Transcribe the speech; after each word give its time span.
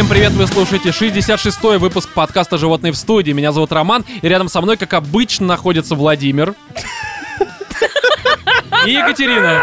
Всем 0.00 0.08
привет, 0.08 0.32
вы 0.32 0.46
слушаете 0.46 0.88
66-й 0.88 1.76
выпуск 1.76 2.08
подкаста 2.14 2.56
«Животные 2.56 2.90
в 2.90 2.96
студии». 2.96 3.32
Меня 3.32 3.52
зовут 3.52 3.70
Роман, 3.70 4.02
и 4.22 4.26
рядом 4.26 4.48
со 4.48 4.62
мной, 4.62 4.78
как 4.78 4.94
обычно, 4.94 5.46
находится 5.46 5.94
Владимир. 5.94 6.54
И 8.86 8.92
Екатерина. 8.92 9.62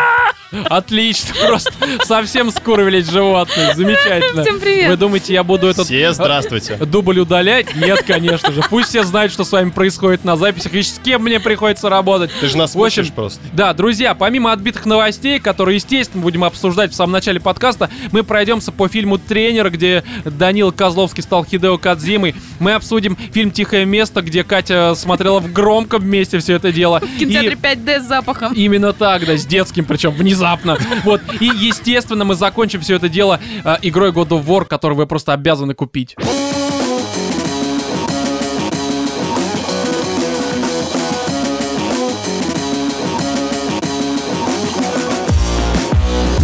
Отлично, 0.70 1.36
просто 1.46 1.74
совсем 2.06 2.52
скурвились 2.52 3.10
животных, 3.10 3.76
замечательно. 3.76 4.44
Всем 4.44 4.62
привет. 4.62 4.90
Вы 4.92 4.96
думаете, 4.98 5.34
я 5.34 5.44
буду 5.44 5.68
этот 5.68 5.88
Все 5.88 6.14
здравствуйте. 6.14 6.78
э, 6.80 6.86
дубль 6.86 7.20
удалять? 7.20 7.76
Нет, 7.76 8.04
конечно 8.08 8.54
же. 8.54 8.62
Пусть 8.70 8.88
все 8.90 9.04
знают, 9.04 9.34
что 9.34 9.44
с 9.44 9.52
вами 9.52 9.72
происходит 9.72 10.24
на 10.24 10.38
записях 10.38 10.74
и 10.74 10.82
с 10.82 11.02
кем 11.04 11.24
мне 11.24 11.42
приходится 11.42 11.90
работать. 11.90 12.32
Ты 12.40 12.48
же 12.48 12.58
нас 12.58 12.76
В 12.76 12.82
общем, 12.82 13.08
просто. 13.14 13.42
Да, 13.52 13.74
друзья, 13.74 14.14
помимо 14.16 14.54
отбитых 14.54 14.86
новостей, 14.86 15.40
которые, 15.40 15.76
естественно, 15.76 16.24
будем 16.24 16.46
обсуждать 16.46 16.94
в 16.94 16.96
самом 16.96 17.12
начале 17.12 17.42
подкаста, 17.42 17.90
мы 18.14 18.24
пройдемся 18.24 18.72
по 18.72 18.88
фильму 18.88 19.18
«Тренер», 19.18 19.70
где 19.70 20.06
Данил 20.24 20.72
Козловский 20.72 21.24
стал 21.24 21.44
Хидео 21.44 21.78
Кадзимой. 21.78 22.36
Мы 22.60 22.72
обсудим 22.74 23.18
фильм 23.34 23.52
«Тихое 23.52 23.84
место», 23.86 24.22
где 24.22 24.46
Катя 24.46 24.96
смотрела 24.96 25.40
в 25.42 25.52
громком 25.52 26.08
месте 26.08 26.40
все 26.40 26.54
это 26.56 26.72
дело. 26.72 27.00
В 27.18 27.18
кинотеатре 27.20 27.58
5D 27.62 28.00
с 28.00 28.06
запахом. 28.06 28.54
Именно 28.54 28.94
так, 28.94 29.07
да, 29.08 29.38
с 29.38 29.46
детским, 29.46 29.86
причем 29.86 30.12
внезапно. 30.12 30.78
Вот. 31.04 31.22
И, 31.40 31.46
естественно, 31.46 32.26
мы 32.26 32.36
закончим 32.36 32.82
все 32.82 32.96
это 32.96 33.08
дело 33.08 33.40
э, 33.64 33.78
игрой 33.82 34.12
God 34.12 34.30
of 34.30 34.46
War, 34.46 34.66
которую 34.66 34.98
вы 34.98 35.08
просто 35.08 35.34
обязаны 35.34 35.74
купить. 35.74 36.16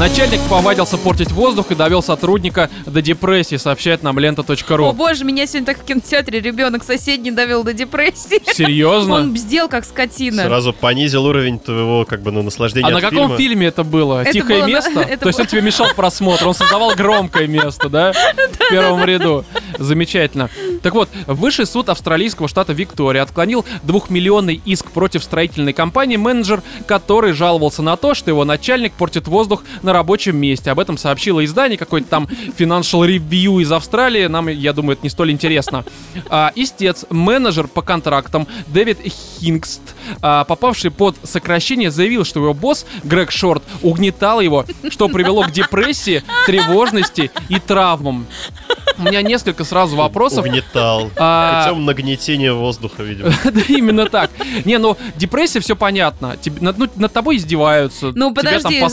Начальник 0.03 0.41
повадился 0.49 0.97
портить 0.97 1.31
воздух 1.31 1.71
и 1.71 1.75
довел 1.75 2.03
сотрудника 2.03 2.69
до 2.85 3.01
депрессии, 3.01 3.55
сообщает 3.55 4.03
нам 4.03 4.17
О 4.17 4.19
лента.ру. 4.19 4.91
боже, 4.91 5.23
меня 5.23 5.47
сегодня 5.47 5.65
так 5.65 5.79
в 5.79 5.85
кинотеатре 5.85 6.41
ребенок 6.41 6.83
соседний 6.83 7.31
довел 7.31 7.63
до 7.63 7.71
депрессии. 7.71 8.41
Серьезно? 8.53 9.13
Он 9.15 9.33
бздел 9.33 9.69
как 9.69 9.85
скотина. 9.85 10.43
Сразу 10.43 10.73
понизил 10.73 11.23
уровень 11.25 11.57
твоего 11.57 12.03
как 12.03 12.21
бы 12.21 12.33
ну, 12.33 12.41
наслаждения 12.43 12.85
А 12.85 12.91
на 12.91 12.99
каком 12.99 13.27
фильма. 13.27 13.37
фильме 13.37 13.67
это 13.67 13.85
было? 13.85 14.23
Это 14.23 14.33
Тихое 14.33 14.59
было 14.59 14.67
на- 14.67 14.71
место? 14.71 14.99
это 15.09 15.19
То 15.19 15.27
есть 15.27 15.39
он 15.39 15.45
тебе 15.45 15.61
мешал 15.61 15.87
просмотру, 15.95 16.49
он 16.49 16.53
создавал 16.53 16.93
громкое 16.95 17.47
место, 17.47 17.87
да? 17.87 18.11
В 18.65 18.69
первом 18.69 19.05
ряду. 19.05 19.45
Замечательно. 19.79 20.49
Так 20.81 20.95
вот, 20.95 21.07
высший 21.27 21.65
суд 21.65 21.87
австралийского 21.87 22.49
штата 22.49 22.73
Виктория 22.73 23.21
отклонил 23.21 23.65
двухмиллионный 23.83 24.61
иск 24.65 24.91
против 24.91 25.23
строительной 25.23 25.71
компании, 25.71 26.17
менеджер 26.17 26.61
который 26.87 27.31
жаловался 27.31 27.81
на 27.81 27.95
то, 27.95 28.13
что 28.13 28.29
его 28.29 28.43
начальник 28.43 28.91
портит 28.91 29.29
воздух 29.29 29.63
на 29.81 29.92
рабочем 29.93 30.37
месте. 30.37 30.71
Об 30.71 30.79
этом 30.79 30.97
сообщило 30.97 31.43
издание, 31.45 31.77
какой-то 31.77 32.07
там 32.07 32.27
Financial 32.57 33.07
Review 33.07 33.61
из 33.61 33.71
Австралии. 33.71 34.25
Нам, 34.25 34.47
я 34.49 34.73
думаю, 34.73 34.93
это 34.93 35.03
не 35.03 35.09
столь 35.09 35.31
интересно. 35.31 35.85
А, 36.29 36.51
истец, 36.55 37.05
менеджер 37.09 37.67
по 37.67 37.81
контрактам 37.81 38.47
Дэвид 38.67 38.99
Хингст, 39.39 39.81
а, 40.21 40.43
попавший 40.43 40.91
под 40.91 41.15
сокращение, 41.23 41.91
заявил, 41.91 42.25
что 42.25 42.39
его 42.39 42.53
босс 42.53 42.85
Грег 43.03 43.31
Шорт 43.31 43.63
угнетал 43.81 44.41
его, 44.41 44.65
что 44.89 45.07
привело 45.07 45.43
к 45.43 45.51
депрессии, 45.51 46.23
тревожности 46.45 47.31
и 47.49 47.59
травмам. 47.59 48.27
У 48.97 49.03
меня 49.03 49.21
несколько 49.21 49.63
сразу 49.63 49.95
вопросов. 49.95 50.45
Угнетал. 50.45 51.09
А, 51.15 51.65
Путем 51.67 51.85
нагнетения 51.85 52.53
воздуха, 52.53 53.03
видимо. 53.03 53.31
Да, 53.43 53.61
именно 53.67 54.07
так. 54.07 54.31
Не, 54.65 54.77
ну, 54.77 54.97
депрессия, 55.15 55.59
все 55.59 55.75
понятно. 55.75 56.37
Тебе- 56.41 56.61
над, 56.61 56.77
ну, 56.77 56.87
над 56.95 57.11
тобой 57.13 57.37
издеваются. 57.37 58.11
Ну 58.15 58.31
Тебя 58.31 58.43
подожди, 58.57 58.79
там, 58.79 58.89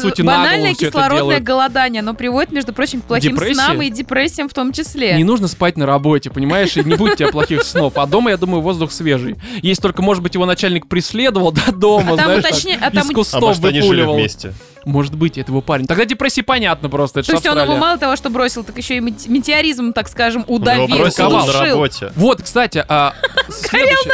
кислородное 0.89 1.19
делают. 1.27 1.45
голодание, 1.45 2.01
оно 2.01 2.15
приводит, 2.15 2.53
между 2.53 2.73
прочим, 2.73 3.01
к 3.01 3.05
плохим 3.05 3.33
Депрессии? 3.35 3.55
снам 3.55 3.83
и 3.83 3.91
депрессиям 3.91 4.49
в 4.49 4.55
том 4.55 4.73
числе. 4.73 5.15
Не 5.17 5.25
нужно 5.25 5.49
спать 5.49 5.77
на 5.77 5.87
работе, 5.87 6.31
понимаешь, 6.31 6.77
и 6.77 6.85
не 6.85 6.95
будет 6.97 7.13
у 7.13 7.17
тебя 7.17 7.29
плохих 7.29 7.63
снов. 7.63 7.97
А 7.97 8.07
дома, 8.07 8.31
я 8.31 8.37
думаю, 8.37 8.61
воздух 8.63 8.93
свежий. 8.93 9.37
Есть 9.63 9.83
только, 9.83 10.03
может 10.03 10.23
быть, 10.23 10.35
его 10.35 10.47
начальник 10.47 10.87
преследовал 10.89 11.53
до 11.53 11.73
дома, 11.73 12.15
А 12.15 12.17
там 12.17 12.27
знаешь, 12.27 12.45
уточни- 12.45 12.75
так, 12.79 12.89
а 12.89 12.91
там 12.91 13.05
из 13.05 13.11
А 13.11 13.15
кустов 13.15 13.41
может, 13.43 13.65
они 13.65 13.81
жили 13.81 13.89
выпуливал. 13.91 14.15
вместе? 14.15 14.53
Может 14.85 15.15
быть, 15.15 15.39
это 15.39 15.51
его 15.51 15.61
парень. 15.61 15.87
Тогда 15.87 16.05
депрессия 16.05 16.43
понятно 16.43 16.89
просто, 16.89 17.21
это 17.21 17.29
То 17.29 17.33
есть 17.35 17.47
он 17.47 17.61
его 17.61 17.77
мало 17.77 17.99
того, 17.99 18.17
что 18.17 18.31
бросил, 18.31 18.65
так 18.65 18.77
еще 18.79 18.97
и 18.97 19.01
мете- 19.01 19.29
метеоризм, 19.29 19.93
так 19.93 20.09
скажем, 20.09 20.45
удавил, 20.47 20.87
Его 20.89 20.99
бросил 20.99 21.31
на 21.31 21.53
работе. 21.53 22.13
Вот, 22.17 22.43
кстати, 22.43 22.85
а, 22.89 23.15
следующее. 23.49 24.13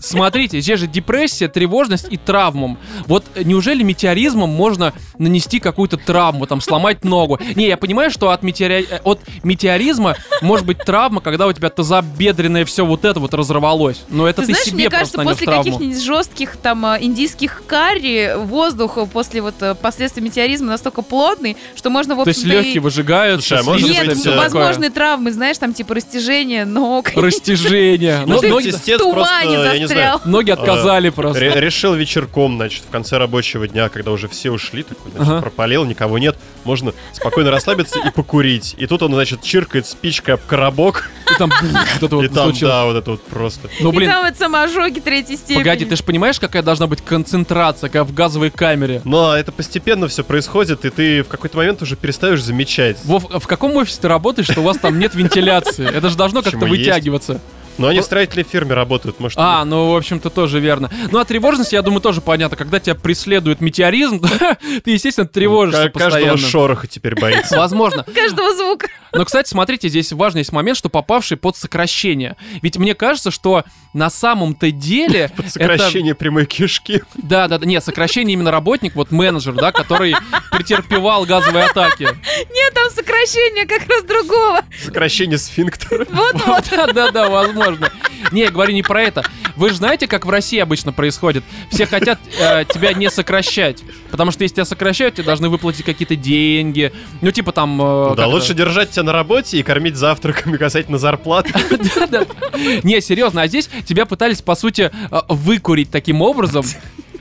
Смотрите, 0.00 0.60
здесь 0.60 0.80
же 0.80 0.86
депрессия, 0.86 1.48
тревожность 1.48 2.06
и 2.10 2.16
травмам. 2.16 2.78
Вот 3.06 3.24
неужели 3.36 3.82
метеоризмом 3.82 4.50
можно 4.50 4.92
нанести 5.18 5.60
какую-то 5.60 5.96
травму, 5.96 6.46
там, 6.46 6.60
сломать 6.60 7.04
ногу? 7.04 7.38
Не, 7.54 7.68
я 7.68 7.76
понимаю, 7.76 8.10
что 8.10 8.30
от, 8.30 8.42
метеори- 8.42 8.86
э, 8.90 9.00
от 9.04 9.20
метеоризма 9.42 10.16
может 10.40 10.66
быть 10.66 10.78
травма, 10.78 11.20
когда 11.20 11.46
у 11.46 11.52
тебя 11.52 11.70
тазобедренное 11.70 12.64
все 12.64 12.84
вот 12.84 13.04
это 13.04 13.20
вот 13.20 13.34
разорвалось. 13.34 14.02
Но 14.08 14.26
это 14.26 14.42
Ты 14.42 14.48
ты, 14.48 14.52
знаешь, 14.52 14.66
себе 14.66 14.74
мне 14.76 14.90
кажется, 14.90 15.22
после 15.22 15.46
каких-нибудь 15.46 16.02
жестких 16.02 16.56
там 16.56 16.84
э, 16.86 16.98
индийских 17.00 17.62
карри 17.66 18.34
воздух 18.36 18.98
после 19.12 19.42
вот 19.42 19.54
э, 19.60 19.74
последствий 19.92 20.22
метеоризма 20.22 20.68
настолько 20.68 21.02
плотный, 21.02 21.56
что 21.76 21.90
можно, 21.90 22.14
в 22.14 22.22
То 22.24 22.28
есть 22.30 22.40
общем-то, 22.40 22.58
и- 22.58 22.62
легкие 22.64 22.80
выжигаются, 22.80 23.48
Слушай, 23.48 23.60
а 23.60 23.64
может 23.64 23.88
Нет, 23.90 24.06
быть, 24.06 24.20
э, 24.20 24.30
такое. 24.30 24.38
возможные 24.38 24.90
травмы, 24.90 25.32
знаешь, 25.32 25.58
там 25.58 25.74
типа 25.74 25.94
растяжение 25.94 26.64
ног. 26.64 27.10
Растяжение. 27.14 28.22
Ну, 28.26 28.40
ноги, 28.42 28.70
в 28.70 28.84
тумане 28.84 29.12
просто, 29.12 29.34
я 29.44 29.44
не 29.44 29.56
знаю, 29.56 29.80
застрял. 29.88 30.20
ноги 30.24 30.50
отказали 30.50 31.10
просто. 31.10 31.40
Ре- 31.40 31.60
решил 31.60 31.94
вечерком, 31.94 32.56
значит, 32.56 32.84
в 32.88 32.90
конце 32.90 33.18
рабочего 33.18 33.68
дня, 33.68 33.88
когда 33.90 34.10
уже 34.12 34.28
все 34.28 34.50
ушли, 34.50 34.82
такой, 34.82 35.10
значит, 35.12 35.28
Ага. 35.30 35.42
пропалил, 35.42 35.84
никого 35.84 36.18
нет, 36.18 36.36
можно 36.64 36.92
спокойно 37.12 37.50
расслабиться 37.50 37.98
и 37.98 38.10
покурить. 38.10 38.74
И 38.78 38.86
тут 38.86 39.02
он, 39.02 39.12
значит, 39.12 39.42
чиркает 39.42 39.86
спичкой 39.86 40.34
об 40.34 40.40
коробок, 40.46 41.10
И 41.30 41.38
там 41.38 41.50
вот 41.60 42.02
это 42.02 42.16
вот 42.16 42.24
и 42.24 42.28
там, 42.28 42.52
да, 42.60 42.84
вот 42.84 42.96
это 42.96 43.10
вот 43.12 43.22
просто. 43.24 43.68
Ну, 43.80 43.92
И 43.92 43.96
блин, 43.96 44.10
там 44.10 44.24
вот 44.24 44.36
самоожоги 44.38 45.00
третьей 45.00 45.36
степени. 45.36 45.58
погоди, 45.58 45.84
ты 45.84 45.96
же 45.96 46.02
понимаешь, 46.02 46.38
какая 46.40 46.62
должна 46.62 46.86
быть 46.86 47.00
концентрация, 47.04 47.88
как 47.90 48.06
в 48.06 48.14
газовой 48.14 48.50
камере? 48.50 49.00
Но 49.04 49.34
это 49.36 49.50
постепенно 49.52 49.81
все 50.08 50.24
происходит, 50.24 50.84
и 50.84 50.90
ты 50.90 51.22
в 51.22 51.28
какой-то 51.28 51.56
момент 51.56 51.82
уже 51.82 51.96
перестаешь 51.96 52.42
замечать. 52.42 52.98
Вов, 53.04 53.24
в 53.24 53.46
каком 53.46 53.76
офисе 53.76 54.00
ты 54.02 54.08
работаешь, 54.08 54.48
что 54.48 54.60
у 54.60 54.64
вас 54.64 54.78
там 54.78 54.98
нет 54.98 55.14
вентиляции? 55.14 55.88
Это 55.88 56.08
же 56.08 56.16
должно 56.16 56.42
как-то 56.42 56.66
вытягиваться. 56.66 57.40
Но 57.78 57.88
они 57.88 58.00
в 58.00 58.04
строительной 58.04 58.44
фирме 58.44 58.74
работают, 58.74 59.18
может, 59.20 59.38
А, 59.38 59.64
ну, 59.64 59.92
в 59.92 59.96
общем-то, 59.96 60.30
тоже 60.30 60.60
верно. 60.60 60.90
Ну, 61.10 61.18
а 61.18 61.24
тревожность, 61.24 61.72
я 61.72 61.82
думаю, 61.82 62.00
тоже 62.00 62.20
понятно. 62.20 62.56
Когда 62.56 62.78
тебя 62.80 62.94
преследует 62.94 63.60
метеоризм, 63.60 64.20
ты, 64.84 64.90
естественно, 64.90 65.26
тревожишься 65.26 65.88
Ка- 65.90 65.98
каждого 65.98 66.20
постоянно. 66.20 66.38
шороха 66.50 66.86
теперь 66.86 67.14
боится. 67.18 67.56
Возможно. 67.62 68.04
Каждого 68.14 68.54
звука. 68.54 68.88
Но, 69.12 69.24
кстати, 69.24 69.48
смотрите, 69.48 69.88
здесь 69.88 70.12
важный 70.12 70.40
есть 70.40 70.52
момент, 70.52 70.78
что 70.78 70.88
попавший 70.88 71.36
под 71.36 71.56
сокращение. 71.56 72.36
Ведь 72.62 72.76
мне 72.78 72.94
кажется, 72.94 73.30
что 73.30 73.64
на 73.92 74.08
самом-то 74.10 74.70
деле... 74.70 75.30
Под 75.36 75.46
это- 75.46 75.50
сокращение 75.50 76.14
прямой 76.14 76.46
кишки. 76.46 77.02
Да, 77.14 77.46
да, 77.48 77.58
да. 77.58 77.66
Нет, 77.66 77.84
сокращение 77.84 78.32
именно 78.34 78.50
работник, 78.50 78.94
вот 78.94 79.10
менеджер, 79.10 79.52
да, 79.54 79.70
который 79.72 80.14
претерпевал 80.50 81.24
газовые 81.26 81.66
атаки. 81.66 82.04
Нет, 82.04 82.74
там 82.74 82.90
сокращение 82.90 83.66
как 83.66 83.86
раз 83.88 84.04
другого. 84.04 84.62
Сокращение 84.82 85.38
сфинктера. 85.38 86.06
Вот-вот. 86.10 86.64
Да, 86.70 86.86
да, 86.92 87.10
да, 87.10 87.28
возможно. 87.62 87.90
Не, 88.30 88.42
я 88.42 88.50
говорю 88.50 88.72
не 88.72 88.82
про 88.82 89.02
это. 89.02 89.24
Вы 89.56 89.70
же 89.70 89.76
знаете, 89.76 90.06
как 90.06 90.24
в 90.24 90.30
России 90.30 90.58
обычно 90.58 90.92
происходит? 90.92 91.44
Все 91.70 91.86
хотят 91.86 92.18
э, 92.40 92.64
тебя 92.64 92.92
не 92.92 93.10
сокращать. 93.10 93.82
Потому 94.10 94.30
что 94.30 94.42
если 94.42 94.56
тебя 94.56 94.64
сокращают, 94.64 95.16
тебе 95.16 95.24
должны 95.24 95.48
выплатить 95.48 95.84
какие-то 95.84 96.16
деньги. 96.16 96.92
Ну, 97.20 97.30
типа 97.30 97.52
там... 97.52 97.80
э, 97.80 98.08
Ну 98.10 98.14
да, 98.14 98.26
лучше 98.26 98.54
держать 98.54 98.90
тебя 98.90 99.02
на 99.04 99.12
работе 99.12 99.58
и 99.58 99.62
кормить 99.62 99.96
завтраками 99.96 100.56
касательно 100.58 100.98
зарплаты. 100.98 101.52
Не, 102.82 103.00
серьезно, 103.00 103.42
а 103.42 103.46
здесь 103.48 103.68
тебя 103.86 104.06
пытались, 104.06 104.40
по 104.42 104.54
сути, 104.54 104.90
э, 105.10 105.20
выкурить 105.28 105.90
таким 105.90 106.22
образом. 106.22 106.64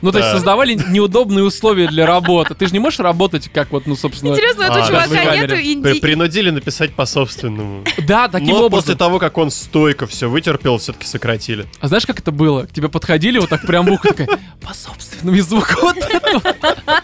Ну, 0.01 0.11
то 0.11 0.17
есть 0.19 0.29
Да. 0.31 0.35
создавали 0.35 0.73
неудобные 0.73 1.43
условия 1.43 1.87
для 1.87 2.05
работы. 2.05 2.55
Ты 2.55 2.67
же 2.67 2.73
не 2.73 2.79
можешь 2.79 2.99
работать 2.99 3.49
как 3.53 3.71
вот, 3.71 3.85
ну, 3.87 3.95
собственно... 3.95 4.31
Интересно, 4.31 4.65
А, 4.69 4.87
чувака 4.87 5.35
нету 5.35 5.55
инди... 5.55 5.99
Принудили 5.99 6.49
написать 6.49 6.93
по 6.93 7.05
собственному. 7.05 7.83
Да, 8.07 8.27
таким 8.27 8.55
образом. 8.55 8.71
после 8.71 8.95
того, 8.95 9.19
как 9.19 9.37
он 9.37 9.51
стойко 9.51 10.07
все 10.07 10.29
вытерпел, 10.29 10.77
все-таки 10.77 11.05
сократили. 11.05 11.65
А 11.79 11.87
знаешь, 11.87 12.05
как 12.05 12.19
это 12.19 12.31
было? 12.31 12.63
К 12.63 12.71
тебе 12.71 12.89
подходили 12.89 13.37
вот 13.39 13.49
так 13.49 13.65
прям 13.65 13.85
в 13.85 13.91
ухо, 13.91 14.09
такая, 14.09 14.39
по 14.61 14.73
собственному 14.73 15.39
звуку. 15.41 15.73
Вот 15.81 15.97
это. 15.97 17.00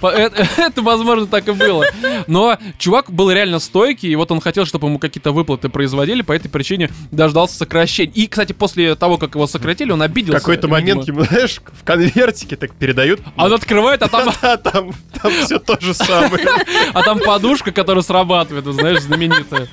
По- 0.00 0.08
Это, 0.08 0.82
возможно, 0.82 1.26
так 1.26 1.48
и 1.48 1.52
было. 1.52 1.84
Но 2.26 2.58
чувак 2.78 3.10
был 3.10 3.30
реально 3.30 3.58
стойкий, 3.58 4.10
и 4.10 4.16
вот 4.16 4.30
он 4.32 4.40
хотел, 4.40 4.66
чтобы 4.66 4.88
ему 4.88 4.98
какие-то 4.98 5.32
выплаты 5.32 5.68
производили, 5.68 6.22
по 6.22 6.32
этой 6.32 6.48
причине 6.48 6.90
дождался 7.10 7.56
сокращения. 7.56 8.12
И, 8.14 8.26
кстати, 8.26 8.52
после 8.52 8.94
того, 8.94 9.18
как 9.18 9.34
его 9.34 9.46
сократили, 9.46 9.92
он 9.92 10.00
В 10.00 10.02
обиделся. 10.02 10.38
какой-то 10.40 10.68
момент 10.68 11.06
ему, 11.08 11.24
знаешь, 11.24 11.60
в 11.72 11.84
конвертике 11.84 12.56
так 12.56 12.72
передают. 12.74 13.20
А 13.36 13.46
он 13.46 13.52
открывает, 13.52 14.02
а 14.02 14.08
там, 14.08 14.30
Да, 14.42 14.56
там, 14.56 14.92
там 15.20 15.32
все 15.44 15.58
то 15.58 15.78
же 15.80 15.94
самое. 15.94 16.46
а 16.94 17.02
там 17.02 17.18
подушка, 17.20 17.72
которая 17.72 18.02
срабатывает, 18.02 18.64
знаешь, 18.66 19.00
знаменитая. 19.00 19.68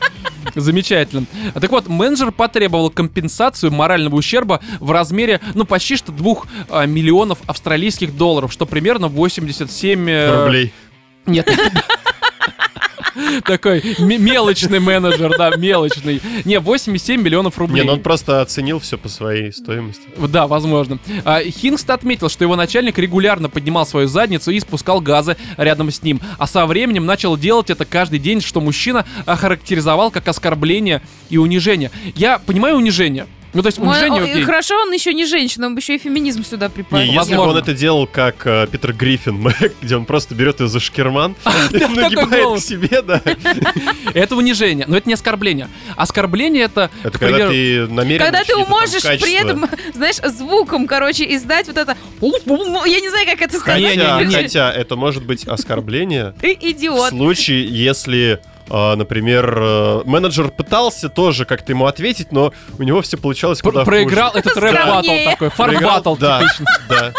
Замечательно. 0.56 1.26
А 1.54 1.60
Так 1.60 1.72
вот, 1.72 1.88
менеджер 1.88 2.32
потребовал 2.32 2.90
компенсацию 2.90 3.72
морального 3.72 4.16
ущерба 4.16 4.62
в 4.80 4.92
размере, 4.92 5.42
ну, 5.54 5.66
почти 5.66 5.98
что 5.98 6.12
2 6.12 6.86
миллионов 6.86 7.40
австралийских 7.48 8.16
долларов, 8.18 8.52
что 8.52 8.66
примерно 8.66 9.08
87... 9.08 9.77
э, 9.84 10.46
Рублей. 10.46 10.74
Нет. 11.26 11.48
Такой 13.46 13.84
мелочный 14.00 14.80
менеджер, 14.80 15.36
да, 15.38 15.56
мелочный. 15.56 16.22
Не, 16.46 16.56
8,7 16.56 17.18
миллионов 17.18 17.58
рублей. 17.58 17.82
Не, 17.82 17.88
ну 17.88 17.94
он 17.94 18.02
просто 18.02 18.42
оценил 18.42 18.80
все 18.80 18.98
по 18.98 19.10
своей 19.10 19.52
стоимости. 19.52 20.04
Да, 20.18 20.48
возможно. 20.48 21.00
А, 21.26 21.42
Хингст 21.42 21.90
отметил, 21.90 22.30
что 22.30 22.44
его 22.44 22.56
начальник 22.56 22.98
регулярно 22.98 23.50
поднимал 23.50 23.86
свою 23.86 24.08
задницу 24.08 24.52
и 24.52 24.60
спускал 24.60 25.02
газы 25.02 25.36
рядом 25.58 25.92
с 25.92 26.04
ним. 26.04 26.22
А 26.38 26.48
со 26.48 26.66
временем 26.66 27.06
начал 27.06 27.38
делать 27.38 27.70
это 27.70 27.86
каждый 27.86 28.20
день, 28.20 28.42
что 28.42 28.62
мужчина 28.62 29.06
охарактеризовал 29.26 30.12
как 30.12 30.28
оскорбление 30.28 31.02
и 31.30 31.38
унижение. 31.38 31.92
Я 32.16 32.40
понимаю 32.40 32.78
унижение. 32.78 33.28
Ну, 33.54 33.62
то 33.62 33.68
есть 33.68 33.80
Мой- 33.80 33.96
унижение, 33.96 34.22
о, 34.22 34.26
окей. 34.26 34.44
Хорошо, 34.44 34.76
он 34.82 34.92
еще 34.92 35.14
не 35.14 35.26
женщина, 35.26 35.68
он 35.68 35.76
бы 35.76 35.80
еще 35.80 35.96
и 35.96 35.98
феминизм 35.98 36.44
сюда 36.44 36.68
Не, 36.68 36.72
припал. 36.74 37.00
если 37.00 37.36
бы 37.36 37.42
он 37.42 37.58
это 37.58 37.74
делал 37.74 38.06
как 38.08 38.46
э, 38.46 38.68
Питер 38.72 38.94
Гриффин, 38.94 39.48
где 39.82 39.96
он 39.96 40.06
просто 40.06 40.36
берет 40.36 40.60
ее 40.60 40.68
за 40.68 40.80
шкерман, 40.80 41.36
нагибает 41.72 42.60
к 42.60 42.64
себе, 42.64 43.02
да. 43.02 43.22
Это 44.14 44.36
унижение, 44.36 44.86
но 44.88 44.98
это 44.98 45.08
не 45.08 45.14
оскорбление. 45.14 45.70
Оскорбление 45.96 46.64
это, 46.64 46.90
Это 47.04 47.20
когда 47.20 47.50
ты 47.50 47.88
намеренно 47.88 48.32
Когда 48.32 48.44
ты 48.44 48.56
можешь 48.58 49.04
при 49.04 49.34
этом, 49.34 49.68
знаешь, 49.94 50.18
звуком, 50.18 50.88
короче, 50.88 51.36
издать 51.36 51.68
вот 51.68 51.78
это... 51.78 51.96
Я 52.22 53.00
не 53.00 53.10
знаю, 53.10 53.26
как 53.26 53.42
это 53.42 53.60
сказать. 53.60 54.34
Хотя, 54.34 54.72
это 54.72 54.96
может 54.96 55.26
быть 55.26 55.46
оскорбление 55.48 56.34
Ты 56.42 56.56
в 56.56 56.64
идиот. 56.64 57.10
случае, 57.10 57.66
если, 57.68 58.40
например, 58.96 59.58
э, 59.58 60.02
менеджер 60.06 60.50
пытался 60.50 61.10
тоже 61.10 61.46
как-то 61.46 61.72
ему 61.72 61.86
ответить, 61.86 62.32
но 62.32 62.54
у 62.78 62.84
него 62.84 63.02
все 63.02 63.18
получалось 63.18 63.62
куда 63.62 63.84
проиграл 63.86 64.32
хуже. 64.32 64.40
этот 64.40 64.58
рэп-баттл 64.58 66.16
такой, 66.16 66.18
да, 66.20 66.40
типичный. 66.40 66.66
да. 66.90 67.14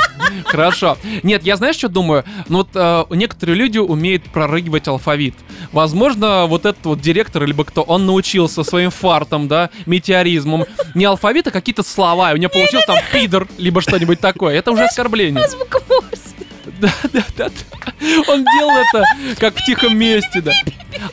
Хорошо. 0.45 0.99
Нет, 1.23 1.45
я 1.45 1.57
знаешь, 1.57 1.77
что 1.77 1.89
думаю? 1.89 2.25
Ну 2.49 2.59
вот 2.59 2.69
э, 2.75 3.05
некоторые 3.11 3.57
люди 3.57 3.79
умеют 3.79 4.25
прорыгивать 4.25 4.89
алфавит. 4.89 5.35
Возможно, 5.73 6.47
вот 6.47 6.67
этот 6.67 6.85
вот 6.85 7.01
директор, 7.01 7.45
либо 7.45 7.65
кто, 7.65 7.83
он 7.83 8.07
научился 8.07 8.63
своим 8.63 8.91
фартом, 8.91 9.49
да, 9.49 9.71
метеоризмом. 9.87 10.67
Не 10.95 11.07
алфавит, 11.07 11.47
а 11.47 11.51
какие-то 11.51 11.83
слова. 11.83 12.33
И 12.33 12.35
у 12.35 12.37
него 12.37 12.51
получилось 12.51 12.87
там 12.87 12.99
пидор, 13.13 13.49
либо 13.59 13.81
что-нибудь 13.81 14.21
такое. 14.21 14.57
Это 14.57 14.71
уже 14.71 14.85
оскорбление. 14.85 15.47
Морзе. 15.49 15.59
Да, 16.81 16.93
да, 17.13 17.25
да. 17.37 17.49
да. 17.49 17.53
Он 18.29 18.45
делал 18.45 18.73
это 18.77 19.05
как 19.39 19.57
в 19.57 19.65
тихом 19.65 19.97
месте, 19.97 20.41
да. 20.41 20.53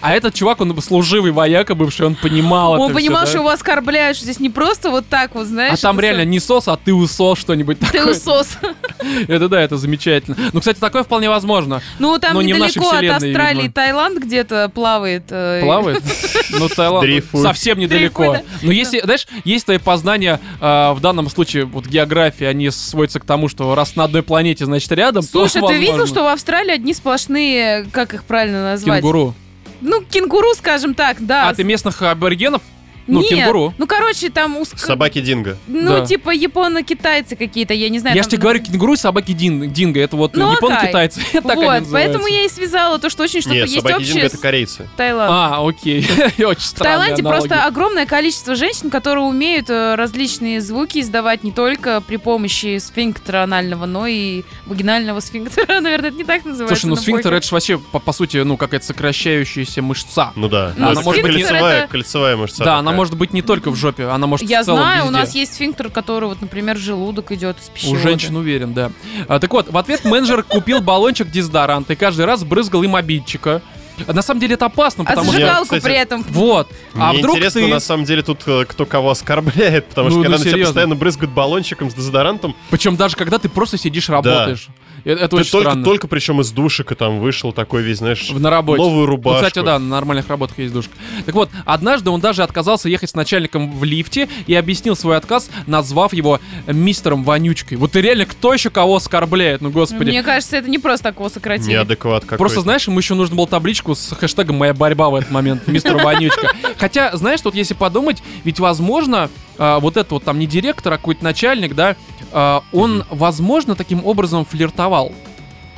А 0.02 0.14
этот 0.14 0.34
чувак, 0.34 0.62
он 0.62 0.80
служивый 0.82 1.32
вояка 1.32 1.76
бывший, 1.76 2.08
он 2.08 2.16
понимал 2.16 2.74
Он 2.74 2.86
это 2.92 2.94
понимал, 2.96 3.24
всё, 3.24 3.28
что 3.28 3.38
да. 3.38 3.44
его 3.44 3.50
оскорбляют, 3.50 4.18
что 4.18 4.26
здесь 4.26 4.40
не 4.40 4.50
просто 4.50 4.90
вот 4.90 5.08
так 5.08 5.36
вот, 5.36 5.48
знаешь. 5.48 5.80
А 5.80 5.82
там 5.82 6.00
реально 6.00 6.24
всё. 6.24 6.30
не 6.30 6.40
сос, 6.40 6.68
а 6.68 6.78
ты 6.78 6.94
усос 6.94 7.40
что-нибудь 7.40 7.80
Ты 7.80 7.86
такое. 7.88 8.12
усос. 8.14 8.58
Это 9.28 9.50
да, 9.50 9.62
это 9.62 9.78
замечательно. 9.78 10.36
Ну, 10.54 10.60
кстати, 10.60 10.80
такое 10.80 11.04
вполне 11.04 11.30
возможно. 11.30 11.82
Ну, 12.00 12.18
там 12.18 12.34
Но 12.34 12.42
не 12.42 12.54
недалеко 12.54 12.90
от 12.90 13.04
Австралии 13.04 13.56
видимо. 13.64 13.74
Таиланд 13.74 14.18
где-то 14.20 14.70
плавает. 14.74 15.24
э, 15.30 15.62
Плавает? 15.64 16.02
Ну, 16.58 16.70
Таиланд 16.70 17.26
совсем 17.34 17.78
недалеко. 17.80 18.38
Но 18.62 18.72
если, 18.72 19.02
знаешь, 19.02 19.28
есть 19.44 19.66
твои 19.66 19.78
познания 19.78 20.40
а, 20.62 20.94
в 20.94 21.02
данном 21.02 21.30
случае, 21.30 21.66
вот 21.66 21.86
географии, 21.86 22.46
они 22.46 22.70
сводятся 22.72 23.20
к 23.20 23.26
тому, 23.26 23.50
что 23.50 23.76
раз 23.76 23.96
на 23.96 24.06
одной 24.06 24.24
планете, 24.24 24.66
значит, 24.66 24.92
рядом, 24.94 25.24
то 25.26 25.45
Слушай, 25.50 25.68
ты 25.68 25.78
видел, 25.80 26.08
что 26.08 26.24
в 26.24 26.28
Австралии 26.28 26.72
одни 26.72 26.94
сплошные, 26.94 27.86
как 27.92 28.14
их 28.14 28.24
правильно 28.24 28.64
назвать? 28.64 29.02
Кенгуру. 29.02 29.34
Ну, 29.82 30.02
кенгуру, 30.02 30.54
скажем 30.56 30.94
так, 30.94 31.18
да. 31.20 31.50
А 31.50 31.54
ты 31.54 31.64
местных 31.64 32.02
аборигенов? 32.02 32.62
Ну, 33.08 33.20
Нет. 33.22 33.30
кенгуру. 33.30 33.74
Ну, 33.78 33.86
короче, 33.88 34.30
там... 34.30 34.58
уск- 34.58 34.78
Собаки 34.78 35.22
Динго. 35.22 35.58
Ну, 35.68 36.00
Да. 36.00 36.06
типа 36.06 36.32
японо-китайцы 36.32 37.36
какие-то, 37.36 37.74
я 37.74 37.90
не 37.90 38.00
знаю. 38.00 38.16
Я 38.16 38.24
там- 38.24 38.30
же 38.32 38.36
тебе 38.36 38.42
говорю, 38.42 38.64
кенгуру 38.64 38.94
и 38.94 38.98
собаки 38.98 39.32
дин, 39.34 39.72
динго. 39.72 40.00
Это 40.00 40.16
вот 40.16 40.36
Ну, 40.36 40.52
японо-китайцы. 40.54 41.22
Так 41.34 41.58
они 41.58 41.66
Вот, 41.66 41.84
поэтому 41.92 42.28
я 42.28 42.46
и 42.46 42.50
связала 42.50 42.98
то, 43.00 43.10
что 43.10 43.24
очень 43.24 43.42
что-то 43.42 43.56
есть 43.58 43.76
собаки 43.76 43.96
общее 43.96 44.14
Динго 44.14 44.26
это 44.28 44.38
корейцы. 44.38 44.90
Таиландом. 44.98 45.36
А, 45.36 45.68
окей. 45.68 46.02
Очень 46.40 46.62
В 46.62 46.74
Таиланде 46.74 47.22
аналогия. 47.22 47.24
просто 47.24 47.64
огромное 47.66 48.06
количество 48.06 48.56
женщин, 48.56 48.90
которые 48.90 49.26
умеют 49.26 49.70
э, 49.70 49.96
различные 49.96 50.60
звуки 50.62 51.00
издавать 51.00 51.44
не 51.44 51.52
только 51.52 52.02
при 52.02 52.18
помощи 52.18 52.78
сфинктера 52.80 53.44
анального, 53.44 53.86
но 53.86 54.08
и 54.08 54.44
вагинального 54.66 55.20
сфинктера. 55.20 55.80
Наверное, 55.82 56.10
это 56.10 56.18
не 56.18 56.24
так 56.24 56.46
называется. 56.46 56.76
Слушай, 56.76 56.90
ну 56.90 56.96
сфинктер 56.96 57.34
это 57.34 57.46
же 57.46 57.54
вообще, 57.54 57.78
по, 57.78 58.00
по 58.00 58.12
сути, 58.14 58.38
ну, 58.38 58.58
какая-то 58.58 58.86
сокращающаяся 58.86 59.82
мышца. 59.82 60.32
Ну 60.36 60.48
да. 60.50 60.74
Ну, 60.76 60.92
это 60.92 61.02
может 61.02 61.22
быть, 61.22 61.46
кольцевая, 61.90 62.36
мышца. 62.38 62.64
Да, 62.64 62.78
она. 62.78 62.95
Может 62.96 63.18
быть 63.18 63.34
не 63.34 63.42
только 63.42 63.72
в 63.72 63.76
жопе, 63.76 64.06
она 64.06 64.28
может 64.28 64.50
Я 64.50 64.62
в 64.62 64.66
целом 64.66 64.80
знаю, 64.80 65.04
у 65.04 65.08
везде. 65.08 65.20
нас 65.20 65.36
есть 65.36 65.54
сфинктер, 65.56 65.90
который, 65.90 66.26
вот, 66.30 66.42
например, 66.42 66.78
желудок 66.78 67.32
идет 67.32 67.58
из 67.60 67.70
У 67.70 67.72
пищевода. 67.72 68.00
женщин 68.02 68.36
уверен, 68.36 68.74
да. 68.74 68.92
А, 69.28 69.40
так 69.40 69.52
вот, 69.54 69.72
в 69.72 69.78
ответ 69.78 70.06
менеджер 70.06 70.44
купил 70.44 70.82
баллончик 70.82 71.30
дезодоранта 71.30 71.94
и 71.94 71.96
каждый 71.96 72.26
раз 72.26 72.44
брызгал 72.44 72.84
им 72.84 72.96
обидчика. 72.96 73.62
А 74.08 74.14
На 74.14 74.22
самом 74.22 74.40
деле 74.42 74.56
это 74.56 74.66
опасно, 74.66 75.04
А 75.04 75.08
потому 75.08 75.28
что... 75.32 75.34
зажигалка- 75.40 75.46
зажигалку 75.46 75.64
кстати, 75.66 75.84
при 75.84 75.96
этом... 75.96 76.26
Вот. 76.30 76.72
А 76.96 77.10
Мне 77.12 77.20
вдруг 77.20 77.36
интересно, 77.36 77.62
ты... 77.62 77.68
на 77.68 77.80
самом 77.80 78.06
деле, 78.06 78.22
тут 78.24 78.40
э, 78.46 78.66
кто 78.66 78.86
кого 78.86 79.12
оскорбляет, 79.12 79.86
потому 79.88 80.08
Ну, 80.10 80.12
что 80.12 80.18
ну, 80.18 80.24
когда 80.24 80.38
на 80.38 80.44
тебя 80.52 80.66
постоянно 80.66 80.96
брызгают 80.96 81.32
баллончиком 81.32 81.90
с 81.90 81.94
дезодорантом, 81.94 82.56
Причем 82.70 82.96
даже 82.96 83.16
когда 83.16 83.38
ты 83.40 83.50
просто 83.50 83.78
сидишь, 83.78 84.10
работаешь. 84.10 84.68
Э- 85.04 85.12
Это, 85.12 85.28
ты 85.28 85.36
очень 85.36 85.52
только, 85.52 85.70
странно. 85.70 85.86
только 85.86 86.08
причем 86.08 86.42
из 86.42 86.50
душика 86.50 86.96
там 86.96 87.20
вышел 87.20 87.52
такой 87.54 87.84
весь, 87.84 88.00
знаешь, 88.00 88.32
В- 88.32 88.40
на 88.40 88.50
работе. 88.50 88.82
новую 88.82 89.02
Ну, 89.02 89.06
рубашку. 89.06 89.46
кстати, 89.46 89.64
да, 89.64 89.78
на 89.78 89.86
нормальных 89.88 90.28
работах 90.30 90.58
есть 90.58 90.74
душка. 90.74 90.94
Так 91.28 91.36
вот, 91.36 91.50
однажды 91.64 92.10
он 92.10 92.20
даже 92.22 92.42
отказался 92.42 92.90
ехать 92.90 93.12
с 93.12 93.14
начальником 93.14 93.72
в 93.78 93.84
лифте 93.84 94.28
и 94.48 94.56
объяснил 94.56 94.96
свой 94.96 95.18
отказ, 95.18 95.52
назвав 95.68 96.14
его 96.14 96.40
мистером 96.66 97.24
Вонючкой. 97.24 97.78
Вот 97.78 97.92
ты 97.92 98.02
реально 98.02 98.26
кто 98.26 98.52
еще 98.54 98.72
кого 98.72 98.96
оскорбляет, 98.96 99.62
ну 99.62 99.70
господи. 99.70 100.10
Мне 100.10 100.24
кажется, 100.24 100.58
это 100.58 100.70
не 100.72 100.80
просто 100.80 101.04
так 101.04 101.16
его 101.18 101.30
сократили. 101.30 101.70
Неадекват 101.74 102.24
какой-то. 102.24 102.38
Просто, 102.40 102.62
знаешь, 102.62 102.88
ему 102.88 102.98
еще 102.98 103.14
нужно 103.14 103.36
было 103.36 103.48
табличку 103.48 103.85
с 103.94 104.16
хэштегом 104.16 104.56
«Моя 104.56 104.74
борьба» 104.74 105.10
в 105.10 105.16
этот 105.16 105.30
момент, 105.30 105.68
мистер 105.68 105.98
Вонючка. 105.98 106.52
Хотя, 106.78 107.16
знаешь, 107.16 107.42
тут 107.42 107.54
если 107.54 107.74
подумать, 107.76 108.24
ведь, 108.44 108.60
возможно, 108.60 109.30
а, 109.58 109.80
вот 109.80 109.98
это 109.98 110.16
вот 110.16 110.24
там 110.24 110.40
не 110.40 110.48
директор, 110.48 110.94
а 110.94 110.98
какой-то 110.98 111.24
начальник, 111.24 111.76
да, 111.76 111.96
а, 112.32 112.64
он, 112.74 113.06
возможно, 113.12 113.76
таким 113.76 114.06
образом 114.06 114.46
флиртовал. 114.46 115.14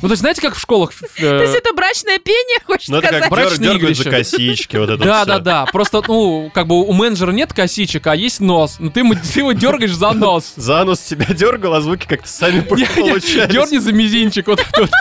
Ну, 0.04 0.09
то 0.09 0.12
есть, 0.12 0.21
знаете, 0.21 0.42
как 0.44 0.54
в 0.54 0.59
школах... 0.59 0.92
э, 1.18 1.21
То 1.21 1.42
есть 1.42 1.56
это 1.56 1.74
брачное 1.74 2.19
пение, 2.19 2.59
хочешь 2.63 2.88
Ну, 2.88 2.98
это 2.98 3.07
сказать? 3.07 3.24
как 3.24 3.31
Брачные 3.31 3.57
дер- 3.57 3.74
дергают 3.80 3.98
за 3.98 4.10
косички, 4.12 4.77
вот 4.77 4.89
это 4.92 5.03
Да, 5.03 5.18
всё. 5.24 5.25
да, 5.25 5.39
да. 5.39 5.65
Просто, 5.65 6.03
ну, 6.07 6.51
как 6.53 6.68
бы 6.68 6.75
у 6.83 6.94
менеджера 6.94 7.31
нет 7.31 7.51
косичек, 7.51 8.06
а 8.06 8.15
есть 8.15 8.39
нос. 8.39 8.75
Ну, 8.77 8.92
ты, 8.92 9.00
ему- 9.00 9.15
ты 9.33 9.39
его 9.39 9.53
дергаешь 9.53 9.95
за 9.95 10.12
нос. 10.12 10.53
За 10.56 10.83
нос 10.83 11.00
себя 11.00 11.25
дергал, 11.33 11.74
а 11.74 11.81
звуки 11.81 12.05
как-то 12.08 12.27
сами 12.29 12.60
получались. 12.70 13.24
Дерни 13.51 13.79
за 13.79 13.91
мизинчик, 13.91 14.46
вот 14.46 14.63
вот. 14.77 14.91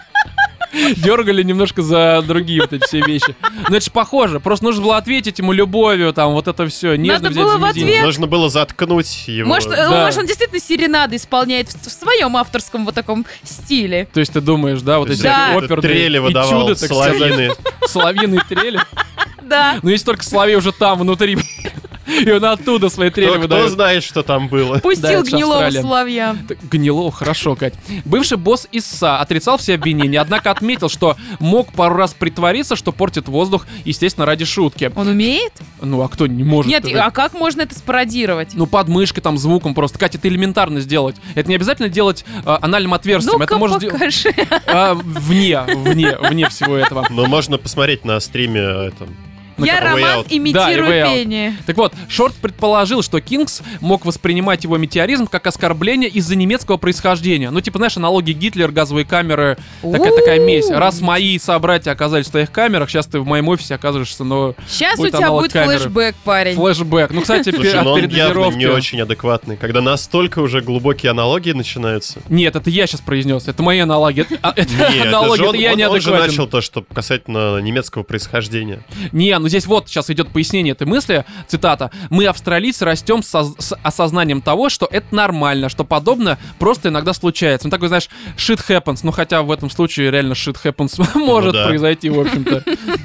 Дергали 0.96 1.42
немножко 1.42 1.82
за 1.82 2.22
другие 2.26 2.60
вот 2.62 2.72
эти 2.72 2.84
все 2.84 3.00
вещи. 3.00 3.34
Но 3.68 3.76
это 3.76 3.84
же 3.84 3.90
похоже. 3.90 4.40
Просто 4.40 4.64
нужно 4.64 4.82
было 4.82 4.96
ответить 4.96 5.38
ему 5.38 5.52
любовью, 5.52 6.12
там, 6.12 6.32
вот 6.32 6.48
это 6.48 6.66
все. 6.66 6.96
Нежно 6.96 7.14
Надо 7.14 7.28
взять 7.30 7.42
было 7.44 7.52
за 7.52 7.58
в 7.58 7.64
ответ. 7.64 8.02
Нужно 8.04 8.26
было 8.26 8.48
заткнуть 8.50 9.24
его. 9.28 9.48
Может, 9.48 9.70
Да. 9.70 10.04
может, 10.04 10.18
он 10.20 10.26
действительно 10.26 10.60
серенады 10.60 11.16
исполняет 11.16 11.68
в, 11.70 11.88
в 11.88 11.92
своем 11.92 12.36
авторском 12.36 12.84
вот 12.84 12.94
таком 12.94 13.26
стиле. 13.42 14.08
То 14.12 14.20
есть 14.20 14.32
ты 14.32 14.40
думаешь, 14.40 14.80
да, 14.82 14.98
вот 14.98 15.06
То 15.08 15.12
эти 15.12 15.20
есть 15.20 15.22
Да. 15.24 15.48
это 15.54 15.64
оперные 15.64 15.82
трели 15.82 16.18
выдавал, 16.18 16.62
этюды, 16.62 16.74
так 16.80 16.84
сказать. 16.90 17.16
соловьиные. 17.16 17.54
Соловьиные 17.86 18.40
трели. 18.48 18.80
Да. 19.42 19.78
Но 19.82 19.90
если 19.90 20.06
только 20.06 20.24
соловей 20.24 20.56
уже 20.56 20.72
там, 20.72 20.98
внутри. 20.98 21.38
И 22.06 22.30
он 22.30 22.44
оттуда 22.44 22.88
свои 22.88 23.10
трели 23.10 23.28
Кто, 23.28 23.38
кто 23.38 23.42
выдает. 23.42 23.70
знает, 23.72 24.04
что 24.04 24.22
там 24.22 24.48
было. 24.48 24.78
Пустил 24.78 25.22
гнилого 25.22 25.70
соловья. 25.70 26.36
Гнилов, 26.70 27.14
хорошо, 27.14 27.56
Кать. 27.56 27.74
Бывший 28.04 28.38
босс 28.38 28.68
ИСА 28.72 29.18
отрицал 29.18 29.58
все 29.58 29.74
обвинения, 29.74 30.20
однако 30.20 30.50
отметил, 30.50 30.88
что 30.88 31.16
мог 31.38 31.72
пару 31.72 31.96
раз 31.96 32.14
притвориться, 32.14 32.76
что 32.76 32.92
портит 32.92 33.28
воздух, 33.28 33.66
естественно, 33.84 34.26
ради 34.26 34.44
шутки. 34.44 34.92
Он 34.94 35.08
умеет? 35.08 35.52
Ну, 35.80 36.02
а 36.02 36.08
кто 36.08 36.26
не 36.26 36.44
может? 36.44 36.70
Нет, 36.70 36.86
а 36.94 37.10
как 37.10 37.34
можно 37.34 37.62
это 37.62 37.74
спародировать? 37.74 38.50
Ну, 38.54 38.66
подмышкой, 38.66 39.22
там, 39.22 39.38
звуком 39.38 39.74
просто. 39.74 39.98
Катя, 39.98 40.18
это 40.18 40.28
элементарно 40.28 40.80
сделать. 40.80 41.16
Это 41.34 41.48
не 41.48 41.54
обязательно 41.56 41.88
делать 41.88 42.24
а, 42.44 42.58
анальным 42.62 42.94
отверстием. 42.94 43.40
это 43.42 43.56
можно 43.56 43.78
делать 43.80 44.26
а, 44.66 44.94
вне, 44.94 45.62
вне, 45.68 46.16
вне 46.18 46.48
всего 46.48 46.76
этого. 46.76 47.06
Но 47.10 47.26
можно 47.26 47.58
посмотреть 47.58 48.04
на 48.04 48.18
стриме 48.20 48.60
этом. 48.60 49.08
Я, 49.58 49.80
Роман, 49.80 50.24
имитирую 50.28 51.04
пение. 51.04 51.56
Так 51.66 51.76
вот, 51.76 51.92
Шорт 52.08 52.34
предположил, 52.34 53.02
что 53.02 53.20
Кингс 53.20 53.62
мог 53.80 54.04
воспринимать 54.04 54.64
его 54.64 54.76
метеоризм 54.76 55.26
как 55.26 55.46
оскорбление 55.46 56.08
из-за 56.10 56.36
немецкого 56.36 56.76
происхождения. 56.76 57.50
Ну, 57.50 57.60
типа, 57.60 57.78
знаешь, 57.78 57.96
аналогии 57.96 58.32
Гитлер, 58.32 58.70
газовые 58.70 59.04
камеры, 59.04 59.56
такая, 59.82 60.12
такая 60.12 60.40
месть. 60.40 60.70
Раз 60.70 61.00
мои 61.00 61.38
собратья 61.38 61.90
оказались 61.90 62.26
в 62.26 62.30
твоих 62.30 62.50
камерах, 62.50 62.90
сейчас 62.90 63.06
ты 63.06 63.20
в 63.20 63.26
моем 63.26 63.48
офисе 63.48 63.74
окажешься, 63.74 64.24
но 64.24 64.54
Сейчас 64.68 64.98
у 64.98 65.02
Будет 65.02 65.16
тебя 65.16 65.30
будет 65.30 65.52
флешбэк, 65.52 66.14
парень. 66.24 66.56
флешбэк. 66.56 67.10
Ну, 67.10 67.20
кстати, 67.22 67.50
передозировки... 67.50 68.56
не 68.56 68.66
очень 68.66 69.00
адекватный. 69.00 69.56
Когда 69.56 69.80
настолько 69.80 70.40
уже 70.40 70.60
глубокие 70.60 71.10
аналогии 71.10 71.52
начинаются. 71.52 72.20
Нет, 72.28 72.56
это 72.56 72.70
я 72.70 72.86
сейчас 72.86 73.00
произнес. 73.00 73.48
Это 73.48 73.62
мои 73.62 73.78
аналогии. 73.78 74.22
Это, 74.22 74.38
а, 74.42 74.52
это 74.54 74.72
Не, 74.72 74.98
это 74.98 75.56
я 75.56 75.74
не 75.74 75.88
он 75.88 76.00
же 76.00 76.10
начал 76.10 76.46
то, 76.46 76.60
что 76.60 76.84
касательно 76.92 77.58
немецкого 77.60 78.02
происхождения. 78.02 78.82
Не, 79.12 79.38
ну 79.38 79.45
ну, 79.46 79.48
здесь 79.48 79.66
вот 79.66 79.88
сейчас 79.88 80.10
идет 80.10 80.28
пояснение 80.30 80.72
этой 80.72 80.88
мысли, 80.88 81.24
цитата. 81.46 81.92
Мы, 82.10 82.26
австралийцы, 82.26 82.84
растем 82.84 83.22
с, 83.22 83.32
соз- 83.32 83.54
с 83.60 83.76
осознанием 83.80 84.42
того, 84.42 84.68
что 84.70 84.88
это 84.90 85.14
нормально, 85.14 85.68
что 85.68 85.84
подобное 85.84 86.36
просто 86.58 86.88
иногда 86.88 87.12
случается. 87.12 87.68
Ну, 87.68 87.70
такой, 87.70 87.86
знаешь, 87.86 88.08
shit 88.36 88.58
happens. 88.68 89.00
Ну, 89.04 89.12
хотя 89.12 89.42
в 89.42 89.52
этом 89.52 89.70
случае 89.70 90.10
реально 90.10 90.32
shit 90.32 90.56
happens 90.64 91.00
может 91.18 91.52
да. 91.52 91.66
произойти, 91.68 92.10
в 92.10 92.18
общем-то. 92.18 92.64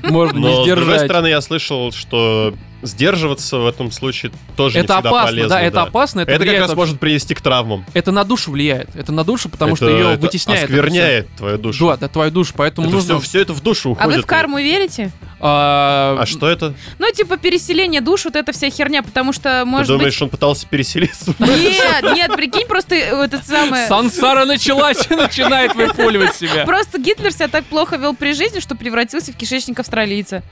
Можно 0.09 0.37
не 0.39 0.43
Но, 0.45 0.63
с 0.63 0.67
другой 0.67 0.83
сдержать. 0.83 1.01
стороны, 1.05 1.27
я 1.27 1.41
слышал, 1.41 1.91
что 1.91 2.55
сдерживаться 2.81 3.57
в 3.57 3.67
этом 3.67 3.91
случае 3.91 4.31
тоже 4.55 4.77
не 4.79 4.83
Это 4.85 4.95
всегда 4.95 5.09
опасно, 5.09 5.27
полезно. 5.29 5.49
да, 5.49 5.61
это 5.61 5.81
опасно, 5.83 6.19
это 6.21 6.31
Это, 6.31 6.45
как 6.45 6.53
раз 6.53 6.61
вообще- 6.61 6.75
может 6.75 6.99
привести 6.99 7.33
к 7.33 7.41
травмам. 7.41 7.85
Это 7.93 8.11
на 8.11 8.23
душу 8.23 8.51
влияет. 8.51 8.89
Это 8.95 9.11
на 9.11 9.23
душу, 9.23 9.49
потому 9.49 9.73
Это- 9.75 9.85
что 9.85 9.89
ее 9.89 10.13
это 10.13 10.21
вытесняет. 10.21 10.63
это 10.63 10.73
оскверняет 10.73 11.27
твою 11.37 11.55
всё. 11.55 11.63
душу. 11.63 11.87
Да, 11.87 11.97
да, 11.97 12.07
твою 12.07 12.31
душу, 12.31 12.53
поэтому 12.55 12.87
Это 12.87 12.95
нужно... 12.95 13.19
все, 13.19 13.27
все 13.29 13.41
это 13.41 13.53
в 13.53 13.61
душу 13.61 13.89
А 13.89 13.91
уходит. 13.93 14.15
вы 14.17 14.21
в 14.23 14.25
карму 14.25 14.57
верите? 14.59 15.11
а, 15.39 16.17
А 16.19 16.25
что 16.25 16.47
это? 16.49 16.73
Ну, 16.99 17.11
типа 17.11 17.37
переселение 17.37 18.01
душ, 18.01 18.25
вот 18.25 18.35
эта 18.35 18.51
вся 18.51 18.69
херня, 18.69 19.01
потому 19.03 19.33
что, 19.33 19.61
Ты 19.61 19.65
может 19.65 19.87
думаешь, 19.87 20.13
быть... 20.15 20.21
он 20.21 20.29
пытался 20.29 20.67
переселиться? 20.67 21.33
Нет, 21.39 22.15
нет, 22.15 22.35
прикинь, 22.35 22.67
просто 22.67 22.95
э, 22.95 23.23
это 23.25 23.41
самое... 23.43 23.87
Сансара 23.87 24.45
началась 24.45 25.07
и 25.09 25.15
начинает 25.15 25.75
выпуливать 25.75 26.35
себя. 26.35 26.65
Просто 26.65 26.99
Гитлер 26.99 27.31
себя 27.31 27.47
так 27.47 27.65
плохо 27.65 27.97
вел 27.97 28.15
при 28.15 28.33
жизни, 28.33 28.59
что 28.59 28.75
превратился 28.75 29.31
в 29.33 29.35
кишечник 29.35 29.79
австралийца. 29.79 30.43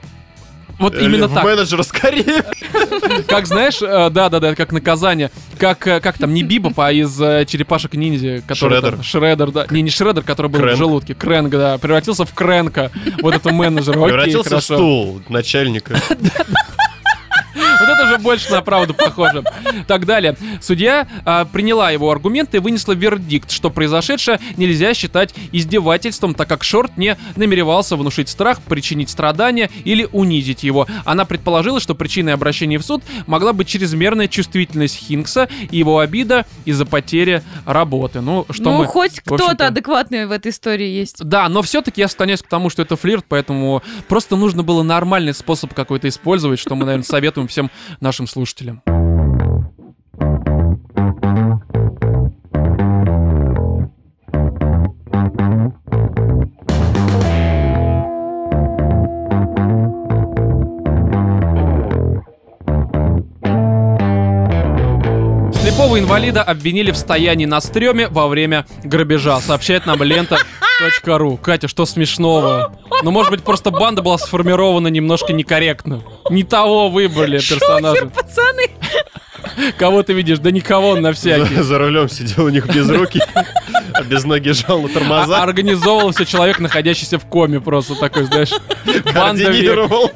Вот 0.80 0.96
именно 0.98 1.28
в 1.28 1.34
так. 1.34 1.44
менеджера 1.44 1.84
скорее. 1.84 2.44
Как 3.28 3.46
знаешь, 3.48 3.82
э, 3.82 4.10
да-да-да, 4.10 4.56
как 4.56 4.72
наказание. 4.72 5.30
Как, 5.58 5.86
э, 5.88 6.00
как 6.00 6.18
там, 6.18 6.34
не 6.34 6.42
Бибоп, 6.44 6.80
а 6.80 6.92
из 6.92 7.20
э, 7.22 7.46
черепашек 7.46 7.94
ниндзя. 7.94 8.42
который 8.48 8.72
Шреддер. 8.72 8.92
там- 8.94 9.04
Шреддер, 9.04 9.52
да. 9.52 9.68
Не, 9.70 9.82
не 9.82 9.90
Шреддер, 9.90 10.24
который 10.24 10.48
был 10.48 10.60
Крэнк. 10.60 10.76
в 10.76 10.78
желудке. 10.78 11.16
Крэнк, 11.16 11.52
да. 11.52 11.78
Превратился 11.78 12.26
в 12.26 12.34
Крэнка. 12.34 12.92
Вот 13.22 13.36
это 13.36 13.52
менеджер. 13.54 13.94
Окей, 13.98 14.06
Превратился 14.08 14.50
в 14.50 14.52
хорошо. 14.52 14.76
стул 14.76 15.22
начальника. 15.30 16.00
Вот 17.80 17.90
это 17.90 18.04
уже 18.04 18.18
больше 18.18 18.52
на 18.52 18.62
правду 18.62 18.94
похоже. 18.94 19.44
Так 19.88 20.06
далее. 20.06 20.36
Судья 20.62 21.08
а, 21.26 21.46
приняла 21.46 21.92
его 21.92 22.12
аргументы 22.12 22.58
и 22.58 22.60
вынесла 22.60 22.94
вердикт, 22.94 23.52
что 23.52 23.70
произошедшее 23.70 24.40
нельзя 24.58 24.94
считать 24.94 25.34
издевательством, 25.52 26.34
так 26.34 26.48
как 26.50 26.64
Шорт 26.64 26.98
не 26.98 27.18
намеревался 27.36 27.96
внушить 27.96 28.30
страх, 28.30 28.62
причинить 28.62 29.10
страдания 29.10 29.70
или 29.84 30.08
унизить 30.12 30.64
его. 30.64 30.88
Она 31.06 31.26
предположила, 31.26 31.80
что 31.80 31.96
причиной 31.96 32.34
обращения 32.34 32.78
в 32.78 32.84
суд 32.84 33.04
могла 33.28 33.54
быть 33.54 33.68
чрезмерная 33.68 34.28
чувствительность 34.28 34.98
Хинкса 34.98 35.50
и 35.72 35.78
его 35.78 36.00
обида 36.00 36.46
из-за 36.66 36.86
потери 36.86 37.44
работы. 37.66 38.22
Ну, 38.22 38.46
что 38.50 38.64
ну, 38.64 38.78
мы... 38.80 38.86
хоть 38.86 39.20
кто-то 39.22 39.68
адекватный 39.68 40.26
в 40.26 40.32
этой 40.32 40.52
истории 40.52 40.88
есть. 40.88 41.24
Да, 41.24 41.48
но 41.50 41.62
все-таки 41.62 42.02
я 42.02 42.08
склоняюсь 42.08 42.42
к 42.42 42.48
тому, 42.48 42.70
что 42.70 42.82
это 42.82 42.96
флирт, 42.96 43.26
поэтому 43.28 43.82
просто 44.08 44.36
нужно 44.36 44.64
было 44.64 44.84
нормальный 44.84 45.34
способ 45.34 45.74
какой-то 45.74 46.08
использовать, 46.08 46.60
что 46.60 46.76
мы, 46.76 46.86
наверное, 46.86 47.06
советуем 47.06 47.48
всем 47.48 47.69
нашим 48.00 48.28
слушателям. 48.28 48.82
Слепого 65.90 66.06
инвалида 66.06 66.44
обвинили 66.44 66.92
в 66.92 66.98
стоянии 66.98 67.46
на 67.48 67.60
стреме 67.62 68.10
во 68.10 68.28
время 68.28 68.68
грабежа, 68.84 69.40
сообщает 69.40 69.88
нам 69.88 70.04
лента.ру. 70.04 71.38
Катя, 71.38 71.68
что 71.68 71.88
смешного? 71.88 72.76
Ну, 73.02 73.10
может 73.10 73.32
быть, 73.32 73.42
просто 73.42 73.72
банда 73.72 74.04
была 74.04 74.20
сформирована 74.20 74.88
немножко 74.90 75.34
некорректно. 75.34 76.04
Не 76.30 76.44
того 76.44 76.90
выбрали 76.90 77.40
персонажа. 77.40 78.02
Шухер, 78.02 78.10
пацаны! 78.12 78.68
Кого 79.80 80.04
ты 80.04 80.14
видишь? 80.14 80.38
Да 80.38 80.52
никого 80.52 80.90
он 80.90 81.02
на 81.02 81.12
всякий. 81.12 81.56
За, 81.56 81.64
за 81.64 81.80
рулем 81.80 82.08
сидел 82.08 82.46
у 82.46 82.50
них 82.50 82.68
без 82.68 82.88
руки, 82.88 83.20
а 83.94 84.04
без 84.04 84.26
ноги 84.26 84.50
жал 84.52 84.82
на 84.84 84.90
А- 84.90 84.94
тормоза. 84.94 85.42
организовывал 85.42 86.12
все 86.12 86.24
человек, 86.26 86.60
находящийся 86.60 87.18
в 87.18 87.26
коме, 87.26 87.60
просто 87.60 87.96
такой, 87.96 88.26
знаешь. 88.26 88.52
Координировал. 89.12 90.12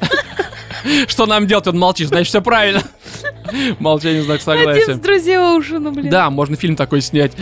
Что 1.08 1.26
нам 1.26 1.48
делать? 1.48 1.66
Он 1.66 1.76
молчит, 1.80 2.06
значит, 2.08 2.28
все 2.28 2.40
правильно. 2.42 2.80
Молчание 3.78 4.22
знак 4.22 4.40
Один 4.46 4.64
согласия. 4.64 4.94
с 4.94 4.98
друзей 4.98 5.38
Оушена, 5.38 5.90
блин. 5.90 6.10
Да, 6.10 6.30
можно 6.30 6.56
фильм 6.56 6.76
такой 6.76 7.00
снять. 7.00 7.32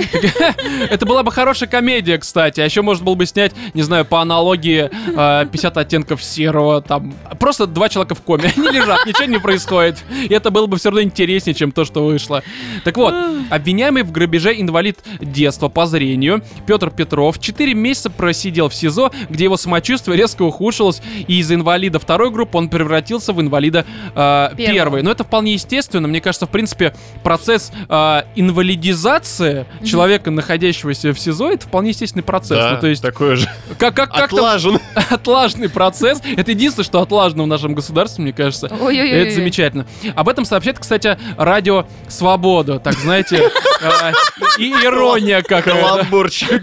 Это 0.90 1.06
была 1.06 1.22
бы 1.22 1.30
хорошая 1.32 1.68
комедия, 1.68 2.18
кстати. 2.18 2.60
А 2.60 2.64
еще 2.64 2.82
можно 2.82 3.04
было 3.04 3.14
бы 3.14 3.26
снять, 3.26 3.52
не 3.74 3.82
знаю, 3.82 4.04
по 4.04 4.20
аналогии 4.20 4.90
э, 4.92 5.46
50 5.46 5.76
оттенков 5.76 6.22
серого. 6.22 6.82
Там 6.82 7.14
просто 7.38 7.66
два 7.66 7.88
человека 7.88 8.14
в 8.14 8.22
коме. 8.22 8.52
Они 8.56 8.68
лежат, 8.68 9.06
ничего 9.06 9.24
не 9.24 9.38
происходит. 9.38 10.02
И 10.22 10.32
это 10.32 10.50
было 10.50 10.66
бы 10.66 10.76
все 10.76 10.90
равно 10.90 11.02
интереснее, 11.02 11.54
чем 11.54 11.72
то, 11.72 11.84
что 11.84 12.04
вышло. 12.04 12.42
Так 12.84 12.96
вот, 12.96 13.14
обвиняемый 13.50 14.02
в 14.02 14.12
грабеже 14.12 14.60
инвалид 14.60 14.98
детства 15.20 15.68
по 15.68 15.86
зрению 15.86 16.42
Петр 16.66 16.90
Петров 16.90 17.38
4 17.38 17.74
месяца 17.74 18.10
просидел 18.10 18.68
в 18.68 18.74
СИЗО, 18.74 19.10
где 19.28 19.44
его 19.44 19.56
самочувствие 19.56 20.16
резко 20.16 20.42
ухудшилось, 20.42 21.02
и 21.26 21.38
из 21.38 21.50
инвалида 21.50 21.98
второй 21.98 22.30
группы 22.30 22.58
он 22.58 22.68
превратился 22.68 23.32
в 23.32 23.40
инвалида 23.40 23.84
э, 24.14 24.48
первой. 24.56 25.02
Но 25.02 25.10
это 25.10 25.24
вполне 25.24 25.54
естественно. 25.54 26.01
Мне 26.08 26.20
кажется, 26.20 26.46
в 26.46 26.50
принципе, 26.50 26.94
процесс 27.22 27.72
э, 27.88 28.22
инвалидизации 28.34 29.66
человека, 29.84 30.30
находящегося 30.30 31.12
в 31.12 31.18
СИЗО, 31.18 31.52
это 31.52 31.66
вполне 31.66 31.90
естественный 31.90 32.22
процесс. 32.22 32.58
Да, 32.58 32.72
ну, 32.72 32.80
то 32.80 32.86
есть, 32.86 33.02
такой 33.02 33.36
же. 33.36 33.48
как, 33.78 33.94
как, 33.94 34.10
как 34.12 34.24
Отлажен. 34.32 34.78
отлаженный 35.10 35.68
процесс. 35.68 36.20
Это 36.36 36.50
единственное, 36.52 36.84
что 36.84 37.00
отлажено 37.00 37.44
в 37.44 37.46
нашем 37.46 37.74
государстве, 37.74 38.22
мне 38.22 38.32
кажется. 38.32 38.66
И 38.66 38.72
Ой-ой-ой. 38.72 39.10
Это 39.10 39.34
замечательно. 39.34 39.86
Об 40.14 40.28
этом 40.28 40.44
сообщает, 40.44 40.78
кстати, 40.78 41.18
радио 41.36 41.86
Свобода. 42.08 42.78
Так, 42.78 42.94
знаете, 42.94 43.50
э, 43.80 44.12
и 44.58 44.70
ирония 44.70 45.42
какая. 45.42 45.62
Каламбурчик. 45.62 46.62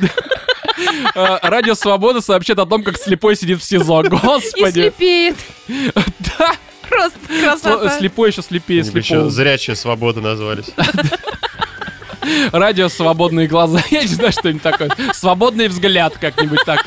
Э, 1.16 1.38
Радио 1.42 1.74
Свобода 1.76 2.22
сообщает 2.22 2.60
о 2.60 2.66
том, 2.66 2.84
как 2.84 2.98
слепой 2.98 3.36
сидит 3.36 3.60
в 3.60 3.64
СИЗО. 3.64 4.02
И 4.04 4.08
Господи. 4.10 4.72
слепеет. 4.72 5.36
Да, 6.38 6.54
Просто 7.00 7.20
красота. 7.28 7.98
слепой 7.98 8.30
еще 8.30 8.42
слепее 8.42 8.84
слепого. 8.84 9.30
зрячая 9.30 9.76
свобода 9.76 10.22
назвались. 10.22 10.68
Радио 12.52 12.90
«Свободные 12.90 13.48
глаза». 13.48 13.82
Я 13.92 14.02
не 14.02 14.08
знаю, 14.08 14.32
что-нибудь 14.32 14.62
такое. 14.62 14.92
«Свободный 15.14 15.68
взгляд» 15.68 16.18
как-нибудь 16.20 16.60
так. 16.66 16.86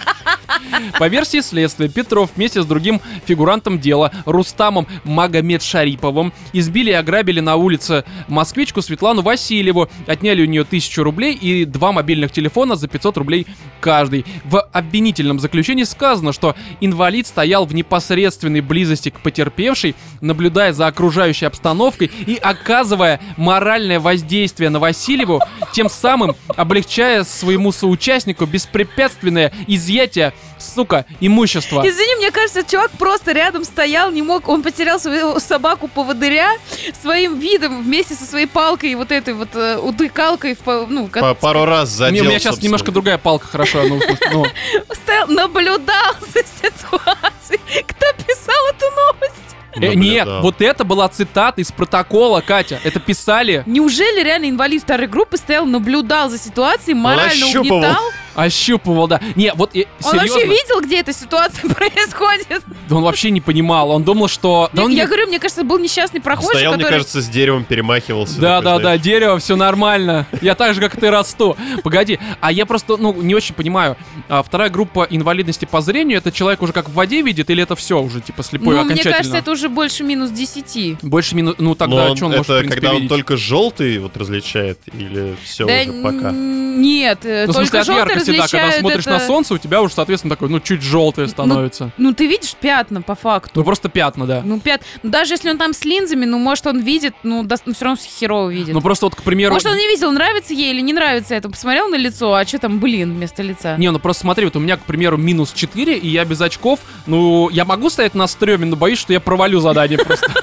По 0.99 1.09
версии 1.09 1.41
следствия, 1.41 1.89
Петров 1.89 2.31
вместе 2.37 2.63
с 2.63 2.67
другим 2.67 3.01
фигурантом 3.27 3.79
дела, 3.79 4.13
Рустамом 4.25 4.87
Магомед 5.05 5.63
Шариповым, 5.63 6.33
избили 6.53 6.91
и 6.91 6.95
ограбили 6.95 7.41
на 7.41 7.57
улице 7.57 8.05
москвичку 8.29 8.83
Светлану 8.83 9.23
Васильеву, 9.23 9.89
отняли 10.07 10.43
у 10.43 10.47
нее 10.47 10.65
тысячу 10.65 11.03
рублей 11.03 11.35
и 11.35 11.65
два 11.65 11.93
мобильных 11.93 12.33
телефона 12.33 12.77
за 12.77 12.89
500 12.89 13.17
рублей 13.19 13.47
каждый. 13.81 14.25
В 14.45 14.61
обвинительном 14.61 15.41
заключении 15.41 15.85
сказано, 15.85 16.33
что 16.33 16.55
инвалид 16.81 17.27
стоял 17.27 17.67
в 17.67 17.75
непосредственной 17.75 18.61
близости 18.61 19.11
к 19.11 19.21
потерпевшей, 19.21 19.95
наблюдая 20.21 20.73
за 20.73 20.87
окружающей 20.87 21.47
обстановкой 21.47 22.11
и 22.27 22.37
оказывая 22.37 23.21
моральное 23.37 24.01
воздействие 24.01 24.71
на 24.71 24.79
Васильеву, 24.79 25.41
тем 25.73 25.89
самым 25.89 26.37
облегчая 26.57 27.25
своему 27.25 27.73
соучастнику 27.73 28.47
беспрепятственное 28.47 29.53
изъятие, 29.67 30.33
сука, 30.63 31.05
имущества. 31.21 31.83
Извини, 31.87 32.17
мне 32.17 32.31
кажется, 32.31 32.63
чувак 32.63 32.91
просто 32.93 33.33
рядом 33.33 33.65
стоял, 33.65 34.11
не 34.11 34.23
мог, 34.23 34.49
он 34.49 34.63
потерял 34.63 34.99
свою 35.01 35.39
собаку 35.41 35.89
поводыря 35.89 36.53
своим 37.01 37.39
видом 37.39 37.83
вместе 37.83 38.15
со 38.15 38.25
своей 38.25 38.47
палкой 38.47 38.91
и 38.93 38.95
вот 38.95 39.11
этой 39.13 39.35
вот 39.35 39.49
э, 39.55 39.79
утыкалкой 39.79 40.55
в, 40.55 40.59
по- 40.59 40.87
ну, 40.89 41.09
как 41.09 41.23
По- 41.23 41.35
Пару 41.35 41.65
раз 41.65 41.91
Не, 41.91 41.97
задел, 41.97 42.25
у 42.25 42.29
меня 42.29 42.39
сейчас 42.39 42.51
собственно. 42.53 42.65
немножко 42.69 42.93
другая 42.93 43.19
палка, 43.19 43.47
хорошо. 43.47 43.83
ну, 43.85 44.01
ну. 44.33 44.47
стоял, 44.95 45.27
наблюдал 45.29 46.15
за 46.21 46.41
ситуацией. 46.43 47.83
Кто 47.87 48.07
писал 48.25 48.67
эту 48.71 48.87
новость? 48.91 49.57
Э, 49.77 49.95
нет, 49.95 50.27
Наблюдал. 50.27 50.43
вот 50.43 50.61
это 50.63 50.85
была 50.85 51.09
цитата 51.09 51.61
из 51.61 51.73
протокола, 51.73 52.41
Катя. 52.41 52.79
Это 52.85 53.01
писали, 53.01 53.63
Неужели 53.67 54.23
реально 54.23 54.51
инвалид 54.51 54.83
второй 54.83 55.07
группы 55.07 55.37
стоял, 55.37 55.67
наблюдал 55.67 56.29
за 56.29 56.39
ситуацией, 56.39 56.95
морально 56.95 57.47
ощупывал. 57.47 57.79
угнетал? 57.79 58.03
ощупывал, 58.35 59.07
да. 59.09 59.21
Не, 59.37 59.53
вот 59.55 59.77
э, 59.77 59.85
Он 60.05 60.17
вообще 60.17 60.45
видел, 60.47 60.81
где 60.81 61.01
эта 61.01 61.13
ситуация 61.13 61.69
происходит? 61.75 62.63
да 62.89 62.97
он 62.97 63.03
вообще 63.03 63.31
не 63.31 63.41
понимал. 63.41 63.91
Он 63.91 64.05
думал, 64.05 64.29
что... 64.29 64.71
Да, 64.73 64.83
я, 64.83 64.87
он 64.87 64.93
я 64.93 65.07
говорю, 65.07 65.27
мне 65.29 65.39
кажется, 65.39 65.65
был 65.65 65.79
несчастный 65.79 66.21
прохожий, 66.21 66.55
Стоял, 66.55 66.73
мне 66.73 66.83
который... 66.85 66.99
кажется, 66.99 67.21
с 67.21 67.29
деревом 67.29 67.65
перемахивался. 67.65 68.41
Да, 68.41 68.59
такой, 68.59 68.65
да, 68.65 68.75
да, 68.77 68.81
знаешь. 68.81 69.01
дерево, 69.03 69.39
все 69.39 69.57
нормально. 69.57 70.27
Я 70.41 70.55
так 70.55 70.75
же, 70.75 70.81
как 70.81 70.95
и 70.97 71.01
ты, 71.01 71.11
расту. 71.11 71.57
Погоди, 71.83 72.19
а 72.41 72.51
я 72.53 72.67
просто, 72.67 72.97
ну, 72.97 73.13
не 73.13 73.35
очень 73.35 73.55
понимаю. 73.55 73.97
А 74.29 74.43
вторая 74.43 74.71
группа 74.71 75.07
инвалидности 75.11 75.65
по 75.67 75.81
зрению, 75.81 76.19
это 76.19 76.33
человек 76.33 76.63
уже 76.63 76.73
как 76.73 76.89
в 76.89 76.95
воде 76.95 77.23
видит, 77.23 77.51
или 77.51 77.63
это 77.63 77.77
все 77.77 78.01
уже, 78.01 78.21
типа, 78.21 78.43
слепой 78.43 78.75
Ну, 78.77 78.83
мне 78.85 78.95
окончательно? 78.95 79.17
кажется, 79.17 79.37
это 79.37 79.51
уже 79.51 79.62
больше 79.69 80.05
минус 80.05 80.31
10. 80.31 80.99
Больше 81.03 81.35
минут, 81.35 81.57
ну, 81.59 81.71
Но 81.71 81.75
тогда 81.75 82.11
он- 82.11 82.17
что 82.17 82.27
он 82.27 82.33
может, 82.33 82.47
в 82.47 82.51
это 82.51 82.59
принципе, 82.61 82.81
когда 82.81 82.91
он 82.91 82.97
видеть? 82.97 83.09
только 83.11 83.37
желтый 83.37 83.99
вот 83.99 84.17
различает, 84.17 84.79
или 84.93 85.37
все 85.45 85.67
да 85.67 85.83
уже 85.91 86.03
пока? 86.03 86.31
Нет, 86.33 87.21
э, 87.25 87.45
Ну, 87.47 87.53
в 87.53 87.57
только 87.57 87.69
смысле, 87.69 87.81
от 87.81 87.87
желтый 87.87 88.03
яркости, 88.15 88.37
да, 88.37 88.49
когда 88.49 88.73
смотришь 88.81 89.07
на 89.07 89.17
это- 89.17 89.27
солнце, 89.27 89.55
у 89.55 89.59
тебя 89.59 89.83
уже, 89.83 89.95
соответственно, 89.95 90.35
такой, 90.35 90.49
ну, 90.49 90.61
чуть 90.61 90.83
желтое 90.83 91.29
становится. 91.29 91.93
Ну, 91.99 92.13
ты 92.15 92.27
видишь 92.27 92.55
пятна 92.55 93.03
по 93.03 93.15
факту. 93.15 93.53
Ну, 93.55 93.65
просто 93.65 93.89
пятна, 93.89 94.27
да. 94.27 94.43
Ну, 94.45 94.59
пят... 94.61 94.83
ну, 95.03 95.11
даже 95.11 95.35
если 95.35 95.51
он 95.51 95.59
там 95.59 95.73
с 95.75 95.85
линзами, 95.85 96.25
ну, 96.25 96.39
может, 96.39 96.67
он 96.67 96.81
видит, 96.81 97.15
ну, 97.23 97.47
все 97.47 97.85
равно 97.85 97.99
херово 98.19 98.51
видит. 98.51 98.75
Ну, 98.75 98.81
просто 98.81 99.07
вот, 99.07 99.15
к 99.15 99.23
примеру... 99.23 99.53
Может, 99.53 99.69
он 99.69 99.77
не 99.77 99.87
видел, 99.89 100.11
нравится 100.13 100.55
ей 100.55 100.73
или 100.73 100.81
не 100.81 100.93
нравится 100.93 101.35
это. 101.35 101.49
Посмотрел 101.51 101.89
на 101.89 101.97
лицо, 101.97 102.33
а 102.35 102.45
что 102.47 102.59
там, 102.59 102.79
блин, 102.81 103.15
вместо 103.15 103.43
лица? 103.43 103.77
Не, 103.77 103.91
ну 103.91 103.99
просто 103.99 104.23
смотри, 104.23 104.47
вот 104.47 104.57
у 104.57 104.61
меня, 104.61 104.77
к 104.77 104.83
примеру, 104.85 105.17
минус 105.17 105.53
4, 105.53 105.97
и 105.99 106.09
я 106.09 106.25
без 106.25 106.41
очков. 106.41 106.81
Ну, 107.07 107.49
я 107.51 107.65
могу 107.65 107.91
стоять 107.91 108.15
на 108.15 108.27
стреме, 108.27 108.67
но 108.67 108.77
боюсь, 108.77 108.99
что 108.99 109.13
я 109.13 109.21
провалю 109.21 109.52
задание 109.61 109.99
просто. 109.99 110.27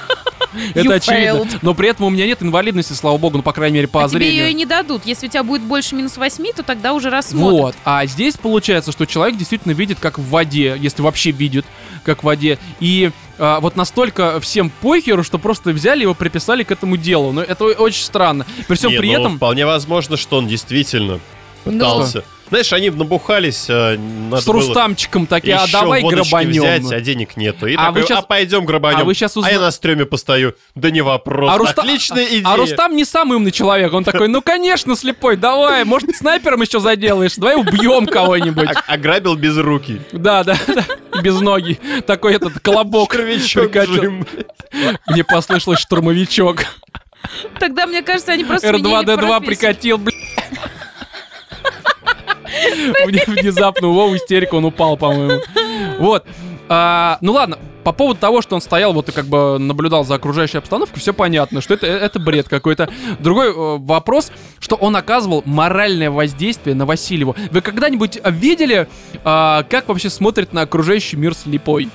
Это 0.73 0.79
You 0.81 0.93
очевидно. 0.93 1.43
failed. 1.43 1.59
Но 1.61 1.73
при 1.73 1.89
этом 1.89 2.05
у 2.05 2.09
меня 2.09 2.25
нет 2.25 2.41
инвалидности, 2.41 2.93
слава 2.93 3.17
богу, 3.17 3.37
ну, 3.37 3.43
по 3.43 3.53
крайней 3.53 3.75
мере, 3.75 3.87
по 3.87 4.03
а 4.03 4.09
тебе 4.09 4.25
ее 4.25 4.31
и 4.31 4.35
зрению. 4.37 4.57
не 4.57 4.65
дадут. 4.65 5.05
Если 5.05 5.27
у 5.27 5.29
тебя 5.29 5.43
будет 5.43 5.61
больше 5.61 5.95
минус 5.95 6.17
8, 6.17 6.53
то 6.55 6.63
тогда 6.63 6.93
уже 6.93 7.09
рассмотрят. 7.09 7.51
Вот. 7.51 7.75
А 7.85 8.05
здесь 8.05 8.35
получается, 8.35 8.91
что 8.91 9.05
человек 9.05 9.37
действительно 9.37 9.73
видит, 9.73 9.99
как 9.99 10.17
в 10.17 10.27
воде, 10.29 10.75
если 10.79 11.01
вообще 11.01 11.31
видит, 11.31 11.65
как 12.03 12.21
в 12.21 12.25
воде. 12.25 12.57
И 12.79 13.11
а, 13.37 13.59
вот 13.59 13.75
настолько 13.75 14.39
всем 14.39 14.71
похеру, 14.81 15.23
что 15.23 15.37
просто 15.37 15.71
взяли 15.71 16.01
его, 16.01 16.13
приписали 16.15 16.63
к 16.63 16.71
этому 16.71 16.97
делу. 16.97 17.31
Но 17.31 17.41
это 17.41 17.65
очень 17.65 18.03
странно. 18.03 18.45
При 18.67 18.75
всем 18.75 18.91
Не, 18.91 18.97
при 18.97 19.13
ну, 19.13 19.19
этом... 19.19 19.37
вполне 19.37 19.65
возможно, 19.65 20.17
что 20.17 20.37
он 20.37 20.47
действительно 20.47 21.19
Ну. 21.65 22.23
Знаешь, 22.49 22.73
они 22.73 22.89
набухались, 22.89 23.65
э, 23.69 23.97
надо 23.97 24.41
С 24.41 24.47
Рустамчиком 24.47 25.27
такие, 25.27 25.55
а 25.55 25.67
давай 25.71 26.01
грабанем. 26.01 26.49
взять, 26.51 26.91
а 26.91 26.99
денег 26.99 27.37
нету. 27.37 27.67
И 27.67 27.75
А 27.75 27.87
такой, 27.87 28.01
вы 28.01 28.07
щас- 28.07 28.19
а 28.19 28.21
пойдем 28.23 28.65
грабанем. 28.65 29.01
а 29.01 29.03
вы 29.03 29.13
щас 29.13 29.37
узна- 29.37 29.49
я 29.51 29.59
на 29.59 29.69
стреме 29.71 30.05
постою. 30.05 30.55
Да 30.75 30.89
не 30.89 31.01
вопрос. 31.01 31.51
А 31.53 31.57
Руста- 31.57 31.81
Отличная 31.81 32.25
идея. 32.25 32.43
А 32.45 32.55
Рустам 32.55 32.95
не 32.95 33.05
самый 33.05 33.35
умный 33.37 33.51
человек. 33.51 33.93
Он 33.93 34.03
такой, 34.03 34.27
ну 34.27 34.41
конечно, 34.41 34.95
слепой, 34.95 35.37
давай, 35.37 35.83
может, 35.85 36.15
снайпером 36.15 36.61
еще 36.61 36.79
заделаешь, 36.79 37.35
давай 37.35 37.55
убьем 37.55 38.05
кого-нибудь. 38.07 38.69
А- 38.87 38.93
Ограбил 38.93 39.35
без 39.35 39.55
руки. 39.57 40.01
Да, 40.11 40.43
да, 40.43 40.57
да, 40.67 40.85
без 41.21 41.39
ноги. 41.39 41.79
Такой 42.07 42.33
этот 42.35 42.59
колобок. 42.59 43.13
Штурмовичок. 43.13 43.75
Мне 45.07 45.23
послышалось 45.23 45.79
штурмовичок. 45.79 46.65
Тогда, 47.59 47.85
мне 47.85 48.01
кажется, 48.01 48.31
они 48.31 48.43
просто 48.43 48.69
сменили 48.69 49.03
R2D2 49.03 49.15
профессию. 49.17 49.41
прикатил, 49.41 49.97
блин. 49.97 50.18
Вне- 53.05 53.23
Внезапно 53.27 53.87
у 53.87 53.93
Вовы 53.93 54.17
истерика, 54.17 54.55
он 54.55 54.65
упал, 54.65 54.97
по-моему. 54.97 55.41
Вот. 55.99 56.25
А, 56.71 57.17
ну 57.21 57.33
ладно, 57.33 57.57
по 57.83 57.93
поводу 57.93 58.19
того, 58.19 58.41
что 58.41 58.55
он 58.55 58.61
стоял 58.61 58.93
вот 58.93 59.09
и 59.09 59.11
как 59.11 59.25
бы 59.25 59.57
наблюдал 59.57 60.05
за 60.05 60.15
окружающей 60.15 60.59
обстановкой, 60.59 60.99
все 60.99 61.13
понятно, 61.13 61.61
что 61.61 61.73
это, 61.73 61.87
это 61.87 62.19
бред 62.19 62.47
какой-то. 62.47 62.89
Другой 63.19 63.47
э, 63.49 63.77
вопрос, 63.79 64.31
что 64.59 64.75
он 64.75 64.95
оказывал 64.95 65.41
моральное 65.45 66.11
воздействие 66.11 66.75
на 66.75 66.85
Васильеву. 66.85 67.35
Вы 67.51 67.61
когда-нибудь 67.61 68.19
видели, 68.23 68.87
а, 69.23 69.63
как 69.63 69.87
вообще 69.87 70.09
смотрит 70.11 70.53
на 70.53 70.61
окружающий 70.61 71.17
мир 71.17 71.33
слепой? 71.33 71.89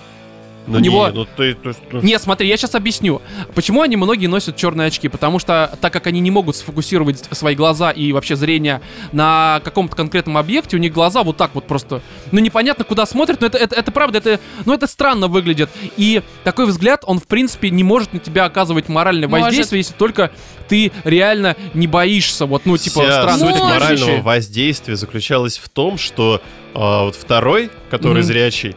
Ну 0.67 0.79
У 0.79 0.81
него- 0.81 1.09
не, 1.09 1.15
ну 1.15 1.27
ты... 1.37 1.55
ты- 1.55 1.75
ну, 1.93 2.01
Нет, 2.01 2.23
смотри, 2.23 2.49
я 2.49 2.57
сейчас 2.57 2.75
объясню. 2.75 3.21
Почему 3.55 3.83
они 3.83 3.97
многие 3.97 4.27
носят 4.29 4.57
черные 4.57 4.87
очки? 4.89 5.09
Потому 5.09 5.39
что, 5.39 5.77
так 5.81 5.93
как 5.93 6.07
они 6.07 6.21
не 6.21 6.31
могут 6.31 6.57
сфокусировать 6.57 7.23
свои 7.33 7.55
глаза 7.55 7.91
и 7.91 8.13
вообще 8.13 8.35
зрение 8.35 8.81
на 9.13 9.61
каком-то 9.63 9.95
конкретном 9.95 10.39
объекте, 10.39 10.77
у 10.77 10.81
них 10.81 10.93
глаза 10.93 11.23
вот 11.23 11.37
так 11.37 11.55
вот 11.55 11.67
просто, 11.67 12.01
ну 12.33 12.41
непонятно 12.41 12.85
куда 12.85 13.05
смотрят, 13.05 13.41
но 13.43 13.49
это, 13.49 13.59
это, 13.59 13.75
это 13.77 13.93
правда, 13.93 14.19
это, 14.19 14.41
ну 14.65 14.73
это 14.73 14.87
странно 14.87 15.29
выглядит. 15.29 15.69
И 15.97 16.23
такой 16.45 16.67
взгляд, 16.67 17.03
он 17.07 17.19
в 17.21 17.27
принципе 17.27 17.69
не 17.71 17.85
может 17.85 18.15
на 18.15 18.19
тебя 18.19 18.47
оказывать 18.47 18.89
моральное 18.89 19.29
Может. 19.29 19.47
воздействие, 19.47 19.81
если 19.81 19.95
только 19.95 20.31
ты 20.69 20.93
реально 21.05 21.57
не 21.75 21.87
боишься, 21.87 22.47
вот, 22.47 22.63
ну 22.65 22.79
типа 22.79 23.03
Вся 23.03 23.13
странных 23.23 23.51
суть 23.51 23.61
Может. 23.61 23.81
морального 23.81 24.23
воздействия 24.23 24.97
заключалась 24.97 25.59
в 25.59 25.69
том, 25.69 25.99
что 25.99 26.41
а, 26.75 27.05
вот 27.05 27.17
второй, 27.17 27.71
который 27.91 28.19
Мгм. 28.21 28.23
зрячий, 28.23 28.75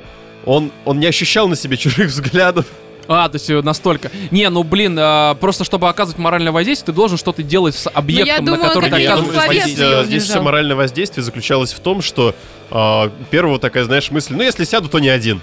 он, 0.47 0.71
он 0.85 0.99
не 0.99 1.05
ощущал 1.05 1.47
на 1.47 1.55
себе 1.55 1.77
чужих 1.77 2.07
взглядов. 2.07 2.65
А, 3.09 3.29
то 3.29 3.35
есть 3.35 3.49
э, 3.49 3.61
настолько. 3.61 4.11
Не, 4.31 4.49
ну 4.49 4.63
блин, 4.63 4.97
а, 4.99 5.35
просто 5.35 5.63
чтобы 5.63 5.87
оказывать 5.87 6.17
моральное 6.17 6.51
воздействие, 6.51 6.87
ты 6.87 6.91
должен 6.93 7.17
что-то 7.17 7.41
делать 7.43 7.75
с 7.75 7.89
объектом, 7.89 8.45
думаю, 8.45 8.61
на 8.61 8.67
который 8.67 8.89
ты 8.89 8.97
я 8.97 9.01
я 9.01 9.15
думаю, 9.15 9.37
оказываешь 9.37 9.63
здесь, 9.63 9.79
э, 9.79 10.03
здесь 10.05 10.23
все 10.23 10.41
моральное 10.41 10.75
воздействие 10.75 11.23
заключалось 11.23 11.71
в 11.73 11.79
том, 11.79 12.01
что 12.01 12.35
а, 12.69 13.09
первого 13.29 13.59
такая, 13.59 13.85
знаешь, 13.85 14.11
мысль, 14.11 14.33
ну 14.33 14.43
если 14.43 14.63
сяду, 14.65 14.89
то 14.89 14.99
не 14.99 15.09
один. 15.09 15.41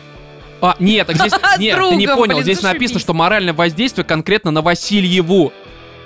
А, 0.61 0.77
нет, 0.79 1.07
так 1.07 1.17
здесь, 1.17 1.33
нет, 1.59 1.79
ты 1.79 1.97
не 1.97 2.07
понял. 2.07 2.43
Здесь 2.43 2.63
написано, 2.63 3.01
что 3.01 3.15
моральное 3.15 3.55
воздействие 3.55 4.05
конкретно 4.05 4.51
на 4.51 4.63
Васильеву. 4.63 5.53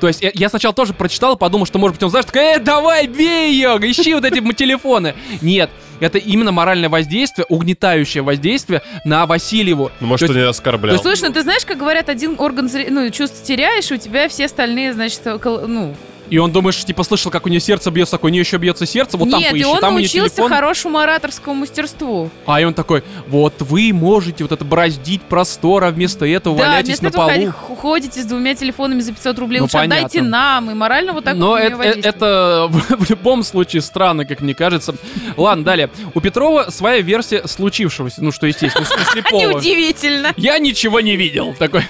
То 0.00 0.08
есть 0.08 0.22
я, 0.22 0.30
я 0.34 0.48
сначала 0.48 0.74
тоже 0.74 0.94
прочитал 0.94 1.36
подумал, 1.36 1.66
что 1.66 1.78
может 1.78 1.96
быть 1.96 2.02
он 2.02 2.10
знаешь, 2.10 2.26
такой, 2.26 2.56
э, 2.56 2.58
давай, 2.58 3.06
бей 3.06 3.52
ее, 3.52 3.78
ищи 3.80 4.14
вот 4.14 4.24
эти 4.24 4.40
телефоны. 4.52 5.14
Нет, 5.42 5.70
это 6.00 6.18
именно 6.18 6.52
моральное 6.52 6.88
воздействие, 6.88 7.46
угнетающее 7.48 8.22
воздействие 8.22 8.82
на 9.04 9.26
Васильеву. 9.26 9.90
Ну, 10.00 10.06
может, 10.06 10.30
он 10.30 10.36
не 10.36 10.42
оскорблял. 10.42 10.98
Слушай, 10.98 11.28
ну 11.28 11.34
ты 11.34 11.42
знаешь, 11.42 11.64
как 11.64 11.78
говорят, 11.78 12.08
один 12.08 12.36
орган 12.38 12.70
ну, 12.90 13.10
чувств 13.10 13.42
теряешь, 13.44 13.90
и 13.90 13.94
у 13.94 13.98
тебя 13.98 14.28
все 14.28 14.46
остальные, 14.46 14.94
значит, 14.94 15.22
ну... 15.24 15.94
И 16.30 16.38
он 16.38 16.52
думаешь, 16.52 16.84
типа, 16.84 17.02
слышал, 17.04 17.30
как 17.30 17.46
у 17.46 17.48
нее 17.48 17.60
сердце 17.60 17.90
бьется, 17.90 18.12
такой, 18.16 18.30
у 18.30 18.32
нее 18.32 18.40
еще 18.42 18.58
бьется 18.58 18.84
сердце, 18.86 19.16
вот 19.16 19.30
там 19.30 19.40
Нет, 19.40 19.50
и 19.50 19.52
поищи, 19.52 19.64
он 19.66 19.80
там 19.80 19.94
у 19.94 19.98
нее 19.98 20.06
научился 20.08 20.36
телефон. 20.36 20.50
хорошему 20.52 20.98
ораторскому 20.98 21.54
мастерству. 21.60 22.30
А 22.46 22.60
и 22.60 22.64
он 22.64 22.74
такой, 22.74 23.02
вот 23.26 23.54
вы 23.60 23.92
можете 23.92 24.44
вот 24.44 24.52
это 24.52 24.64
браздить 24.64 25.22
простор, 25.22 25.84
а 25.84 25.90
вместо 25.90 26.26
этого 26.26 26.56
да, 26.58 26.64
валяйтесь 26.66 27.00
вместо 27.00 27.04
на 27.04 27.08
этого 27.08 27.28
полу. 27.28 27.52
ходи- 27.68 27.80
ходите 27.80 28.22
с 28.22 28.24
двумя 28.26 28.54
телефонами 28.54 29.00
за 29.00 29.12
500 29.12 29.38
рублей, 29.38 29.58
Ну, 29.60 29.64
лучше 29.64 29.78
отдайте 29.78 30.18
понятно. 30.18 30.30
нам, 30.30 30.70
и 30.70 30.74
морально 30.74 31.12
вот 31.14 31.24
так 31.24 31.36
Но 31.36 31.50
вот 31.50 31.60
это, 31.60 31.82
это 31.82 32.66
в, 32.70 33.10
любом 33.10 33.42
случае 33.42 33.82
странно, 33.82 34.24
как 34.26 34.40
мне 34.40 34.54
кажется. 34.54 34.94
Ладно, 35.36 35.64
далее. 35.64 35.90
У 36.14 36.20
Петрова 36.20 36.66
своя 36.70 37.00
версия 37.00 37.46
случившегося. 37.46 38.22
Ну, 38.22 38.32
что 38.32 38.46
естественно, 38.46 38.86
слепого. 39.12 39.40
Неудивительно. 39.40 40.32
Я 40.36 40.58
ничего 40.58 41.00
не 41.00 41.16
видел. 41.16 41.54
Такой. 41.58 41.84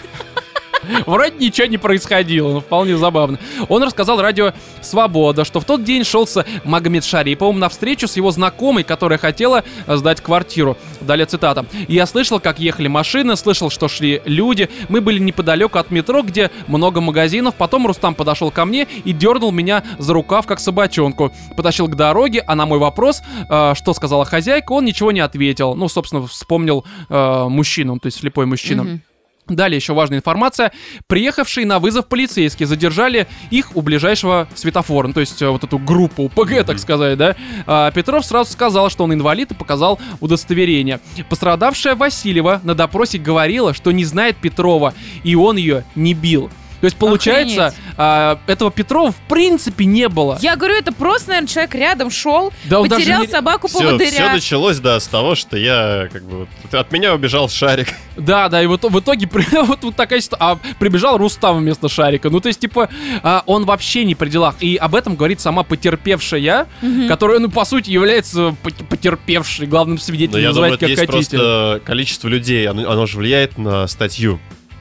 Вроде 1.06 1.36
ничего 1.38 1.66
не 1.66 1.78
происходило, 1.78 2.52
но 2.52 2.60
вполне 2.60 2.96
забавно. 2.96 3.38
Он 3.68 3.82
рассказал 3.82 4.20
радио 4.20 4.52
«Свобода», 4.80 5.44
что 5.44 5.60
в 5.60 5.64
тот 5.64 5.84
день 5.84 6.04
шел 6.04 6.26
с 6.26 6.44
Магомед 6.64 7.04
Шариповым 7.04 7.58
на 7.58 7.68
встречу 7.68 8.08
с 8.08 8.16
его 8.16 8.30
знакомой, 8.30 8.84
которая 8.84 9.18
хотела 9.18 9.64
э, 9.86 9.96
сдать 9.96 10.20
квартиру. 10.20 10.76
Далее 11.00 11.26
цитата. 11.26 11.66
«Я 11.88 12.06
слышал, 12.06 12.40
как 12.40 12.58
ехали 12.58 12.88
машины, 12.88 13.36
слышал, 13.36 13.70
что 13.70 13.88
шли 13.88 14.22
люди. 14.24 14.68
Мы 14.88 15.00
были 15.00 15.18
неподалеку 15.18 15.78
от 15.78 15.90
метро, 15.90 16.22
где 16.22 16.50
много 16.66 17.00
магазинов. 17.00 17.54
Потом 17.54 17.86
Рустам 17.86 18.14
подошел 18.14 18.50
ко 18.50 18.64
мне 18.64 18.86
и 19.04 19.12
дернул 19.12 19.52
меня 19.52 19.82
за 19.98 20.12
рукав, 20.12 20.46
как 20.46 20.60
собачонку. 20.60 21.32
Потащил 21.56 21.88
к 21.88 21.96
дороге, 21.96 22.42
а 22.46 22.54
на 22.54 22.66
мой 22.66 22.78
вопрос, 22.78 23.22
э, 23.48 23.74
что 23.74 23.94
сказала 23.94 24.24
хозяйка, 24.24 24.72
он 24.72 24.84
ничего 24.84 25.12
не 25.12 25.20
ответил. 25.20 25.74
Ну, 25.74 25.88
собственно, 25.88 26.26
вспомнил 26.26 26.84
э, 27.08 27.46
мужчину, 27.48 27.98
то 27.98 28.06
есть 28.06 28.18
слепой 28.18 28.46
мужчина. 28.46 28.84
Мгм. 28.84 29.02
Далее 29.48 29.76
еще 29.76 29.94
важная 29.94 30.18
информация. 30.18 30.72
Приехавшие 31.06 31.66
на 31.66 31.78
вызов 31.78 32.06
полицейские 32.06 32.66
задержали 32.66 33.26
их 33.50 33.76
у 33.76 33.82
ближайшего 33.82 34.48
светофора, 34.54 35.08
ну, 35.08 35.14
то 35.14 35.20
есть 35.20 35.40
э, 35.42 35.48
вот 35.48 35.64
эту 35.64 35.78
группу 35.78 36.24
УПГ, 36.24 36.64
так 36.64 36.78
сказать, 36.78 37.18
да. 37.18 37.36
А, 37.66 37.90
Петров 37.90 38.24
сразу 38.24 38.52
сказал, 38.52 38.90
что 38.90 39.04
он 39.04 39.14
инвалид 39.14 39.52
и 39.52 39.54
показал 39.54 39.98
удостоверение. 40.20 41.00
Пострадавшая 41.28 41.94
Васильева 41.94 42.60
на 42.64 42.74
допросе 42.74 43.18
говорила, 43.18 43.74
что 43.74 43.90
не 43.92 44.04
знает 44.04 44.36
Петрова, 44.36 44.94
и 45.24 45.34
он 45.34 45.56
ее 45.56 45.84
не 45.94 46.14
бил. 46.14 46.50
То 46.80 46.84
есть, 46.84 46.96
получается, 46.96 47.74
а, 47.96 48.38
этого 48.46 48.70
Петрова 48.70 49.10
в 49.12 49.16
принципе 49.28 49.84
не 49.84 50.08
было. 50.08 50.38
Я 50.40 50.56
говорю, 50.56 50.74
это 50.74 50.92
просто, 50.92 51.30
наверное, 51.30 51.48
человек 51.48 51.74
рядом 51.74 52.10
шел, 52.10 52.52
Да 52.64 52.80
потерял 52.80 53.22
не- 53.22 53.28
собаку 53.28 53.66
Все, 53.68 53.80
поводыря. 53.80 54.32
началось, 54.32 54.78
да, 54.78 55.00
с 55.00 55.06
того, 55.08 55.34
что 55.34 55.56
я, 55.56 56.08
как 56.12 56.22
бы, 56.24 56.46
от 56.70 56.92
меня 56.92 57.14
убежал 57.14 57.48
шарик. 57.48 57.88
Да, 58.16 58.48
да, 58.48 58.62
и 58.62 58.66
вот 58.66 58.84
в 58.84 58.98
итоге 59.00 59.28
вот, 59.62 59.82
вот 59.82 59.96
такая 59.96 60.20
ситуация. 60.20 60.38
А 60.52 60.58
прибежал 60.78 61.18
Рустам 61.18 61.58
вместо 61.58 61.88
Шарика. 61.88 62.30
Ну, 62.30 62.40
то 62.40 62.48
есть, 62.48 62.60
типа, 62.60 62.88
а, 63.22 63.42
он 63.46 63.64
вообще 63.64 64.04
не 64.04 64.14
при 64.14 64.28
делах. 64.28 64.54
И 64.60 64.76
об 64.76 64.94
этом 64.94 65.16
говорит 65.16 65.40
сама 65.40 65.62
потерпевшая, 65.64 66.66
которая, 67.08 67.38
ну, 67.40 67.50
по 67.50 67.64
сути, 67.64 67.90
является 67.90 68.54
пот- 68.62 68.86
потерпевшей, 68.88 69.66
главным 69.66 69.96
Но 69.96 70.00
свидетелем, 70.02 70.42
я 70.42 70.52
думаю, 70.52 70.70
называйте 70.72 70.86
это 70.86 71.06
как 71.06 71.14
есть 71.14 71.30
хотите. 71.30 71.36
просто 71.38 71.80
количество 71.84 72.28
людей, 72.28 72.68
оно, 72.68 72.88
оно 72.90 73.06
же 73.06 73.18
влияет 73.18 73.58
на 73.58 73.86
статью. 73.88 74.38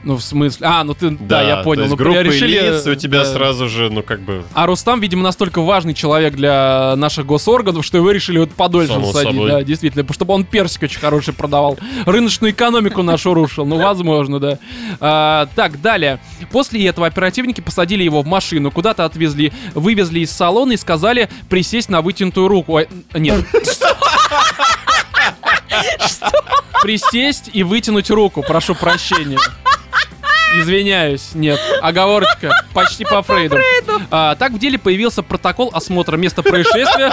Ну, 0.08 0.16
в 0.16 0.22
смысле? 0.22 0.66
А, 0.66 0.84
ну 0.84 0.94
ты, 0.94 1.10
да, 1.10 1.42
я 1.42 1.56
то 1.56 1.64
понял. 1.64 1.82
есть 1.82 1.90
Ну, 1.90 1.96
группа 1.98 2.22
решили, 2.22 2.52
лиц, 2.52 2.86
у 2.86 2.94
тебя 2.94 3.24
да. 3.24 3.30
сразу 3.30 3.68
же, 3.68 3.90
ну, 3.90 4.02
как 4.02 4.22
бы... 4.22 4.42
А 4.54 4.64
Рустам, 4.64 5.00
видимо, 5.00 5.22
настолько 5.22 5.60
важный 5.60 5.92
человек 5.92 6.34
для 6.34 6.94
наших 6.96 7.26
госорганов, 7.26 7.84
что 7.84 7.98
его 7.98 8.10
решили 8.10 8.38
вот 8.38 8.50
подольше 8.52 8.94
Само 8.94 9.08
засадить. 9.12 9.32
собой. 9.32 9.50
Да, 9.50 9.62
действительно, 9.62 10.10
чтобы 10.10 10.32
он 10.32 10.46
персик 10.46 10.84
очень 10.84 10.98
хороший 10.98 11.34
продавал. 11.34 11.78
Рыночную 12.06 12.52
экономику 12.52 13.02
нашу 13.02 13.34
рушил. 13.34 13.66
Ну, 13.66 13.76
возможно, 13.76 14.40
да. 14.40 14.58
А, 14.98 15.46
так, 15.54 15.78
далее. 15.82 16.20
После 16.52 16.86
этого 16.86 17.06
оперативники 17.06 17.60
посадили 17.60 18.02
его 18.02 18.22
в 18.22 18.26
машину, 18.26 18.70
куда-то 18.70 19.04
отвезли, 19.04 19.52
вывезли 19.74 20.20
из 20.20 20.30
салона 20.30 20.72
и 20.72 20.78
сказали 20.78 21.28
присесть 21.50 21.90
на 21.90 22.00
вытянутую 22.00 22.48
руку. 22.48 22.72
Ой, 22.76 22.88
Нет. 23.12 23.44
Присесть 26.82 27.50
и 27.52 27.62
вытянуть 27.62 28.08
руку, 28.10 28.42
прошу 28.42 28.74
прощения. 28.74 29.38
Извиняюсь, 30.56 31.30
нет. 31.34 31.60
Оговорочка 31.82 32.52
почти 32.72 33.04
по 33.04 33.22
Фрейду. 33.22 33.58
А, 34.10 34.34
так 34.36 34.52
в 34.52 34.58
деле 34.58 34.78
появился 34.78 35.22
протокол 35.22 35.70
осмотра 35.72 36.16
места 36.16 36.42
происшествия 36.42 37.12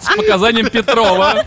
с 0.00 0.14
показанием 0.14 0.68
Петрова, 0.70 1.44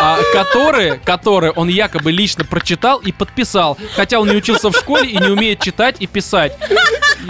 а, 0.00 0.18
который, 0.32 0.98
который 0.98 1.50
он 1.50 1.68
якобы 1.68 2.10
лично 2.12 2.44
прочитал 2.44 2.98
и 2.98 3.12
подписал, 3.12 3.76
хотя 3.94 4.20
он 4.20 4.28
не 4.28 4.36
учился 4.36 4.70
в 4.70 4.76
школе 4.76 5.08
и 5.10 5.18
не 5.18 5.28
умеет 5.28 5.60
читать 5.60 5.96
и 6.00 6.06
писать. 6.06 6.56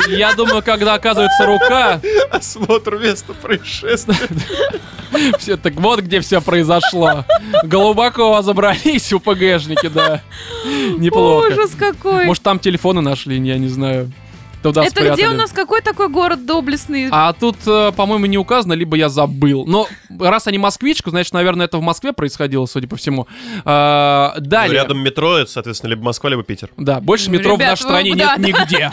Я 0.09 0.35
думаю, 0.35 0.63
когда 0.63 0.95
оказывается 0.95 1.47
рука, 1.47 2.01
Осмотр 2.31 2.97
места 2.97 3.33
происшествия. 3.35 4.17
все, 5.39 5.57
так 5.57 5.75
вот 5.75 6.01
где 6.01 6.21
все 6.21 6.41
произошло. 6.41 7.25
Глубоко 7.65 8.41
забрались 8.43 9.13
УПГшники, 9.13 9.89
да. 9.89 10.23
Неплохо. 10.99 11.49
Ужас 11.49 11.73
какой. 11.77 12.27
Может, 12.27 12.43
там 12.43 12.59
телефоны 12.59 13.01
нашли, 13.01 13.37
я 13.45 13.59
не 13.59 13.69
знаю. 13.69 14.13
Туда 14.63 14.85
Это 14.85 15.01
где 15.01 15.13
спрятали. 15.15 15.35
у 15.35 15.39
нас 15.39 15.53
какой 15.53 15.81
такой 15.81 16.09
город 16.11 16.45
доблестный? 16.45 17.09
А 17.11 17.33
тут, 17.33 17.57
э, 17.67 17.93
по-моему, 17.97 18.27
не 18.27 18.37
указано, 18.37 18.75
либо 18.75 18.95
я 18.97 19.09
забыл. 19.09 19.65
Но 19.67 19.87
раз 20.19 20.47
они 20.49 20.59
москвичку, 20.59 21.09
значит, 21.11 21.33
наверное, 21.33 21.65
это 21.67 21.79
в 21.79 21.83
Москве 21.83 22.13
происходило, 22.13 22.67
судя 22.67 22.87
по 22.87 22.97
всему. 22.97 23.27
А, 23.65 24.35
Ну, 24.37 24.45
далее. 24.45 24.75
Рядом 24.75 24.99
метро, 24.99 25.39
это, 25.39 25.51
соответственно, 25.51 25.91
либо 25.91 26.03
Москва, 26.05 26.29
либо 26.31 26.43
Питер. 26.43 26.69
Да, 26.77 27.01
больше 27.01 27.31
Ну, 27.31 27.39
метро 27.39 27.57
в 27.57 27.59
ребят, 27.59 27.71
нашей 27.71 27.83
вы- 27.85 27.89
стране 27.89 28.15
да, 28.17 28.37
нет 28.37 28.55
да. 28.55 28.61
нигде. 28.61 28.91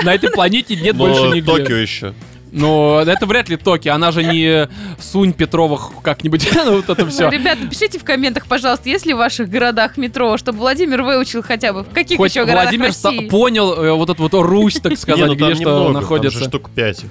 На 0.04 0.14
этой 0.14 0.30
планете 0.30 0.76
нет 0.76 0.96
Но 0.96 1.06
больше 1.06 1.22
нигде. 1.34 1.50
Токио 1.50 1.76
еще. 1.76 2.14
Но 2.52 3.00
это 3.00 3.26
вряд 3.26 3.48
ли 3.48 3.56
Токио, 3.56 3.92
она 3.94 4.12
же 4.12 4.22
не 4.22 4.68
Сунь 5.00 5.32
Петровых 5.32 5.90
как-нибудь. 6.02 6.48
Ну, 6.66 6.76
вот 6.76 6.88
это 6.88 7.06
все. 7.08 7.28
Ребята, 7.28 7.66
пишите 7.68 7.98
в 7.98 8.04
комментах, 8.04 8.46
пожалуйста, 8.46 8.88
есть 8.88 9.06
ли 9.06 9.14
в 9.14 9.18
ваших 9.18 9.48
городах 9.48 9.96
метро, 9.96 10.36
чтобы 10.36 10.58
Владимир 10.58 11.02
выучил 11.02 11.42
хотя 11.42 11.72
бы 11.72 11.82
в 11.82 11.90
каких 11.90 12.16
Хоть 12.16 12.30
еще 12.30 12.44
городах 12.44 12.64
Владимир 12.64 12.86
России? 12.86 13.28
понял 13.28 13.72
э, 13.74 13.92
вот 13.92 14.10
эту 14.10 14.22
вот 14.22 14.34
Русь, 14.34 14.80
так 14.80 14.96
сказать, 14.98 15.26
ну 15.26 15.36
там 15.36 15.48
где 15.48 15.54
что 15.54 15.64
немного, 15.64 15.84
там 15.84 15.92
находится. 15.92 16.38
же 16.38 16.44
штук 16.46 16.70
пять 16.74 17.04
их. 17.04 17.10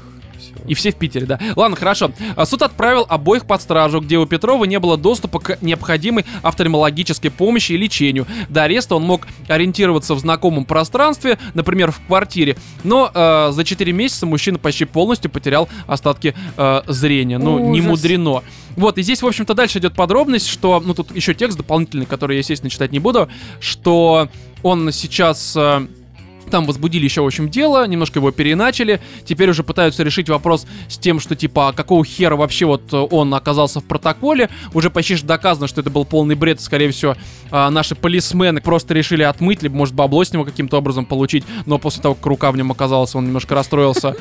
И 0.68 0.74
все 0.74 0.92
в 0.92 0.96
Питере, 0.96 1.26
да. 1.26 1.40
Ладно, 1.56 1.76
хорошо. 1.76 2.12
А 2.36 2.46
Суд 2.46 2.62
отправил 2.62 3.06
обоих 3.08 3.46
под 3.46 3.62
стражу, 3.62 4.02
где 4.02 4.18
у 4.18 4.26
Петрова 4.26 4.66
не 4.66 4.80
было 4.80 4.98
доступа 4.98 5.40
к 5.40 5.62
необходимой 5.62 6.26
офтальмологической 6.42 7.32
помощи 7.32 7.74
и 7.74 7.78
лечению. 7.78 8.28
До 8.50 8.64
ареста 8.64 8.96
он 8.96 9.04
мог 9.04 9.28
ориентироваться 9.48 10.16
в 10.16 10.20
знакомом 10.20 10.66
пространстве, 10.66 11.38
например, 11.54 11.92
в 11.92 12.00
квартире. 12.08 12.58
Но 12.84 13.12
э, 13.14 13.52
за 13.52 13.64
4 13.64 13.92
месяца 13.92 14.26
мужчина 14.26 14.58
почти 14.58 14.86
полностью 14.86 15.32
потерял 15.32 15.70
остатки 15.88 16.36
э, 16.58 16.82
зрения. 16.88 17.38
Ну, 17.38 17.72
не 17.72 17.80
Ужас. 17.80 17.90
мудрено. 17.90 18.44
Вот, 18.76 18.98
и 18.98 19.04
здесь, 19.04 19.22
в 19.22 19.28
общем-то, 19.28 19.54
дальше 19.54 19.80
идет 19.80 19.94
подробность, 19.94 20.48
что, 20.48 20.82
ну, 20.86 20.94
тут 20.94 21.16
еще 21.16 21.34
текст 21.34 21.58
дополнительный, 21.58 22.06
который 22.06 22.34
я, 22.34 22.40
естественно, 22.40 22.70
читать 22.70 22.92
не 22.92 23.00
буду, 23.00 23.30
что 23.60 24.28
он 24.64 24.92
сейчас... 24.92 25.56
э, 25.56 25.88
там 26.50 26.66
возбудили 26.66 27.06
еще, 27.06 27.22
в 27.22 27.26
общем, 27.26 27.50
дело, 27.50 27.86
немножко 27.88 28.20
его 28.20 28.32
переначали. 28.32 29.02
Теперь 29.26 29.50
уже 29.50 29.64
пытаются 29.64 30.04
решить 30.04 30.30
вопрос 30.30 30.66
с 30.88 30.98
тем, 30.98 31.20
что, 31.20 31.36
типа, 31.36 31.70
а 31.70 31.74
какого 31.74 32.04
хера 32.06 32.36
вообще 32.36 32.66
вот 32.66 32.94
э, 32.94 32.98
он 32.98 33.34
оказался 33.34 33.80
в 33.80 33.86
протоколе. 33.86 34.50
Уже 34.74 34.90
почти 34.90 35.16
что 35.16 35.28
доказано, 35.28 35.68
что 35.68 35.82
это 35.82 35.90
был 35.90 36.06
полный 36.06 36.36
бред. 36.36 36.62
Скорее 36.62 36.92
всего, 36.92 37.16
а, 37.52 37.70
наши 37.70 37.96
полисмены 37.96 38.62
просто 38.62 38.94
решили 38.94 39.24
отмыть, 39.24 39.64
либо, 39.64 39.76
может, 39.76 39.96
бабло 39.96 40.24
с 40.24 40.34
него 40.34 40.46
каким-то 40.46 40.78
образом 40.78 41.06
получить. 41.06 41.44
Но 41.66 41.78
после 41.78 42.02
того, 42.02 42.16
как 42.16 42.26
рука 42.26 42.52
в 42.52 42.58
нем 42.58 42.72
оказалась, 42.72 43.16
он 43.16 43.26
немножко 43.26 43.56
расстроился. 43.56 44.16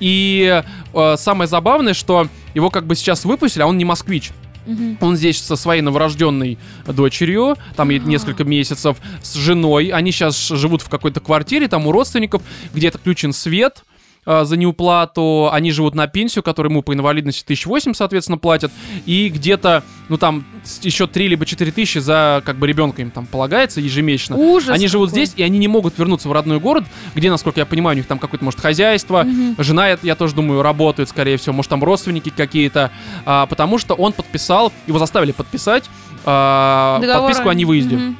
И 0.00 0.62
э, 0.92 1.14
самое 1.16 1.48
забавное, 1.48 1.94
что 1.94 2.28
его 2.54 2.70
как 2.70 2.86
бы 2.86 2.94
сейчас 2.94 3.24
выпустили, 3.24 3.62
а 3.62 3.66
он 3.66 3.78
не 3.78 3.84
москвич. 3.84 4.32
Мгм. 4.66 4.98
Он 5.00 5.16
здесь 5.16 5.40
со 5.40 5.56
своей 5.56 5.82
новорожденной 5.82 6.58
дочерью, 6.86 7.56
там 7.76 7.90
ей 7.90 7.98
несколько 7.98 8.44
месяцев, 8.44 8.96
с 9.22 9.34
женой. 9.34 9.88
Они 9.88 10.12
сейчас 10.12 10.48
живут 10.48 10.82
в 10.82 10.88
какой-то 10.88 11.20
квартире, 11.20 11.68
там 11.68 11.86
у 11.86 11.92
родственников, 11.92 12.42
где 12.72 12.88
отключен 12.88 13.32
свет 13.32 13.84
а, 13.84 13.93
за 14.26 14.56
неуплату. 14.56 15.48
Они 15.52 15.70
живут 15.70 15.94
на 15.94 16.06
пенсию, 16.06 16.42
которую 16.42 16.70
ему 16.72 16.82
по 16.82 16.94
инвалидности 16.94 17.42
1008, 17.44 17.94
соответственно, 17.94 18.38
платят. 18.38 18.72
И 19.06 19.28
где-то, 19.28 19.82
ну 20.08 20.16
там, 20.16 20.44
еще 20.82 21.06
3 21.06 21.28
либо 21.28 21.44
4 21.46 21.70
тысячи 21.72 21.98
за, 21.98 22.42
как 22.44 22.56
бы, 22.56 22.66
ребенка 22.66 23.02
им 23.02 23.10
там 23.10 23.26
полагается 23.26 23.80
ежемесячно. 23.80 24.36
Ужас 24.36 24.70
Они 24.70 24.88
живут 24.88 25.10
какой. 25.10 25.24
здесь, 25.26 25.34
и 25.38 25.42
они 25.42 25.58
не 25.58 25.68
могут 25.68 25.98
вернуться 25.98 26.28
в 26.28 26.32
родной 26.32 26.60
город, 26.60 26.84
где, 27.14 27.30
насколько 27.30 27.60
я 27.60 27.66
понимаю, 27.66 27.96
у 27.96 27.98
них 27.98 28.06
там 28.06 28.18
какое-то, 28.18 28.44
может, 28.44 28.60
хозяйство, 28.60 29.22
Мгм. 29.24 29.56
жена, 29.58 29.88
я, 29.88 29.98
я 30.02 30.14
тоже 30.14 30.34
думаю, 30.34 30.62
работает, 30.62 31.08
скорее 31.08 31.36
всего, 31.36 31.54
может, 31.54 31.68
там 31.70 31.82
родственники 31.84 32.30
какие-то, 32.30 32.90
а, 33.26 33.46
потому 33.46 33.78
что 33.78 33.94
он 33.94 34.12
подписал, 34.12 34.72
его 34.86 34.98
заставили 34.98 35.32
подписать 35.32 35.84
а, 36.24 36.98
Договор 37.00 37.22
подписку 37.28 37.48
о 37.48 37.54
невыезде. 37.54 37.96
Мгм. 37.96 38.16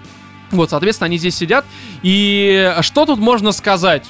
Вот, 0.50 0.70
соответственно, 0.70 1.06
они 1.06 1.18
здесь 1.18 1.34
сидят, 1.36 1.64
и 2.02 2.74
что 2.82 3.06
тут 3.06 3.18
можно 3.18 3.50
сказать? 3.52 4.04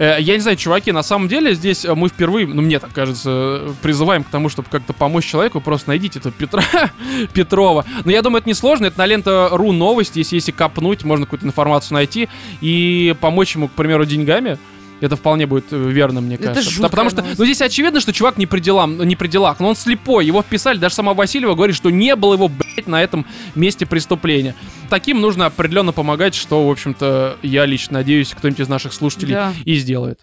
Э, 0.00 0.16
Я 0.18 0.34
не 0.34 0.40
знаю, 0.40 0.56
чуваки, 0.56 0.92
на 0.92 1.02
самом 1.02 1.28
деле 1.28 1.54
здесь 1.54 1.84
э, 1.84 1.94
мы 1.94 2.08
впервые, 2.08 2.46
ну 2.46 2.62
мне 2.62 2.78
так 2.78 2.90
кажется, 2.92 3.30
э, 3.30 3.72
призываем 3.82 4.24
к 4.24 4.30
тому, 4.30 4.48
чтобы 4.48 4.68
как-то 4.70 4.94
помочь 4.94 5.26
человеку, 5.26 5.60
просто 5.60 5.90
найдите 5.90 6.18
этого 6.18 6.32
Петра 6.32 6.62
Петрова. 7.34 7.84
Но 8.06 8.10
я 8.10 8.22
думаю, 8.22 8.40
это 8.40 8.48
несложно, 8.48 8.86
это 8.86 8.98
на 8.98 9.04
лента.ру 9.04 9.72
новости, 9.72 10.18
если, 10.18 10.36
если 10.36 10.52
копнуть, 10.52 11.04
можно 11.04 11.26
какую-то 11.26 11.46
информацию 11.46 11.96
найти 11.96 12.30
и 12.62 13.14
помочь 13.20 13.54
ему, 13.54 13.68
к 13.68 13.72
примеру, 13.72 14.06
деньгами. 14.06 14.58
Это 15.00 15.16
вполне 15.16 15.46
будет 15.46 15.66
э, 15.72 15.76
верно, 15.76 16.20
мне 16.20 16.34
Это 16.36 16.48
кажется. 16.48 16.70
жуткая 16.70 16.90
Потому 16.90 17.10
что, 17.10 17.22
новость. 17.22 17.38
ну 17.38 17.44
здесь 17.44 17.60
очевидно, 17.62 18.00
что 18.00 18.12
чувак 18.12 18.36
не 18.38 18.46
при 18.46 18.60
делам, 18.60 18.98
не 19.06 19.16
при 19.16 19.28
делах, 19.28 19.58
но 19.60 19.68
он 19.68 19.76
слепой, 19.76 20.26
его 20.26 20.42
вписали, 20.42 20.78
даже 20.78 20.94
сама 20.94 21.14
Васильева 21.14 21.54
говорит, 21.54 21.74
что 21.76 21.90
не 21.90 22.14
было 22.16 22.34
его, 22.34 22.48
блядь, 22.48 22.86
на 22.86 23.02
этом 23.02 23.26
месте 23.54 23.86
преступления. 23.86 24.54
Таким 24.88 25.20
нужно 25.20 25.46
определенно 25.46 25.92
помогать, 25.92 26.34
что, 26.34 26.66
в 26.66 26.70
общем-то, 26.70 27.36
я 27.42 27.64
лично 27.66 27.94
надеюсь, 27.94 28.34
кто-нибудь 28.36 28.60
из 28.60 28.68
наших 28.68 28.92
слушателей 28.92 29.34
Да. 29.34 29.52
и 29.64 29.74
сделает. 29.76 30.20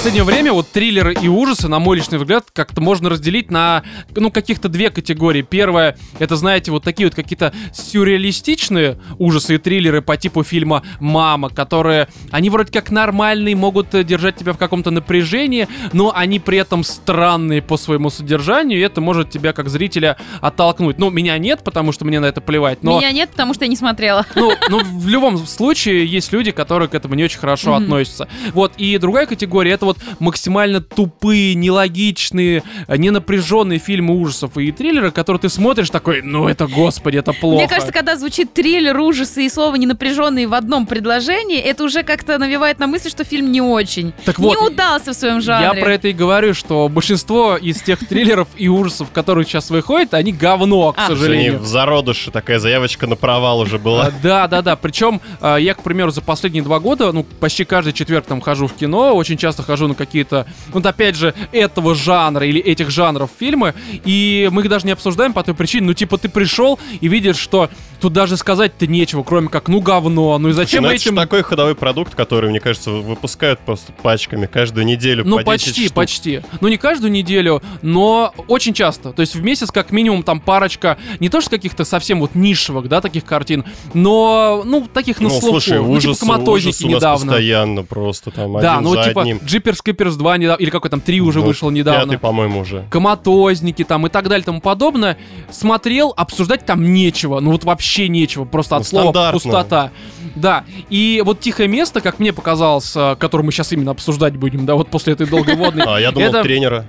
Последнее 0.00 0.24
время 0.24 0.54
вот 0.54 0.66
триллеры 0.66 1.12
и 1.12 1.28
ужасы, 1.28 1.68
на 1.68 1.78
мой 1.78 1.98
личный 1.98 2.16
взгляд, 2.16 2.46
как-то 2.54 2.80
можно 2.80 3.10
разделить 3.10 3.50
на, 3.50 3.82
ну, 4.16 4.30
каких-то 4.30 4.70
две 4.70 4.88
категории. 4.88 5.42
Первое, 5.42 5.98
это, 6.18 6.36
знаете, 6.36 6.70
вот 6.70 6.82
такие 6.82 7.06
вот 7.06 7.14
какие-то 7.14 7.52
сюрреалистичные 7.74 8.98
ужасы 9.18 9.56
и 9.56 9.58
триллеры 9.58 10.00
по 10.00 10.16
типу 10.16 10.42
фильма 10.42 10.82
«Мама», 11.00 11.50
которые, 11.50 12.08
они 12.30 12.48
вроде 12.48 12.72
как 12.72 12.90
нормальные, 12.90 13.54
могут 13.56 13.94
э, 13.94 14.02
держать 14.02 14.36
тебя 14.36 14.54
в 14.54 14.56
каком-то 14.56 14.90
напряжении, 14.90 15.68
но 15.92 16.14
они 16.16 16.40
при 16.40 16.56
этом 16.56 16.82
странные 16.82 17.60
по 17.60 17.76
своему 17.76 18.08
содержанию, 18.08 18.78
и 18.78 18.82
это 18.82 19.02
может 19.02 19.28
тебя 19.28 19.52
как 19.52 19.68
зрителя 19.68 20.16
оттолкнуть. 20.40 20.96
Ну, 20.96 21.10
меня 21.10 21.36
нет, 21.36 21.62
потому 21.62 21.92
что 21.92 22.06
мне 22.06 22.20
на 22.20 22.24
это 22.26 22.40
плевать, 22.40 22.82
но... 22.82 22.96
Меня 22.96 23.12
нет, 23.12 23.28
потому 23.32 23.52
что 23.52 23.66
я 23.66 23.68
не 23.68 23.76
смотрела. 23.76 24.24
Ну, 24.34 24.50
ну, 24.70 24.80
в 24.82 25.08
любом 25.08 25.36
случае, 25.46 26.06
есть 26.06 26.32
люди, 26.32 26.52
которые 26.52 26.88
к 26.88 26.94
этому 26.94 27.16
не 27.16 27.24
очень 27.24 27.38
хорошо 27.38 27.74
Мгм. 27.74 27.82
относятся. 27.82 28.28
Вот, 28.54 28.72
и 28.78 28.96
другая 28.96 29.26
категория 29.26 29.72
это 29.72 29.89
вот 29.90 29.98
максимально 30.18 30.80
тупые, 30.80 31.54
нелогичные, 31.54 32.62
э, 32.88 32.96
ненапряженные 32.96 33.78
фильмы 33.78 34.18
ужасов 34.20 34.56
и 34.56 34.70
триллеры, 34.72 35.10
которые 35.10 35.40
ты 35.40 35.48
смотришь 35.48 35.90
такой, 35.90 36.22
ну 36.22 36.48
это, 36.48 36.66
господи, 36.66 37.18
это 37.18 37.32
плохо. 37.32 37.56
Мне 37.56 37.68
кажется, 37.68 37.92
когда 37.92 38.16
звучит 38.16 38.52
триллер, 38.52 38.98
ужасы 38.98 39.44
и 39.44 39.48
слово 39.48 39.76
ненапряженные 39.76 40.46
в 40.46 40.54
одном 40.54 40.86
предложении, 40.86 41.58
это 41.58 41.84
уже 41.84 42.02
как-то 42.02 42.38
навевает 42.38 42.78
на 42.78 42.86
мысль, 42.86 43.10
что 43.10 43.24
фильм 43.24 43.50
не 43.52 43.60
очень. 43.60 44.12
Так 44.24 44.38
вот, 44.38 44.58
не 44.58 44.66
удался 44.66 45.12
в 45.12 45.14
своем 45.14 45.36
Я 45.36 45.40
жанре. 45.40 45.82
про 45.82 45.94
это 45.94 46.08
и 46.08 46.12
говорю, 46.12 46.54
что 46.54 46.88
большинство 46.88 47.56
из 47.56 47.82
тех 47.82 47.98
триллеров 48.06 48.48
и 48.56 48.68
ужасов, 48.68 49.10
которые 49.12 49.44
сейчас 49.44 49.70
выходят, 49.70 50.14
они 50.14 50.32
говно, 50.32 50.92
к 50.92 50.98
А. 50.98 51.06
Сожалению. 51.08 51.58
в 51.58 51.66
зародыше 51.66 52.30
такая 52.30 52.58
заявочка 52.58 53.06
на 53.06 53.16
провал 53.16 53.60
уже 53.60 53.76
А, 53.76 53.78
была. 53.78 54.10
Да, 54.22 54.46
да, 54.46 54.62
да. 54.62 54.76
Причем 54.76 55.20
а, 55.40 55.56
я, 55.56 55.74
к 55.74 55.82
примеру, 55.82 56.10
за 56.10 56.22
последние 56.22 56.62
два 56.62 56.78
года, 56.80 57.12
ну, 57.12 57.24
почти 57.24 57.64
каждый 57.64 57.92
четверг 57.92 58.26
там 58.26 58.40
хожу 58.40 58.66
в 58.66 58.74
кино, 58.74 59.14
очень 59.14 59.36
часто 59.36 59.62
хожу 59.62 59.79
на 59.88 59.94
какие-то, 59.94 60.46
вот 60.72 60.84
опять 60.86 61.16
же, 61.16 61.34
этого 61.52 61.94
жанра 61.94 62.46
или 62.46 62.60
этих 62.60 62.90
жанров 62.90 63.30
фильмы, 63.38 63.74
и 64.04 64.48
мы 64.52 64.62
их 64.62 64.68
даже 64.68 64.86
не 64.86 64.92
обсуждаем 64.92 65.32
по 65.32 65.42
той 65.42 65.54
причине, 65.54 65.86
ну, 65.86 65.94
типа, 65.94 66.18
ты 66.18 66.28
пришел 66.28 66.78
и 67.00 67.08
видишь, 67.08 67.36
что 67.36 67.68
тут 68.00 68.12
даже 68.12 68.36
сказать-то 68.36 68.86
нечего, 68.86 69.22
кроме 69.22 69.48
как, 69.48 69.68
ну, 69.68 69.80
говно, 69.80 70.38
ну 70.38 70.48
и 70.48 70.52
зачем 70.52 70.82
Ну, 70.84 70.88
это 70.88 70.96
этим... 70.96 71.16
такой 71.16 71.42
ходовой 71.42 71.74
продукт, 71.74 72.14
который, 72.14 72.50
мне 72.50 72.60
кажется, 72.60 72.90
выпускают 72.90 73.60
просто 73.60 73.92
пачками 73.92 74.46
каждую 74.46 74.86
неделю 74.86 75.22
Ну, 75.26 75.36
по 75.36 75.42
10 75.44 75.66
почти, 75.66 75.84
штук. 75.84 75.94
почти. 75.94 76.40
Ну, 76.60 76.68
не 76.68 76.76
каждую 76.78 77.10
неделю, 77.12 77.62
но 77.82 78.32
очень 78.48 78.72
часто. 78.72 79.12
То 79.12 79.20
есть 79.20 79.34
в 79.34 79.42
месяц 79.42 79.70
как 79.70 79.90
минимум 79.90 80.22
там 80.22 80.40
парочка, 80.40 80.96
не 81.18 81.28
то 81.28 81.40
что 81.40 81.50
каких-то 81.50 81.84
совсем 81.84 82.20
вот 82.20 82.34
нишевых, 82.34 82.88
да, 82.88 83.00
таких 83.02 83.24
картин, 83.24 83.64
но, 83.94 84.62
ну, 84.64 84.86
таких 84.92 85.20
на 85.20 85.24
Ну, 85.28 85.30
слуху. 85.30 85.60
слушай, 85.60 85.78
ну, 85.78 85.90
ужас, 85.90 86.18
типа 86.18 86.32
коматозники 86.32 86.68
ужас 86.68 86.82
у 86.82 86.88
нас 86.88 86.96
недавно. 86.96 87.26
постоянно 87.26 87.82
просто 87.84 88.30
там 88.30 88.52
Да, 88.60 88.78
один 88.78 88.84
ну 88.88 88.94
за 88.94 89.04
типа 89.04 89.20
одним. 89.22 89.40
Джиперс 89.44 89.69
Джеперс 89.70 89.82
Киперс 89.82 90.16
2 90.16 90.36
недавно, 90.38 90.62
или 90.62 90.70
какой 90.70 90.90
там 90.90 91.00
3 91.00 91.20
уже 91.20 91.38
Ну, 91.40 91.46
вышел 91.46 91.70
недавно. 91.70 92.12
Пятый, 92.12 92.18
по-моему, 92.18 92.60
уже. 92.60 92.84
коматозники 92.90 93.84
там 93.84 94.06
и 94.06 94.10
так 94.10 94.28
далее 94.28 94.44
тому 94.44 94.60
подобное. 94.60 95.16
Смотрел, 95.50 96.12
обсуждать 96.16 96.66
там 96.66 96.92
нечего. 96.92 97.40
Ну 97.40 97.52
вот 97.52 97.64
вообще 97.64 98.08
нечего. 98.08 98.44
Просто 98.44 98.76
от 98.76 98.82
Ну, 98.82 98.84
слова 98.84 99.32
пустота. 99.32 99.90
Да. 100.34 100.64
И 100.88 101.22
вот 101.24 101.40
тихое 101.40 101.68
место, 101.68 102.00
как 102.00 102.18
мне 102.18 102.32
показалось, 102.32 102.92
э, 102.96 103.16
которое 103.18 103.44
мы 103.44 103.52
сейчас 103.52 103.72
именно 103.72 103.90
обсуждать 103.92 104.36
будем, 104.36 104.66
да, 104.66 104.74
вот 104.74 104.88
после 104.88 105.12
этой 105.12 105.26
долгой 105.26 105.54
водной. 105.56 105.84
А, 105.86 105.98
я 105.98 106.12
думал, 106.12 106.42
тренера. 106.42 106.86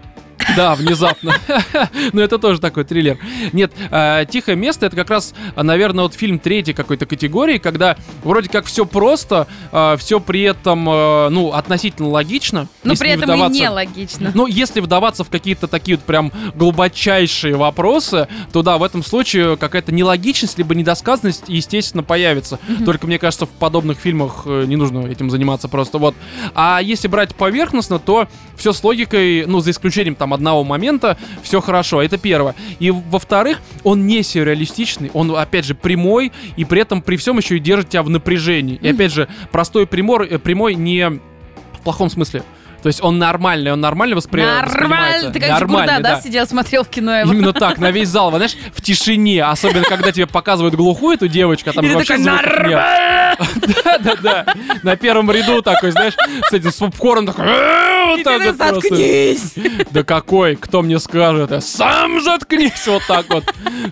Да, 0.56 0.76
внезапно. 0.76 1.34
Но 2.14 2.22
это 2.22 2.38
тоже 2.38 2.60
такой 2.60 2.84
триллер. 2.84 3.18
Нет, 3.54 3.72
э, 3.90 4.26
«Тихое 4.30 4.58
место»— 4.58 4.86
это 4.88 4.96
как 4.96 5.10
раз, 5.10 5.34
э, 5.56 5.62
наверное, 5.62 6.04
вот 6.04 6.14
фильм 6.14 6.40
третьей 6.40 6.74
какой-то 6.74 7.06
категории, 7.06 7.58
когда 7.58 7.98
вроде 8.24 8.50
как 8.50 8.66
все 8.66 8.86
просто, 8.86 9.48
все 9.98 10.20
при 10.20 10.42
этом, 10.42 10.88
э, 10.90 11.30
ну, 11.30 11.52
относительно 11.54 12.10
логично. 12.10 12.68
Но 12.84 12.96
при 12.96 13.10
этом 13.10 13.32
и 13.34 13.60
нелогично. 13.60 14.32
ну, 14.34 14.48
если 14.48 14.80
вдаваться 14.80 15.24
в 15.24 15.30
какие-то 15.30 15.68
такие 15.68 15.98
вот 15.98 16.06
прям 16.06 16.32
глубочайшие 16.56 17.56
вопросы, 17.56 18.28
то 18.52 18.62
да, 18.62 18.78
в 18.78 18.84
этом 18.84 19.04
случае 19.04 19.58
какая-то 19.58 19.92
нелогичность, 19.92 20.58
либо 20.58 20.76
недосказанность, 20.76 21.44
естественно, 21.48 22.04
появится. 22.04 22.60
Только, 22.86 23.08
мне 23.08 23.20
кажется, 23.20 23.46
в 23.46 23.50
подобных 23.50 23.98
фильмах 24.00 24.44
э, 24.46 24.66
не 24.68 24.76
нужно 24.76 25.08
этим 25.08 25.30
заниматься 25.30 25.68
просто 25.68 25.98
вот. 25.98 26.16
А 26.54 26.80
если 26.82 27.08
брать 27.08 27.36
поверхностно, 27.36 28.00
то 28.00 28.28
все 28.56 28.74
с 28.74 28.84
логикой, 28.84 29.46
ну, 29.48 29.60
за 29.60 29.72
исключением 29.72 30.16
там 30.16 30.31
одного 30.34 30.64
момента, 30.64 31.18
все 31.42 31.62
хорошо. 31.62 32.02
Это 32.02 32.18
первое. 32.18 32.56
И 32.80 32.92
во-вторых, 32.92 33.62
он 33.84 34.08
не 34.08 34.24
сюрреалистичный, 34.24 35.12
он, 35.14 35.36
опять 35.36 35.66
же, 35.66 35.76
прямой, 35.76 36.32
и 36.58 36.66
при 36.66 36.82
этом 36.82 37.02
при 37.02 37.16
всем 37.18 37.38
еще 37.38 37.58
и 37.58 37.60
держит 37.60 37.90
тебя 37.90 38.04
в 38.04 38.10
напряжении. 38.10 38.80
И 38.82 38.90
опять 38.90 39.14
же, 39.14 39.28
простой 39.52 39.88
прямой, 39.88 40.28
э, 40.28 40.40
прямой 40.40 40.76
не 40.76 41.10
в 41.10 41.84
плохом 41.84 42.10
смысле. 42.10 42.44
То 42.82 42.88
есть 42.88 43.02
он 43.04 43.20
нормальный, 43.20 43.72
он 43.72 43.80
нормально 43.82 44.16
воспри... 44.16 44.42
Нормально. 44.42 45.32
Ты 45.32 45.40
как 45.40 45.50
Нормальный, 45.50 45.94
Жигурда, 45.94 46.16
да, 46.16 46.22
сидел, 46.22 46.48
смотрел 46.48 46.84
в 46.84 46.90
кино 46.90 47.20
его? 47.20 47.32
Именно 47.32 47.54
так, 47.54 47.78
на 47.78 47.92
весь 47.92 48.10
зал, 48.10 48.32
знаешь, 48.32 48.56
в 48.74 48.82
тишине. 48.82 49.44
Особенно, 49.44 49.84
когда 49.84 50.12
тебе 50.12 50.28
показывают 50.28 50.76
глухую 50.76 51.16
эту 51.16 51.28
девочку, 51.28 51.70
а 51.70 51.74
там 51.74 51.86
И 51.86 51.94
вообще 51.94 52.18
звуков 52.18 52.42
нет. 52.68 53.38
Да-да-да. 53.84 54.46
На 54.84 54.96
первом 54.96 55.32
ряду 55.32 55.62
такой, 55.62 55.92
знаешь, 55.92 56.14
с 56.50 56.54
этим 56.54 56.72
с 56.72 56.76
попкорном 56.76 57.26
такой... 57.28 57.46
«Э, 57.48 58.06
Вот 58.08 58.24
так 58.24 58.44
вот 58.44 58.56
заткнись! 58.58 59.54
Да 59.92 60.04
какой? 60.04 60.56
Кто 60.56 60.82
мне 60.82 61.00
скажет? 61.00 61.64
Сам 61.64 62.22
заткнись 62.22 62.88
вот 62.88 63.04
так 63.08 63.26
вот 63.30 63.44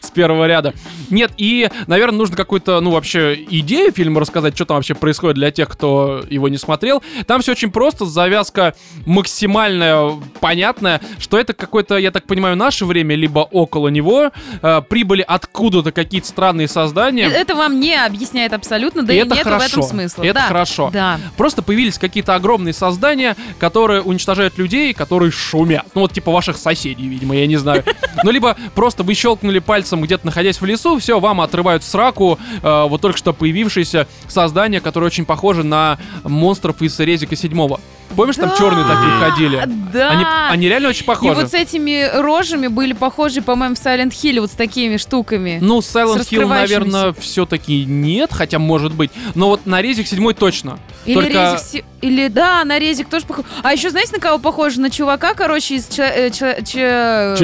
с 0.02 0.10
первого 0.12 0.47
ряда. 0.47 0.73
Нет, 1.10 1.32
и, 1.38 1.69
наверное, 1.88 2.17
нужно 2.19 2.36
какую-то, 2.36 2.80
ну, 2.82 2.91
вообще 2.91 3.36
идею 3.49 3.91
фильма 3.91 4.19
рассказать, 4.19 4.56
что 4.56 4.65
там 4.65 4.78
вообще 4.78 4.95
происходит 4.95 5.36
для 5.36 5.52
тех, 5.52 5.69
кто 5.69 6.23
его 6.30 6.49
не 6.49 6.58
смотрел. 6.58 7.02
Там 7.28 7.41
все 7.41 7.52
очень 7.52 7.71
просто, 7.71 8.06
завязка 8.06 8.75
максимально 9.06 10.20
понятная, 10.39 11.02
что 11.18 11.38
это 11.38 11.54
какое-то, 11.54 11.98
я 11.98 12.12
так 12.12 12.26
понимаю, 12.26 12.56
наше 12.56 12.86
время, 12.86 13.15
либо 13.15 13.39
около 13.39 13.88
него. 13.89 14.32
Э, 14.62 14.82
прибыли 14.82 15.24
откуда-то 15.28 15.92
какие-то 15.92 16.28
странные 16.28 16.68
создания. 16.68 17.28
Это 17.28 17.56
вам 17.56 17.80
не 17.80 17.96
объясняет 17.96 18.54
абсолютно, 18.54 19.04
да 19.04 19.13
И 19.13 19.18
и 19.18 19.20
это 19.20 19.36
нет 19.36 19.46
в 19.46 19.50
хорошо. 19.50 19.65
этом 19.65 19.84
смысла. 19.84 20.24
Это 20.24 20.34
Да, 20.34 20.48
хорошо. 20.48 20.89
Да. 20.92 21.20
Просто 21.38 21.62
появились 21.62 21.98
какие-то 21.98 22.36
огромные 22.36 22.74
создания, 22.74 23.36
которые 23.58 24.02
уничтожают 24.02 24.58
людей, 24.58 24.94
которые 24.94 25.32
шумят. 25.32 25.86
Ну, 25.96 26.02
вот 26.02 26.13
типа 26.13 26.32
ваших 26.32 26.58
соседей, 26.58 27.08
видимо, 27.08 27.36
я 27.36 27.48
не 27.48 27.58
знаю. 27.58 27.84
Ну, 28.24 28.32
либо 28.32 28.58
просто 28.76 29.04
вы 29.04 29.13
щелкнули 29.13 29.60
пальцем, 29.60 30.02
где-то 30.02 30.26
находясь 30.26 30.60
в 30.60 30.65
лесу, 30.65 31.00
все, 31.00 31.22
вам 31.22 31.39
отрывают 31.39 31.84
сраку 31.84 32.38
э, 32.62 32.84
вот 32.88 33.00
только 33.00 33.18
что 33.18 33.32
появившееся 33.32 34.08
создание, 34.28 34.82
которое 34.82 35.06
очень 35.06 35.26
похоже 35.26 35.63
на 35.63 35.98
монстров 36.24 36.82
из 36.82 37.00
Резика 37.00 37.38
седьмого. 37.38 37.80
Помнишь, 38.15 38.36
там 38.36 38.52
черные 38.58 38.86
такие 38.86 39.12
ходили? 39.19 39.63
Да. 39.93 40.10
Они, 40.10 40.26
они 40.50 40.67
реально 40.69 40.89
очень 40.89 41.04
И 41.04 41.08
похожи. 41.08 41.34
вот 41.39 41.52
с 41.52 41.54
этими 41.54 42.10
рожами 42.22 42.67
были 42.67 42.93
похожи, 42.93 43.41
по-моему, 43.41 43.76
в 43.76 43.78
Silent 43.78 44.10
Hill, 44.12 44.41
вот 44.41 44.52
с 44.52 44.56
такими 44.56 44.98
штуками. 44.98 45.60
Ну, 45.62 45.80
Silent 45.80 46.28
Hill, 46.30 46.48
наверное, 46.48 47.13
все-таки 47.13 47.86
нет, 47.86 48.32
хотя 48.34 48.60
может 48.60 48.93
быть. 48.93 49.12
Но 49.36 49.50
вот 49.50 49.65
на 49.65 49.82
Резик 49.82 50.08
седьмой 50.08 50.34
точно. 50.34 50.80
Или 51.06 51.15
Только- 51.15 51.54
резик... 51.54 51.86
Или, 52.01 52.27
да, 52.27 52.63
на 52.63 52.79
резик 52.79 53.09
тоже 53.09 53.25
похож. 53.25 53.45
А 53.63 53.73
еще 53.73 53.89
знаете, 53.89 54.13
на 54.13 54.19
кого 54.19 54.39
похоже? 54.39 54.79
На 54.79 54.89
чувака, 54.89 55.33
короче, 55.33 55.75
из... 55.75 55.88
Че... 55.88 56.03
э, 56.03 56.29
че- 56.31 56.63
че- 56.65 57.35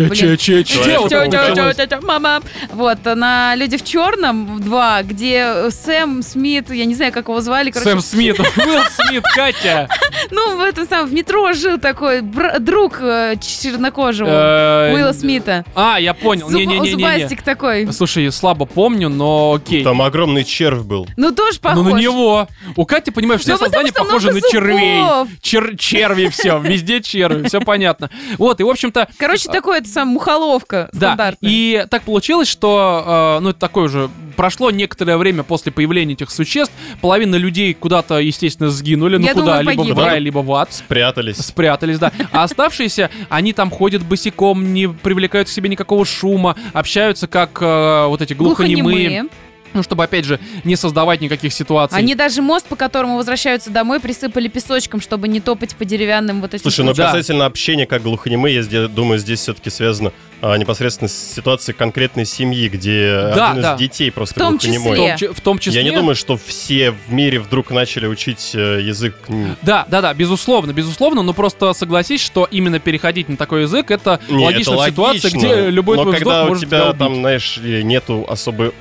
Мама. 2.01 2.41
Вот, 2.71 2.99
на 3.03 3.55
Люди 3.55 3.77
в 3.77 3.83
черном 3.83 4.61
2, 4.61 5.03
где 5.03 5.69
Сэм 5.69 6.21
Смит, 6.23 6.69
я 6.71 6.85
не 6.85 6.95
знаю, 6.95 7.11
как 7.11 7.27
его 7.27 7.41
звали, 7.41 7.71
короче. 7.71 7.89
Сэм 7.91 7.99
Смит, 8.01 8.39
Уилл 8.57 8.83
Смит, 8.89 9.23
Катя. 9.35 9.89
Ну, 10.31 10.57
в 10.57 10.61
этом 10.61 10.87
самом, 10.87 11.09
в 11.09 11.13
метро 11.13 11.53
жил 11.53 11.77
такой 11.79 12.21
друг 12.21 12.99
э, 13.01 13.35
чернокожего. 13.41 14.27
Э, 14.29 14.93
Уилла 14.93 15.13
Смита. 15.13 15.65
А, 15.75 15.97
я 15.99 16.13
понял. 16.13 16.49
Не-не-не-не. 16.49 16.91
Зубастик 16.91 17.41
такой. 17.41 17.91
Слушай, 17.91 18.31
слабо 18.31 18.65
помню, 18.65 19.09
но 19.09 19.53
окей. 19.53 19.83
Там 19.83 20.01
огромный 20.01 20.43
червь 20.43 20.83
был. 20.83 21.07
Ну, 21.17 21.31
тоже 21.31 21.59
Ну, 21.63 21.69
похож. 21.69 21.93
на 21.93 21.97
него. 21.97 22.47
У 22.75 22.85
Кати, 22.85 23.11
понимаешь, 23.11 23.41
все 23.41 23.51
Ну, 23.53 23.57
создания 23.57 23.89
что 23.89 24.03
похожи 24.03 24.31
на 24.31 24.41
червей. 24.51 25.01
Чер- 25.41 25.77
черви 25.77 26.27
все, 26.29 26.59
везде 26.59 27.01
черви, 27.01 27.47
все 27.47 27.59
понятно. 27.59 28.09
Вот, 28.37 28.59
и, 28.59 28.63
в 28.63 28.69
общем-то, 28.69 29.07
Короче, 29.17 29.49
такой 29.49 29.79
это 29.79 29.89
сам 29.89 30.09
мухоловка 30.09 30.89
да, 30.93 30.97
стандартная. 31.13 31.51
и 31.51 31.85
так 31.89 32.03
получилось, 32.03 32.47
что, 32.47 33.37
э, 33.37 33.43
ну, 33.43 33.49
это 33.49 33.59
такое 33.59 33.85
уже, 33.85 34.09
прошло 34.35 34.71
некоторое 34.71 35.17
время 35.17 35.43
после 35.43 35.71
появления 35.71 36.13
этих 36.13 36.29
существ, 36.31 36.73
половина 37.01 37.35
людей 37.35 37.73
куда-то, 37.73 38.19
естественно, 38.19 38.69
сгинули, 38.69 39.17
ну 39.17 39.25
Я 39.25 39.33
куда, 39.33 39.59
думаю, 39.59 39.61
либо 39.63 39.81
в 39.81 39.83
погибли. 39.87 40.01
рай, 40.01 40.19
либо 40.19 40.39
в 40.39 40.53
ад. 40.53 40.73
Спрятались. 40.73 41.37
Спрятались, 41.37 41.99
да. 41.99 42.11
А 42.31 42.43
оставшиеся, 42.43 43.09
они 43.29 43.53
там 43.53 43.69
ходят 43.69 44.03
босиком, 44.03 44.73
не 44.73 44.87
привлекают 44.89 45.47
к 45.47 45.51
себе 45.51 45.69
никакого 45.69 46.05
шума, 46.05 46.55
общаются 46.73 47.27
как 47.27 47.59
э, 47.61 48.05
вот 48.07 48.21
эти 48.21 48.33
глухонемые. 48.33 48.81
Глухонемые. 48.81 49.29
Ну, 49.75 49.83
чтобы, 49.83 50.03
опять 50.05 50.25
же, 50.25 50.39
не 50.63 50.75
создавать 50.75 51.21
никаких 51.21 51.53
ситуаций. 51.53 51.97
Они 51.97 52.15
даже 52.15 52.41
мост, 52.41 52.65
по 52.65 52.75
которому 52.75 53.17
возвращаются 53.17 53.69
домой, 53.69 53.99
присыпали 53.99 54.47
песочком, 54.47 55.01
чтобы 55.01 55.27
не 55.27 55.41
топать 55.41 55.75
по 55.75 55.83
деревянным 55.85 56.41
вот 56.41 56.53
этим. 56.53 56.63
Слушай, 56.63 56.85
ну 56.85 56.93
Да. 56.93 57.05
касательно 57.11 57.45
общения 57.45 57.85
как 57.85 58.01
глухонемые, 58.01 58.65
я 58.71 58.87
думаю, 58.87 59.19
здесь 59.19 59.41
все-таки 59.41 59.69
связано 59.69 60.13
а, 60.41 60.57
непосредственно 60.57 61.07
с 61.09 61.33
ситуацией 61.35 61.75
конкретной 61.75 62.25
семьи, 62.25 62.67
где 62.69 63.31
Да, 63.35 63.51
один 63.51 63.61
да. 63.63 63.73
из 63.73 63.79
детей 63.79 64.11
просто 64.11 64.35
В 64.35 64.37
том 64.37 64.57
глухонемой. 64.57 65.13
числе. 65.15 65.27
том, 65.27 65.35
в 65.35 65.41
том 65.41 65.59
числе... 65.59 65.81
Я 65.81 65.89
не 65.89 65.95
думаю, 65.95 66.15
что 66.15 66.37
все 66.37 66.91
в 66.91 67.11
мире 67.11 67.39
вдруг 67.39 67.71
начали 67.71 68.05
учить 68.07 68.51
э, 68.53 68.79
язык. 68.81 69.15
Да, 69.61 69.85
да, 69.89 70.01
да, 70.01 70.13
безусловно, 70.13 70.71
безусловно, 70.71 71.21
но 71.23 71.33
просто 71.33 71.73
согласись, 71.73 72.21
что 72.21 72.47
именно 72.49 72.79
переходить 72.79 73.27
на 73.27 73.37
такой 73.37 73.63
язык 73.63 73.91
это 73.91 74.19
Не, 74.29 74.45
логично 74.45 74.73
это 74.73 74.81
в 74.83 74.85
ситуации, 74.89 75.27
логично, 75.29 75.37
где 75.37 75.69
любой 75.69 75.97
Но 75.97 76.03
твой 76.03 76.15
когда 76.15 76.31
вздох 76.31 76.45
у 76.45 76.49
может 76.49 76.63
тебя 76.67 76.81
тебя 76.81 76.93
там, 76.93 77.15
знаешь, 77.15 77.57
ли, 77.57 77.83
нету 77.83 78.25
особо 78.27 78.73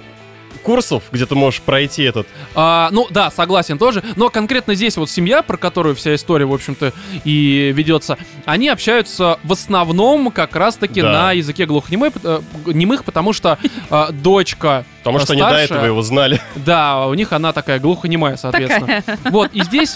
курсов, 0.65 1.05
где 1.13 1.27
ты 1.27 1.35
можешь 1.37 1.61
пройти 1.61 2.03
этот. 2.03 2.27
А, 2.57 2.89
ну 2.91 3.07
да, 3.11 3.31
согласен 3.31 3.79
тоже. 3.79 4.03
Но 4.17 4.31
конкретно 4.31 4.75
здесь 4.75 4.97
вот 4.97 5.09
семья, 5.11 5.43
про 5.43 5.57
которую 5.57 5.95
вся 5.95 6.15
история, 6.17 6.47
в 6.47 6.53
общем-то, 6.55 6.93
и 7.25 7.71
ведется, 7.73 8.19
они 8.47 8.69
общаются 8.69 9.39
в 9.45 9.53
основном 9.53 10.31
как 10.33 10.57
раз-таки 10.57 11.03
Да. 11.03 11.13
на 11.13 11.33
языке 11.33 11.67
глухонемых, 11.67 12.15
э, 12.25 12.41
немых, 12.67 13.05
потому 13.05 13.33
что 13.33 13.59
э, 13.91 14.07
дочка, 14.13 14.85
Потому 15.03 15.19
что 15.19 15.35
они 15.35 15.43
до 15.43 15.49
Старшая. 15.49 15.65
этого 15.67 15.85
его 15.87 16.03
знали. 16.03 16.41
да, 16.57 17.07
у 17.07 17.15
них 17.15 17.33
она 17.33 17.53
такая 17.53 17.79
глухонемая, 17.79 18.37
соответственно. 18.37 19.03
Такая. 19.03 19.19
Вот, 19.31 19.51
и 19.53 19.63
здесь 19.63 19.95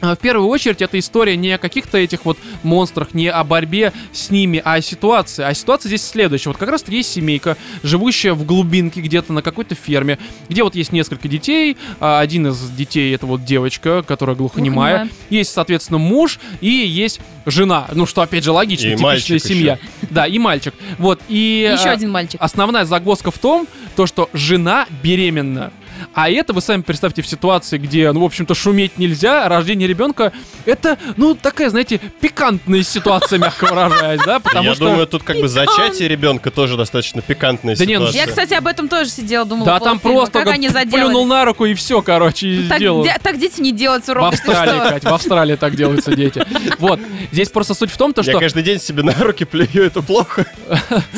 в 0.00 0.16
первую 0.16 0.48
очередь 0.48 0.82
эта 0.82 0.98
история 0.98 1.36
не 1.36 1.52
о 1.52 1.58
каких-то 1.58 1.98
этих 1.98 2.24
вот 2.24 2.38
монстрах, 2.62 3.14
не 3.14 3.28
о 3.28 3.44
борьбе 3.44 3.92
с 4.12 4.30
ними, 4.30 4.60
а 4.64 4.74
о 4.74 4.82
ситуации. 4.82 5.44
А 5.44 5.54
ситуация 5.54 5.88
здесь 5.88 6.06
следующая. 6.06 6.50
Вот 6.50 6.58
как 6.58 6.70
раз 6.70 6.84
есть 6.88 7.12
семейка, 7.12 7.56
живущая 7.82 8.34
в 8.34 8.44
глубинке 8.44 9.00
где-то 9.00 9.32
на 9.32 9.42
какой-то 9.42 9.74
ферме, 9.74 10.18
где 10.48 10.62
вот 10.62 10.74
есть 10.74 10.92
несколько 10.92 11.28
детей. 11.28 11.76
а, 12.00 12.20
Один 12.20 12.48
из 12.48 12.70
детей 12.70 13.14
это 13.14 13.26
вот 13.26 13.44
девочка, 13.44 14.02
которая 14.02 14.36
глухонемая. 14.36 14.96
Глухонемая. 14.96 15.20
Есть, 15.30 15.52
соответственно, 15.52 15.98
муж 15.98 16.38
и 16.60 16.68
есть 16.70 17.20
жена. 17.46 17.86
Ну, 17.92 18.06
что, 18.06 18.22
опять 18.22 18.44
же, 18.44 18.52
логично, 18.52 18.88
И 18.88 18.96
типичная 18.96 19.38
семья. 19.38 19.78
Да, 20.10 20.26
и 20.26 20.38
мальчик. 20.38 20.74
Вот, 20.98 21.20
и... 21.28 21.70
Еще 21.72 21.88
а, 21.88 21.92
один 21.92 22.10
мальчик. 22.10 22.40
Основная 22.40 22.84
загвоздка 22.84 23.30
в 23.30 23.38
том, 23.38 23.66
то, 23.96 24.06
что 24.06 24.28
жена 24.32 24.86
беременна. 25.02 25.72
А 26.14 26.30
это 26.30 26.52
вы 26.52 26.60
сами 26.60 26.82
представьте 26.82 27.22
в 27.22 27.26
ситуации, 27.26 27.78
где, 27.78 28.10
ну, 28.12 28.20
в 28.20 28.24
общем-то, 28.24 28.54
шуметь 28.54 28.98
нельзя, 28.98 29.48
рождение 29.48 29.88
ребенка, 29.88 30.32
это, 30.64 30.98
ну, 31.16 31.34
такая, 31.34 31.70
знаете, 31.70 32.00
пикантная 32.20 32.82
ситуация, 32.82 33.38
мягко 33.38 33.64
выражаясь, 33.66 34.20
да, 34.24 34.40
потому 34.40 34.68
Я 34.68 34.74
что... 34.74 34.86
думаю, 34.86 35.06
тут 35.06 35.22
как 35.22 35.36
бы 35.38 35.48
зачатие 35.48 36.08
ребенка 36.08 36.50
тоже 36.50 36.76
достаточно 36.76 37.22
пикантная 37.22 37.76
Да 37.76 37.84
ну, 37.84 37.90
ситуация. 37.90 38.20
Я, 38.20 38.26
кстати, 38.26 38.54
об 38.54 38.66
этом 38.66 38.88
тоже 38.88 39.10
сидела, 39.10 39.44
думала. 39.44 39.66
да, 39.66 39.80
там 39.80 39.98
просто 39.98 40.38
как 40.40 40.48
он 40.48 40.54
они 40.54 40.68
плюнул 40.68 41.26
на 41.26 41.44
руку 41.44 41.64
и 41.64 41.74
все, 41.74 42.02
короче, 42.02 42.46
и 42.48 42.68
Так, 42.68 42.78
сделал. 42.78 43.02
де- 43.02 43.16
так 43.22 43.38
дети 43.38 43.60
не 43.60 43.72
делают 43.72 44.04
с 44.04 44.08
В 44.08 44.18
Австралии, 44.18 44.80
что? 44.80 44.88
Кать, 44.90 45.04
в 45.04 45.14
Австралии 45.14 45.56
так 45.56 45.76
делаются 45.76 46.14
дети. 46.14 46.44
Вот, 46.78 47.00
здесь 47.32 47.48
просто 47.48 47.74
суть 47.74 47.90
в 47.90 47.96
том, 47.96 48.12
то, 48.12 48.22
Я 48.22 48.32
что... 48.32 48.40
каждый 48.40 48.62
день 48.62 48.80
себе 48.80 49.02
на 49.02 49.14
руки 49.14 49.44
плюю, 49.44 49.86
это 49.86 50.02
плохо. 50.02 50.46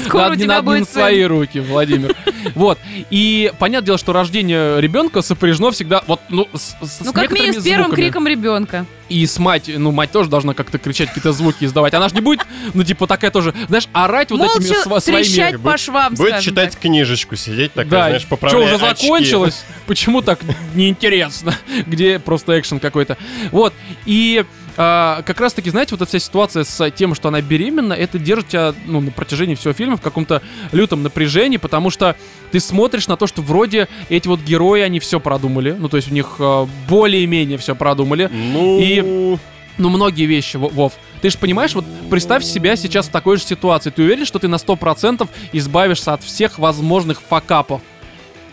Скоро 0.07 0.23
Надо 0.23 0.33
у 0.33 0.37
не 0.37 0.42
тебя 0.42 0.62
будет 0.62 0.88
свои 0.88 1.23
руки, 1.25 1.61
Владимир. 1.61 2.14
Вот. 2.55 2.79
И 3.11 3.53
понятное 3.59 3.87
дело, 3.87 3.99
что 3.99 4.12
рождение 4.12 4.72
ребенка 4.81 5.23
сопряжено 5.23 5.71
всегда 5.71 6.03
вот, 6.07 6.21
ну, 6.29 6.49
с, 6.55 6.77
с 6.81 7.01
Ну, 7.01 7.13
как 7.13 7.31
минимум 7.33 7.61
с 7.61 7.65
первым 7.65 7.87
звуками. 7.89 8.05
криком 8.05 8.27
ребенка. 8.27 8.87
И 9.09 9.27
с 9.27 9.39
мать, 9.39 9.71
ну, 9.77 9.91
мать 9.91 10.11
тоже 10.11 10.31
должна 10.31 10.55
как-то 10.55 10.79
кричать, 10.79 11.09
какие-то 11.09 11.33
звуки 11.33 11.65
издавать. 11.65 11.93
Она 11.95 12.09
же 12.09 12.15
не 12.15 12.21
будет, 12.23 12.41
ну, 12.73 12.83
типа, 12.83 13.07
такая 13.07 13.31
тоже, 13.31 13.55
знаешь, 13.69 13.89
орать 13.93 14.31
вот 14.31 14.41
этими 14.41 15.01
своими... 15.01 15.23
трещать 15.25 15.61
по 15.61 15.77
швам, 15.77 16.15
Будет 16.15 16.41
читать 16.41 16.71
так. 16.73 16.81
книжечку, 16.81 17.37
сидеть 17.37 17.73
такая, 17.73 17.91
Да, 17.91 18.07
знаешь, 18.07 18.23
что 18.23 18.31
поправляя 18.31 18.75
уже 18.75 18.87
очки. 18.87 19.07
закончилось? 19.07 19.65
Почему 19.87 20.23
так 20.23 20.39
неинтересно? 20.75 21.55
Где 21.87 22.19
просто 22.19 22.59
экшен 22.59 22.81
какой-то? 22.81 23.19
Вот, 23.51 23.75
и 24.07 24.45
а, 24.77 25.23
как 25.23 25.41
раз 25.41 25.53
таки, 25.53 25.71
знаете, 25.71 25.91
вот 25.95 26.03
эта 26.03 26.09
вся 26.09 26.19
ситуация 26.19 26.65
с 26.65 26.91
тем, 26.91 27.15
что 27.15 27.29
она 27.29 27.41
беременна, 27.41 27.93
это 27.93 28.19
держит 28.19 28.49
тебя, 28.49 28.75
ну, 28.87 29.01
на 29.01 29.11
протяжении 29.11 29.55
всего 29.55 29.73
фильма 29.73 29.97
в 29.97 30.01
каком-то 30.01 30.43
лютом 30.73 31.03
напряжении, 31.03 31.57
потому 31.59 31.91
что 31.91 32.17
ты 32.51 32.61
смотришь 32.61 33.09
на 33.09 33.17
то, 33.17 33.27
что 33.27 33.43
вроде 33.43 33.89
эти 34.09 34.29
вот 34.29 34.41
герои, 34.41 34.81
они 34.81 35.01
все 35.01 35.21
продумали, 35.21 35.77
ну, 35.79 35.89
то 35.89 35.97
есть 35.97 36.11
у 36.11 36.15
них 36.15 36.37
а, 36.39 36.69
более-менее 36.89 37.59
все 37.59 37.75
продумали, 37.75 38.31
Ну, 38.33 38.79
И- 38.81 39.37
ну, 39.79 39.89
многие 39.89 40.27
вещи, 40.27 40.57
Во- 40.57 40.69
Вов. 40.69 40.93
Ты 41.23 41.31
же 41.31 41.39
понимаешь, 41.39 41.75
вот 41.75 41.85
представь 42.11 42.45
себя 42.45 42.77
сейчас 42.77 43.07
в 43.07 43.11
такой 43.11 43.37
же 43.39 43.45
ситуации. 43.45 43.91
Ты 43.91 44.03
уверен, 44.03 44.27
что 44.27 44.39
ты 44.39 44.49
на 44.49 44.57
100% 44.59 45.29
избавишься 45.53 46.13
от 46.13 46.23
всех 46.23 46.59
возможных 46.59 47.23
факапов? 47.23 47.81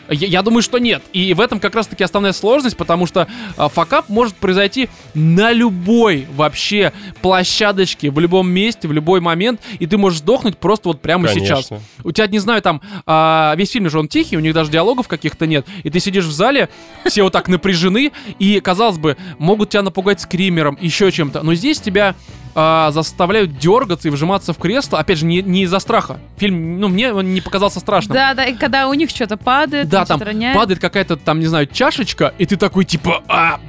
Я, 0.09 0.27
я 0.27 0.41
думаю, 0.41 0.61
что 0.61 0.77
нет. 0.77 1.03
И 1.13 1.33
в 1.33 1.41
этом 1.41 1.59
как 1.59 1.75
раз-таки 1.75 2.03
основная 2.03 2.33
сложность, 2.33 2.77
потому 2.77 3.05
что 3.05 3.27
а, 3.57 3.69
факап 3.69 4.09
может 4.09 4.35
произойти 4.35 4.89
на 5.13 5.51
любой 5.51 6.27
вообще 6.35 6.93
площадочке, 7.21 8.09
в 8.11 8.19
любом 8.19 8.49
месте, 8.49 8.87
в 8.87 8.91
любой 8.91 9.19
момент, 9.19 9.61
и 9.79 9.85
ты 9.85 9.97
можешь 9.97 10.19
сдохнуть 10.19 10.57
просто 10.57 10.89
вот 10.89 11.01
прямо 11.01 11.27
сейчас. 11.27 11.67
конечно. 11.67 11.79
У 12.03 12.11
тебя, 12.11 12.27
не 12.27 12.39
знаю, 12.39 12.61
там, 12.61 12.81
а, 13.05 13.53
весь 13.57 13.71
фильм 13.71 13.89
же 13.89 13.99
он 13.99 14.07
тихий, 14.07 14.37
у 14.37 14.39
них 14.39 14.53
даже 14.53 14.71
диалогов 14.71 15.07
каких-то 15.07 15.45
нет. 15.47 15.65
И 15.83 15.89
ты 15.89 15.99
сидишь 15.99 16.25
в 16.25 16.31
зале, 16.31 16.69
все 17.05 17.23
вот 17.23 17.33
так 17.33 17.47
напряжены, 17.47 18.11
и, 18.39 18.59
казалось 18.59 18.97
бы, 18.97 19.17
могут 19.37 19.69
тебя 19.69 19.83
напугать 19.83 20.21
скримером, 20.21 20.77
еще 20.81 21.11
чем-то. 21.11 21.43
Но 21.43 21.53
здесь 21.53 21.79
тебя 21.79 22.15
а, 22.61 22.91
заставляют 22.91 23.57
дергаться 23.57 24.09
и 24.09 24.11
вжиматься 24.11 24.51
в 24.51 24.57
кресло. 24.57 24.99
Опять 24.99 25.19
же, 25.19 25.25
не, 25.25 25.41
не 25.41 25.63
из-за 25.63 25.79
страха. 25.79 26.19
Фильм, 26.35 26.77
ну, 26.81 26.89
мне 26.89 27.13
он 27.13 27.33
не 27.33 27.39
показался 27.39 27.79
страшным. 27.79 28.15
Да, 28.15 28.33
да, 28.33 28.43
и 28.43 28.53
когда 28.53 28.89
у 28.89 28.93
них 28.93 29.09
что-то 29.11 29.37
падает, 29.37 29.87
Да, 29.87 30.05
там 30.05 30.19
падает 30.19 30.79
какая-то 30.79 31.15
там, 31.15 31.39
не 31.39 31.45
знаю, 31.45 31.67
чашечка, 31.67 32.33
и 32.37 32.45
ты 32.45 32.57
такой 32.57 32.83
типа, 32.83 33.23
а, 33.29 33.61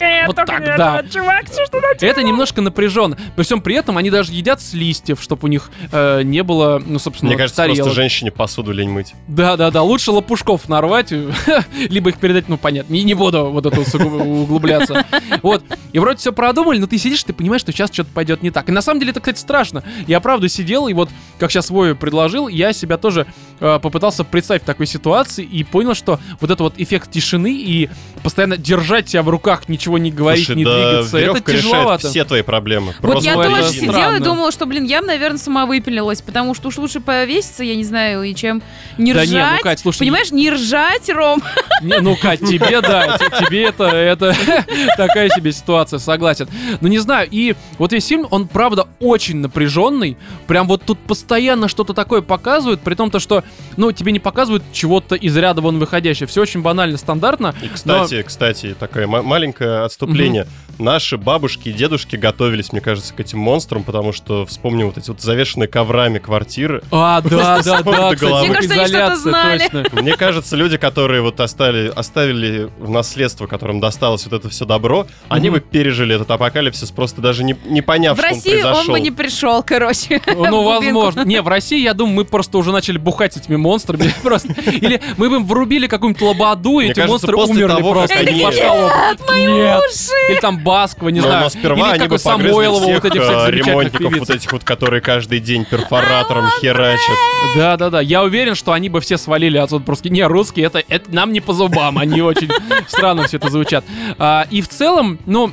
Э, 0.00 0.26
вот 0.26 0.36
так, 0.36 0.60
не 0.60 0.66
да. 0.66 1.00
это, 1.00 1.08
Чувак, 1.08 1.46
что 1.46 1.66
что 1.66 2.06
это 2.06 2.22
немножко 2.22 2.60
напряженно. 2.60 3.16
При 3.36 3.42
всем 3.42 3.60
при 3.60 3.74
этом 3.76 3.96
они 3.98 4.10
даже 4.10 4.32
едят 4.32 4.60
с 4.60 4.72
листьев, 4.72 5.22
чтобы 5.22 5.44
у 5.44 5.48
них 5.48 5.70
э, 5.92 6.22
не 6.22 6.42
было, 6.42 6.82
ну, 6.84 6.98
собственно, 6.98 7.30
Мне 7.30 7.38
кажется, 7.38 7.62
тарелок. 7.62 7.78
просто 7.78 7.94
женщине 7.94 8.30
посуду 8.30 8.72
лень 8.72 8.90
мыть. 8.90 9.14
Да, 9.28 9.56
да, 9.56 9.70
да. 9.70 9.82
Лучше 9.82 10.10
лопушков 10.10 10.68
нарвать, 10.68 11.12
либо 11.88 12.10
их 12.10 12.18
передать, 12.18 12.48
ну 12.48 12.56
понятно. 12.56 12.92
Не, 12.92 13.02
не 13.02 13.14
буду 13.14 13.50
вот 13.50 13.66
это 13.66 13.80
углубляться. 13.80 15.04
Вот. 15.42 15.62
И 15.92 15.98
вроде 15.98 16.18
все 16.18 16.32
продумали, 16.32 16.78
но 16.78 16.86
ты 16.86 16.98
сидишь, 16.98 17.22
ты 17.24 17.32
понимаешь, 17.32 17.62
что 17.62 17.72
сейчас 17.72 17.92
что-то 17.92 18.10
пойдет 18.12 18.42
не 18.42 18.50
так. 18.50 18.68
И 18.68 18.72
на 18.72 18.82
самом 18.82 19.00
деле 19.00 19.10
это, 19.10 19.20
кстати, 19.20 19.38
страшно. 19.38 19.82
Я 20.06 20.20
правда 20.20 20.48
сидел, 20.48 20.88
и 20.88 20.92
вот, 20.92 21.08
как 21.38 21.50
сейчас 21.50 21.70
Вове 21.70 21.94
предложил, 21.94 22.48
я 22.48 22.72
себя 22.72 22.96
тоже 22.96 23.26
э, 23.60 23.78
попытался 23.80 24.24
представить 24.24 24.62
в 24.62 24.66
такой 24.66 24.86
ситуации 24.86 25.44
и 25.44 25.64
понял, 25.64 25.94
что 25.94 26.20
вот 26.40 26.50
это 26.50 26.62
вот 26.62 26.74
эффект 26.76 27.10
тишины 27.10 27.52
и 27.52 27.90
постоянно 28.22 28.56
держать 28.56 29.08
себя 29.08 29.22
в 29.22 29.28
руках, 29.28 29.49
ничего 29.68 29.98
не 29.98 30.10
говорить, 30.10 30.46
Слушай, 30.46 30.58
не 30.58 30.64
да, 30.64 30.74
двигаться, 30.76 31.18
это 31.18 31.40
тяжеловато. 31.40 32.08
все 32.08 32.24
твои 32.24 32.42
проблемы. 32.42 32.94
Вот 33.00 33.12
Просто 33.12 33.28
я 33.30 33.34
тоже 33.34 33.68
сидела 33.72 33.92
странно. 33.92 34.16
и 34.16 34.20
думала, 34.20 34.52
что, 34.52 34.66
блин, 34.66 34.84
я 34.84 35.00
бы, 35.00 35.06
наверное, 35.08 35.38
сама 35.38 35.66
выпилилась, 35.66 36.20
потому 36.22 36.54
что 36.54 36.68
уж 36.68 36.78
лучше 36.78 37.00
повеситься, 37.00 37.64
я 37.64 37.74
не 37.76 37.84
знаю, 37.84 38.22
и 38.22 38.34
чем 38.34 38.62
не 38.98 39.12
Да 39.12 39.22
ржать. 39.22 39.30
не, 39.32 39.56
ну, 39.56 39.62
Кать, 39.62 39.78
слушай, 39.80 39.98
Понимаешь, 39.98 40.30
не 40.30 40.50
ржать, 40.50 41.08
Ром. 41.10 41.42
Не, 41.82 41.98
ну, 42.00 42.14
Кать, 42.16 42.40
тебе, 42.40 42.80
да, 42.82 43.16
тебе 43.40 43.64
это, 43.64 43.84
это 43.84 44.36
такая 44.96 45.30
себе 45.30 45.50
ситуация, 45.52 45.98
согласен. 45.98 46.46
Но 46.80 46.88
не 46.88 46.98
знаю, 46.98 47.26
и 47.30 47.54
вот 47.78 47.92
весь 47.92 48.06
фильм, 48.06 48.26
он, 48.30 48.48
правда, 48.48 48.86
очень 49.00 49.38
напряженный, 49.38 50.16
прям 50.46 50.66
вот 50.68 50.82
тут 50.84 50.98
постоянно 50.98 51.68
что-то 51.68 51.94
такое 51.94 52.20
показывают, 52.20 52.80
при 52.82 52.94
том 52.94 53.10
то, 53.10 53.18
что, 53.18 53.44
ну, 53.76 53.92
тебе 53.92 54.12
не 54.12 54.18
показывают 54.20 54.62
чего-то 54.72 55.14
из 55.14 55.36
ряда 55.36 55.60
вон 55.62 55.78
выходящее, 55.78 56.26
все 56.26 56.42
очень 56.42 56.60
банально, 56.62 56.98
стандартно. 56.98 57.54
И, 57.62 57.68
кстати, 57.68 58.22
кстати, 58.22 58.76
такое 58.78 59.06
ма- 59.06 59.22
маленькое 59.40 59.84
отступление. 59.84 60.46
Наши 60.80 61.18
бабушки 61.18 61.68
и 61.68 61.72
дедушки 61.72 62.16
готовились, 62.16 62.72
мне 62.72 62.80
кажется, 62.80 63.12
к 63.12 63.20
этим 63.20 63.38
монстрам, 63.38 63.84
потому 63.84 64.12
что, 64.12 64.46
вспомню, 64.46 64.86
вот 64.86 64.96
эти 64.96 65.10
вот 65.10 65.20
завешенные 65.20 65.68
коврами 65.68 66.18
квартиры. 66.18 66.82
А, 66.90 67.20
да, 67.20 67.60
да, 67.64 67.82
да, 67.82 68.08
Мне 68.10 68.16
кажется, 68.16 68.74
они 68.74 68.86
что-то 68.86 69.16
знали. 69.16 69.86
Мне 70.00 70.16
кажется, 70.16 70.56
люди, 70.56 70.78
которые 70.78 71.20
вот 71.20 71.38
оставили 71.40 72.70
в 72.78 72.88
наследство, 72.88 73.46
которым 73.46 73.80
досталось 73.80 74.24
вот 74.24 74.32
это 74.32 74.48
все 74.48 74.64
добро, 74.64 75.06
они 75.28 75.50
бы 75.50 75.60
пережили 75.60 76.14
этот 76.14 76.30
апокалипсис, 76.30 76.90
просто 76.90 77.20
даже 77.20 77.44
не, 77.44 77.54
не 77.66 77.82
поняв, 77.82 78.16
В 78.16 78.20
что 78.20 78.28
он 78.28 78.34
Россию 78.34 78.56
он 78.58 78.62
произошел. 78.62 78.92
бы 78.94 79.00
не 79.00 79.10
пришел, 79.10 79.62
короче. 79.62 80.20
Ну, 80.50 80.62
возможно. 80.64 81.22
Не, 81.24 81.42
в 81.42 81.48
России, 81.48 81.80
я 81.82 81.92
думаю, 81.92 82.16
мы 82.16 82.24
просто 82.24 82.56
уже 82.58 82.72
начали 82.72 82.96
бухать 82.98 83.34
с 83.34 83.36
этими 83.36 83.56
монстрами. 83.56 84.12
Просто. 84.22 84.52
Или 84.62 85.00
мы 85.18 85.28
бы 85.28 85.36
им 85.36 85.44
врубили 85.46 85.86
какую-нибудь 85.86 86.22
лободу, 86.22 86.80
и 86.80 86.88
эти 86.88 87.00
монстры 87.00 87.36
после 87.36 87.66
умерли 87.66 87.76
того, 87.76 87.92
просто. 87.92 88.14
как 88.14 88.22
от 88.22 88.28
они- 88.28 88.42
башколов. 88.42 88.92
Нет. 89.36 89.82
Или 90.30 90.40
там 90.40 90.58
Баскова, 90.70 91.08
не 91.08 91.20
Но- 91.20 91.26
знаю. 91.26 91.42
но 91.44 91.48
сперва 91.50 91.74
Или 91.74 91.90
они 91.90 91.98
как 91.98 92.08
бы 92.08 92.14
бы 92.14 92.18
Самойлова, 92.18 92.84
вот 92.94 93.04
этих 93.04 93.10
всех 93.22 93.24
всех 93.24 93.30
э, 93.30 93.40
замечательных 93.46 93.66
ремонтников, 93.66 94.08
певиц. 94.12 94.18
вот 94.20 94.30
этих 94.30 94.52
вот, 94.52 94.64
которые 94.64 95.00
каждый 95.00 95.40
день 95.40 95.64
перфоратором 95.64 96.44
херачат. 96.60 97.16
Да-да-да, 97.56 98.00
я 98.00 98.22
уверен, 98.22 98.54
что 98.54 98.72
они 98.72 98.88
бы 98.88 99.00
все 99.00 99.18
свалили 99.18 99.58
отсюда 99.58 99.84
просто. 99.84 100.08
Не, 100.10 100.26
русские, 100.26 100.66
это, 100.66 100.82
это 100.88 101.12
нам 101.14 101.32
не 101.32 101.40
по 101.40 101.52
зубам, 101.52 101.98
они 101.98 102.20
очень 102.22 102.48
странно 102.86 103.24
все 103.26 103.38
это 103.38 103.50
звучат. 103.50 103.84
А, 104.18 104.46
и 104.50 104.62
в 104.62 104.68
целом, 104.68 105.18
ну, 105.26 105.50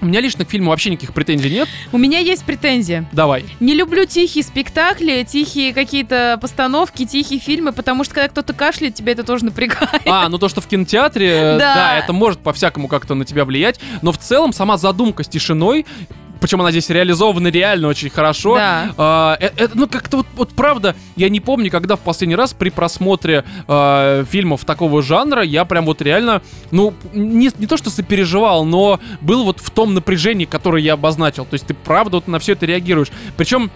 у 0.00 0.06
меня 0.06 0.20
лично 0.20 0.44
к 0.44 0.50
фильму 0.50 0.70
вообще 0.70 0.90
никаких 0.90 1.12
претензий 1.14 1.50
нет. 1.50 1.68
У 1.92 1.98
меня 1.98 2.18
есть 2.18 2.44
претензия. 2.44 3.08
Давай. 3.12 3.44
Не 3.60 3.74
люблю 3.74 4.04
тихие 4.04 4.44
спектакли, 4.44 5.24
тихие 5.28 5.72
какие-то 5.72 6.38
постановки, 6.40 7.04
тихие 7.06 7.40
фильмы, 7.40 7.72
потому 7.72 8.04
что 8.04 8.14
когда 8.14 8.28
кто-то 8.28 8.52
кашляет, 8.52 8.94
тебя 8.94 9.12
это 9.12 9.24
тоже 9.24 9.44
напрягает. 9.44 10.02
А, 10.06 10.28
ну 10.28 10.38
то, 10.38 10.48
что 10.48 10.60
в 10.60 10.66
кинотеатре, 10.66 11.28
э, 11.28 11.58
Да. 11.58 11.74
да, 11.74 11.98
это 11.98 12.12
может 12.12 12.40
по-всякому 12.40 12.88
как-то 12.88 13.14
на 13.14 13.24
тебя 13.24 13.44
влиять, 13.44 13.80
но 14.02 14.12
в 14.12 14.18
целом 14.18 14.52
сама 14.52 14.76
задумка 14.76 15.22
с 15.22 15.28
тишиной, 15.28 15.86
причем 16.40 16.60
она 16.60 16.70
здесь 16.70 16.88
реализована 16.90 17.48
реально 17.48 17.88
очень 17.88 18.10
хорошо. 18.10 18.56
Да. 18.56 18.94
А, 18.96 19.36
э- 19.40 19.50
это, 19.56 19.76
ну, 19.76 19.88
как-то 19.88 20.18
вот, 20.18 20.26
вот 20.34 20.50
правда, 20.50 20.94
я 21.16 21.28
не 21.28 21.40
помню, 21.40 21.70
когда 21.70 21.96
в 21.96 22.00
последний 22.00 22.36
раз 22.36 22.52
при 22.52 22.70
просмотре 22.70 23.44
а, 23.68 24.24
фильмов 24.24 24.64
такого 24.64 25.02
жанра 25.02 25.42
я 25.42 25.64
прям 25.64 25.86
вот 25.86 26.02
реально, 26.02 26.42
ну, 26.70 26.94
не, 27.12 27.50
не 27.58 27.66
то 27.66 27.76
что 27.76 27.90
сопереживал, 27.90 28.64
но 28.64 29.00
был 29.20 29.44
вот 29.44 29.60
в 29.60 29.70
том 29.70 29.94
напряжении, 29.94 30.44
которое 30.44 30.82
я 30.82 30.94
обозначил. 30.94 31.44
То 31.44 31.54
есть 31.54 31.66
ты 31.66 31.74
правда 31.74 32.16
вот 32.16 32.28
на 32.28 32.38
все 32.38 32.52
это 32.52 32.66
реагируешь. 32.66 33.08
Причем 33.36 33.70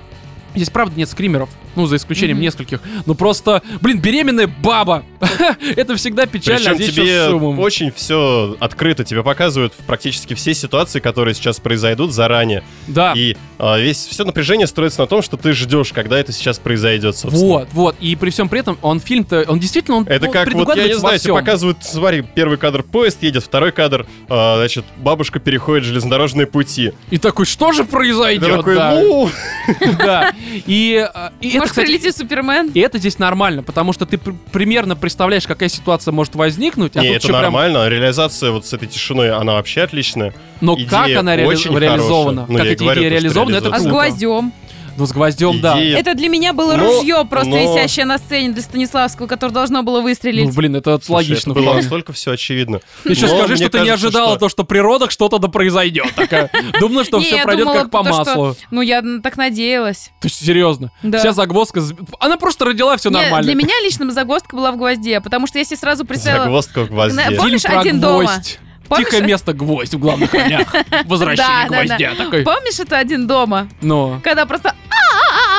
Здесь, 0.54 0.70
правда, 0.70 0.98
нет 0.98 1.08
скримеров, 1.08 1.48
ну, 1.76 1.86
за 1.86 1.96
исключением 1.96 2.36
Мгм. 2.36 2.44
нескольких. 2.44 2.80
Ну, 3.06 3.14
просто, 3.14 3.62
блин, 3.80 4.00
беременная 4.00 4.46
баба! 4.48 5.04
Это 5.76 5.94
всегда 5.96 6.26
печально, 6.26 6.70
а 6.70 6.74
Причем 6.74 6.92
здесь 6.92 6.94
тебе 6.94 7.28
шумом. 7.28 7.58
очень 7.58 7.92
все 7.92 8.56
открыто, 8.58 9.04
тебе 9.04 9.22
показывают 9.22 9.72
практически 9.86 10.34
все 10.34 10.54
ситуации, 10.54 10.98
которые 11.00 11.34
сейчас 11.34 11.60
произойдут 11.60 12.12
заранее. 12.12 12.64
Да. 12.88 13.12
И 13.14 13.36
а, 13.58 13.78
весь 13.78 14.06
все 14.06 14.24
напряжение 14.24 14.66
строится 14.66 15.00
на 15.02 15.06
том, 15.06 15.22
что 15.22 15.36
ты 15.36 15.52
ждешь, 15.52 15.92
когда 15.92 16.18
это 16.18 16.32
сейчас 16.32 16.58
произойдет, 16.58 17.16
собственно. 17.16 17.46
Вот, 17.46 17.68
вот. 17.72 17.96
И 18.00 18.16
при 18.16 18.30
всем 18.30 18.48
при 18.48 18.60
этом 18.60 18.78
он 18.82 18.98
фильм-то, 19.00 19.44
он 19.48 19.58
действительно, 19.60 19.98
он 19.98 20.06
Это 20.06 20.26
он 20.26 20.32
как 20.32 20.52
вот, 20.52 20.76
я 20.76 20.88
не 20.88 20.94
знаю, 20.94 21.18
тебе 21.18 21.34
показывают, 21.34 21.78
смотри, 21.82 22.22
первый 22.22 22.58
кадр 22.58 22.82
поезд 22.82 23.22
едет, 23.22 23.44
второй 23.44 23.72
кадр, 23.72 24.06
а, 24.28 24.56
значит, 24.56 24.84
бабушка 24.96 25.38
переходит 25.38 25.84
железнодорожные 25.84 26.46
пути. 26.46 26.92
И 27.10 27.18
такой, 27.18 27.46
что 27.46 27.72
же 27.72 27.82
И 27.82 27.86
произойдет? 27.86 28.56
такой, 28.56 28.74
да. 28.74 28.94
ну, 29.00 29.30
Да. 29.98 30.32
И, 30.66 30.96
а, 31.14 31.32
и 31.40 31.48
это, 31.48 31.58
Может, 31.58 31.70
кстати, 31.70 31.86
прилетит 31.86 32.16
Супермен? 32.16 32.70
и 32.72 32.80
это 32.80 32.98
здесь 32.98 33.18
нормально, 33.18 33.62
потому 33.62 33.92
что 33.92 34.06
ты 34.06 34.18
пр- 34.18 34.34
примерно 34.52 34.96
представляешь, 34.96 35.46
какая 35.46 35.68
ситуация 35.68 36.12
может 36.12 36.34
возникнуть. 36.34 36.96
а 36.96 37.00
не, 37.00 37.08
это 37.08 37.16
ещё 37.18 37.28
прям- 37.28 37.42
нормально, 37.42 37.88
реализация 37.88 38.50
вот 38.50 38.66
с 38.66 38.72
этой 38.72 38.88
тишиной, 38.88 39.30
она 39.32 39.54
вообще 39.54 39.82
отличная. 39.82 40.34
Но 40.60 40.74
идея 40.74 40.88
как 40.88 41.16
она 41.16 41.36
реали- 41.36 41.48
очень 41.48 41.76
реализована? 41.78 42.46
Ну, 42.48 42.56
как 42.58 42.66
эти 42.66 42.82
говорю, 42.82 43.00
что 43.02 43.08
реализованы, 43.10 43.56
это 43.56 43.68
А 43.68 43.78
с 43.78 43.82
круто. 43.82 43.90
гвоздем? 43.90 44.52
Ну, 45.00 45.06
с 45.06 45.12
гвоздем, 45.12 45.60
да. 45.60 45.78
Идея- 45.80 45.98
Это 45.98 46.14
для 46.14 46.28
меня 46.28 46.52
было 46.52 46.76
Но- 46.76 46.84
ружье 46.98 47.24
просто 47.28 47.50
но- 47.50 47.56
висящее 47.74 48.04
на 48.04 48.18
сцене 48.18 48.50
для 48.52 48.62
Станиславского, 48.62 49.26
которое 49.26 49.52
должно 49.52 49.82
было 49.82 50.00
выстрелить. 50.00 50.46
Ну, 50.46 50.52
блин, 50.52 50.76
это 50.76 50.98
Слушай, 51.02 51.28
логично. 51.30 51.52
это 51.52 51.60
было 51.60 51.74
настолько 51.74 52.12
все 52.12 52.32
очевидно. 52.32 52.80
Ты 53.02 53.10
еще 53.12 53.22
Но 53.26 53.28
скажи, 53.38 53.54
мне 53.54 53.56
что 53.56 53.70
ты 53.70 53.78
не 53.80 53.86
кажется, 53.88 54.06
ожидала 54.08 54.30
что- 54.32 54.38
то, 54.40 54.48
что 54.50 54.64
при 54.64 54.78
родах 54.78 55.10
что-то 55.10 55.38
да 55.38 55.48
произойдет. 55.48 56.14
Такая. 56.14 56.50
Думала, 56.78 57.04
что 57.04 57.18
Не, 57.18 57.24
все 57.24 57.36
я 57.36 57.42
пройдет 57.44 57.64
думала, 57.66 57.82
как 57.82 57.90
по 57.90 58.02
то, 58.04 58.08
что- 58.12 58.16
маслу. 58.18 58.56
Ну, 58.70 58.82
я 58.82 59.02
так 59.22 59.36
надеялась. 59.36 60.10
То 60.20 60.28
есть, 60.28 60.44
серьезно. 60.44 60.90
Да. 61.02 61.18
Вся 61.18 61.32
загвоздка... 61.32 61.80
з- 61.80 61.94
Она 62.18 62.36
просто 62.36 62.66
родила, 62.66 62.96
все 62.96 63.08
Не, 63.10 63.16
нормально. 63.20 63.42
Для 63.44 63.54
меня 63.54 63.74
лично 63.82 64.10
загвоздка 64.12 64.54
была 64.56 64.70
в 64.72 64.76
гвозде, 64.76 65.20
потому 65.20 65.46
что 65.46 65.64
себе 65.64 65.76
сразу 65.76 66.04
представила... 66.04 66.44
Загвоздка 66.44 66.84
в 66.84 66.88
гвозде. 66.90 67.22
Фильм 67.22 67.36
Помнишь 67.40 67.62
про 67.62 67.80
«Один 67.80 68.00
дома»? 68.00 68.24
гвоздь. 68.24 68.58
Помнишь? 68.90 69.06
Тихое 69.06 69.22
место, 69.24 69.52
гвоздь 69.52 69.94
в 69.94 69.98
главных 69.98 70.34
ролях. 70.34 70.66
Возвращение 71.06 71.36
Да, 71.36 71.62
да, 71.62 71.68
да. 71.68 71.84
гвоздя. 71.86 72.14
Такой, 72.16 72.42
Помнишь 72.42 72.80
это 72.80 72.98
один 72.98 73.26
дома? 73.26 73.68
ну. 73.80 74.20
Когда 74.22 74.44
просто 74.44 74.74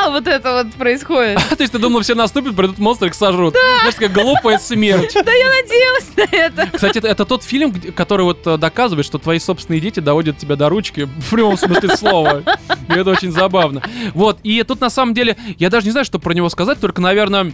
вот 0.10 0.28
это 0.28 0.52
вот 0.64 0.74
происходит. 0.74 1.40
То 1.50 1.62
есть 1.62 1.72
ты 1.72 1.80
думал, 1.80 2.02
все 2.02 2.16
наступят, 2.16 2.56
придут 2.56 2.78
монстры, 2.80 3.08
их 3.08 3.16
сожрут. 3.16 3.56
Знаешь, 3.82 3.94
такая 3.94 4.10
глупая 4.10 4.58
смерть. 4.58 5.16
Да 5.22 5.32
я 5.32 5.50
надеялась 5.50 6.10
на 6.18 6.36
это. 6.36 6.70
Кстати, 6.74 6.98
это, 6.98 7.26
тот 7.26 7.44
фильм, 7.44 7.74
который 7.96 8.24
вот 8.24 8.46
э, 8.48 8.58
доказывает, 8.58 9.06
что 9.06 9.18
твои 9.18 9.40
собственные 9.40 9.80
дети 9.80 10.00
доводят 10.00 10.38
тебя 10.38 10.56
до 10.56 10.68
ручки 10.68 11.02
в 11.04 11.30
прямом 11.30 11.58
смысле 11.58 11.96
слова. 11.96 12.44
И 12.90 12.94
это 12.94 13.12
очень 13.12 13.32
забавно. 13.32 13.82
Вот, 14.14 14.40
и 14.44 14.62
тут 14.64 14.82
на 14.82 14.90
самом 14.90 15.14
деле, 15.14 15.38
я 15.58 15.70
даже 15.70 15.86
не 15.86 15.92
знаю, 15.92 16.06
что 16.06 16.20
про 16.20 16.34
него 16.34 16.50
сказать, 16.50 16.80
только, 16.80 17.02
наверное, 17.02 17.54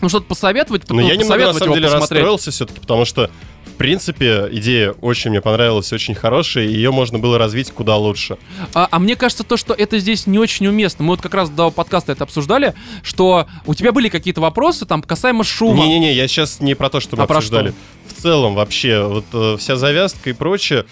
ну 0.00 0.08
что-то 0.08 0.26
посоветовать, 0.26 0.88
Но 0.88 0.96
ну, 0.96 1.00
я 1.02 1.14
немного, 1.16 1.22
на 1.22 1.26
посоветовать 1.28 1.58
самом 1.58 1.72
его 1.72 1.74
деле, 1.76 1.86
посмотреть. 1.88 2.10
расстроился 2.10 2.50
все-таки, 2.50 2.80
потому 2.80 3.04
что, 3.04 3.30
в 3.72 3.78
принципе, 3.78 4.48
идея 4.52 4.92
очень 4.92 5.30
мне 5.30 5.40
понравилась, 5.40 5.92
очень 5.92 6.14
хорошая, 6.14 6.64
и 6.64 6.72
ее 6.72 6.90
можно 6.90 7.18
было 7.18 7.38
развить 7.38 7.70
куда 7.70 7.96
лучше. 7.96 8.36
А, 8.74 8.86
а 8.90 8.98
мне 8.98 9.16
кажется, 9.16 9.44
то, 9.44 9.56
что 9.56 9.74
это 9.74 9.98
здесь 9.98 10.26
не 10.26 10.38
очень 10.38 10.66
уместно. 10.66 11.04
Мы 11.04 11.10
вот 11.10 11.20
как 11.20 11.34
раз 11.34 11.50
до 11.50 11.70
подкаста 11.70 12.12
это 12.12 12.24
обсуждали, 12.24 12.74
что 13.02 13.46
у 13.66 13.74
тебя 13.74 13.92
были 13.92 14.08
какие-то 14.08 14.40
вопросы 14.40 14.86
там 14.86 15.02
касаемо 15.02 15.42
шума. 15.42 15.84
Не-не-не, 15.84 16.12
я 16.12 16.28
сейчас 16.28 16.60
не 16.60 16.74
про 16.74 16.90
то, 16.90 17.00
что 17.00 17.16
мы 17.16 17.24
А 17.24 17.26
про 17.26 17.38
обсуждали. 17.38 17.72
В 18.06 18.20
целом, 18.20 18.54
вообще, 18.54 19.04
вот 19.04 19.24
э, 19.32 19.56
вся 19.58 19.76
завязка 19.76 20.30
и 20.30 20.32
прочее. 20.32 20.84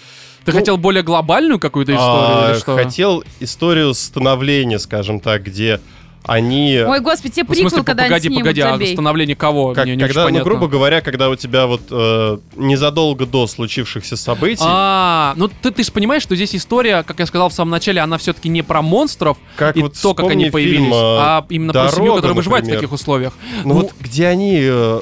Ты 0.43 0.51
Ну, 0.51 0.57
хотел 0.57 0.77
более 0.77 1.03
глобальную 1.03 1.59
какую-то 1.59 1.93
историю 1.93 2.47
а, 2.47 2.51
или 2.51 2.59
что? 2.59 2.75
Хотел 2.75 3.23
историю 3.39 3.93
становления, 3.93 4.79
скажем 4.79 5.19
так, 5.19 5.43
где 5.43 5.79
они... 6.23 6.77
Ой, 6.77 6.99
господи, 6.99 7.33
тебе 7.33 7.43
В 7.45 7.47
смысле, 7.47 7.63
приквел 7.69 7.83
когда 7.83 8.03
погоди, 8.03 8.29
погоди, 8.29 8.61
а 8.61 8.79
становление 8.93 9.35
кого? 9.35 9.73
как- 9.73 9.85
Мне 9.85 9.95
не 9.95 10.03
очень 10.03 10.13
когда, 10.13 10.29
ну, 10.29 10.43
грубо 10.43 10.67
говоря, 10.67 11.01
когда 11.01 11.29
у 11.29 11.35
тебя 11.35 11.65
вот 11.67 11.81
э, 11.89 12.37
незадолго 12.55 13.25
до 13.25 13.47
случившихся 13.47 14.15
событий, 14.17 14.63
А, 14.65 15.33
ну 15.35 15.47
ты, 15.47 15.71
ты 15.71 15.83
же 15.83 15.91
понимаешь, 15.91 16.21
что 16.21 16.35
здесь 16.35 16.55
история, 16.55 17.03
как 17.03 17.19
я 17.19 17.25
сказал 17.25 17.49
в 17.49 17.53
самом 17.53 17.71
начале, 17.71 18.01
она 18.01 18.17
все-таки 18.17 18.49
не 18.49 18.61
про 18.61 18.81
монстров 18.81 19.37
как 19.55 19.75
и 19.75 19.81
вот 19.81 19.95
то, 19.99 20.13
как 20.13 20.29
они 20.29 20.49
появились, 20.49 20.77
фильм, 20.79 20.93
э, 20.93 20.97
а 20.97 21.45
именно 21.49 21.73
про 21.73 21.89
семью, 21.89 21.97
«Дорога», 22.03 22.15
которая 22.17 22.35
выживает 22.35 22.63
в 22.63 22.67
например. 22.67 22.81
таких 22.81 22.93
условиях. 22.93 23.33
Ну, 23.63 23.73
вот 23.73 23.93
где 23.99 24.27
они 24.27 24.59
э, 24.61 25.01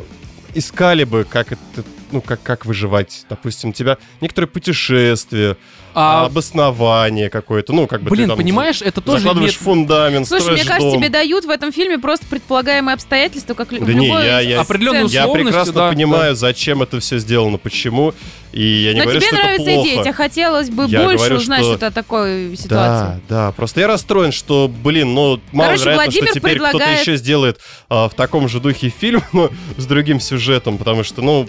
искали 0.53 1.03
бы, 1.03 1.25
как 1.29 1.51
это, 1.51 1.83
ну, 2.11 2.21
как, 2.21 2.41
как 2.43 2.65
выживать. 2.65 3.25
Допустим, 3.29 3.69
у 3.69 3.73
тебя 3.73 3.97
некоторые 4.21 4.47
путешествия, 4.49 5.57
А, 5.95 6.25
обоснование 6.25 7.29
какое-то, 7.31 7.73
ну, 7.73 7.87
как 7.87 8.01
бы 8.03 8.11
блин, 8.11 8.25
ты 8.25 8.29
там 8.29 8.37
понимаешь, 8.37 8.81
это 8.81 9.01
тоже 9.01 9.19
закладываешь 9.19 9.53
имеет 9.53 9.61
фундамент, 9.63 10.27
Слушай, 10.27 10.53
мне 10.53 10.63
кажется, 10.63 10.91
дом. 10.91 10.99
тебе 10.99 11.09
дают 11.09 11.45
в 11.45 11.49
этом 11.49 11.71
фильме 11.71 11.97
просто 11.97 12.25
предполагаемые 12.27 12.93
обстоятельства, 12.93 13.55
как 13.55 13.69
Да 13.69 13.77
не, 13.93 14.05
любой 14.07 14.23
я- 14.25 14.39
я- 14.39 14.61
определенную. 14.61 15.07
Я 15.07 15.27
прекрасно 15.27 15.73
да, 15.73 15.89
понимаю, 15.89 16.35
зачем 16.35 16.83
это 16.83 16.99
все 16.99 17.17
сделано, 17.17 17.57
почему, 17.57 18.13
и 18.51 18.61
я 18.63 18.93
не 18.93 18.99
Но 18.99 19.05
говорю, 19.05 19.19
тебе 19.19 19.27
что 19.29 19.35
нравится 19.37 19.63
это 19.69 19.73
плохо. 19.73 19.89
идея, 19.89 20.03
тебе 20.03 20.13
хотелось 20.13 20.69
бы 20.69 20.85
Я 20.87 21.03
больше 21.03 21.17
говорю, 21.17 21.35
узнать 21.37 21.59
что- 21.61 21.69
что-то 21.71 21.87
о 21.87 21.91
такой 21.91 22.55
ситуации. 22.55 22.67
Да, 22.69 23.19
да, 23.47 23.51
просто 23.51 23.79
я 23.81 23.87
расстроен, 23.87 24.31
что, 24.31 24.71
блин, 24.83 25.13
ну, 25.15 25.39
маловероятно, 25.51 26.03
Владимир 26.03 26.29
что 26.29 26.39
теперь 26.39 26.55
кто-то 26.57 26.71
предлагает- 26.77 27.01
еще 27.01 27.17
сделает 27.17 27.59
а, 27.89 28.07
в 28.09 28.13
таком 28.13 28.47
же 28.47 28.59
духе 28.59 28.89
фильм, 28.89 29.23
но 29.33 29.49
с 29.77 29.85
другим 29.87 30.19
сюжетом, 30.19 30.77
потому 30.77 31.03
что, 31.03 31.21
ну... 31.23 31.47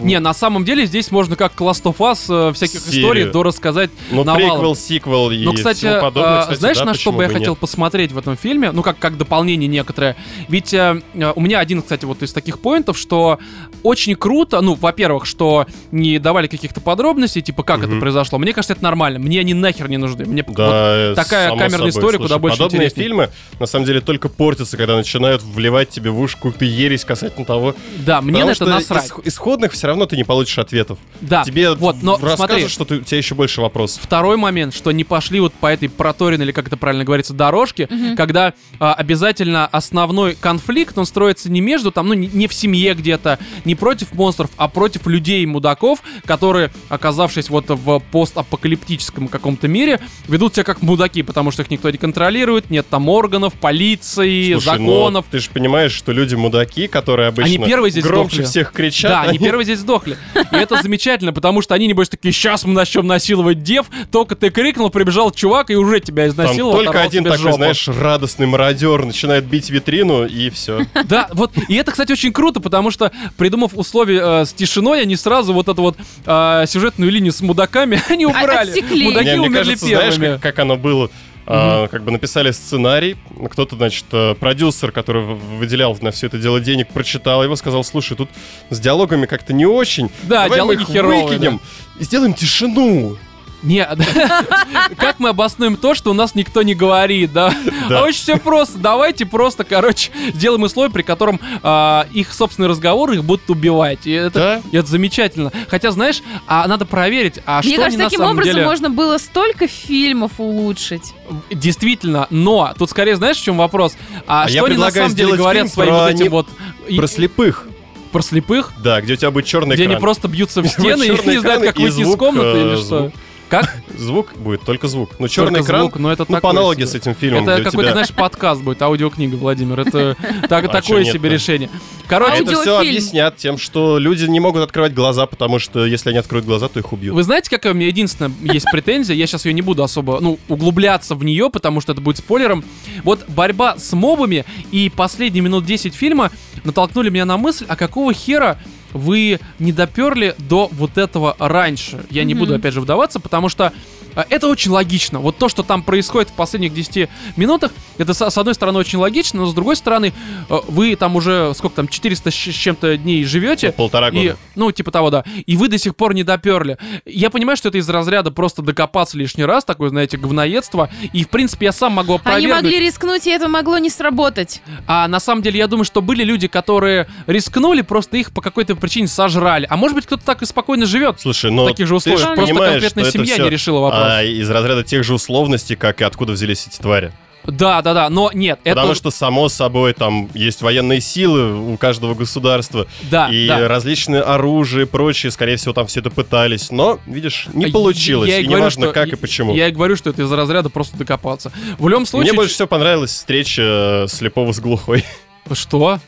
Не, 0.00 0.18
на 0.20 0.32
самом 0.34 0.64
деле 0.64 0.86
здесь 0.86 1.10
можно 1.10 1.36
как 1.36 1.52
Last 1.60 1.82
of 1.84 1.96
Us 1.98 2.50
э, 2.50 2.52
всяких 2.52 2.80
Серию. 2.80 3.00
историй 3.02 3.24
дорассказать 3.30 3.90
Ну, 4.10 4.24
навалом. 4.24 4.50
приквел, 4.52 4.76
сиквел 4.76 5.30
и 5.30 5.44
Ну, 5.44 5.52
кстати, 5.54 5.78
всему 5.78 6.00
подобное, 6.00 6.38
а, 6.38 6.42
кстати, 6.42 6.58
знаешь, 6.60 6.78
да, 6.78 6.84
на 6.84 6.94
что 6.94 7.12
бы 7.12 7.22
я 7.22 7.28
хотел 7.28 7.56
посмотреть 7.56 8.12
в 8.12 8.18
этом 8.18 8.36
фильме? 8.36 8.72
Ну, 8.72 8.82
как, 8.82 8.98
как 8.98 9.16
дополнение 9.18 9.68
некоторое. 9.68 10.16
Ведь 10.48 10.72
э, 10.74 11.00
э, 11.14 11.32
у 11.34 11.40
меня 11.40 11.58
один, 11.58 11.82
кстати, 11.82 12.04
вот 12.04 12.22
из 12.22 12.32
таких 12.32 12.60
поинтов, 12.60 12.96
что 12.98 13.38
очень 13.82 14.14
круто, 14.14 14.60
ну, 14.60 14.74
во-первых, 14.74 15.26
что 15.26 15.66
не 15.90 16.18
давали 16.18 16.46
каких-то 16.46 16.80
подробностей, 16.80 17.42
типа, 17.42 17.62
как 17.62 17.80
это 17.80 17.88
Мгм. 17.90 18.00
произошло. 18.00 18.38
Мне 18.38 18.52
кажется, 18.52 18.72
это 18.74 18.82
нормально. 18.82 19.18
Мне 19.18 19.40
они 19.40 19.54
нахер 19.54 19.88
не 19.88 19.96
нужны. 19.98 20.24
Мне 20.24 20.44
вот 20.46 20.56
Да, 20.56 21.14
такая 21.14 21.48
само 21.48 21.58
камерная 21.58 21.76
собой. 21.78 21.90
история 21.90 22.16
Слушай, 22.18 22.22
куда 22.22 22.38
больше 22.38 22.58
Подобные 22.58 22.86
интереснее. 22.86 23.04
фильмы, 23.04 23.30
на 23.60 23.66
самом 23.66 23.84
деле, 23.86 24.00
только 24.00 24.28
портятся, 24.28 24.76
когда 24.76 24.96
начинают 24.96 25.42
вливать 25.42 25.88
тебе 25.90 26.10
в 26.10 26.20
уши 26.20 26.36
какую-то 26.36 26.64
ересь 26.64 27.04
касательно 27.04 27.44
того. 27.44 27.74
Да, 28.04 28.20
мне 28.20 28.44
на 28.44 28.50
это 28.50 28.64
насрать. 28.66 29.06
исх- 29.10 29.20
исходных 29.24 29.72
все 29.82 29.88
равно 29.88 30.06
ты 30.06 30.14
не 30.16 30.22
получишь 30.22 30.58
ответов. 30.58 30.96
Да, 31.20 31.42
Тебе 31.42 31.72
вот, 31.74 32.04
но 32.04 32.12
расскажут, 32.12 32.36
смотри, 32.36 32.68
что 32.68 32.84
ты- 32.84 32.98
у 32.98 33.00
тебя 33.00 33.18
еще 33.18 33.34
больше 33.34 33.60
вопросов. 33.60 34.00
Второй 34.04 34.36
момент, 34.36 34.74
что 34.76 34.92
не 34.92 35.02
пошли 35.02 35.40
вот 35.40 35.52
по 35.54 35.66
этой 35.66 35.88
проторенной, 35.88 36.44
или 36.44 36.52
как 36.52 36.68
это 36.68 36.76
правильно 36.76 37.02
говорится, 37.04 37.34
дорожке, 37.34 37.88
когда 38.16 38.54
а, 38.78 38.94
обязательно 38.94 39.66
основной 39.66 40.36
конфликт, 40.36 40.96
он 40.96 41.04
строится 41.04 41.50
не 41.50 41.60
между 41.60 41.90
там, 41.90 42.06
ну, 42.06 42.14
не, 42.14 42.28
не 42.28 42.46
в 42.46 42.54
семье 42.54 42.94
где-то, 42.94 43.40
не 43.64 43.74
против 43.74 44.12
монстров, 44.14 44.50
а 44.56 44.68
против 44.68 45.08
людей-мудаков, 45.08 46.00
которые, 46.26 46.70
оказавшись 46.88 47.48
вот 47.50 47.64
в 47.70 47.98
постапокалиптическом 48.12 49.26
каком-то 49.26 49.66
мире, 49.66 49.98
ведут 50.28 50.54
себя 50.54 50.62
как 50.62 50.80
мудаки, 50.82 51.22
потому 51.22 51.50
что 51.50 51.62
их 51.62 51.70
никто 51.72 51.90
не 51.90 51.98
контролирует, 51.98 52.70
нет 52.70 52.86
там 52.88 53.08
органов, 53.08 53.54
полиции, 53.54 54.52
Слушай, 54.52 54.78
но 54.78 54.94
законов. 54.94 55.24
ты 55.28 55.40
же 55.40 55.50
понимаешь, 55.50 55.90
что 55.92 56.12
люди 56.12 56.36
мудаки, 56.36 56.86
которые 56.86 57.28
обычно 57.30 57.52
Они 57.56 57.58
первые 57.66 57.90
здесь 57.90 58.04
громче 58.04 58.36
сдохли. 58.36 58.48
всех 58.48 58.72
кричат. 58.72 59.10
Да, 59.10 59.22
они 59.22 59.38
первые 59.40 59.61
здесь 59.64 59.80
сдохли. 59.80 60.16
И 60.34 60.56
это 60.56 60.80
замечательно, 60.82 61.32
потому 61.32 61.62
что 61.62 61.74
они, 61.74 61.86
небось, 61.86 62.08
такие, 62.08 62.32
сейчас 62.32 62.64
мы 62.64 62.72
начнем 62.72 63.06
насиловать 63.06 63.62
дев, 63.62 63.86
только 64.10 64.36
ты 64.36 64.50
крикнул, 64.50 64.90
прибежал 64.90 65.30
чувак 65.30 65.70
и 65.70 65.76
уже 65.76 66.00
тебя 66.00 66.22
Там 66.24 66.30
изнасиловал, 66.32 66.74
только 66.76 66.90
оторвал 66.90 67.08
один 67.08 67.24
такой, 67.24 67.38
жопу. 67.38 67.56
знаешь, 67.56 67.88
радостный 67.88 68.46
мародер 68.46 69.04
начинает 69.04 69.44
бить 69.44 69.70
витрину, 69.70 70.26
и 70.26 70.50
все. 70.50 70.86
Да, 71.04 71.28
вот, 71.32 71.52
и 71.68 71.74
это, 71.74 71.90
кстати, 71.92 72.12
очень 72.12 72.32
круто, 72.32 72.60
потому 72.60 72.90
что, 72.90 73.12
придумав 73.36 73.72
условия 73.74 74.42
э, 74.42 74.44
с 74.44 74.52
тишиной, 74.52 75.02
они 75.02 75.16
сразу 75.16 75.52
вот 75.52 75.68
эту 75.68 75.82
вот 75.82 75.96
э, 76.26 76.64
сюжетную 76.66 77.10
линию 77.10 77.32
с 77.32 77.40
мудаками, 77.40 78.00
они 78.08 78.26
убрали. 78.26 78.70
отсекли. 78.70 79.04
Мудаки 79.04 79.24
Не, 79.26 79.36
мне 79.36 79.48
умерли 79.48 79.64
кажется, 79.64 79.86
знаешь, 79.86 80.14
первыми. 80.14 80.32
как, 80.34 80.42
как 80.42 80.58
оно 80.60 80.76
было? 80.76 81.10
А, 81.46 81.88
как 81.88 82.04
бы 82.04 82.12
написали 82.12 82.50
сценарий, 82.52 83.16
кто-то, 83.50 83.76
значит, 83.76 84.04
э, 84.12 84.34
продюсер, 84.34 84.92
который 84.92 85.22
выделял 85.22 85.96
на 86.00 86.12
все 86.12 86.28
это 86.28 86.38
дело 86.38 86.60
денег, 86.60 86.88
прочитал 86.88 87.42
его, 87.42 87.56
сказал, 87.56 87.82
слушай, 87.82 88.16
тут 88.16 88.30
с 88.70 88.78
диалогами 88.78 89.26
как-то 89.26 89.52
не 89.52 89.66
очень, 89.66 90.08
Да, 90.22 90.44
давай 90.44 90.48
мы 90.50 90.54
диалоги 90.56 90.82
их 90.82 90.88
херовые, 90.88 91.24
выкинем 91.24 91.60
и 91.98 92.04
сделаем 92.04 92.34
тишину. 92.34 93.16
Не, 93.62 93.86
как 94.96 95.20
мы 95.20 95.28
обоснуем 95.30 95.76
то, 95.76 95.94
что 95.94 96.10
у 96.10 96.14
нас 96.14 96.34
никто 96.34 96.62
не 96.62 96.74
говорит, 96.74 97.32
да? 97.32 97.54
Да. 97.88 98.00
А 98.00 98.02
очень 98.04 98.18
все 98.20 98.36
просто. 98.38 98.78
Давайте 98.78 99.24
просто, 99.26 99.64
короче, 99.64 100.10
сделаем 100.34 100.62
условия, 100.64 100.90
при 100.92 101.02
котором 101.02 101.40
а, 101.62 102.06
их 102.12 102.32
собственные 102.32 102.68
разговоры 102.70 103.14
их 103.16 103.24
будут 103.24 103.48
убивать. 103.50 104.06
И 104.06 104.10
это, 104.12 104.38
Да? 104.38 104.62
и 104.72 104.76
это 104.76 104.88
замечательно. 104.88 105.52
Хотя, 105.68 105.90
знаешь, 105.92 106.22
а 106.46 106.66
надо 106.66 106.86
проверить, 106.86 107.38
а 107.46 107.60
Мне 107.62 107.74
что 107.74 107.82
кажется, 107.82 107.86
они 107.86 107.96
на 107.98 108.04
таким 108.04 108.18
самом 108.20 108.32
образом 108.32 108.52
деле... 108.54 108.66
можно 108.66 108.90
было 108.90 109.18
столько 109.18 109.66
фильмов 109.68 110.32
улучшить. 110.38 111.14
Действительно, 111.50 112.26
но 112.30 112.74
тут 112.78 112.90
скорее 112.90 113.16
знаешь, 113.16 113.36
в 113.38 113.42
чем 113.44 113.56
вопрос? 113.58 113.94
А, 114.26 114.44
А 114.44 114.48
что 114.48 114.64
они 114.64 114.76
на 114.76 114.90
самом 114.90 115.14
деле 115.14 115.34
говорят 115.36 115.68
своим 115.68 115.92
вот 115.94 116.10
этим 116.10 116.24
не- 116.24 116.28
вот 116.28 116.48
Про 116.96 117.06
слепых. 117.06 117.66
про 118.10 118.20
слепых, 118.22 118.72
Да, 118.82 119.00
где 119.00 119.14
у 119.14 119.16
тебя 119.16 119.30
будет 119.30 119.46
черный 119.46 119.74
где 119.74 119.84
экран. 119.84 119.96
они 119.96 120.00
просто 120.00 120.28
бьются 120.28 120.60
в 120.60 120.64
Где 120.64 120.72
стены 120.72 121.04
и 121.04 121.28
не 121.30 121.38
знают, 121.40 121.62
как 121.62 121.78
выйти 121.78 122.00
из 122.00 122.16
комнаты 122.16 122.58
э, 122.58 122.60
или 122.74 122.76
что? 122.76 123.12
Звук. 123.60 123.66
Как? 123.66 123.76
Звук 123.98 124.32
будет, 124.36 124.62
только 124.62 124.88
звук. 124.88 125.10
Ну, 125.18 125.28
черный 125.28 125.58
Только 125.58 125.66
экран, 125.66 125.80
звук, 125.82 125.98
но 125.98 126.10
это 126.12 126.24
ну, 126.28 126.40
по 126.40 126.50
аналогии 126.50 126.80
себе. 126.80 126.86
с 126.88 126.94
этим 126.94 127.14
фильмом, 127.14 127.42
Это 127.48 127.58
какой-то, 127.62 127.82
тебя- 127.82 127.92
знаешь, 127.92 128.10
подкаст 128.10 128.62
будет, 128.62 128.80
аудиокнига, 128.82 129.36
Владимир. 129.36 129.80
Это 129.80 130.16
так- 130.48 130.64
А 130.64 130.68
такое 130.68 131.04
себе 131.04 131.14
нет-то? 131.14 131.28
решение. 131.28 131.70
Короче, 132.08 132.42
Это 132.42 132.60
все 132.60 132.78
объяснят 132.78 133.36
тем, 133.36 133.58
что 133.58 133.98
люди 133.98 134.24
не 134.24 134.40
могут 134.40 134.62
открывать 134.62 134.94
глаза, 134.94 135.26
потому 135.26 135.58
что 135.58 135.84
если 135.86 136.10
они 136.10 136.18
откроют 136.18 136.46
глаза, 136.46 136.68
то 136.68 136.80
их 136.80 136.92
убьют. 136.92 137.14
Вы 137.14 137.22
знаете, 137.22 137.50
какая 137.50 137.72
у 137.72 137.76
меня 137.76 137.86
единственная 137.86 138.32
есть 138.40 138.66
претензия? 138.70 139.14
Я 139.14 139.26
сейчас 139.26 139.44
ее 139.44 139.52
не 139.52 139.62
буду 139.62 139.82
особо, 139.82 140.20
ну, 140.20 140.38
углубляться 140.48 141.14
в 141.14 141.24
нее, 141.24 141.50
потому 141.50 141.80
что 141.80 141.92
это 141.92 142.00
будет 142.00 142.18
спойлером. 142.18 142.64
Вот 143.04 143.24
борьба 143.28 143.76
с 143.78 143.92
мобами 143.92 144.44
и 144.70 144.90
последние 144.94 145.42
минут 145.42 145.64
10 145.64 145.94
фильма 145.94 146.30
натолкнули 146.64 147.10
меня 147.10 147.24
на 147.24 147.36
мысль, 147.36 147.64
а 147.68 147.76
какого 147.76 148.12
хера 148.12 148.58
вы 148.92 149.40
не 149.58 149.72
доперли 149.72 150.34
до 150.38 150.68
вот 150.72 150.98
этого 150.98 151.36
раньше? 151.38 152.04
Я 152.10 152.24
не 152.24 152.34
Мгм. 152.34 152.40
буду, 152.40 152.54
опять 152.54 152.74
же, 152.74 152.80
вдаваться, 152.80 153.20
потому 153.20 153.48
что 153.48 153.72
это 154.14 154.48
очень 154.48 154.70
логично. 154.70 155.20
Вот 155.20 155.38
то, 155.38 155.48
что 155.48 155.62
там 155.62 155.82
происходит 155.82 156.30
в 156.30 156.32
последних 156.34 156.74
10 156.74 157.08
минутах, 157.36 157.72
это 157.98 158.14
с, 158.14 158.38
одной 158.38 158.54
стороны 158.54 158.78
очень 158.78 158.98
логично, 158.98 159.40
но 159.40 159.46
с 159.46 159.54
другой 159.54 159.76
стороны, 159.76 160.12
э, 160.48 160.60
вы 160.68 160.96
там 160.96 161.16
уже, 161.16 161.52
сколько 161.54 161.76
там, 161.76 161.88
400 161.88 162.30
с 162.30 162.34
чем-то 162.34 162.96
дней 162.96 163.24
живете, 163.24 163.72
Полтора 163.72 164.08
и, 164.08 164.28
года. 164.28 164.36
ну, 164.54 164.72
типа 164.72 164.90
того, 164.90 165.10
да. 165.10 165.24
И 165.46 165.56
вы 165.56 165.68
до 165.68 165.78
сих 165.78 165.96
пор 165.96 166.14
не 166.14 166.24
доперли. 166.24 166.78
Я 167.04 167.30
понимаю, 167.30 167.56
что 167.56 167.68
это 167.68 167.78
из 167.78 167.88
разряда 167.88 168.30
просто 168.30 168.62
докопаться 168.62 169.16
лишний 169.16 169.44
раз, 169.44 169.64
такое, 169.64 169.88
знаете, 169.90 170.16
говноедство. 170.16 170.90
И, 171.12 171.24
в 171.24 171.28
принципе, 171.28 171.66
я 171.66 171.72
сам 171.72 171.92
могу 171.92 172.14
Они 172.14 172.20
опровергнуть. 172.46 172.62
могли 172.62 172.80
рискнуть, 172.80 173.26
и 173.26 173.30
это 173.30 173.48
могло 173.48 173.78
не 173.78 173.90
сработать. 173.90 174.62
А 174.86 175.08
на 175.08 175.20
самом 175.20 175.42
деле, 175.42 175.58
я 175.58 175.66
думаю, 175.66 175.84
что 175.84 176.02
были 176.02 176.24
люди, 176.24 176.48
которые 176.48 177.06
рискнули, 177.26 177.82
просто 177.82 178.16
их 178.16 178.32
по 178.32 178.40
какой-то 178.40 178.76
причине 178.76 179.06
сожрали. 179.06 179.66
А 179.68 179.76
может 179.76 179.94
быть, 179.94 180.06
кто-то 180.06 180.24
так 180.24 180.42
и 180.42 180.46
спокойно 180.46 180.86
живет. 180.86 181.20
Слушай, 181.20 181.50
но 181.50 181.64
в 181.64 181.68
таких 181.68 181.86
же 181.86 181.92
ты 181.92 181.96
условиях. 181.96 182.20
же 182.20 182.34
Просто 182.34 182.54
конкретная 182.54 182.88
что 182.88 183.00
это 183.00 183.10
семья 183.10 183.34
всё, 183.34 183.44
не 183.44 183.50
решила 183.50 183.80
вопрос. 183.80 184.01
А, 184.02 184.22
из 184.22 184.48
разряда 184.50 184.84
тех 184.84 185.04
же 185.04 185.14
условностей, 185.14 185.76
как 185.76 186.00
и 186.00 186.04
откуда 186.04 186.32
взялись 186.32 186.66
эти 186.66 186.78
твари. 186.78 187.12
Да, 187.44 187.82
да, 187.82 187.92
да, 187.92 188.08
но 188.08 188.30
нет, 188.32 188.60
это... 188.62 188.76
Потому 188.76 188.94
что, 188.94 189.10
само 189.10 189.48
собой, 189.48 189.94
там 189.94 190.30
есть 190.32 190.62
военные 190.62 191.00
силы 191.00 191.72
у 191.72 191.76
каждого 191.76 192.14
государства. 192.14 192.86
Да, 193.10 193.28
и 193.30 193.48
да. 193.48 193.66
различные 193.66 194.22
оружия 194.22 194.84
и 194.84 194.86
прочее, 194.86 195.32
скорее 195.32 195.56
всего, 195.56 195.72
там 195.72 195.88
все 195.88 196.00
это 196.00 196.10
пытались. 196.10 196.70
Но, 196.70 197.00
видишь, 197.04 197.48
не 197.52 197.66
Я- 197.66 197.72
получилось. 197.72 198.28
я 198.28 198.38
и 198.38 198.44
говорю, 198.44 198.60
неважно, 198.60 198.84
что- 198.84 198.92
как 198.92 199.08
и 199.08 199.10
я- 199.12 199.16
почему. 199.16 199.54
Я 199.54 199.68
и 199.68 199.72
говорю, 199.72 199.96
что 199.96 200.10
это 200.10 200.22
из 200.22 200.30
разряда 200.30 200.68
просто 200.68 200.96
докопаться. 200.96 201.50
В 201.78 201.88
любом 201.88 202.06
случае... 202.06 202.30
Мне 202.30 202.36
больше 202.36 202.54
всего 202.54 202.68
понравилась 202.68 203.10
встреча 203.10 204.04
э, 204.04 204.06
слепого 204.08 204.52
с 204.52 204.60
глухой. 204.60 205.04
Что? 205.52 205.98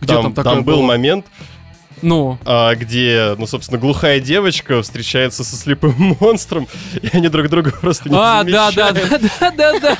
Где 0.00 0.14
там, 0.14 0.22
там, 0.22 0.34
такое 0.34 0.54
там 0.54 0.64
был 0.64 0.76
было? 0.76 0.86
момент, 0.86 1.26
Ну, 2.02 2.38
а, 2.44 2.74
где, 2.74 3.34
ну, 3.38 3.46
собственно, 3.46 3.78
глухая 3.78 4.20
девочка 4.20 4.82
встречается 4.82 5.44
со 5.44 5.56
слепым 5.56 6.16
монстром, 6.20 6.66
и 7.00 7.08
они 7.12 7.28
друг 7.28 7.48
друга 7.48 7.72
просто 7.72 8.08
не 8.08 8.16
а, 8.16 8.42
да, 8.44 8.70
да, 8.70 8.92
замечают. 8.92 9.22
да, 9.40 9.50
да, 9.50 9.72
да, 9.72 9.80
да. 9.80 9.98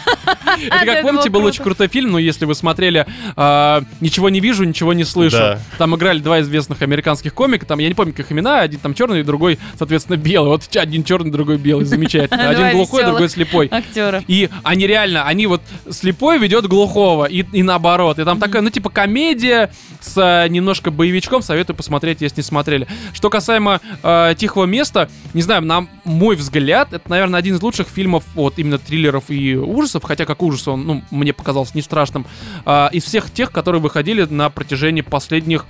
Это 0.66 0.86
как 0.86 1.02
помните, 1.02 1.30
был 1.30 1.44
очень 1.44 1.62
круто. 1.62 1.76
крутой 1.76 1.88
фильм, 1.88 2.12
ну, 2.12 2.18
если 2.18 2.44
вы 2.44 2.54
смотрели 2.54 3.06
а, 3.36 3.82
«Ничего 4.00 4.28
не 4.28 4.40
вижу, 4.40 4.64
ничего 4.64 4.92
не 4.92 5.04
слышу». 5.04 5.58
Там 5.78 5.94
играли 5.96 6.20
два 6.20 6.40
известных 6.40 6.82
американских 6.82 7.34
комика, 7.34 7.66
там, 7.66 7.78
я 7.78 7.88
не 7.88 7.94
помню, 7.94 8.12
как 8.12 8.26
их 8.26 8.32
имена, 8.32 8.60
один 8.60 8.80
там 8.80 8.94
черный, 8.94 9.22
другой, 9.22 9.58
соответственно, 9.78 10.16
белый. 10.16 10.50
Вот 10.50 10.64
один 10.76 11.04
черный, 11.04 11.30
другой 11.30 11.58
белый, 11.58 11.84
замечательно. 11.84 12.48
Один 12.50 12.70
глухой, 12.72 13.04
другой 13.04 13.28
слепой. 13.28 13.68
Актера. 13.70 14.22
И 14.26 14.48
они 14.62 14.86
реально, 14.86 15.24
они 15.24 15.46
вот 15.46 15.62
слепой 15.90 16.38
ведет 16.38 16.66
глухого, 16.66 17.26
и, 17.26 17.44
и 17.52 17.62
наоборот. 17.62 18.18
И 18.18 18.24
там 18.24 18.38
такая, 18.38 18.62
ну, 18.62 18.70
типа, 18.70 18.90
комедия 18.90 19.70
с 20.00 20.16
э, 20.16 20.48
немножко 20.48 20.90
боевичком. 20.90 21.42
Советую 21.42 21.76
посмотреть, 21.76 21.89
если 22.24 22.40
не 22.40 22.44
смотрели. 22.44 22.86
Что 23.12 23.30
касаемо 23.30 23.80
э, 24.02 24.34
«Тихого 24.36 24.64
места», 24.64 25.08
не 25.34 25.42
знаю, 25.42 25.62
на 25.62 25.86
мой 26.04 26.36
взгляд, 26.36 26.92
это, 26.92 27.08
наверное, 27.10 27.38
один 27.38 27.56
из 27.56 27.62
лучших 27.62 27.88
фильмов 27.88 28.24
вот 28.34 28.58
именно 28.58 28.78
триллеров 28.78 29.24
и 29.28 29.56
ужасов, 29.56 30.04
хотя 30.04 30.24
как 30.24 30.42
ужас 30.42 30.66
он, 30.68 30.84
ну, 30.84 31.02
мне 31.10 31.32
показался 31.32 31.72
не 31.74 31.82
страшным, 31.82 32.26
э, 32.64 32.88
из 32.92 33.04
всех 33.04 33.30
тех, 33.30 33.52
которые 33.52 33.80
выходили 33.80 34.24
на 34.24 34.50
протяжении 34.50 35.02
последних, 35.02 35.66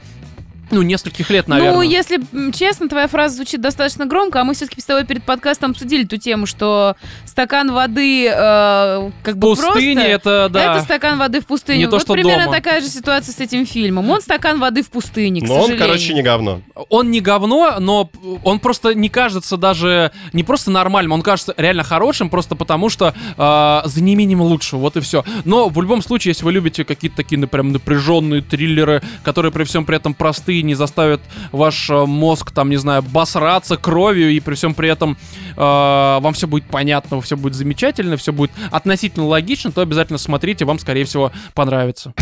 ну, 0.70 0.82
нескольких 0.82 1.30
лет, 1.30 1.48
наверное. 1.48 1.74
Ну, 1.74 1.82
если 1.82 2.20
честно, 2.52 2.88
твоя 2.88 3.08
фраза 3.08 3.36
звучит 3.36 3.60
достаточно 3.60 4.06
громко, 4.06 4.40
а 4.40 4.44
мы 4.44 4.54
все-таки 4.54 4.80
с 4.80 4.84
тобой 4.84 5.04
перед 5.04 5.22
подкастом 5.24 5.72
обсудили 5.72 6.04
ту 6.04 6.16
тему, 6.16 6.46
что 6.46 6.96
стакан 7.24 7.72
воды 7.72 8.26
э, 8.26 9.10
как 9.22 9.34
В 9.34 9.38
бы 9.38 9.48
пустыне 9.50 9.94
просто... 9.94 10.10
это, 10.10 10.48
да. 10.50 10.74
Это 10.76 10.84
стакан 10.84 11.18
воды 11.18 11.40
в 11.40 11.46
пустыне. 11.46 11.78
Не 11.78 11.84
то, 11.86 11.92
вот 11.92 12.02
что 12.02 12.12
примерно 12.12 12.44
дома. 12.44 12.56
такая 12.56 12.80
же 12.80 12.88
ситуация 12.88 13.32
с 13.32 13.40
этим 13.40 13.66
фильмом. 13.66 14.10
Он 14.10 14.20
стакан 14.20 14.58
воды 14.58 14.82
в 14.82 14.90
пустыне, 14.90 15.40
к 15.40 15.44
Но 15.44 15.54
он, 15.54 15.60
сожалению. 15.62 15.86
короче, 15.86 16.14
не 16.14 16.22
говно. 16.22 16.60
он 16.88 17.10
не 17.10 17.20
говно, 17.20 17.76
но 17.78 18.10
он 18.44 18.60
просто 18.60 18.94
не 18.94 19.08
кажется 19.08 19.56
даже 19.56 20.12
не 20.32 20.42
просто 20.42 20.70
нормальным, 20.70 21.12
он 21.12 21.22
кажется 21.22 21.54
реально 21.56 21.82
хорошим, 21.82 22.30
просто 22.30 22.54
потому 22.54 22.88
что 22.88 23.14
э, 23.36 23.80
за 23.88 24.02
неимением 24.02 24.40
лучше, 24.42 24.76
вот 24.76 24.96
и 24.96 25.00
все. 25.00 25.24
Но 25.44 25.68
в 25.68 25.80
любом 25.80 26.02
случае, 26.02 26.30
если 26.30 26.44
вы 26.44 26.52
любите 26.52 26.84
какие-то 26.84 27.16
такие 27.16 27.38
ну, 27.38 27.48
прям 27.48 27.72
напряженные 27.72 28.42
триллеры, 28.42 29.02
которые 29.22 29.52
при 29.52 29.64
всем 29.64 29.84
при 29.84 29.96
этом 29.96 30.14
простые, 30.14 30.59
не 30.62 30.74
заставят 30.74 31.20
ваш 31.52 31.90
э, 31.90 32.04
мозг, 32.06 32.50
там, 32.50 32.70
не 32.70 32.76
знаю, 32.76 33.02
басраться 33.02 33.76
кровью, 33.76 34.30
и 34.30 34.40
при 34.40 34.54
всем 34.54 34.74
при 34.74 34.88
этом 34.88 35.16
э, 35.56 35.60
вам 35.60 36.32
все 36.34 36.46
будет 36.46 36.64
понятно, 36.64 37.20
все 37.20 37.36
будет 37.36 37.54
замечательно, 37.54 38.16
все 38.16 38.32
будет 38.32 38.50
относительно 38.70 39.26
логично, 39.26 39.72
то 39.72 39.80
обязательно 39.80 40.18
смотрите, 40.18 40.64
вам, 40.64 40.78
скорее 40.78 41.04
всего, 41.04 41.32
понравится. 41.54 42.14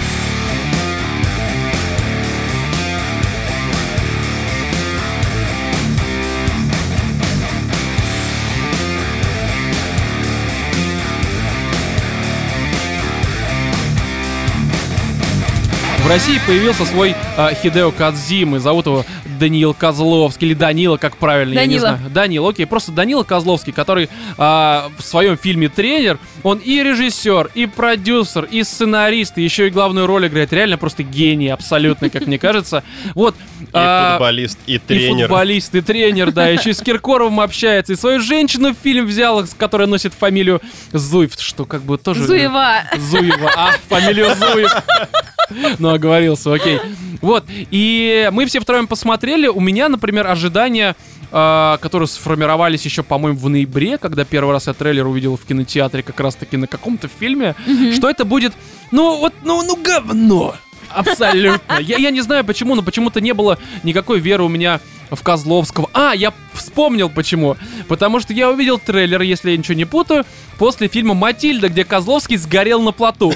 В 16.08 16.10
России 16.10 16.40
появился 16.46 16.86
свой 16.86 17.14
э, 17.36 17.48
Хидео 17.62 17.90
Кадзимы, 17.90 18.60
зовут 18.60 18.86
его 18.86 19.04
Даниил 19.38 19.74
Козловский, 19.74 20.48
или 20.48 20.54
Данила, 20.54 20.96
как 20.96 21.18
правильно, 21.18 21.52
я 21.52 21.66
не 21.66 21.78
Данила. 21.78 21.96
знаю. 21.98 22.10
Данил, 22.10 22.48
окей, 22.48 22.64
просто 22.64 22.92
Данила 22.92 23.24
Козловский, 23.24 23.74
который 23.74 24.04
э, 24.04 24.08
в 24.38 25.02
своем 25.02 25.36
фильме 25.36 25.68
«Тренер», 25.68 26.18
он 26.42 26.58
и 26.58 26.82
режиссер, 26.82 27.50
и 27.54 27.66
продюсер, 27.66 28.44
и 28.44 28.62
сценарист, 28.62 29.36
и 29.36 29.42
еще 29.42 29.66
и 29.66 29.70
главную 29.70 30.06
роль 30.06 30.28
играет. 30.28 30.50
Реально 30.50 30.78
просто 30.78 31.02
гений 31.02 31.48
абсолютно, 31.48 32.08
как 32.08 32.26
мне 32.26 32.38
кажется. 32.38 32.84
Вот. 33.14 33.34
И 33.60 33.66
а, 33.72 34.12
футболист, 34.12 34.58
и 34.66 34.74
и 34.74 34.78
тренер. 34.78 35.26
футболист, 35.26 35.74
и 35.74 35.80
тренер, 35.80 36.32
да, 36.32 36.48
еще 36.48 36.70
и 36.70 36.72
с 36.72 36.80
Киркоровым 36.80 37.40
общается, 37.40 37.92
и 37.92 37.96
свою 37.96 38.20
женщину 38.20 38.74
в 38.74 38.76
фильм 38.82 39.06
взял, 39.06 39.44
которая 39.56 39.86
носит 39.88 40.14
фамилию 40.14 40.60
Зуев, 40.92 41.32
что 41.38 41.64
как 41.64 41.82
бы 41.82 41.98
тоже... 41.98 42.24
Зуева. 42.24 42.82
Зуева, 42.96 43.50
а, 43.56 43.72
фамилию 43.88 44.34
Зуев. 44.34 44.72
Ну, 45.78 45.88
оговорился, 45.90 46.52
окей. 46.52 46.78
Вот, 47.22 47.44
и 47.48 48.28
мы 48.32 48.44
все 48.46 48.60
втроем 48.60 48.86
посмотрели. 48.86 49.46
У 49.46 49.60
меня, 49.60 49.88
например, 49.88 50.26
ожидания, 50.26 50.94
а, 51.32 51.78
которые 51.78 52.06
сформировались 52.06 52.84
еще, 52.84 53.02
по-моему, 53.02 53.38
в 53.38 53.48
ноябре, 53.48 53.98
когда 53.98 54.24
первый 54.24 54.52
раз 54.52 54.66
я 54.66 54.74
трейлер 54.74 55.06
увидел 55.06 55.36
в 55.36 55.44
кинотеатре 55.44 56.02
как 56.02 56.20
раз-таки 56.20 56.56
на 56.56 56.66
каком-то 56.66 57.08
фильме, 57.08 57.54
что 57.94 58.08
это 58.08 58.24
будет, 58.24 58.52
ну, 58.90 59.16
вот, 59.18 59.32
ну, 59.42 59.62
ну, 59.62 59.76
говно. 59.76 60.54
Абсолютно. 60.90 61.78
Я, 61.80 61.98
я 61.98 62.10
не 62.10 62.20
знаю 62.20 62.44
почему, 62.44 62.74
но 62.74 62.82
почему-то 62.82 63.20
не 63.20 63.34
было 63.34 63.58
никакой 63.82 64.20
веры 64.20 64.44
у 64.44 64.48
меня 64.48 64.80
в 65.10 65.22
Козловского. 65.22 65.88
А, 65.94 66.12
я 66.14 66.32
вспомнил 66.52 67.08
почему. 67.08 67.56
Потому 67.88 68.20
что 68.20 68.32
я 68.32 68.50
увидел 68.50 68.78
трейлер, 68.78 69.22
если 69.22 69.52
я 69.52 69.56
ничего 69.56 69.74
не 69.74 69.84
путаю, 69.84 70.24
после 70.58 70.88
фильма 70.88 71.14
«Матильда», 71.14 71.68
где 71.68 71.84
Козловский 71.84 72.36
сгорел 72.36 72.82
на 72.82 72.92
плоту. 72.92 73.32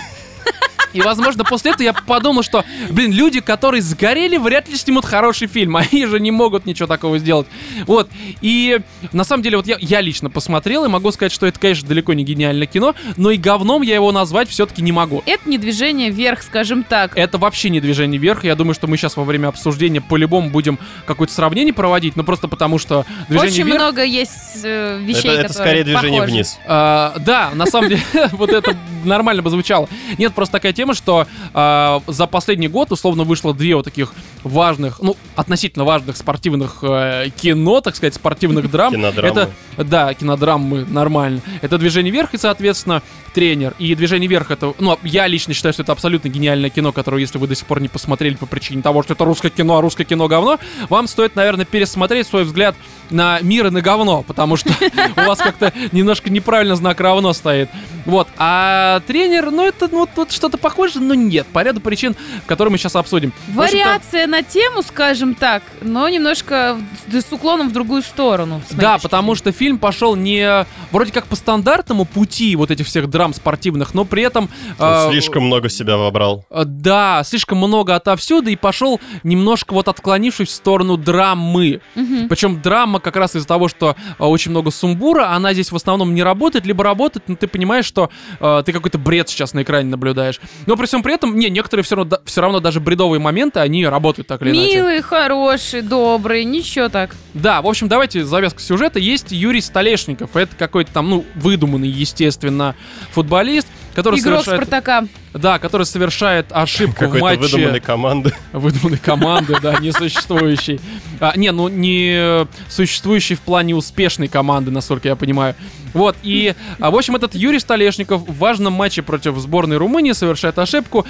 И, 0.92 1.00
возможно, 1.00 1.44
после 1.44 1.72
этого 1.72 1.84
я 1.84 1.92
подумал, 1.92 2.42
что, 2.42 2.64
блин, 2.90 3.12
люди, 3.12 3.40
которые 3.40 3.82
сгорели, 3.82 4.36
вряд 4.36 4.68
ли 4.68 4.76
снимут 4.76 5.04
хороший 5.04 5.48
фильм. 5.48 5.76
Они 5.92 6.06
же 6.06 6.20
не 6.20 6.30
могут 6.30 6.66
ничего 6.66 6.86
такого 6.86 7.18
сделать. 7.18 7.46
Вот. 7.86 8.08
И, 8.40 8.80
на 9.12 9.24
самом 9.24 9.42
деле, 9.42 9.56
вот 9.56 9.66
я, 9.66 9.76
я 9.80 10.00
лично 10.00 10.30
посмотрел 10.30 10.84
и 10.84 10.88
могу 10.88 11.12
сказать, 11.12 11.32
что 11.32 11.46
это, 11.46 11.58
конечно, 11.58 11.88
далеко 11.88 12.12
не 12.12 12.24
гениальное 12.24 12.66
кино, 12.66 12.94
но 13.16 13.30
и 13.30 13.36
говном 13.36 13.82
я 13.82 13.94
его 13.94 14.12
назвать 14.12 14.48
все-таки 14.48 14.82
не 14.82 14.92
могу. 14.92 15.22
Это 15.26 15.48
не 15.48 15.58
движение 15.58 16.10
вверх, 16.10 16.42
скажем 16.42 16.82
так. 16.84 17.16
Это 17.16 17.38
вообще 17.38 17.70
не 17.70 17.80
движение 17.80 18.20
вверх. 18.20 18.44
Я 18.44 18.54
думаю, 18.54 18.74
что 18.74 18.86
мы 18.86 18.96
сейчас 18.96 19.16
во 19.16 19.24
время 19.24 19.48
обсуждения 19.48 20.00
по-любому 20.00 20.50
будем 20.50 20.78
какое-то 21.06 21.32
сравнение 21.32 21.72
проводить, 21.74 22.16
ну 22.16 22.24
просто 22.24 22.48
потому 22.48 22.78
что 22.78 23.04
движение 23.28 23.52
Очень 23.52 23.64
вверх... 23.64 23.78
много 23.80 24.04
есть 24.04 24.60
э, 24.64 24.96
Это, 24.96 25.04
вещей, 25.04 25.30
это 25.30 25.48
которые 25.48 25.52
скорее 25.52 25.84
движение 25.84 26.20
похожи. 26.20 26.32
вниз. 26.32 26.58
А, 26.66 27.14
да, 27.18 27.50
на 27.54 27.66
самом 27.66 27.90
деле, 27.90 28.02
вот 28.32 28.50
это 28.50 28.76
нормально 29.04 29.42
бы 29.42 29.50
звучало. 29.50 29.88
Нет, 30.18 30.34
просто 30.34 30.52
такая 30.52 30.72
тема, 30.72 30.81
что 30.94 31.26
а, 31.54 32.02
за 32.06 32.26
последний 32.26 32.68
год 32.68 32.92
условно 32.92 33.24
вышло 33.24 33.54
две 33.54 33.76
вот 33.76 33.84
таких 33.84 34.12
важных, 34.44 35.00
ну, 35.00 35.16
относительно 35.36 35.84
важных 35.84 36.16
спортивных 36.16 36.78
э, 36.82 37.28
кино, 37.40 37.80
так 37.80 37.96
сказать, 37.96 38.14
спортивных 38.14 38.70
драм. 38.72 38.92
Кинодрамы. 38.92 39.28
Это, 39.28 39.50
да, 39.84 40.14
кинодрамы, 40.14 40.84
нормально. 40.84 41.40
Это 41.60 41.78
«Движение 41.78 42.12
вверх» 42.12 42.34
и, 42.34 42.38
соответственно, 42.38 43.02
«Тренер». 43.34 43.74
И 43.78 43.94
«Движение 43.94 44.28
вверх» 44.28 44.50
это, 44.50 44.74
ну, 44.78 44.98
я 45.04 45.26
лично 45.26 45.54
считаю, 45.54 45.72
что 45.72 45.82
это 45.82 45.92
абсолютно 45.92 46.28
гениальное 46.28 46.70
кино, 46.70 46.92
которое, 46.92 47.20
если 47.20 47.38
вы 47.38 47.46
до 47.46 47.54
сих 47.54 47.66
пор 47.66 47.80
не 47.80 47.88
посмотрели 47.88 48.34
по 48.34 48.46
причине 48.46 48.82
того, 48.82 49.02
что 49.02 49.14
это 49.14 49.24
русское 49.24 49.50
кино, 49.50 49.78
а 49.78 49.80
русское 49.80 50.04
кино 50.04 50.26
говно, 50.26 50.58
вам 50.88 51.06
стоит, 51.06 51.36
наверное, 51.36 51.64
пересмотреть 51.64 52.26
свой 52.26 52.44
взгляд 52.44 52.74
на 53.10 53.40
мир 53.40 53.66
и 53.66 53.70
на 53.70 53.80
говно, 53.80 54.22
потому 54.22 54.56
что 54.56 54.72
у 55.16 55.20
вас 55.20 55.38
как-то 55.38 55.72
немножко 55.92 56.30
неправильно 56.30 56.76
знак 56.76 57.00
равно 57.00 57.32
стоит. 57.32 57.70
Вот. 58.04 58.28
А 58.36 59.00
тренер, 59.06 59.50
ну, 59.50 59.64
это 59.64 59.88
ну, 59.90 60.08
тут 60.12 60.32
что-то 60.32 60.58
похоже, 60.72 61.00
но 61.00 61.12
нет, 61.14 61.46
по 61.52 61.62
ряду 61.62 61.82
причин, 61.82 62.16
которые 62.46 62.72
мы 62.72 62.78
сейчас 62.78 62.96
обсудим. 62.96 63.32
Вариация 63.48 64.26
на 64.26 64.42
тему, 64.42 64.80
скажем 64.82 65.34
так, 65.34 65.62
но 65.82 66.08
немножко 66.08 66.78
с 67.12 67.30
уклоном 67.30 67.68
в 67.68 67.72
другую 67.72 68.00
сторону. 68.00 68.62
Да, 68.70 68.96
потому 68.96 69.34
что 69.34 69.52
фильм 69.52 69.78
пошел 69.78 70.16
не 70.16 70.64
вроде 70.90 71.12
как 71.12 71.26
по 71.26 71.36
стандартному 71.36 72.06
пути 72.06 72.56
вот 72.56 72.70
этих 72.70 72.86
всех 72.86 73.10
драм 73.10 73.34
спортивных, 73.34 73.92
но 73.92 74.06
при 74.06 74.22
этом... 74.22 74.48
Он 74.78 75.08
э, 75.08 75.10
слишком 75.10 75.44
много 75.44 75.68
себя 75.68 75.98
вобрал. 75.98 76.46
э, 76.50 76.62
Да, 76.64 77.22
слишком 77.24 77.58
много 77.58 77.94
отовсюду 77.94 78.48
и 78.48 78.56
пошел 78.56 78.98
немножко 79.24 79.74
вот 79.74 79.88
отклонившись 79.88 80.48
в 80.48 80.52
сторону 80.52 80.96
драмы. 80.96 81.82
Мгм. 81.94 82.28
Причем 82.28 82.62
драма 82.62 82.98
как 82.98 83.16
раз 83.16 83.36
из-за 83.36 83.46
того, 83.46 83.68
что 83.68 83.94
э, 84.18 84.24
очень 84.24 84.52
много 84.52 84.70
сумбура, 84.70 85.32
она 85.32 85.52
здесь 85.52 85.70
в 85.70 85.76
основном 85.76 86.14
не 86.14 86.22
работает, 86.22 86.64
либо 86.64 86.82
работает, 86.82 87.28
но 87.28 87.36
ты 87.36 87.46
понимаешь, 87.46 87.84
что 87.84 88.08
э, 88.40 88.62
ты 88.64 88.72
какой-то 88.72 88.96
бред 88.96 89.28
сейчас 89.28 89.52
на 89.52 89.62
экране 89.62 89.90
наблюдаешь. 89.90 90.40
Но 90.66 90.76
при 90.76 90.86
всем 90.86 91.02
при 91.02 91.14
этом, 91.14 91.36
не, 91.36 91.50
некоторые 91.50 91.84
все 91.84 91.96
равно, 91.96 92.18
все 92.24 92.40
равно 92.40 92.60
даже 92.60 92.80
бредовые 92.80 93.20
моменты, 93.20 93.60
они 93.60 93.86
работают 93.86 94.28
так 94.28 94.42
или 94.42 94.50
иначе. 94.50 94.76
Милый, 94.76 95.02
хороший, 95.02 95.82
добрый, 95.82 96.44
ничего 96.44 96.88
так. 96.88 97.14
Да, 97.34 97.62
в 97.62 97.66
общем, 97.66 97.88
давайте 97.88 98.24
завязка 98.24 98.60
сюжета. 98.60 98.98
Есть 98.98 99.32
Юрий 99.32 99.60
Столешников. 99.60 100.36
Это 100.36 100.54
какой-то 100.56 100.92
там, 100.92 101.10
ну, 101.10 101.24
выдуманный, 101.34 101.88
естественно, 101.88 102.74
футболист, 103.12 103.66
который 103.94 104.20
Игрок 104.20 104.44
совершает... 104.44 104.62
Спартака. 104.62 105.04
Да, 105.34 105.58
который 105.58 105.86
совершает 105.86 106.46
ошибку 106.50 106.92
в 106.92 106.98
Какой-то 106.98 107.24
матче 107.24 107.40
выдуманной 107.40 107.80
команды. 107.80 108.34
выдуманной 108.52 108.98
команды, 108.98 109.56
да, 109.62 109.78
несуществующей. 109.78 110.78
А, 111.20 111.32
не, 111.36 111.50
ну 111.52 111.68
не 111.68 112.46
существующей 112.68 113.34
в 113.34 113.40
плане 113.40 113.74
успешной 113.74 114.28
команды, 114.28 114.70
насколько 114.70 115.08
я 115.08 115.16
понимаю. 115.16 115.54
Вот, 115.94 116.16
и, 116.22 116.54
а, 116.80 116.90
в 116.90 116.96
общем, 116.96 117.16
этот 117.16 117.34
Юрий 117.34 117.58
Столешников 117.58 118.22
в 118.22 118.38
важном 118.38 118.72
матче 118.72 119.02
против 119.02 119.36
сборной 119.38 119.76
Румынии 119.76 120.12
совершает 120.12 120.51
ошибку, 120.58 121.06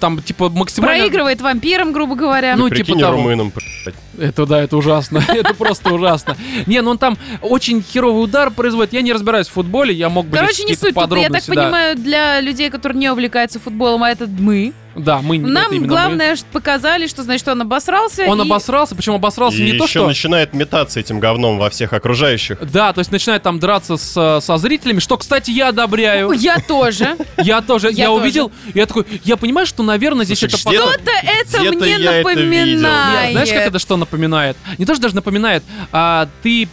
там, 0.00 0.20
типа, 0.22 0.48
максимально... 0.50 0.98
Проигрывает 0.98 1.40
вампирам, 1.40 1.92
грубо 1.92 2.14
говоря. 2.14 2.56
Ну, 2.56 2.68
Ну, 2.68 2.74
типа 2.74 2.98
того. 2.98 3.16
румынам, 3.16 3.52
блядь. 3.84 3.94
Это 4.18 4.46
да, 4.46 4.62
это 4.62 4.76
ужасно. 4.76 5.22
это 5.28 5.54
просто 5.54 5.92
ужасно. 5.92 6.36
Не, 6.66 6.80
ну 6.82 6.92
он 6.92 6.98
там 6.98 7.18
очень 7.42 7.82
херовый 7.82 8.24
удар 8.24 8.50
производит. 8.50 8.92
Я 8.92 9.02
не 9.02 9.12
разбираюсь 9.12 9.48
в 9.48 9.52
футболе, 9.52 9.94
я 9.94 10.08
мог 10.08 10.26
бы 10.26 10.36
Короче, 10.36 10.64
не 10.64 10.74
суть. 10.74 10.94
Тут, 10.94 11.16
я 11.16 11.28
так 11.28 11.42
да. 11.46 11.54
понимаю, 11.54 11.96
для 11.96 12.40
людей, 12.40 12.70
которые 12.70 12.98
не 12.98 13.10
увлекаются 13.10 13.58
футболом, 13.60 14.02
а 14.02 14.10
это 14.10 14.26
мы. 14.26 14.72
Да, 14.96 15.20
мы 15.22 15.38
Нам 15.38 15.86
главное 15.86 16.36
что 16.36 16.46
показали, 16.52 17.06
что 17.06 17.22
значит 17.22 17.46
он 17.48 17.62
обосрался. 17.62 18.22
мы. 18.22 18.32
Он 18.32 18.42
и- 18.42 18.46
обосрался, 18.46 18.94
причем 18.94 19.14
обосрался 19.14 19.58
И 19.58 19.62
не 19.62 19.78
то, 19.78 19.84
еще 19.84 20.00
что... 20.00 20.06
начинает 20.06 20.54
метаться 20.54 21.00
этим 21.00 21.20
говном 21.20 21.58
во 21.58 21.70
всех 21.70 21.92
окружающих. 21.92 22.58
Да, 22.70 22.92
то 22.92 23.00
есть 23.00 23.10
начинает 23.10 23.42
там 23.42 23.58
драться 23.58 23.96
с, 23.96 24.40
со 24.40 24.56
зрителями, 24.56 25.00
что, 25.00 25.16
кстати, 25.16 25.50
я 25.50 25.68
одобряю. 25.68 26.32
Я 26.44 26.58
тоже. 26.58 27.16
Я 27.38 27.60
тоже, 27.60 27.90
Я 27.90 28.12
увидел, 28.12 28.52
я 28.74 28.86
такой, 28.86 29.06
я 29.24 29.36
понимаю, 29.36 29.66
что, 29.66 29.82
наверное, 29.82 30.24
здесь 30.24 30.42
это 30.42 30.56
Что-то 30.56 30.98
это 31.12 31.62
мне 31.72 31.98
напоминает. 31.98 33.32
Знаешь, 33.32 33.48
как 33.48 33.66
это 33.66 33.78
что 33.78 33.96
напоминает? 34.04 34.56
Не 34.78 34.84
то, 34.84 34.94
что 34.94 35.02
даже 35.02 35.14
напоминает, 35.14 35.62
а 35.92 36.28
ты 36.42 36.68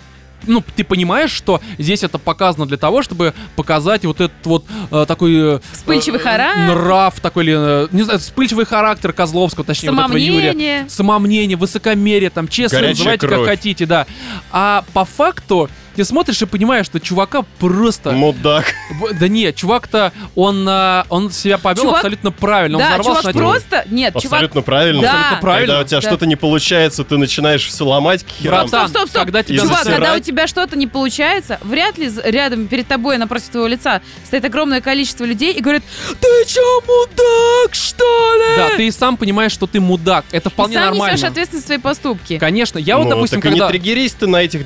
ну, 0.47 0.63
ты 0.75 0.84
понимаешь, 0.84 1.32
что 1.32 1.61
здесь 1.77 2.03
это 2.03 2.17
показано 2.17 2.65
для 2.65 2.77
того, 2.77 3.03
чтобы 3.03 3.34
показать 3.55 4.05
вот 4.05 4.21
этот 4.21 4.45
вот 4.45 4.65
э, 4.91 5.05
такой... 5.07 5.55
э, 5.57 5.59
Вспыльчивый 5.71 6.19
э, 6.19 6.23
характер. 6.23 6.75
Нрав 6.75 7.19
такой, 7.19 7.43
или, 7.43 7.55
э, 7.55 7.88
не 7.91 8.03
знаю, 8.03 8.19
вспыльчивый 8.19 8.65
характер 8.65 9.13
Козловского, 9.13 9.65
точнее, 9.65 9.91
вот 9.91 10.05
этого 10.05 10.17
Юрия. 10.17 10.51
Самомнение. 10.51 10.89
Самомнение, 10.89 11.57
высокомерие, 11.57 12.29
там, 12.29 12.47
честно, 12.47 12.79
Горячая 12.79 12.97
называйте 12.97 13.27
как 13.27 13.36
кровь. 13.36 13.49
хотите, 13.49 13.86
да. 13.86 14.07
А 14.51 14.84
по 14.93 15.05
факту 15.05 15.69
ты 15.95 16.03
смотришь 16.05 16.41
и 16.41 16.45
понимаешь, 16.45 16.85
что 16.85 16.99
чувака 16.99 17.43
просто... 17.59 18.11
Мудак. 18.11 18.65
Да 19.19 19.27
нет, 19.27 19.55
чувак-то, 19.55 20.11
он, 20.35 20.65
а, 20.67 21.05
он 21.09 21.31
себя 21.31 21.57
повел 21.57 21.83
Чувак- 21.83 21.95
абсолютно 21.97 22.31
правильно. 22.31 22.77
Он 22.77 22.83
Да, 22.83 22.89
взорвался 22.99 23.21
чувак 23.33 23.35
просто... 23.35 23.85
Нет, 23.89 24.13
чувак... 24.13 24.33
Абсолютно 24.33 24.61
правильно. 24.61 25.01
Да. 25.01 25.11
Абсолютно 25.11 25.37
правильно. 25.41 25.67
Когда 25.67 25.81
у 25.81 25.87
тебя 25.87 26.01
Да. 26.01 26.07
что-то 26.07 26.25
не 26.25 26.35
получается, 26.35 27.03
ты 27.03 27.17
начинаешь 27.17 27.65
все 27.67 27.85
ломать 27.85 28.23
к 28.23 28.27
херам. 28.29 28.67
Братан, 28.67 28.87
Стоп, 28.89 28.89
стоп, 28.89 29.09
стоп. 29.09 29.23
когда 29.23 29.43
тебя 29.43 29.59
Чувак, 29.59 29.77
засирать. 29.79 29.97
когда 29.99 30.15
у 30.15 30.19
тебя 30.19 30.47
что-то 30.47 30.77
не 30.77 30.87
получается, 30.87 31.59
вряд 31.63 31.97
ли 31.97 32.09
рядом 32.23 32.67
перед 32.67 32.87
тобой 32.87 33.17
напротив 33.17 33.49
твоего 33.49 33.67
лица 33.67 34.01
стоит 34.25 34.45
огромное 34.45 34.81
количество 34.81 35.25
людей 35.25 35.53
и 35.53 35.61
говорит, 35.61 35.83
ты 36.19 36.27
чё, 36.47 36.81
мудак, 36.81 37.73
что 37.75 38.35
ли? 38.35 38.55
Да, 38.57 38.69
ты 38.77 38.87
и 38.87 38.91
сам 38.91 39.17
понимаешь, 39.17 39.51
что 39.51 39.67
ты 39.67 39.79
мудак. 39.79 40.25
Это 40.31 40.49
И 40.49 40.51
вполне 40.51 40.75
сам 40.75 40.83
нормально. 40.85 41.13
несешь 41.15 41.27
ответственность 41.29 41.67
за 41.67 41.73
свои 41.73 41.77
поступки. 41.77 42.37
Конечно, 42.37 42.77
я 42.79 42.97
вот, 42.97 43.05
Ну, 43.05 43.09
допустим, 43.11 43.41
так 43.41 43.45
и 43.45 43.49
когда... 43.53 43.65
не 43.67 43.71
триггерись 43.71 44.13
ты 44.13 44.27
на 44.27 44.37
этих 44.37 44.65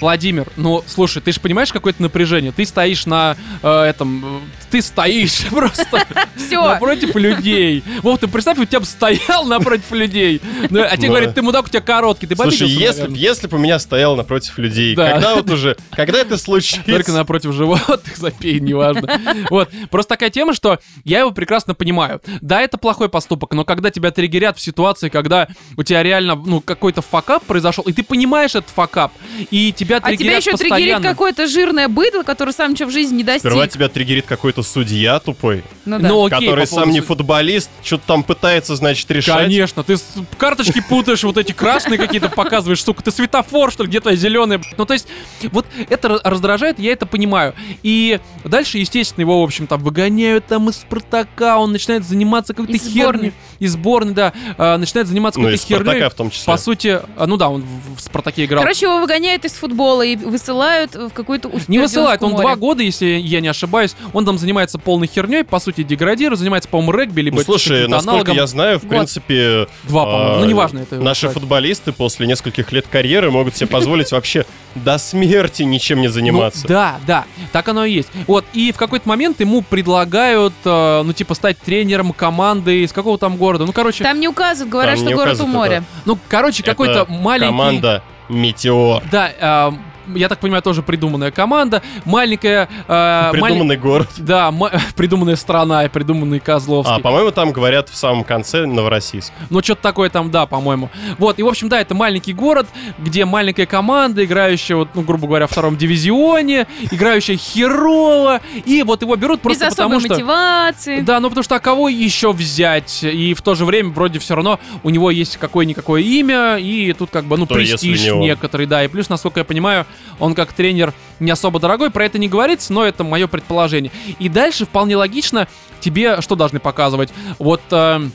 Владимир, 0.00 0.48
ну, 0.56 0.82
слушай, 0.86 1.22
ты 1.22 1.32
же 1.32 1.40
понимаешь 1.40 1.72
какое-то 1.72 2.02
напряжение? 2.02 2.52
Ты 2.52 2.64
стоишь 2.66 3.06
на 3.06 3.36
э, 3.62 3.82
этом... 3.84 4.24
э, 4.24 4.40
Ты 4.70 4.82
стоишь 4.82 5.46
просто 5.50 6.04
напротив 6.50 7.14
людей. 7.16 7.82
Вов, 8.02 8.18
ты 8.20 8.26
представь, 8.28 8.58
у 8.58 8.64
тебя 8.64 8.80
бы 8.80 8.86
стоял 8.86 9.44
напротив 9.46 9.90
людей. 9.92 10.40
Ну, 10.70 10.82
А 10.82 10.96
тебе 10.96 11.08
Ну, 11.08 11.14
говорят, 11.14 11.34
ты 11.34 11.42
мудак, 11.42 11.66
у 11.66 11.68
тебя 11.68 11.80
короткий. 11.80 12.26
Ты 12.26 12.36
Слушай, 12.36 12.68
если, 12.68 13.08
если 13.16 13.46
бы 13.46 13.56
у 13.56 13.60
меня 13.60 13.78
стоял 13.78 14.16
напротив 14.16 14.58
людей, 14.58 14.94
Да. 14.94 15.12
когда 15.12 15.34
вот 15.36 15.50
уже, 15.50 15.76
когда 15.90 16.18
это 16.18 16.36
случится? 16.36 16.82
Только 16.84 17.12
напротив 17.12 17.52
животных 17.52 18.16
запей, 18.16 18.60
неважно. 18.60 19.20
Вот. 19.50 19.70
Просто 19.90 20.10
такая 20.10 20.30
тема, 20.30 20.54
что 20.54 20.78
я 21.04 21.20
его 21.20 21.30
прекрасно 21.30 21.74
понимаю. 21.74 22.20
Да, 22.40 22.60
это 22.60 22.78
плохой 22.78 23.08
поступок, 23.08 23.52
но 23.52 23.64
когда 23.64 23.90
тебя 23.90 24.10
триггерят 24.10 24.56
в 24.58 24.60
ситуации, 24.60 25.08
когда 25.08 25.48
у 25.76 25.82
тебя 25.82 26.02
реально, 26.02 26.34
ну, 26.34 26.60
какой-то 26.60 27.02
факап 27.02 27.44
произошел, 27.44 27.84
и 27.84 27.92
ты 27.92 28.02
понимаешь 28.02 28.54
этот 28.54 28.70
факап, 28.70 29.12
и 29.50 29.72
тебя 29.84 30.00
А 30.02 30.16
тебя 30.16 30.36
еще 30.36 30.50
триггерит 30.52 30.70
постоянно. 30.70 31.08
какое-то 31.08 31.46
жирное 31.46 31.88
быдло, 31.88 32.22
которое 32.22 32.52
сам 32.52 32.72
ничего 32.72 32.88
в 32.88 32.92
жизни 32.92 33.16
не 33.18 33.24
достиг. 33.24 33.42
Сперва 33.50 33.66
тебя 33.68 33.88
триггерит 33.88 34.26
какой-то 34.26 34.62
судья 34.62 35.18
тупой, 35.20 35.62
Ну 35.84 35.98
да. 35.98 36.08
Ну, 36.08 36.24
окей, 36.26 36.40
который 36.48 36.66
по 36.66 36.74
сам 36.74 36.90
не 36.90 37.00
футболист, 37.00 37.70
что-то 37.82 38.04
там 38.06 38.22
пытается, 38.22 38.76
значит, 38.76 39.10
решать. 39.10 39.44
Конечно, 39.44 39.82
ты 39.84 39.96
карточки 40.38 40.82
путаешь, 40.88 41.22
вот 41.24 41.36
эти 41.36 41.52
красные 41.52 41.98
какие-то 41.98 42.28
показываешь, 42.28 42.82
сука, 42.82 43.02
ты 43.02 43.10
светофор, 43.10 43.70
что 43.70 43.82
ли, 43.84 43.88
где-то 43.88 44.14
зеленый. 44.16 44.60
Ну, 44.76 44.84
то 44.86 44.94
есть, 44.94 45.06
вот 45.52 45.66
это 45.88 46.08
ра- 46.08 46.20
раздражает, 46.24 46.78
я 46.78 46.92
это 46.92 47.06
понимаю. 47.06 47.54
И 47.82 48.18
дальше, 48.44 48.78
естественно, 48.78 49.22
его, 49.22 49.40
в 49.40 49.44
общем, 49.44 49.66
там 49.66 49.82
выгоняют 49.82 50.46
там 50.46 50.68
из 50.68 50.76
Спартака, 50.76 51.58
он 51.58 51.72
начинает 51.72 52.04
заниматься 52.04 52.54
какой-то 52.54 52.78
херней. 52.78 53.32
Из 53.58 53.72
сборной, 53.72 54.14
да. 54.14 54.32
а, 54.58 54.78
начинает 54.78 55.06
заниматься 55.08 55.38
Ну, 55.40 55.46
какой-то 55.46 55.64
херней. 55.64 56.08
В 56.08 56.14
том 56.14 56.30
числе. 56.30 56.46
По 56.46 56.56
сути, 56.56 57.00
а, 57.16 57.26
ну 57.26 57.36
да, 57.36 57.48
он 57.48 57.64
в 57.96 58.00
Спартаке 58.00 58.44
играл. 58.44 58.62
Короче, 58.62 58.86
его 58.86 58.98
выгоняют 59.00 59.44
из 59.44 59.52
футбола 59.52 59.73
и 59.74 60.16
высылают 60.16 60.94
в 60.94 61.10
какую-то 61.10 61.50
не 61.68 61.78
высылает, 61.78 62.22
он 62.22 62.32
море. 62.32 62.42
два 62.42 62.56
года, 62.56 62.82
если 62.82 63.06
я 63.06 63.40
не 63.40 63.48
ошибаюсь, 63.48 63.94
он 64.12 64.24
там 64.24 64.38
занимается 64.38 64.78
полной 64.78 65.06
херней, 65.06 65.44
по 65.44 65.58
сути, 65.58 65.82
деградирует, 65.82 66.38
занимается, 66.38 66.68
по-моему, 66.68 66.92
регби, 66.92 67.22
либо 67.22 67.36
Ну, 67.38 67.42
слушай, 67.42 67.68
каким-то 67.68 67.90
насколько 67.90 68.12
аналогом. 68.12 68.36
я 68.36 68.46
знаю, 68.46 68.78
в 68.78 68.82
Год. 68.82 68.90
принципе... 68.90 69.68
Два, 69.84 70.04
по-моему, 70.04 70.34
а, 70.34 70.38
ну 70.40 70.46
неважно 70.46 70.78
это. 70.80 70.96
Наши 70.96 71.26
кстати. 71.26 71.34
футболисты 71.34 71.92
после 71.92 72.26
нескольких 72.26 72.72
лет 72.72 72.86
карьеры 72.90 73.30
могут 73.30 73.56
себе 73.56 73.66
позволить 73.66 74.12
вообще 74.12 74.46
до 74.74 74.98
смерти 74.98 75.62
ничем 75.62 76.00
не 76.00 76.08
заниматься. 76.08 76.62
Ну, 76.62 76.68
да, 76.68 76.96
да, 77.06 77.24
так 77.52 77.68
оно 77.68 77.84
и 77.84 77.92
есть. 77.92 78.08
Вот, 78.26 78.44
и 78.52 78.72
в 78.72 78.76
какой-то 78.76 79.08
момент 79.08 79.40
ему 79.40 79.62
предлагают, 79.62 80.54
э, 80.64 81.02
ну, 81.04 81.12
типа, 81.12 81.34
стать 81.34 81.58
тренером 81.58 82.12
команды 82.12 82.82
из 82.82 82.92
какого 82.92 83.18
там 83.18 83.36
города. 83.36 83.64
Ну, 83.66 83.72
короче, 83.72 84.04
Там 84.04 84.20
не 84.20 84.28
указывают, 84.28 84.70
говорят, 84.70 84.96
Там 84.96 85.06
что 85.06 85.14
город 85.14 85.40
у 85.40 85.46
моря. 85.46 85.84
ну, 86.04 86.18
короче, 86.28 86.62
какой-то 86.62 87.06
маленький... 87.08 87.50
Команда 87.50 88.02
Метеор. 88.28 89.02
Да, 89.10 89.72
я 90.14 90.28
так 90.28 90.38
понимаю, 90.38 90.62
тоже 90.62 90.82
придуманная 90.82 91.30
команда. 91.30 91.82
Маленькая... 92.04 92.68
э, 92.88 93.28
Придуманный 93.32 93.76
город. 93.76 94.08
Да, 94.18 94.50
ма- 94.50 94.72
придуманная 94.96 95.36
страна 95.36 95.84
и 95.84 95.88
придуманный 95.88 96.40
Козловский. 96.40 96.96
А, 96.96 96.98
по-моему, 96.98 97.30
там 97.30 97.52
говорят 97.52 97.88
в 97.88 97.96
самом 97.96 98.24
конце 98.24 98.66
Новороссийск. 98.66 99.32
Ну, 99.50 99.62
что-то 99.62 99.82
такое 99.82 100.10
там, 100.10 100.30
да, 100.30 100.46
по-моему. 100.46 100.90
Вот, 101.18 101.38
и, 101.38 101.42
в 101.42 101.48
общем, 101.48 101.68
да, 101.68 101.80
это 101.80 101.94
маленький 101.94 102.32
город, 102.32 102.66
где 102.98 103.24
маленькая 103.24 103.66
команда, 103.66 104.24
играющая, 104.24 104.76
вот, 104.76 104.88
ну, 104.94 105.02
грубо 105.02 105.26
говоря, 105.26 105.46
в 105.46 105.50
втором 105.50 105.76
дивизионе, 105.76 106.66
играющая 106.90 107.36
херово, 107.36 108.40
и 108.64 108.82
вот 108.82 109.02
его 109.02 109.16
берут 109.16 109.38
Без 109.38 109.42
просто 109.42 109.66
особой 109.68 109.96
потому, 109.96 110.00
что... 110.00 110.08
мотивации. 110.14 111.00
Да, 111.00 111.20
ну 111.20 111.28
потому 111.28 111.44
что 111.44 111.56
а 111.56 111.60
кого 111.60 111.88
еще 111.88 112.32
взять? 112.32 113.02
И 113.02 113.34
в 113.34 113.42
то 113.42 113.54
же 113.54 113.64
время 113.64 113.90
вроде 113.90 114.18
все 114.18 114.34
равно 114.34 114.58
у 114.82 114.90
него 114.90 115.10
есть 115.10 115.36
какое-никакое 115.36 116.02
имя, 116.02 116.56
и 116.58 116.92
тут 116.92 117.10
как 117.10 117.24
бы, 117.24 117.36
ну, 117.36 117.46
Кто, 117.46 117.54
престиж 117.54 118.04
некоторый, 118.12 118.66
да. 118.66 118.84
И 118.84 118.88
плюс, 118.88 119.08
насколько 119.08 119.40
я 119.40 119.44
понимаю, 119.44 119.86
он 120.18 120.34
как 120.34 120.52
тренер 120.52 120.92
не 121.20 121.30
особо 121.30 121.60
дорогой, 121.60 121.90
про 121.90 122.04
это 122.04 122.18
не 122.18 122.28
говорится, 122.28 122.72
но 122.72 122.84
это 122.84 123.04
мое 123.04 123.26
предположение. 123.26 123.92
И 124.18 124.28
дальше 124.28 124.64
вполне 124.64 124.96
логично 124.96 125.48
тебе 125.80 126.20
что 126.20 126.36
должны 126.36 126.60
показывать? 126.60 127.12
Вот 127.38 127.60
э, 127.70 128.08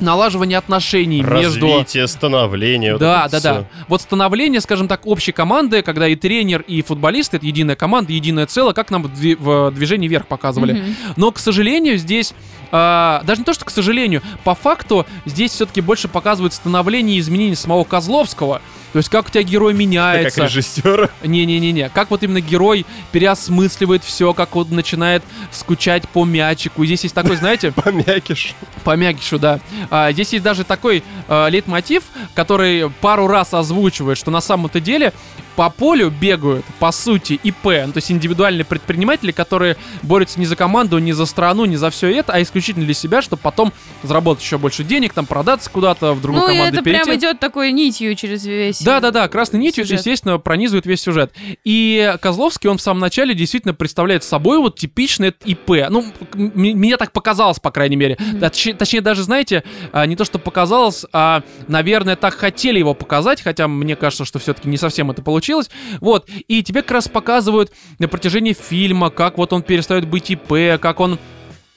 налаживание 0.00 0.58
отношений 0.58 1.22
между... 1.22 1.66
Развитие, 1.66 2.06
становление. 2.08 2.92
вот 2.92 3.00
Да, 3.00 3.26
это 3.26 3.42
да, 3.42 3.54
да. 3.54 3.66
Вот 3.88 4.00
становление, 4.00 4.60
скажем 4.60 4.88
так, 4.88 5.06
общей 5.06 5.32
команды, 5.32 5.82
когда 5.82 6.08
и 6.08 6.16
тренер, 6.16 6.62
и 6.62 6.82
футболист 6.82 7.34
это 7.34 7.46
единая 7.46 7.76
команда, 7.76 8.12
единое 8.12 8.46
целое, 8.46 8.72
как 8.72 8.90
нам 8.90 9.02
в 9.02 9.12
дви- 9.12 9.36
в 9.38 9.70
движении 9.72 10.08
вверх 10.08 10.26
показывали. 10.26 10.72
Мгм. 10.72 10.96
Но, 11.16 11.30
к 11.32 11.38
сожалению, 11.38 11.98
здесь... 11.98 12.34
а, 12.72 13.22
даже 13.24 13.40
не 13.40 13.44
то, 13.44 13.52
что 13.52 13.64
к 13.64 13.70
сожалению, 13.70 14.22
по 14.44 14.54
факту 14.54 15.06
здесь 15.26 15.52
все-таки 15.52 15.80
больше 15.80 16.08
показывают 16.08 16.54
становление 16.54 17.16
и 17.16 17.20
изменение 17.20 17.56
самого 17.56 17.84
Козловского. 17.84 18.62
То 18.92 18.96
есть 18.98 19.08
как 19.08 19.26
у 19.26 19.30
тебя 19.30 19.42
герой 19.42 19.72
Ты 19.72 19.78
меняется. 19.78 20.40
как 20.40 20.50
режиссер. 20.50 21.10
Не-не-не-не. 21.24 21.88
Как 21.90 22.10
вот 22.10 22.22
именно 22.22 22.40
герой 22.40 22.84
переосмысливает 23.12 24.02
все, 24.02 24.32
как 24.34 24.56
он 24.56 24.66
начинает 24.70 25.22
скучать 25.52 26.08
по 26.08 26.24
мячику. 26.24 26.82
И 26.82 26.86
здесь 26.86 27.02
есть 27.04 27.14
такой, 27.14 27.36
знаете, 27.36 27.70
Помякиш. 27.72 28.54
по 28.84 28.96
мягкишу, 28.96 29.38
да. 29.38 29.60
А, 29.90 30.10
здесь 30.12 30.32
есть 30.32 30.42
даже 30.44 30.64
такой 30.64 31.04
а, 31.28 31.48
лейтмотив, 31.48 32.04
который 32.34 32.90
пару 33.00 33.26
раз 33.26 33.54
озвучивает, 33.54 34.18
что 34.18 34.30
на 34.30 34.40
самом-то 34.40 34.80
деле 34.80 35.12
по 35.56 35.68
полю 35.68 36.10
бегают, 36.10 36.64
по 36.78 36.90
сути, 36.90 37.38
ИП, 37.42 37.64
ну, 37.64 37.92
то 37.92 37.96
есть 37.98 38.10
индивидуальные 38.10 38.64
предприниматели, 38.64 39.30
которые 39.30 39.76
борются 40.02 40.40
не 40.40 40.46
за 40.46 40.56
команду, 40.56 40.96
не 40.98 41.12
за 41.12 41.26
страну, 41.26 41.66
не 41.66 41.76
за 41.76 41.90
все 41.90 42.08
это, 42.16 42.32
а 42.32 42.40
исключительно 42.40 42.86
для 42.86 42.94
себя, 42.94 43.20
чтобы 43.20 43.42
потом 43.42 43.72
заработать 44.02 44.42
еще 44.42 44.56
больше 44.56 44.84
денег, 44.84 45.12
там 45.12 45.26
продаться 45.26 45.68
куда-то, 45.68 46.14
в 46.14 46.22
другую 46.22 46.42
Ну, 46.42 46.48
команду 46.48 46.74
это 46.76 46.82
перейти. 46.84 47.04
прям 47.04 47.18
идет 47.18 47.40
такой 47.40 47.72
нитью 47.72 48.14
через 48.14 48.46
весь... 48.46 48.79
Да, 48.84 49.00
да, 49.00 49.10
да, 49.10 49.28
красной 49.28 49.60
нитью, 49.60 49.84
сюжет. 49.84 49.98
естественно, 49.98 50.38
пронизывает 50.38 50.86
весь 50.86 51.00
сюжет. 51.00 51.32
И 51.64 52.14
Козловский, 52.20 52.68
он 52.70 52.78
в 52.78 52.82
самом 52.82 53.00
начале 53.00 53.34
действительно 53.34 53.74
представляет 53.74 54.24
собой 54.24 54.58
вот 54.58 54.78
типичный 54.78 55.34
ИП. 55.44 55.70
Ну, 55.90 56.04
м- 56.34 56.52
мне 56.54 56.96
так 56.96 57.12
показалось, 57.12 57.58
по 57.58 57.70
крайней 57.70 57.96
мере. 57.96 58.16
Точ- 58.40 58.74
точнее, 58.74 59.00
даже, 59.00 59.22
знаете, 59.22 59.62
а, 59.92 60.06
не 60.06 60.16
то, 60.16 60.24
что 60.24 60.38
показалось, 60.38 61.04
а, 61.12 61.42
наверное, 61.68 62.16
так 62.16 62.34
хотели 62.34 62.78
его 62.78 62.94
показать, 62.94 63.42
хотя 63.42 63.68
мне 63.68 63.96
кажется, 63.96 64.24
что 64.24 64.38
все-таки 64.38 64.68
не 64.68 64.76
совсем 64.76 65.10
это 65.10 65.22
получилось. 65.22 65.70
Вот, 66.00 66.28
и 66.48 66.62
тебе 66.62 66.82
как 66.82 66.92
раз 66.92 67.08
показывают 67.08 67.72
на 67.98 68.08
протяжении 68.08 68.52
фильма, 68.52 69.10
как 69.10 69.38
вот 69.38 69.52
он 69.52 69.62
перестает 69.62 70.06
быть 70.08 70.30
ИП, 70.30 70.80
как 70.80 71.00
он 71.00 71.18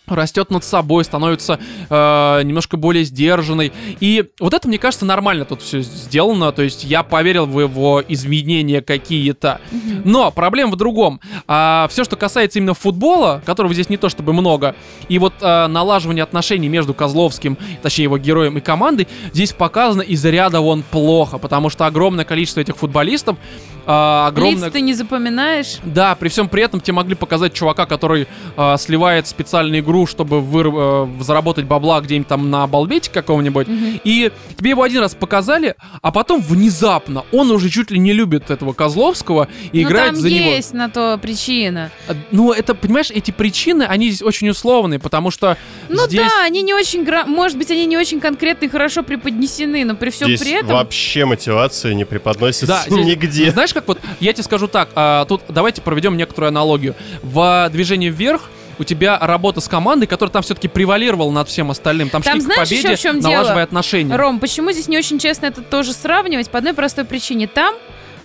растет 0.07 0.51
над 0.51 0.63
собой, 0.63 1.03
становится 1.03 1.59
э, 1.89 2.41
немножко 2.43 2.77
более 2.77 3.03
сдержанной. 3.05 3.71
И 3.99 4.25
вот 4.39 4.53
это, 4.53 4.67
мне 4.67 4.77
кажется, 4.77 5.05
нормально 5.05 5.45
тут 5.45 5.61
все 5.61 5.81
сделано. 5.81 6.51
То 6.51 6.61
есть 6.61 6.83
я 6.83 7.03
поверил 7.03 7.45
в 7.45 7.59
его 7.59 8.03
изменения 8.07 8.81
какие-то. 8.81 9.61
Но 10.03 10.31
проблема 10.31 10.71
в 10.71 10.75
другом. 10.75 11.21
А, 11.47 11.87
все, 11.89 12.03
что 12.03 12.15
касается 12.15 12.59
именно 12.59 12.73
футбола, 12.73 13.41
которого 13.45 13.73
здесь 13.73 13.89
не 13.89 13.97
то 13.97 14.09
чтобы 14.09 14.33
много, 14.33 14.75
и 15.07 15.19
вот 15.19 15.33
а, 15.41 15.67
налаживание 15.67 16.23
отношений 16.23 16.67
между 16.67 16.93
Козловским, 16.93 17.57
точнее 17.81 18.03
его 18.05 18.17
героем 18.17 18.57
и 18.57 18.61
командой, 18.61 19.07
здесь 19.31 19.53
показано 19.53 20.01
из 20.01 20.23
ряда 20.25 20.59
вон 20.59 20.83
плохо, 20.83 21.37
потому 21.37 21.69
что 21.69 21.85
огромное 21.85 22.25
количество 22.25 22.59
этих 22.59 22.77
футболистов 22.77 23.37
а, 23.85 24.27
огромное... 24.27 24.65
Лиц 24.65 24.71
ты 24.73 24.81
не 24.81 24.93
запоминаешь. 24.93 25.77
Да, 25.83 26.15
при 26.15 26.29
всем 26.29 26.47
при 26.49 26.63
этом 26.63 26.79
тебе 26.81 26.93
могли 26.93 27.15
показать 27.15 27.53
чувака, 27.53 27.85
который 27.85 28.27
а, 28.57 28.77
сливает 28.77 29.27
специальную 29.27 29.81
игру, 29.81 30.07
чтобы 30.07 30.37
выр- 30.37 31.17
э, 31.19 31.23
заработать 31.23 31.65
бабла 31.65 31.99
где-нибудь 32.01 32.27
там 32.27 32.49
на 32.49 32.65
балбете 32.67 33.09
какого-нибудь. 33.11 33.67
И 34.03 34.31
тебе 34.57 34.71
его 34.71 34.83
один 34.83 35.01
раз 35.01 35.15
показали, 35.15 35.75
а 36.01 36.11
потом 36.11 36.41
внезапно 36.41 37.23
он 37.31 37.51
уже 37.51 37.69
чуть 37.69 37.91
ли 37.91 37.99
не 37.99 38.13
любит 38.13 38.49
этого 38.51 38.73
Козловского 38.73 39.47
и 39.71 39.83
Ну 39.83 39.89
играет 39.89 40.11
там 40.13 40.21
за 40.21 40.29
него. 40.29 40.49
есть 40.51 40.73
на 40.73 40.89
то 40.89 41.17
причина. 41.21 41.91
А, 42.07 42.13
Ну, 42.31 42.51
это, 42.51 42.75
понимаешь, 42.75 43.11
эти 43.11 43.31
причины, 43.31 43.83
они 43.83 44.09
здесь 44.09 44.21
очень 44.21 44.49
условные, 44.49 44.99
потому 44.99 45.31
что 45.31 45.57
Ну 45.89 46.05
здесь... 46.05 46.21
да, 46.21 46.43
они 46.45 46.61
не 46.61 46.73
очень, 46.73 47.03
гра- 47.03 47.25
может 47.25 47.57
быть, 47.57 47.69
они 47.71 47.85
не 47.85 47.97
очень 47.97 48.19
конкретно 48.19 48.65
и 48.65 48.69
хорошо 48.69 49.03
преподнесены, 49.03 49.83
но 49.85 49.95
при 49.95 50.09
всем 50.09 50.27
Здесь 50.27 50.41
при 50.41 50.51
этом... 50.51 50.69
вообще 50.69 51.25
мотивация 51.25 51.93
не 51.93 52.05
преподносится 52.05 52.67
Да, 52.67 52.83
здесь- 52.87 53.05
нигде. 53.05 53.51
Знаешь, 53.51 53.72
как 53.73 53.87
вот, 53.87 53.99
я 54.19 54.33
тебе 54.33 54.43
скажу 54.43 54.67
так, 54.67 54.89
а, 54.95 55.25
тут 55.25 55.41
давайте 55.49 55.81
проведем 55.81 56.17
некоторую 56.17 56.49
аналогию. 56.49 56.95
В 57.21 57.69
движении 57.71 58.09
вверх 58.09 58.49
у 58.79 58.83
тебя 58.83 59.19
работа 59.19 59.61
с 59.61 59.67
командой, 59.67 60.07
которая 60.07 60.31
там 60.33 60.41
все-таки 60.41 60.67
превалировала 60.67 61.31
над 61.31 61.47
всем 61.47 61.69
остальным. 61.71 62.09
Там, 62.09 62.21
Там 62.21 62.33
шли 62.33 62.41
к 62.41 62.43
знаешь 62.43 62.69
еще 62.69 62.81
победе, 62.83 62.95
в 62.95 63.01
чем 63.01 63.19
налаживая 63.19 63.53
дело? 63.53 63.61
отношения. 63.63 64.15
Ром, 64.15 64.39
почему 64.39 64.71
здесь 64.71 64.87
не 64.87 64.97
очень 64.97 65.19
честно 65.19 65.45
это 65.47 65.61
тоже 65.61 65.93
сравнивать? 65.93 66.49
По 66.49 66.57
одной 66.57 66.73
простой 66.73 67.05
причине. 67.05 67.47
Там 67.47 67.75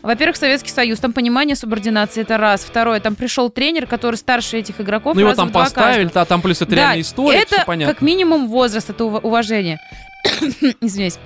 во-первых, 0.00 0.36
Советский 0.36 0.70
Союз, 0.70 1.00
там 1.00 1.12
понимание 1.12 1.56
субординации, 1.56 2.22
это 2.22 2.38
раз. 2.38 2.62
Второе, 2.62 3.00
там 3.00 3.16
пришел 3.16 3.50
тренер, 3.50 3.86
который 3.86 4.14
старше 4.14 4.58
этих 4.58 4.80
игроков. 4.80 5.16
ну 5.16 5.20
его 5.22 5.34
там 5.34 5.50
поставили, 5.50 6.08
да, 6.14 6.24
там 6.24 6.40
плюс 6.40 6.62
это 6.62 6.70
Да, 6.70 6.76
реальная 6.76 7.00
история, 7.00 7.40
это 7.40 7.56
все 7.56 7.64
понятно. 7.66 7.92
как 7.94 8.00
минимум 8.02 8.48
возраст, 8.48 8.88
это 8.88 9.04
ува- 9.04 9.20
уважение. 9.20 9.80
Извиняюсь. 10.80 11.18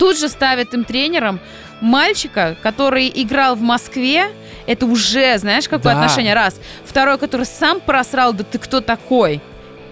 Тут 0.00 0.18
же 0.18 0.28
ставят 0.30 0.72
им 0.74 0.84
тренером 0.84 1.38
мальчика, 1.82 2.56
который 2.62 3.10
играл 3.14 3.54
в 3.54 3.60
Москве. 3.60 4.30
Это 4.66 4.86
уже, 4.86 5.36
знаешь, 5.38 5.68
какое 5.68 5.94
Да. 5.94 6.00
отношение? 6.00 6.34
Раз. 6.34 6.58
Второй, 6.84 7.18
который 7.18 7.44
сам 7.46 7.80
просрал, 7.80 8.32
да 8.32 8.42
ты 8.42 8.58
кто 8.58 8.80
такой? 8.80 9.40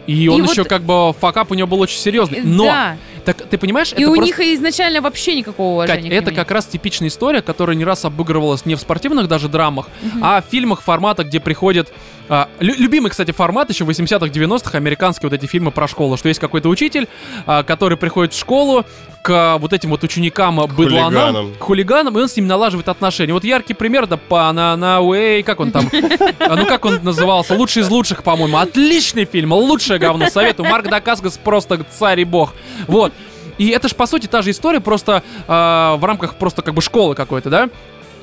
И 0.07 0.27
он 0.29 0.43
и 0.45 0.49
еще 0.49 0.63
вот- 0.63 0.69
как 0.69 0.83
бы 0.83 1.13
факап 1.13 1.51
у 1.51 1.55
него 1.55 1.69
был 1.69 1.81
очень 1.81 1.99
серьезный. 1.99 2.39
Э, 2.39 2.43
Но, 2.43 2.65
Да. 2.65 2.97
так 3.27 3.43
ты 3.43 3.59
понимаешь, 3.59 3.93
И 3.93 4.01
это 4.01 4.11
у 4.11 4.15
просто... 4.15 4.25
них 4.43 4.55
изначально 4.57 5.03
вообще 5.03 5.35
никакого 5.35 5.83
Кать, 5.83 5.99
уважения. 5.99 6.19
к 6.19 6.23
это 6.23 6.33
как 6.35 6.51
раз 6.51 6.65
типичная 6.65 7.09
история, 7.09 7.43
которая 7.43 7.77
не 7.77 7.85
раз 7.85 8.07
обыгрывалась 8.07 8.65
не 8.65 8.75
в 8.77 8.81
спортивных 8.81 9.29
даже 9.29 9.49
драмах, 9.51 9.89
Мгм. 10.01 10.25
а 10.25 10.41
в 10.41 10.47
фильмах 10.51 10.81
формата, 10.81 11.25
где 11.25 11.39
приходят... 11.41 11.93
а, 12.29 12.49
лю- 12.61 12.75
любимый, 12.79 13.11
кстати, 13.11 13.31
формат 13.33 13.71
еще 13.71 13.85
80-х, 13.85 14.27
90-х, 14.27 14.77
американские 14.77 15.31
вот 15.31 15.35
эти 15.39 15.47
фильмы 15.47 15.71
про 15.71 15.89
школу, 15.89 16.17
что 16.17 16.29
есть 16.29 16.41
какой-то 16.41 16.69
учитель, 16.69 17.09
а, 17.47 17.63
который 17.63 17.97
приходит 17.97 18.35
в 18.35 18.39
школу 18.39 18.85
к 19.23 19.59
вот 19.59 19.73
этим 19.73 19.91
вот 19.91 20.05
ученикам, 20.05 20.57
быдланам, 20.57 20.75
хулиганам. 20.77 21.55
хулиганам, 21.59 22.19
и 22.19 22.23
он 22.23 22.29
с 22.29 22.37
ними 22.37 22.47
налаживает 22.47 22.89
отношения. 22.89 23.33
Вот 23.33 23.45
яркий 23.45 23.75
пример, 23.75 24.07
да, 24.07 24.17
Панана 24.17 25.01
Уэй, 25.01 25.43
как 25.43 25.61
он 25.61 25.71
там, 25.71 25.91
а, 26.39 26.57
ну 26.57 26.67
как 26.67 26.85
он 26.85 27.01
назывался, 27.03 27.55
лучший 27.55 27.83
из 27.83 27.89
лучших, 27.91 28.23
по-моему, 28.23 28.59
отличный 28.59 29.25
фильм, 29.25 29.53
лучшее 29.53 29.99
говно, 29.99 30.29
советую, 30.31 30.69
Марк 30.69 30.89
Дакаскас 30.89 31.39
просто 31.39 31.85
царь 31.91 32.21
и 32.21 32.25
бог, 32.25 32.55
вот. 32.87 33.13
И 33.59 33.71
это 33.71 33.89
ж, 33.89 33.95
по 33.97 34.07
сути, 34.07 34.29
та 34.29 34.41
же 34.43 34.53
история, 34.53 34.79
просто 34.81 35.25
а, 35.49 35.97
в 35.97 36.05
рамках 36.05 36.37
просто 36.37 36.63
как 36.63 36.75
бы 36.75 36.81
школы 36.83 37.17
какой-то, 37.17 37.51
да? 37.51 37.69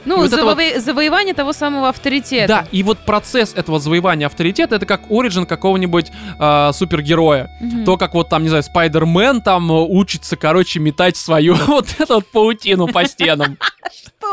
Ну, 0.05 0.17
вот 0.17 0.31
это 0.31 0.45
вот- 0.45 0.57
завоевание 0.77 1.33
того 1.33 1.53
самого 1.53 1.89
авторитета. 1.89 2.47
Да, 2.47 2.67
и 2.71 2.83
вот 2.83 2.99
процесс 2.99 3.53
этого 3.53 3.79
завоевания 3.79 4.27
авторитета, 4.27 4.75
это 4.75 4.85
как 4.85 5.09
оригин 5.09 5.45
какого-нибудь 5.45 6.11
а, 6.39 6.71
супергероя. 6.73 7.49
Мгм. 7.59 7.85
То, 7.85 7.97
как 7.97 8.13
вот 8.13 8.29
там, 8.29 8.43
не 8.43 8.49
знаю, 8.49 8.63
Спайдермен 8.63 9.41
там 9.41 9.71
э, 9.71 9.75
учится, 9.75 10.35
короче, 10.35 10.79
метать 10.79 11.17
свою 11.17 11.55
вот 11.67 11.87
эту 11.99 12.15
вот 12.15 12.27
паутину 12.27 12.87
по 12.87 13.05
стенам. 13.05 13.57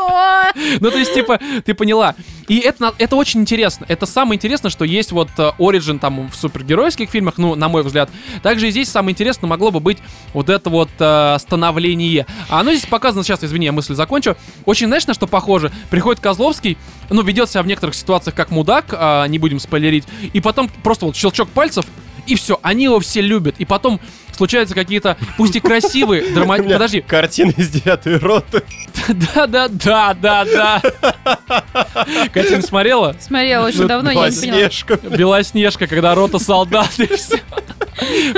Ну, 0.79 0.91
то 0.91 0.97
есть, 0.97 1.13
типа, 1.13 1.39
ты 1.65 1.73
поняла. 1.73 2.15
И 2.47 2.59
это, 2.59 2.93
это 2.97 3.15
очень 3.15 3.41
интересно. 3.41 3.85
Это 3.89 4.05
самое 4.05 4.35
интересное, 4.35 4.69
что 4.69 4.85
есть 4.85 5.11
вот 5.11 5.29
оригин 5.37 5.99
там 5.99 6.29
в 6.29 6.35
супергеройских 6.35 7.09
фильмах, 7.09 7.37
ну, 7.37 7.55
на 7.55 7.69
мой 7.69 7.83
взгляд. 7.83 8.09
Также 8.41 8.67
и 8.67 8.71
здесь 8.71 8.89
самое 8.89 9.13
интересное 9.13 9.47
могло 9.47 9.71
бы 9.71 9.79
быть 9.79 9.99
вот 10.33 10.49
это 10.49 10.69
вот 10.69 10.89
э, 10.99 11.37
становление. 11.39 12.25
А 12.49 12.59
оно 12.59 12.73
здесь 12.73 12.85
показано, 12.85 13.23
сейчас, 13.23 13.43
извини, 13.43 13.65
я 13.65 13.71
мысль 13.71 13.95
закончу. 13.95 14.35
Очень, 14.65 14.87
знаешь, 14.87 15.07
на 15.07 15.13
что 15.13 15.27
похоже? 15.27 15.71
Приходит 15.89 16.21
Козловский, 16.21 16.77
ну, 17.09 17.21
ведет 17.21 17.49
себя 17.49 17.63
в 17.63 17.67
некоторых 17.67 17.95
ситуациях 17.95 18.35
как 18.35 18.51
мудак, 18.51 18.85
а, 18.91 19.25
не 19.27 19.39
будем 19.39 19.59
спойлерить, 19.59 20.05
и 20.33 20.41
потом 20.41 20.69
просто 20.83 21.05
вот 21.05 21.15
щелчок 21.15 21.49
пальцев, 21.49 21.85
и 22.25 22.35
все, 22.35 22.59
они 22.61 22.85
его 22.85 22.99
все 22.99 23.21
любят. 23.21 23.55
И 23.59 23.65
потом 23.65 23.99
случаются 24.35 24.75
какие-то, 24.75 25.17
пусть 25.37 25.55
и 25.55 25.59
красивые, 25.59 26.29
драматичные... 26.33 26.73
Подожди, 26.75 27.01
Картина 27.01 27.53
из 27.55 27.69
девятой 27.69 28.17
роты. 28.17 28.63
да, 29.35 29.47
да, 29.47 29.67
да, 29.67 30.13
да, 30.13 30.45
да. 30.45 30.81
Катя, 32.33 32.57
не 32.57 32.61
смотрела? 32.61 33.15
Смотрела 33.19 33.67
очень 33.67 33.81
Ну, 33.81 33.87
давно, 33.87 34.11
я 34.11 34.29
не 34.29 34.35
поняла. 34.35 34.57
Белоснежка. 34.57 34.97
Белоснежка, 34.97 35.87
когда 35.87 36.15
рота 36.15 36.39
солдат 36.39 36.91
и 36.97 37.07
все. 37.07 37.39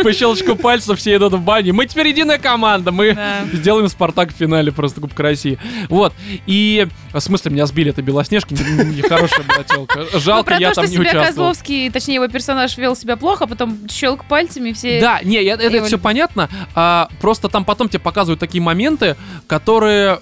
По 0.03 0.13
щелчку 0.13 0.55
пальцев 0.55 0.99
все 0.99 1.15
идут 1.15 1.33
в 1.33 1.41
баню. 1.41 1.73
Мы 1.73 1.85
теперь 1.85 2.07
единая 2.09 2.37
команда. 2.37 2.91
Мы 2.91 3.17
сделаем 3.53 3.87
Спартак 3.87 4.33
в 4.33 4.37
финале 4.37 4.71
просто 4.71 5.01
Кубка 5.01 5.23
России. 5.23 5.57
Вот. 5.89 6.13
И 6.45 6.87
в 7.19 7.23
смысле 7.23 7.51
меня 7.51 7.65
сбили 7.65 7.91
это 7.91 8.01
Белоснежка. 8.01 8.53
Нехорошая 8.53 9.43
была 9.43 9.63
телка. 9.63 10.05
Ну, 10.11 10.19
Жалко, 10.19 10.55
я 10.55 10.73
там 10.73 10.85
не 10.85 10.97
участвовал. 10.97 11.25
Козловский, 11.25 11.89
точнее, 11.89 12.15
его 12.15 12.27
персонаж 12.27 12.77
вел 12.77 12.95
себя 12.95 13.15
плохо, 13.17 13.45
а 13.45 13.47
потом 13.47 13.77
щелк 13.89 14.25
пальцами, 14.25 14.71
все... 14.71 14.99
Да, 14.99 15.19
не, 15.23 15.37
это, 15.43 15.83
все 15.85 15.97
понятно. 15.97 16.49
а, 16.75 17.09
просто 17.21 17.49
там 17.49 17.65
потом 17.65 17.89
тебе 17.89 17.99
показывают 17.99 18.39
такие 18.39 18.61
моменты, 18.61 19.15
которые. 19.47 20.17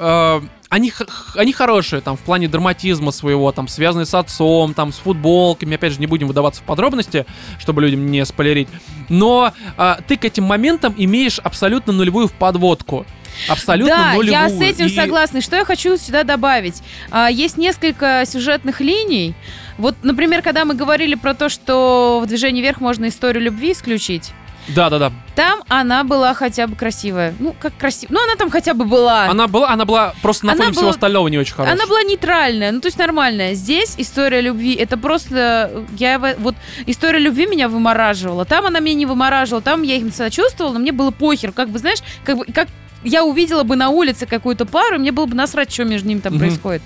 Э, 0.74 0.76
они, 0.76 0.94
они 1.36 1.54
хорошие, 1.54 2.02
там, 2.02 2.18
в 2.18 2.22
плане 2.22 2.48
драматизма 2.48 3.12
своего, 3.12 3.52
там, 3.52 3.68
связанные 3.68 4.06
с 4.06 4.14
отцом, 4.14 4.74
там, 4.74 4.92
с 4.92 4.98
футболками, 4.98 5.76
опять 5.76 5.94
же, 5.94 6.00
не 6.00 6.08
будем 6.08 6.28
выдаваться 6.28 6.62
в 6.62 6.66
подробности, 6.66 7.26
чтобы 7.60 7.82
людям 7.82 8.10
не 8.10 8.26
спойлерить, 8.26 8.68
но 9.10 9.54
а, 9.78 10.00
ты 10.08 10.18
к 10.18 10.26
этим 10.26 10.44
моментам 10.44 10.94
имеешь 10.98 11.40
абсолютно 11.40 11.94
нулевую 11.94 12.28
в 12.28 12.34
подводку. 12.34 13.06
Абсолютно 13.48 13.96
да, 13.96 14.14
нулевую. 14.14 14.32
я 14.32 14.50
с 14.50 14.62
этим 14.62 14.88
И- 14.88 14.96
согласна. 14.96 15.42
Что 15.42 15.56
я 15.56 15.66
хочу 15.66 15.98
сюда 15.98 16.24
добавить? 16.24 16.82
А, 17.10 17.30
есть 17.30 17.58
несколько 17.58 18.24
сюжетных 18.26 18.80
линий. 18.80 19.34
Вот, 19.78 19.96
например, 20.04 20.42
когда 20.42 20.66
мы 20.66 20.76
говорили 20.76 21.16
про 21.16 21.34
то, 21.34 21.50
что 21.50 22.22
в 22.24 22.28
«Движении 22.28 22.62
вверх» 22.62 22.80
можно 22.80 23.08
историю 23.08 23.44
любви 23.44 23.72
исключить, 23.72 24.32
Да-да-да. 24.68 25.12
там 25.36 25.62
она 25.68 26.04
была 26.04 26.34
хотя 26.34 26.68
бы 26.68 26.76
красивая. 26.76 27.34
Ну, 27.40 27.54
как 27.60 27.76
красивая. 27.78 28.14
Ну, 28.16 28.24
она 28.24 28.36
там 28.36 28.50
хотя 28.50 28.74
бы 28.74 28.86
была. 28.86 29.26
Она 29.26 29.48
была, 29.48 29.70
она 29.70 29.86
была 29.86 30.14
просто 30.22 30.46
на 30.46 30.54
Она 30.54 30.62
фоне 30.64 30.72
всего 30.72 30.82
была- 30.84 30.92
остального 30.92 31.28
не 31.28 31.38
очень 31.38 31.54
хорошая. 31.54 31.76
Она 31.76 31.86
была 31.88 32.02
нейтральная, 32.04 32.72
ну 32.72 32.80
то 32.80 32.88
есть 32.88 32.98
нормальная. 32.98 33.54
Здесь 33.56 33.96
история 33.98 34.42
любви, 34.42 34.74
это 34.76 34.98
просто 34.98 35.84
я 35.98 36.18
вот 36.40 36.56
история 36.86 37.20
любви 37.20 37.46
меня 37.46 37.68
вымораживала. 37.68 38.46
Там 38.46 38.66
она 38.66 38.80
меня 38.80 38.96
не 38.96 39.06
вымораживала, 39.06 39.62
там 39.62 39.82
я 39.84 39.96
им 39.98 40.12
сочувствовала, 40.12 40.74
но 40.74 40.80
мне 40.80 40.92
было 40.92 41.12
похер, 41.12 41.52
как 41.52 41.70
бы 41.70 41.80
знаешь, 41.80 42.00
как 42.24 42.38
бы 42.38 42.46
как 42.46 42.68
я 43.04 43.26
увидела 43.26 43.64
бы 43.64 43.76
на 43.76 43.90
улице 43.90 44.26
какую-то 44.26 44.66
пару, 44.66 44.96
и 44.96 45.00
мне 45.00 45.12
было 45.12 45.26
бы 45.26 45.36
насрать, 45.36 45.74
что 45.74 45.84
между 45.84 46.08
ними 46.08 46.20
там 46.22 46.34
Мгм. 46.34 46.40
происходит. 46.40 46.82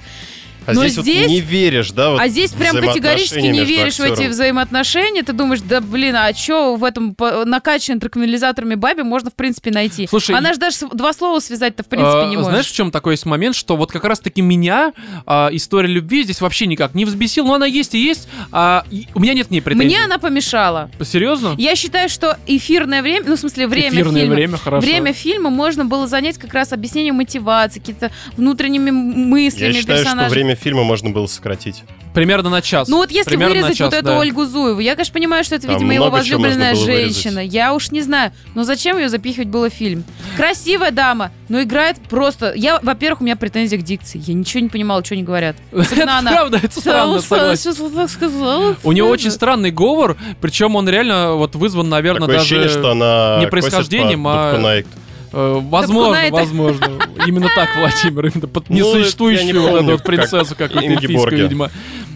А 0.68 0.74
Но 0.74 0.82
здесь, 0.82 0.98
вот 0.98 1.04
здесь- 1.04 1.28
не 1.28 1.40
веришь, 1.40 1.92
да? 1.92 2.12
Вот 2.12 2.20
а 2.22 2.28
здесь 2.28 2.52
прям 2.52 2.76
категорически 2.76 3.40
не 3.40 3.64
веришь 3.64 3.96
в 3.96 4.02
эти 4.02 4.28
взаимоотношения. 4.28 5.24
Ты 5.24 5.34
думаешь, 5.34 5.62
да 5.62 5.82
блин, 5.82 6.16
а 6.16 6.34
что 6.34 6.76
в 6.76 6.84
этом 6.84 7.16
накачанной 7.46 8.00
транквилизаторами 8.00 8.76
бабе 8.76 9.04
можно 9.04 9.30
в 9.30 9.34
принципе 9.36 9.72
найти? 9.72 10.08
Слушай, 10.08 10.36
Она 10.36 10.54
же 10.54 10.60
даже 10.60 10.78
два 10.94 11.14
слова 11.14 11.40
связать-то 11.40 11.84
в 11.84 11.88
принципе 11.88 12.18
А, 12.20 12.30
не 12.30 12.36
может. 12.36 12.52
Знаешь, 12.52 12.68
в 12.68 12.76
чем 12.76 12.92
такой 12.92 13.14
есть 13.14 13.26
момент, 13.26 13.56
что 13.56 13.76
вот 13.78 13.92
как 13.92 14.04
раз-таки 14.04 14.42
меня 14.42 14.94
а, 15.26 15.50
история 15.52 15.88
любви 15.88 16.24
здесь 16.24 16.42
вообще 16.42 16.68
никак 16.68 16.94
не 16.96 17.06
взбесила, 17.06 17.48
но 17.48 17.54
она 17.56 17.66
есть 17.66 17.96
и 17.96 18.00
есть, 18.04 18.28
а 18.52 18.84
и 18.92 19.08
у 19.14 19.20
меня 19.22 19.34
нет 19.34 19.48
к 19.48 19.52
ней 19.52 19.62
претензий. 19.62 19.86
Мне 19.88 20.04
она 20.04 20.18
помешала. 20.18 20.92
Серьезно? 21.02 21.56
Я 21.58 21.76
считаю, 21.76 22.10
что 22.10 22.38
эфирное 22.46 23.02
время, 23.02 23.26
ну, 23.28 23.36
в 23.36 23.40
смысле, 23.40 23.68
время 23.68 23.90
Эфирное 23.90 24.22
фильма, 24.22 24.36
время, 24.36 24.58
хорошо. 24.58 24.86
время 24.86 25.14
фильма 25.14 25.50
можно 25.50 25.86
было 25.86 26.08
занять 26.08 26.38
как 26.38 26.54
раз 26.54 26.74
объяснением 26.74 27.16
мотивации, 27.16 27.80
какие-то 27.80 28.12
внутренними 28.36 28.92
мыслями 28.92 29.74
Я 29.74 29.80
считаю, 29.80 30.00
что 30.00 30.06
персонажей. 30.06 30.32
время 30.32 30.56
фильма 30.58 30.84
можно 30.84 31.10
было 31.10 31.28
сократить. 31.28 31.84
Примерно 32.14 32.50
на 32.50 32.62
час. 32.62 32.88
Ну 32.88 32.98
вот 32.98 33.12
если 33.12 33.30
Примерно 33.30 33.54
вырезать 33.54 33.78
час, 33.78 33.86
вот 33.86 33.94
эту 33.94 34.08
да. 34.08 34.20
Ольгу 34.20 34.46
Зуеву, 34.46 34.80
я, 34.80 34.96
конечно, 34.96 35.14
понимаю, 35.14 35.44
что 35.44 35.56
это, 35.56 35.68
Там 35.68 35.76
видимо, 35.76 35.94
его 35.94 36.10
возлюбленная 36.10 36.74
женщина. 36.74 37.40
Я 37.40 37.74
уж 37.74 37.92
не 37.92 38.02
знаю. 38.02 38.32
Но 38.56 38.64
зачем 38.64 38.98
ее 38.98 39.10
запихивать 39.10 39.50
было 39.50 39.70
в 39.70 39.74
фильм? 39.74 40.04
Красивая 40.36 40.92
дама, 40.92 41.32
но 41.48 41.62
играет 41.62 41.98
просто... 42.10 42.54
Я, 42.56 42.80
во-первых, 42.82 43.22
у 43.22 43.24
меня 43.24 43.36
претензия 43.36 43.78
к 43.80 43.84
дикции. 43.84 44.22
Я 44.26 44.34
ничего 44.34 44.62
не 44.62 44.70
понимала, 44.70 45.06
что 45.06 45.14
они 45.14 45.24
говорят. 45.24 45.58
Это 45.72 46.22
правда, 46.24 46.60
это 46.62 46.80
странно, 46.80 47.22
согласен. 47.22 47.58
Сейчас 47.58 47.80
вот 47.80 47.96
так 47.96 48.10
сказала. 48.10 48.76
У 48.84 48.92
него 48.92 49.10
очень 49.10 49.32
странный 49.32 49.72
говор, 49.72 50.18
причем 50.42 50.76
он 50.76 50.90
реально 50.90 51.34
вот 51.34 51.56
вызван, 51.56 51.90
наверное, 51.90 52.28
даже... 52.28 52.58
не 52.58 53.48
происхождением, 53.48 54.28
а- 54.28 54.84
Возможно, 55.32 56.14
Найт. 56.14 56.32
возможно. 56.32 57.00
Именно 57.26 57.48
так, 57.56 57.70
Владимир, 57.76 58.28
именно 58.28 58.48
под 58.48 58.70
Ну, 58.70 58.76
несуществующую 58.76 59.46
не 59.46 59.54
вот 59.54 59.68
эту 59.68 59.78
помню, 59.78 59.92
вот 59.94 60.04
принцессу 60.04 60.56
как 60.56 60.72
какую-то 60.72 61.02
эльфийскую, 61.02 61.38
видимо. 61.44 61.72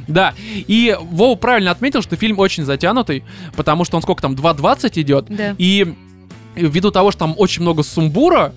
Да, 0.07 0.34
и 0.38 0.97
Вова 0.99 1.36
правильно 1.36 1.72
отметил, 1.72 2.01
что 2.01 2.16
фильм 2.16 2.39
очень 2.39 2.66
затянутый, 2.66 3.24
потому 3.55 3.86
что 3.86 3.95
он 3.97 4.01
сколько 4.03 4.22
там, 4.22 4.34
2.20 4.34 5.01
идет, 5.01 5.26
Да. 5.30 5.55
и 5.57 5.93
ввиду 6.55 6.91
того, 6.91 7.11
что 7.11 7.19
там 7.19 7.35
очень 7.37 7.61
много 7.61 7.83
сумбура, 7.83 8.53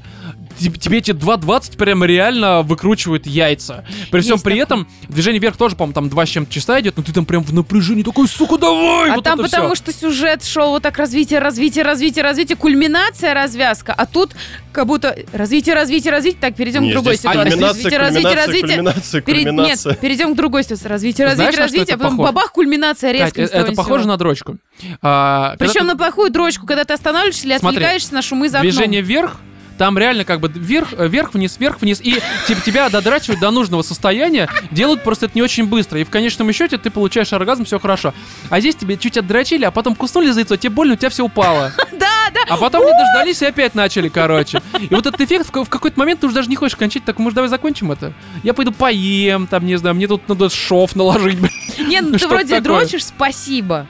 те- 0.59 0.71
тебе 0.71 0.99
эти 0.99 1.11
2.20 1.13 1.77
прям 1.77 2.05
реально 2.05 2.63
выкручивают 2.63 3.27
яйца. 3.27 3.85
При 4.13 4.21
всем 4.21 4.35
Есть 4.35 4.45
при 4.45 4.51
такое. 4.61 4.63
этом 4.63 4.89
движение 5.09 5.41
вверх 5.41 5.57
тоже, 5.57 5.75
по-моему, 5.75 5.95
там 5.95 6.09
2 6.09 6.27
с 6.27 6.29
чем-то 6.29 6.53
часа 6.53 6.81
идет, 6.81 6.97
но 6.97 7.03
ты 7.03 7.13
там 7.13 7.27
прям 7.27 7.43
в 7.43 7.53
напряжении 7.53 8.03
такой, 8.05 8.29
сука, 8.29 8.57
давай! 8.57 9.11
А 9.11 9.15
вот 9.17 9.25
там 9.25 9.39
потому 9.39 9.75
что 9.75 9.93
сюжет 9.93 10.45
шел 10.45 10.71
вот 10.71 10.83
так 10.83 10.97
развитие, 10.97 11.41
развитие, 11.41 11.85
развитие, 11.85 12.23
развитие, 12.23 12.57
кульминация, 12.57 13.35
развязка. 13.35 13.93
А 13.97 14.07
тут 14.07 14.31
как 14.73 14.87
будто 14.87 15.17
развитие, 15.33 15.75
развитие, 15.75 16.13
развитие. 16.13 16.41
Так, 16.41 16.55
перейдем 16.57 16.89
к 16.89 16.93
другой 16.93 17.17
ситуации. 17.17 17.39
развитие, 17.39 17.99
развитие, 17.99 17.99
кульминация, 17.99 18.47
развитие. 18.47 18.77
кульминация, 18.77 19.21
Пере- 19.23 19.43
кульминация. 19.45 19.91
Нет, 19.93 20.01
перейдем 20.01 20.35
к 20.35 20.37
другой 20.37 20.63
ситуации. 20.65 20.89
Развитие, 20.89 21.27
развитие, 21.27 21.53
Знаешь, 21.53 21.71
развитие, 21.73 21.95
а 21.95 21.99
потом 21.99 22.17
похоже? 22.17 22.33
бабах, 22.33 22.53
кульминация 22.53 23.13
Кать, 23.13 23.37
резко. 23.37 23.57
э, 23.57 23.61
это 23.61 23.73
похоже 23.73 24.07
на 24.09 24.17
дрочку. 24.17 24.57
А, 25.03 25.55
Причем 25.59 25.81
ты- 25.83 25.87
на 25.87 25.97
плохую 25.97 26.31
дрочку, 26.31 26.67
когда 26.67 26.85
ты 26.85 26.93
останавливаешься 26.95 27.47
или 27.47 27.59
Смотри, 27.59 27.84
отвлекаешься 27.85 28.15
на 28.15 28.23
шумы 28.23 28.49
за 28.49 28.59
окном. 28.59 28.71
движение 28.71 29.01
вверх, 29.03 29.37
там 29.79 29.99
реально 29.99 30.25
как 30.25 30.41
бы 30.41 30.49
вверх, 30.49 30.93
э, 30.97 31.09
вверх, 31.09 31.35
вниз, 31.35 31.57
вверх, 31.59 31.81
вниз, 31.81 32.01
и 32.01 32.21
типа, 32.47 32.61
тебя 32.65 32.89
додрачивают 32.89 33.41
до 33.41 33.51
нужного 33.51 33.83
состояния, 33.83 34.49
делают 34.71 35.03
просто 35.03 35.27
это 35.27 35.33
не 35.35 35.43
очень 35.43 35.67
быстро, 35.67 35.99
и 35.99 36.05
в 36.05 36.11
конечном 36.11 36.53
счете 36.53 36.79
ты 36.79 36.91
получаешь 36.91 37.33
оргазм, 37.33 37.65
все 37.65 37.81
хорошо. 37.81 38.15
А 38.51 38.61
здесь 38.61 38.77
тебе 38.77 38.97
чуть 38.97 39.17
отдрочили, 39.17 39.65
а 39.65 39.71
потом 39.73 39.97
куснули 39.97 40.31
за 40.31 40.41
яйцо, 40.41 40.57
тебе 40.57 40.71
больно, 40.71 40.95
у 40.95 40.97
тебя 40.97 41.11
все 41.11 41.25
упало. 41.25 41.73
Да, 41.95 42.31
да. 42.35 42.41
А 42.49 42.57
потом 42.57 42.85
не 42.85 42.91
дождались 42.91 43.41
и 43.43 43.47
опять 43.47 43.75
начали, 43.75 44.09
короче. 44.09 44.61
И 44.81 44.89
вот 44.95 45.07
этот 45.07 45.21
эффект 45.21 45.47
в, 45.47 45.51
ка- 45.53 45.65
в 45.65 45.69
какой-то 45.69 45.99
момент 45.99 46.21
ты 46.21 46.27
уже 46.27 46.35
даже 46.35 46.49
не 46.49 46.57
хочешь 46.57 46.77
кончать, 46.77 47.05
так, 47.05 47.19
может, 47.19 47.35
давай 47.35 47.49
закончим 47.49 47.93
это? 47.93 48.13
Я 48.43 48.53
пойду 48.55 48.73
поем, 48.73 49.47
там, 49.47 49.65
не 49.65 49.77
знаю, 49.77 49.95
мне 49.95 50.09
тут 50.09 50.29
надо 50.29 50.51
шов 50.51 50.97
наложить. 50.97 51.39
Не, 51.79 52.01
ну 52.01 52.13
ты 52.19 52.27
вроде 52.27 52.61
дрочишь, 52.61 53.05
спасибо. 53.05 53.87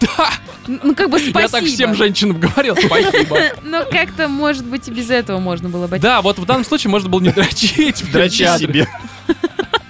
Да, 0.00 0.30
Ну, 0.66 0.94
как 0.94 1.10
бы 1.10 1.18
спасибо. 1.18 1.40
я 1.40 1.48
так 1.48 1.64
всем 1.64 1.94
женщинам 1.94 2.38
говорил, 2.40 2.76
спасибо. 2.76 3.38
Ну, 3.62 3.84
как-то, 3.90 4.28
может 4.28 4.64
быть, 4.64 4.88
и 4.88 4.90
без 4.90 5.10
этого 5.10 5.38
можно 5.38 5.68
было 5.68 5.84
обойтись. 5.86 6.02
Да, 6.02 6.22
вот 6.22 6.38
в 6.38 6.44
данном 6.44 6.64
случае 6.64 6.90
можно 6.90 7.08
было 7.08 7.20
не 7.20 7.30
дрочить 7.30 8.02
в 8.02 8.10
Дрочи 8.12 8.44
себе. 8.58 8.88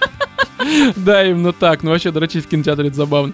Да, 0.95 1.25
именно 1.25 1.53
так. 1.53 1.83
Ну, 1.83 1.91
вообще, 1.91 2.11
дрочить 2.11 2.45
в 2.45 2.49
кинотеатре 2.49 2.87
это 2.87 2.97
забавно. 2.97 3.33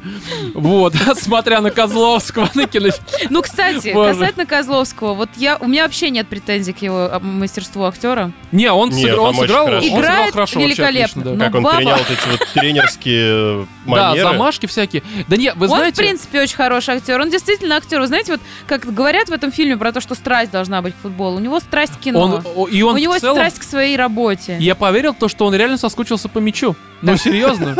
Вот, 0.53 0.93
смотря 1.15 1.61
на 1.61 1.71
Козловского 1.71 2.49
на 2.53 2.67
кино... 2.67 2.89
Ну, 3.29 3.41
кстати, 3.41 3.93
Боже. 3.93 4.13
касательно 4.13 4.45
Козловского, 4.45 5.13
вот 5.13 5.29
я, 5.37 5.57
у 5.57 5.67
меня 5.67 5.83
вообще 5.83 6.09
нет 6.09 6.27
претензий 6.27 6.73
к 6.73 6.81
его 6.81 7.09
а, 7.11 7.19
мастерству 7.19 7.85
актера. 7.85 8.31
Не, 8.51 8.71
он, 8.71 8.89
Не, 8.89 9.03
сыграл, 9.03 9.25
он 9.25 9.39
он 9.39 9.47
хорошо. 9.47 9.81
сыграл 9.81 10.25
вообще 10.33 10.59
великолепно, 10.59 11.21
отлично, 11.21 11.35
да. 11.35 11.45
Как 11.45 11.55
он 11.55 11.63
баба- 11.63 11.77
перенял 11.77 11.97
вот 11.97 12.11
эти 12.11 12.29
вот 12.29 12.47
тренерские 12.53 13.67
Да, 13.85 14.09
манеры. 14.09 14.29
замашки 14.29 14.65
всякие. 14.65 15.03
Да 15.27 15.37
не, 15.37 15.53
вы 15.53 15.67
он, 15.67 15.77
знаете... 15.77 15.95
в 15.95 15.97
принципе, 16.05 16.41
очень 16.41 16.55
хороший 16.55 16.95
актер. 16.95 17.19
Он 17.19 17.29
действительно 17.29 17.75
актер. 17.75 17.99
Вы 17.99 18.07
знаете, 18.07 18.33
вот 18.33 18.41
как 18.67 18.85
говорят 18.93 19.29
в 19.29 19.33
этом 19.33 19.51
фильме 19.51 19.77
про 19.77 19.91
то, 19.91 19.99
что 20.01 20.15
страсть 20.15 20.51
должна 20.51 20.81
быть 20.81 20.93
к 20.93 20.97
футболу. 21.01 21.37
У 21.37 21.39
него 21.39 21.59
страсть 21.59 21.93
к 21.93 21.99
кино. 21.99 22.43
он, 22.55 22.67
и 22.67 22.81
он 22.81 22.95
у 22.95 22.97
него 22.97 23.13
в 23.13 23.19
целом... 23.19 23.35
страсть 23.35 23.59
к 23.59 23.63
своей 23.63 23.97
работе. 23.97 24.57
Я 24.59 24.75
поверил 24.75 25.13
в 25.13 25.17
то, 25.17 25.27
что 25.27 25.45
он 25.45 25.55
реально 25.55 25.77
соскучился 25.77 26.29
по 26.29 26.39
мячу. 26.39 26.75
Ну, 27.03 27.17
серьезно. 27.17 27.75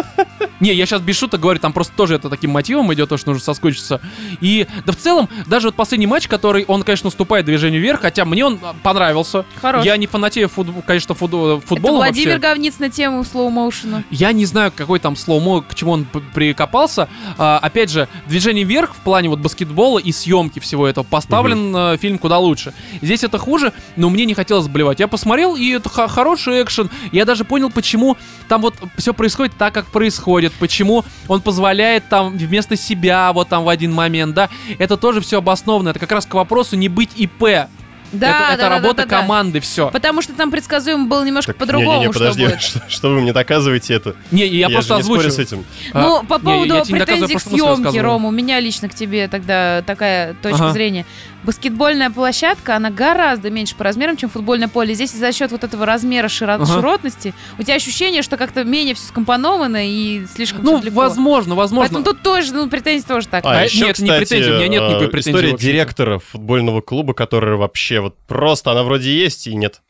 Не, 0.63 0.73
я 0.73 0.85
сейчас 0.85 1.01
без 1.01 1.17
шуток 1.17 1.41
говорю, 1.41 1.59
там 1.59 1.73
просто 1.73 1.93
тоже 1.93 2.15
это 2.15 2.29
таким 2.29 2.51
мотивом 2.51 2.93
идет, 2.93 3.09
то, 3.09 3.17
что 3.17 3.31
нужно 3.31 3.43
соскучиться. 3.43 3.99
И, 4.39 4.65
да 4.85 4.93
в 4.93 4.95
целом, 4.95 5.27
даже 5.45 5.67
вот 5.67 5.75
последний 5.75 6.07
матч, 6.07 6.29
который, 6.29 6.63
он, 6.69 6.83
конечно, 6.83 7.09
уступает 7.09 7.45
движению 7.45 7.81
вверх, 7.81 7.99
хотя 7.99 8.23
мне 8.23 8.45
он 8.45 8.59
а, 8.63 8.73
понравился. 8.81 9.43
Хорош. 9.61 9.83
Я 9.83 9.97
не 9.97 10.07
фанатею, 10.07 10.47
фут- 10.47 10.83
конечно, 10.87 11.15
фут- 11.15 11.31
Это 11.57 11.67
футбола 11.67 11.97
Владимир 11.97 12.35
вообще. 12.35 12.47
Говниц 12.47 12.79
на 12.79 12.89
тему 12.89 13.25
слоу-моушена. 13.25 14.05
Я 14.09 14.31
не 14.31 14.45
знаю, 14.45 14.71
какой 14.73 14.99
там 14.99 15.17
слоумо, 15.17 15.63
к 15.63 15.75
чему 15.75 15.91
он 15.91 16.07
прикопался. 16.33 17.09
А, 17.37 17.59
опять 17.61 17.89
же, 17.89 18.07
движение 18.27 18.63
вверх 18.63 18.93
в 18.95 18.99
плане 18.99 19.27
вот 19.27 19.39
баскетбола 19.39 19.99
и 19.99 20.13
съемки 20.13 20.59
всего 20.59 20.87
этого 20.87 21.03
поставлен 21.03 21.75
э, 21.75 21.97
фильм 21.97 22.17
куда 22.17 22.37
лучше. 22.37 22.73
Здесь 23.01 23.25
это 23.25 23.37
хуже, 23.37 23.73
но 23.97 24.09
мне 24.09 24.23
не 24.23 24.33
хотелось 24.33 24.69
болевать. 24.69 25.01
Я 25.01 25.09
посмотрел, 25.09 25.57
и 25.57 25.71
это 25.71 25.89
хороший 25.89 26.63
экшен. 26.63 26.89
Я 27.11 27.25
даже 27.25 27.43
понял, 27.43 27.69
почему 27.69 28.15
там 28.47 28.61
вот 28.61 28.75
все 28.97 29.13
происходит 29.13 29.57
так, 29.57 29.73
как 29.73 29.87
происходит. 29.87 30.52
Почему 30.59 31.03
он 31.27 31.41
позволяет 31.41 32.07
там 32.09 32.37
вместо 32.37 32.75
себя 32.75 33.31
вот 33.33 33.49
там 33.49 33.63
в 33.63 33.69
один 33.69 33.93
момент, 33.93 34.33
да. 34.35 34.49
Это 34.79 34.97
тоже 34.97 35.21
все 35.21 35.39
обосновано. 35.39 35.89
Это 35.89 35.99
как 35.99 36.11
раз 36.11 36.25
к 36.25 36.33
вопросу 36.33 36.75
не 36.75 36.89
быть 36.89 37.11
ИП. 37.15 37.67
Да, 38.13 38.27
это 38.27 38.37
да, 38.39 38.53
это 38.53 38.57
да, 38.61 38.69
работа 38.69 38.95
да, 38.95 39.03
да, 39.05 39.09
да. 39.09 39.21
команды, 39.21 39.59
все. 39.59 39.89
Потому 39.89 40.21
что 40.21 40.33
там 40.33 40.51
предсказуемо 40.51 41.07
было 41.07 41.25
немножко 41.25 41.53
по-другому, 41.53 41.93
Не-не-не, 41.93 42.11
что 42.11 42.19
подожди, 42.19 42.45
будет. 42.45 42.61
что, 42.61 42.81
что 42.87 43.09
вы 43.09 43.21
мне 43.21 43.33
доказываете 43.33 43.95
это? 43.95 44.15
Не, 44.29 44.45
я, 44.45 44.69
просто 44.69 44.97
не 44.97 45.03
спорю 45.03 45.19
озвучу. 45.21 45.35
с 45.35 45.39
этим. 45.39 45.65
Ну, 45.95 46.17
А, 46.19 46.23
по 46.23 46.35
не, 46.35 46.41
поводу 46.41 46.75
я 46.75 46.81
не 46.81 46.99
доказываю, 46.99 47.05
претензий 47.07 47.25
к 47.25 47.43
просто 47.43 47.75
съемке. 47.75 48.01
Рома, 48.01 48.27
у 48.27 48.31
меня 48.31 48.59
лично 48.59 48.87
к 48.87 48.93
тебе 48.93 49.27
тогда 49.27 49.81
такая 49.87 50.35
точка 50.35 50.65
Ага. 50.65 50.73
зрения. 50.73 51.07
Баскетбольная 51.43 52.09
площадка, 52.09 52.75
она 52.77 52.89
гораздо 52.89 53.49
меньше 53.49 53.75
по 53.75 53.83
размерам, 53.83 54.15
чем 54.17 54.29
футбольное 54.29 54.67
поле. 54.69 54.93
Здесь 54.93 55.11
за 55.11 55.31
счет 55.33 55.51
вот 55.51 55.63
этого 55.63 55.85
размера 55.85 56.27
широ- 56.27 56.55
Ага. 56.55 56.65
широтности 56.65 57.33
у 57.59 57.63
тебя 57.63 57.75
ощущение, 57.75 58.21
что 58.21 58.37
как-то 58.37 58.63
менее 58.63 58.95
все 58.95 59.07
скомпоновано 59.07 59.85
и 59.87 60.25
слишком 60.27 60.63
Ну, 60.63 60.79
далеко. 60.79 60.95
возможно, 60.95 61.55
возможно. 61.55 61.95
Поэтому 61.95 62.05
тут 62.15 62.23
тоже, 62.23 62.53
ну, 62.53 62.69
претензий 62.69 63.05
тоже 63.05 63.27
так. 63.27 63.43
А, 63.45 63.63
еще, 63.63 63.79
нет, 63.87 63.99
не 63.99 64.05
кстати, 64.09 64.19
претензий, 64.19 64.51
у 64.51 64.55
меня 64.55 64.67
нет 64.69 64.81
никакой 64.83 65.07
э, 65.07 65.09
претензии 65.09 65.31
История 65.37 65.51
вообще. 65.51 65.67
директора 65.67 66.19
футбольного 66.19 66.81
клуба, 66.81 67.13
которая 67.13 67.55
вообще 67.57 67.99
вот 67.99 68.15
просто, 68.27 68.71
она 68.71 68.83
вроде 68.83 69.13
есть 69.13 69.47
и 69.47 69.55
нет. 69.55 69.81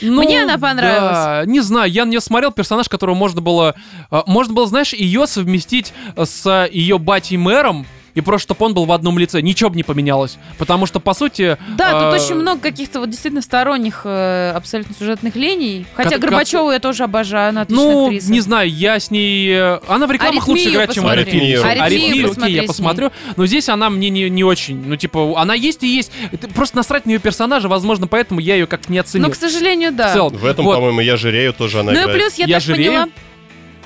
Ну, 0.00 0.22
Мне 0.22 0.44
она 0.44 0.56
понравилась. 0.56 1.12
Да, 1.12 1.42
не 1.44 1.60
знаю, 1.60 1.90
я 1.90 2.04
не 2.06 2.18
смотрел 2.18 2.50
персонаж, 2.52 2.88
которого 2.88 3.14
можно 3.14 3.42
было... 3.42 3.74
э, 4.10 4.22
Можно 4.26 4.54
было, 4.54 4.66
знаешь, 4.66 4.94
ее 4.94 5.26
совместить 5.26 5.92
с 6.16 6.68
ее 6.72 6.98
батей 6.98 7.36
мэром, 7.36 7.84
и 8.14 8.20
просто, 8.20 8.46
чтобы 8.54 8.66
он 8.66 8.74
был 8.74 8.84
в 8.84 8.92
одном 8.92 9.18
лице. 9.18 9.40
Ничего 9.40 9.70
бы 9.70 9.76
не 9.76 9.82
поменялось. 9.82 10.38
Потому 10.58 10.86
что, 10.86 11.00
по 11.00 11.14
сути... 11.14 11.56
Да, 11.76 11.92
тут 11.92 12.20
э, 12.20 12.24
очень 12.24 12.34
много 12.36 12.60
каких-то 12.60 13.00
вот 13.00 13.10
действительно 13.10 13.42
сторонних 13.42 14.02
э, 14.04 14.52
абсолютно 14.54 14.94
сюжетных 14.98 15.34
линий. 15.36 15.84
Хотя 15.94 16.10
Как- 16.10 16.20
Горбачеву 16.20 16.70
я 16.70 16.78
тоже 16.78 17.04
обожаю, 17.04 17.50
она 17.50 17.62
отличная 17.62 17.84
Ну, 17.92 18.04
актриса. 18.06 18.32
не 18.32 18.40
знаю, 18.40 18.70
я 18.70 19.00
с 19.00 19.10
ней... 19.10 19.50
э, 19.52 19.80
Она 19.88 20.06
в 20.06 20.12
рекламах 20.12 20.46
лучше 20.48 20.70
играет, 20.70 20.92
чем. 20.92 21.06
«Аритмию». 21.06 21.64
«Аритмию» 21.64 22.30
окей, 22.30 22.54
я 22.54 22.62
посмотрю. 22.64 23.10
Но 23.36 23.46
здесь 23.46 23.68
она 23.68 23.90
мне 23.90 24.10
не, 24.10 24.30
не 24.30 24.44
очень. 24.44 24.76
Ну, 24.86 24.96
типа, 24.96 25.34
она 25.40 25.54
есть 25.54 25.82
и 25.82 25.88
есть. 25.88 26.12
Это 26.32 26.48
просто 26.48 26.76
насрать 26.76 27.06
на 27.06 27.10
ее 27.10 27.18
персонажа, 27.18 27.68
возможно, 27.68 28.06
поэтому 28.06 28.40
я 28.40 28.54
ее 28.54 28.66
как-то 28.66 28.90
не 28.92 28.98
оценил. 28.98 29.26
Ну, 29.26 29.32
к 29.32 29.36
сожалению, 29.36 29.92
да. 29.92 30.10
В 30.10 30.12
целом. 30.12 30.32
В 30.36 30.44
этом, 30.44 30.64
Вот. 30.64 30.76
по-моему, 30.76 31.00
я 31.00 31.16
жирею 31.16 31.52
тоже 31.52 31.80
она 31.80 31.92
Ну 31.92 32.08
и 32.08 32.12
плюс 32.12 32.34
я, 32.34 32.46
Я 32.46 32.56
так 32.56 32.62
жирею? 32.64 32.90
поняла, 32.92 33.08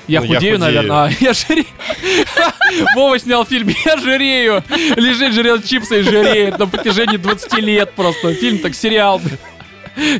Я 0.09 0.21
Ну, 0.21 0.25
я 0.25 0.35
худею, 0.35 0.55
худею. 0.55 0.59
наверное. 0.59 0.97
А, 1.05 1.09
я 1.19 1.33
жирею. 1.33 1.65
Вова 2.95 3.19
снял 3.19 3.45
фильм 3.45 3.69
«Я 3.85 3.97
жирею». 3.97 4.63
Лежит, 4.95 5.33
жрет 5.33 5.65
чипсы 5.65 5.99
и 5.99 6.03
жиреет 6.03 6.57
на 6.59 6.67
протяжении 6.67 7.17
20 7.17 7.53
лет 7.59 7.93
просто. 7.93 8.33
Фильм 8.33 8.59
так 8.59 8.73
сериал. 8.75 9.21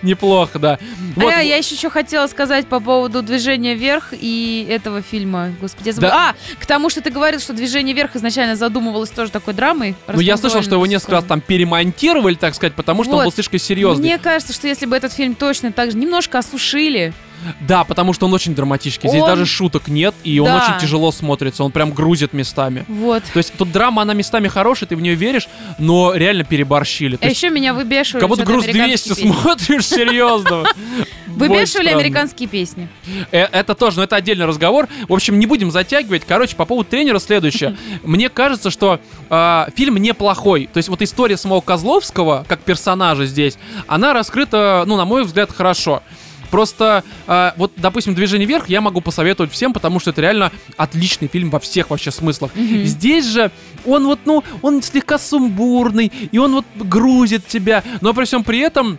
Неплохо, 0.01 0.59
да. 0.59 0.77
Вот. 1.15 1.31
А, 1.33 1.39
я 1.41 1.55
еще 1.55 1.75
что 1.75 1.89
хотела 1.89 2.27
сказать 2.27 2.67
по 2.67 2.79
поводу 2.81 3.21
движения 3.21 3.75
вверх 3.75 4.09
и 4.11 4.67
этого 4.69 5.01
фильма. 5.01 5.53
Господи, 5.61 5.87
я 5.89 5.93
забыла. 5.93 6.11
Да. 6.11 6.29
А, 6.29 6.35
к 6.61 6.65
тому, 6.65 6.89
что 6.89 7.01
ты 7.01 7.11
говорил, 7.11 7.39
что 7.39 7.53
движение 7.53 7.95
вверх 7.95 8.15
изначально 8.15 8.55
задумывалось 8.55 9.09
тоже 9.09 9.31
такой 9.31 9.53
драмой. 9.53 9.95
Ну, 10.07 10.19
я 10.19 10.35
слышал, 10.37 10.61
что 10.63 10.75
его 10.75 10.85
несколько 10.85 11.13
раз 11.13 11.23
там 11.23 11.39
перемонтировали, 11.39 12.35
так 12.35 12.55
сказать, 12.55 12.73
потому 12.73 13.03
что 13.03 13.13
он 13.13 13.17
Вот. 13.19 13.25
был 13.25 13.31
слишком 13.31 13.59
серьезный. 13.59 14.03
Мне 14.03 14.17
кажется, 14.17 14.53
что 14.53 14.67
если 14.67 14.85
бы 14.85 14.97
этот 14.97 15.13
фильм 15.13 15.33
точно 15.35 15.71
так 15.71 15.91
же 15.91 15.97
немножко 15.97 16.39
осушили, 16.39 17.13
Да, 17.61 17.83
потому 17.83 18.13
что 18.13 18.25
он 18.25 18.33
очень 18.33 18.53
драматический. 18.55 19.09
Здесь 19.09 19.21
Он- 19.21 19.27
даже 19.29 19.45
шуток 19.45 19.87
нет, 19.87 20.13
и 20.23 20.39
он 20.39 20.47
Да. 20.47 20.57
очень 20.57 20.79
тяжело 20.81 21.11
смотрится. 21.11 21.63
Он 21.63 21.71
прям 21.71 21.91
грузит 21.91 22.33
местами. 22.33 22.85
вот. 22.87 23.23
То 23.33 23.37
есть 23.37 23.53
тут 23.57 23.71
драма, 23.71 24.01
она 24.01 24.13
местами 24.13 24.47
хорошая, 24.47 24.87
ты 24.89 24.95
в 24.95 25.01
нее 25.01 25.15
веришь, 25.15 25.47
но 25.77 26.13
реально 26.13 26.43
переборщили. 26.43 27.15
То 27.15 27.25
А 27.25 27.29
есть 27.29 27.41
еще 27.41 27.51
меня 27.51 27.73
выбешивали. 27.73 28.19
как 28.21 28.29
будто 28.29 28.43
груз 28.43 28.63
200 28.65 28.77
американские 28.77 29.15
песни. 29.15 29.31
смотришь, 29.31 29.85
серьезно. 29.87 30.63
Выбешивали 31.27 31.89
американские 31.89 32.49
песни. 32.49 32.87
Э, 33.31 33.43
Это 33.51 33.73
тоже, 33.75 33.97
но 33.97 34.03
это 34.03 34.15
отдельный 34.15 34.45
разговор. 34.45 34.87
В 35.07 35.13
общем, 35.13 35.39
не 35.39 35.45
будем 35.45 35.71
затягивать. 35.71 36.23
Короче, 36.27 36.55
по 36.55 36.65
поводу 36.65 36.89
тренера 36.89 37.19
следующее. 37.19 37.77
Мне 38.03 38.29
кажется, 38.29 38.69
что 38.71 38.99
э, 39.29 39.65
фильм 39.75 39.97
неплохой. 39.97 40.69
То 40.71 40.77
есть 40.77 40.89
вот 40.89 41.01
история 41.01 41.37
самого 41.37 41.61
Козловского, 41.61 42.45
как 42.47 42.59
персонажа 42.61 43.25
здесь, 43.25 43.57
она 43.87 44.13
раскрыта, 44.13 44.83
ну, 44.85 44.97
на 44.97 45.05
мой 45.05 45.23
взгляд, 45.23 45.51
хорошо. 45.51 46.03
Просто, 46.51 47.03
а, 47.27 47.53
вот, 47.57 47.71
допустим, 47.77 48.15
«Движение 48.15 48.47
вверх» 48.47 48.69
я 48.69 48.81
могу 48.81 49.01
посоветовать 49.01 49.51
всем, 49.51 49.73
потому 49.73 49.99
что 49.99 50.11
это 50.11 50.21
реально 50.21 50.51
отличный 50.77 51.27
фильм 51.27 51.49
во 51.49 51.59
всех 51.59 51.89
вообще 51.89 52.11
смыслах. 52.11 52.51
Мгм. 52.55 52.83
Здесь 52.85 53.25
же 53.25 53.51
он 53.85 54.05
вот, 54.05 54.19
ну, 54.25 54.43
он 54.61 54.81
слегка 54.81 55.17
сумбурный, 55.17 56.11
и 56.31 56.37
он 56.37 56.53
вот 56.53 56.65
грузит 56.75 57.47
тебя, 57.47 57.83
но 58.01 58.13
при 58.13 58.25
всем 58.25 58.43
при 58.43 58.59
этом 58.59 58.97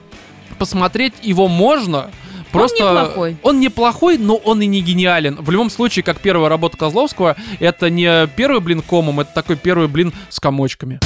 посмотреть 0.59 1.15
его 1.23 1.49
можно. 1.49 2.11
Просто 2.53 2.83
неплохой. 2.83 3.37
он 3.43 3.61
неплохой, 3.61 4.19
но 4.19 4.35
он 4.35 4.61
и 4.61 4.67
не 4.67 4.81
гениален. 4.81 5.37
В 5.37 5.51
любом 5.51 5.71
случае, 5.71 6.03
как 6.03 6.19
первая 6.19 6.49
работа 6.49 6.77
Козловского, 6.77 7.37
это 7.61 7.91
не 7.91 8.27
первый 8.35 8.61
блин 8.61 8.83
комом, 8.83 9.21
это 9.21 9.33
такой 9.33 9.57
первый 9.57 9.87
блин 9.87 10.13
с 10.29 10.41
комочками. 10.41 10.99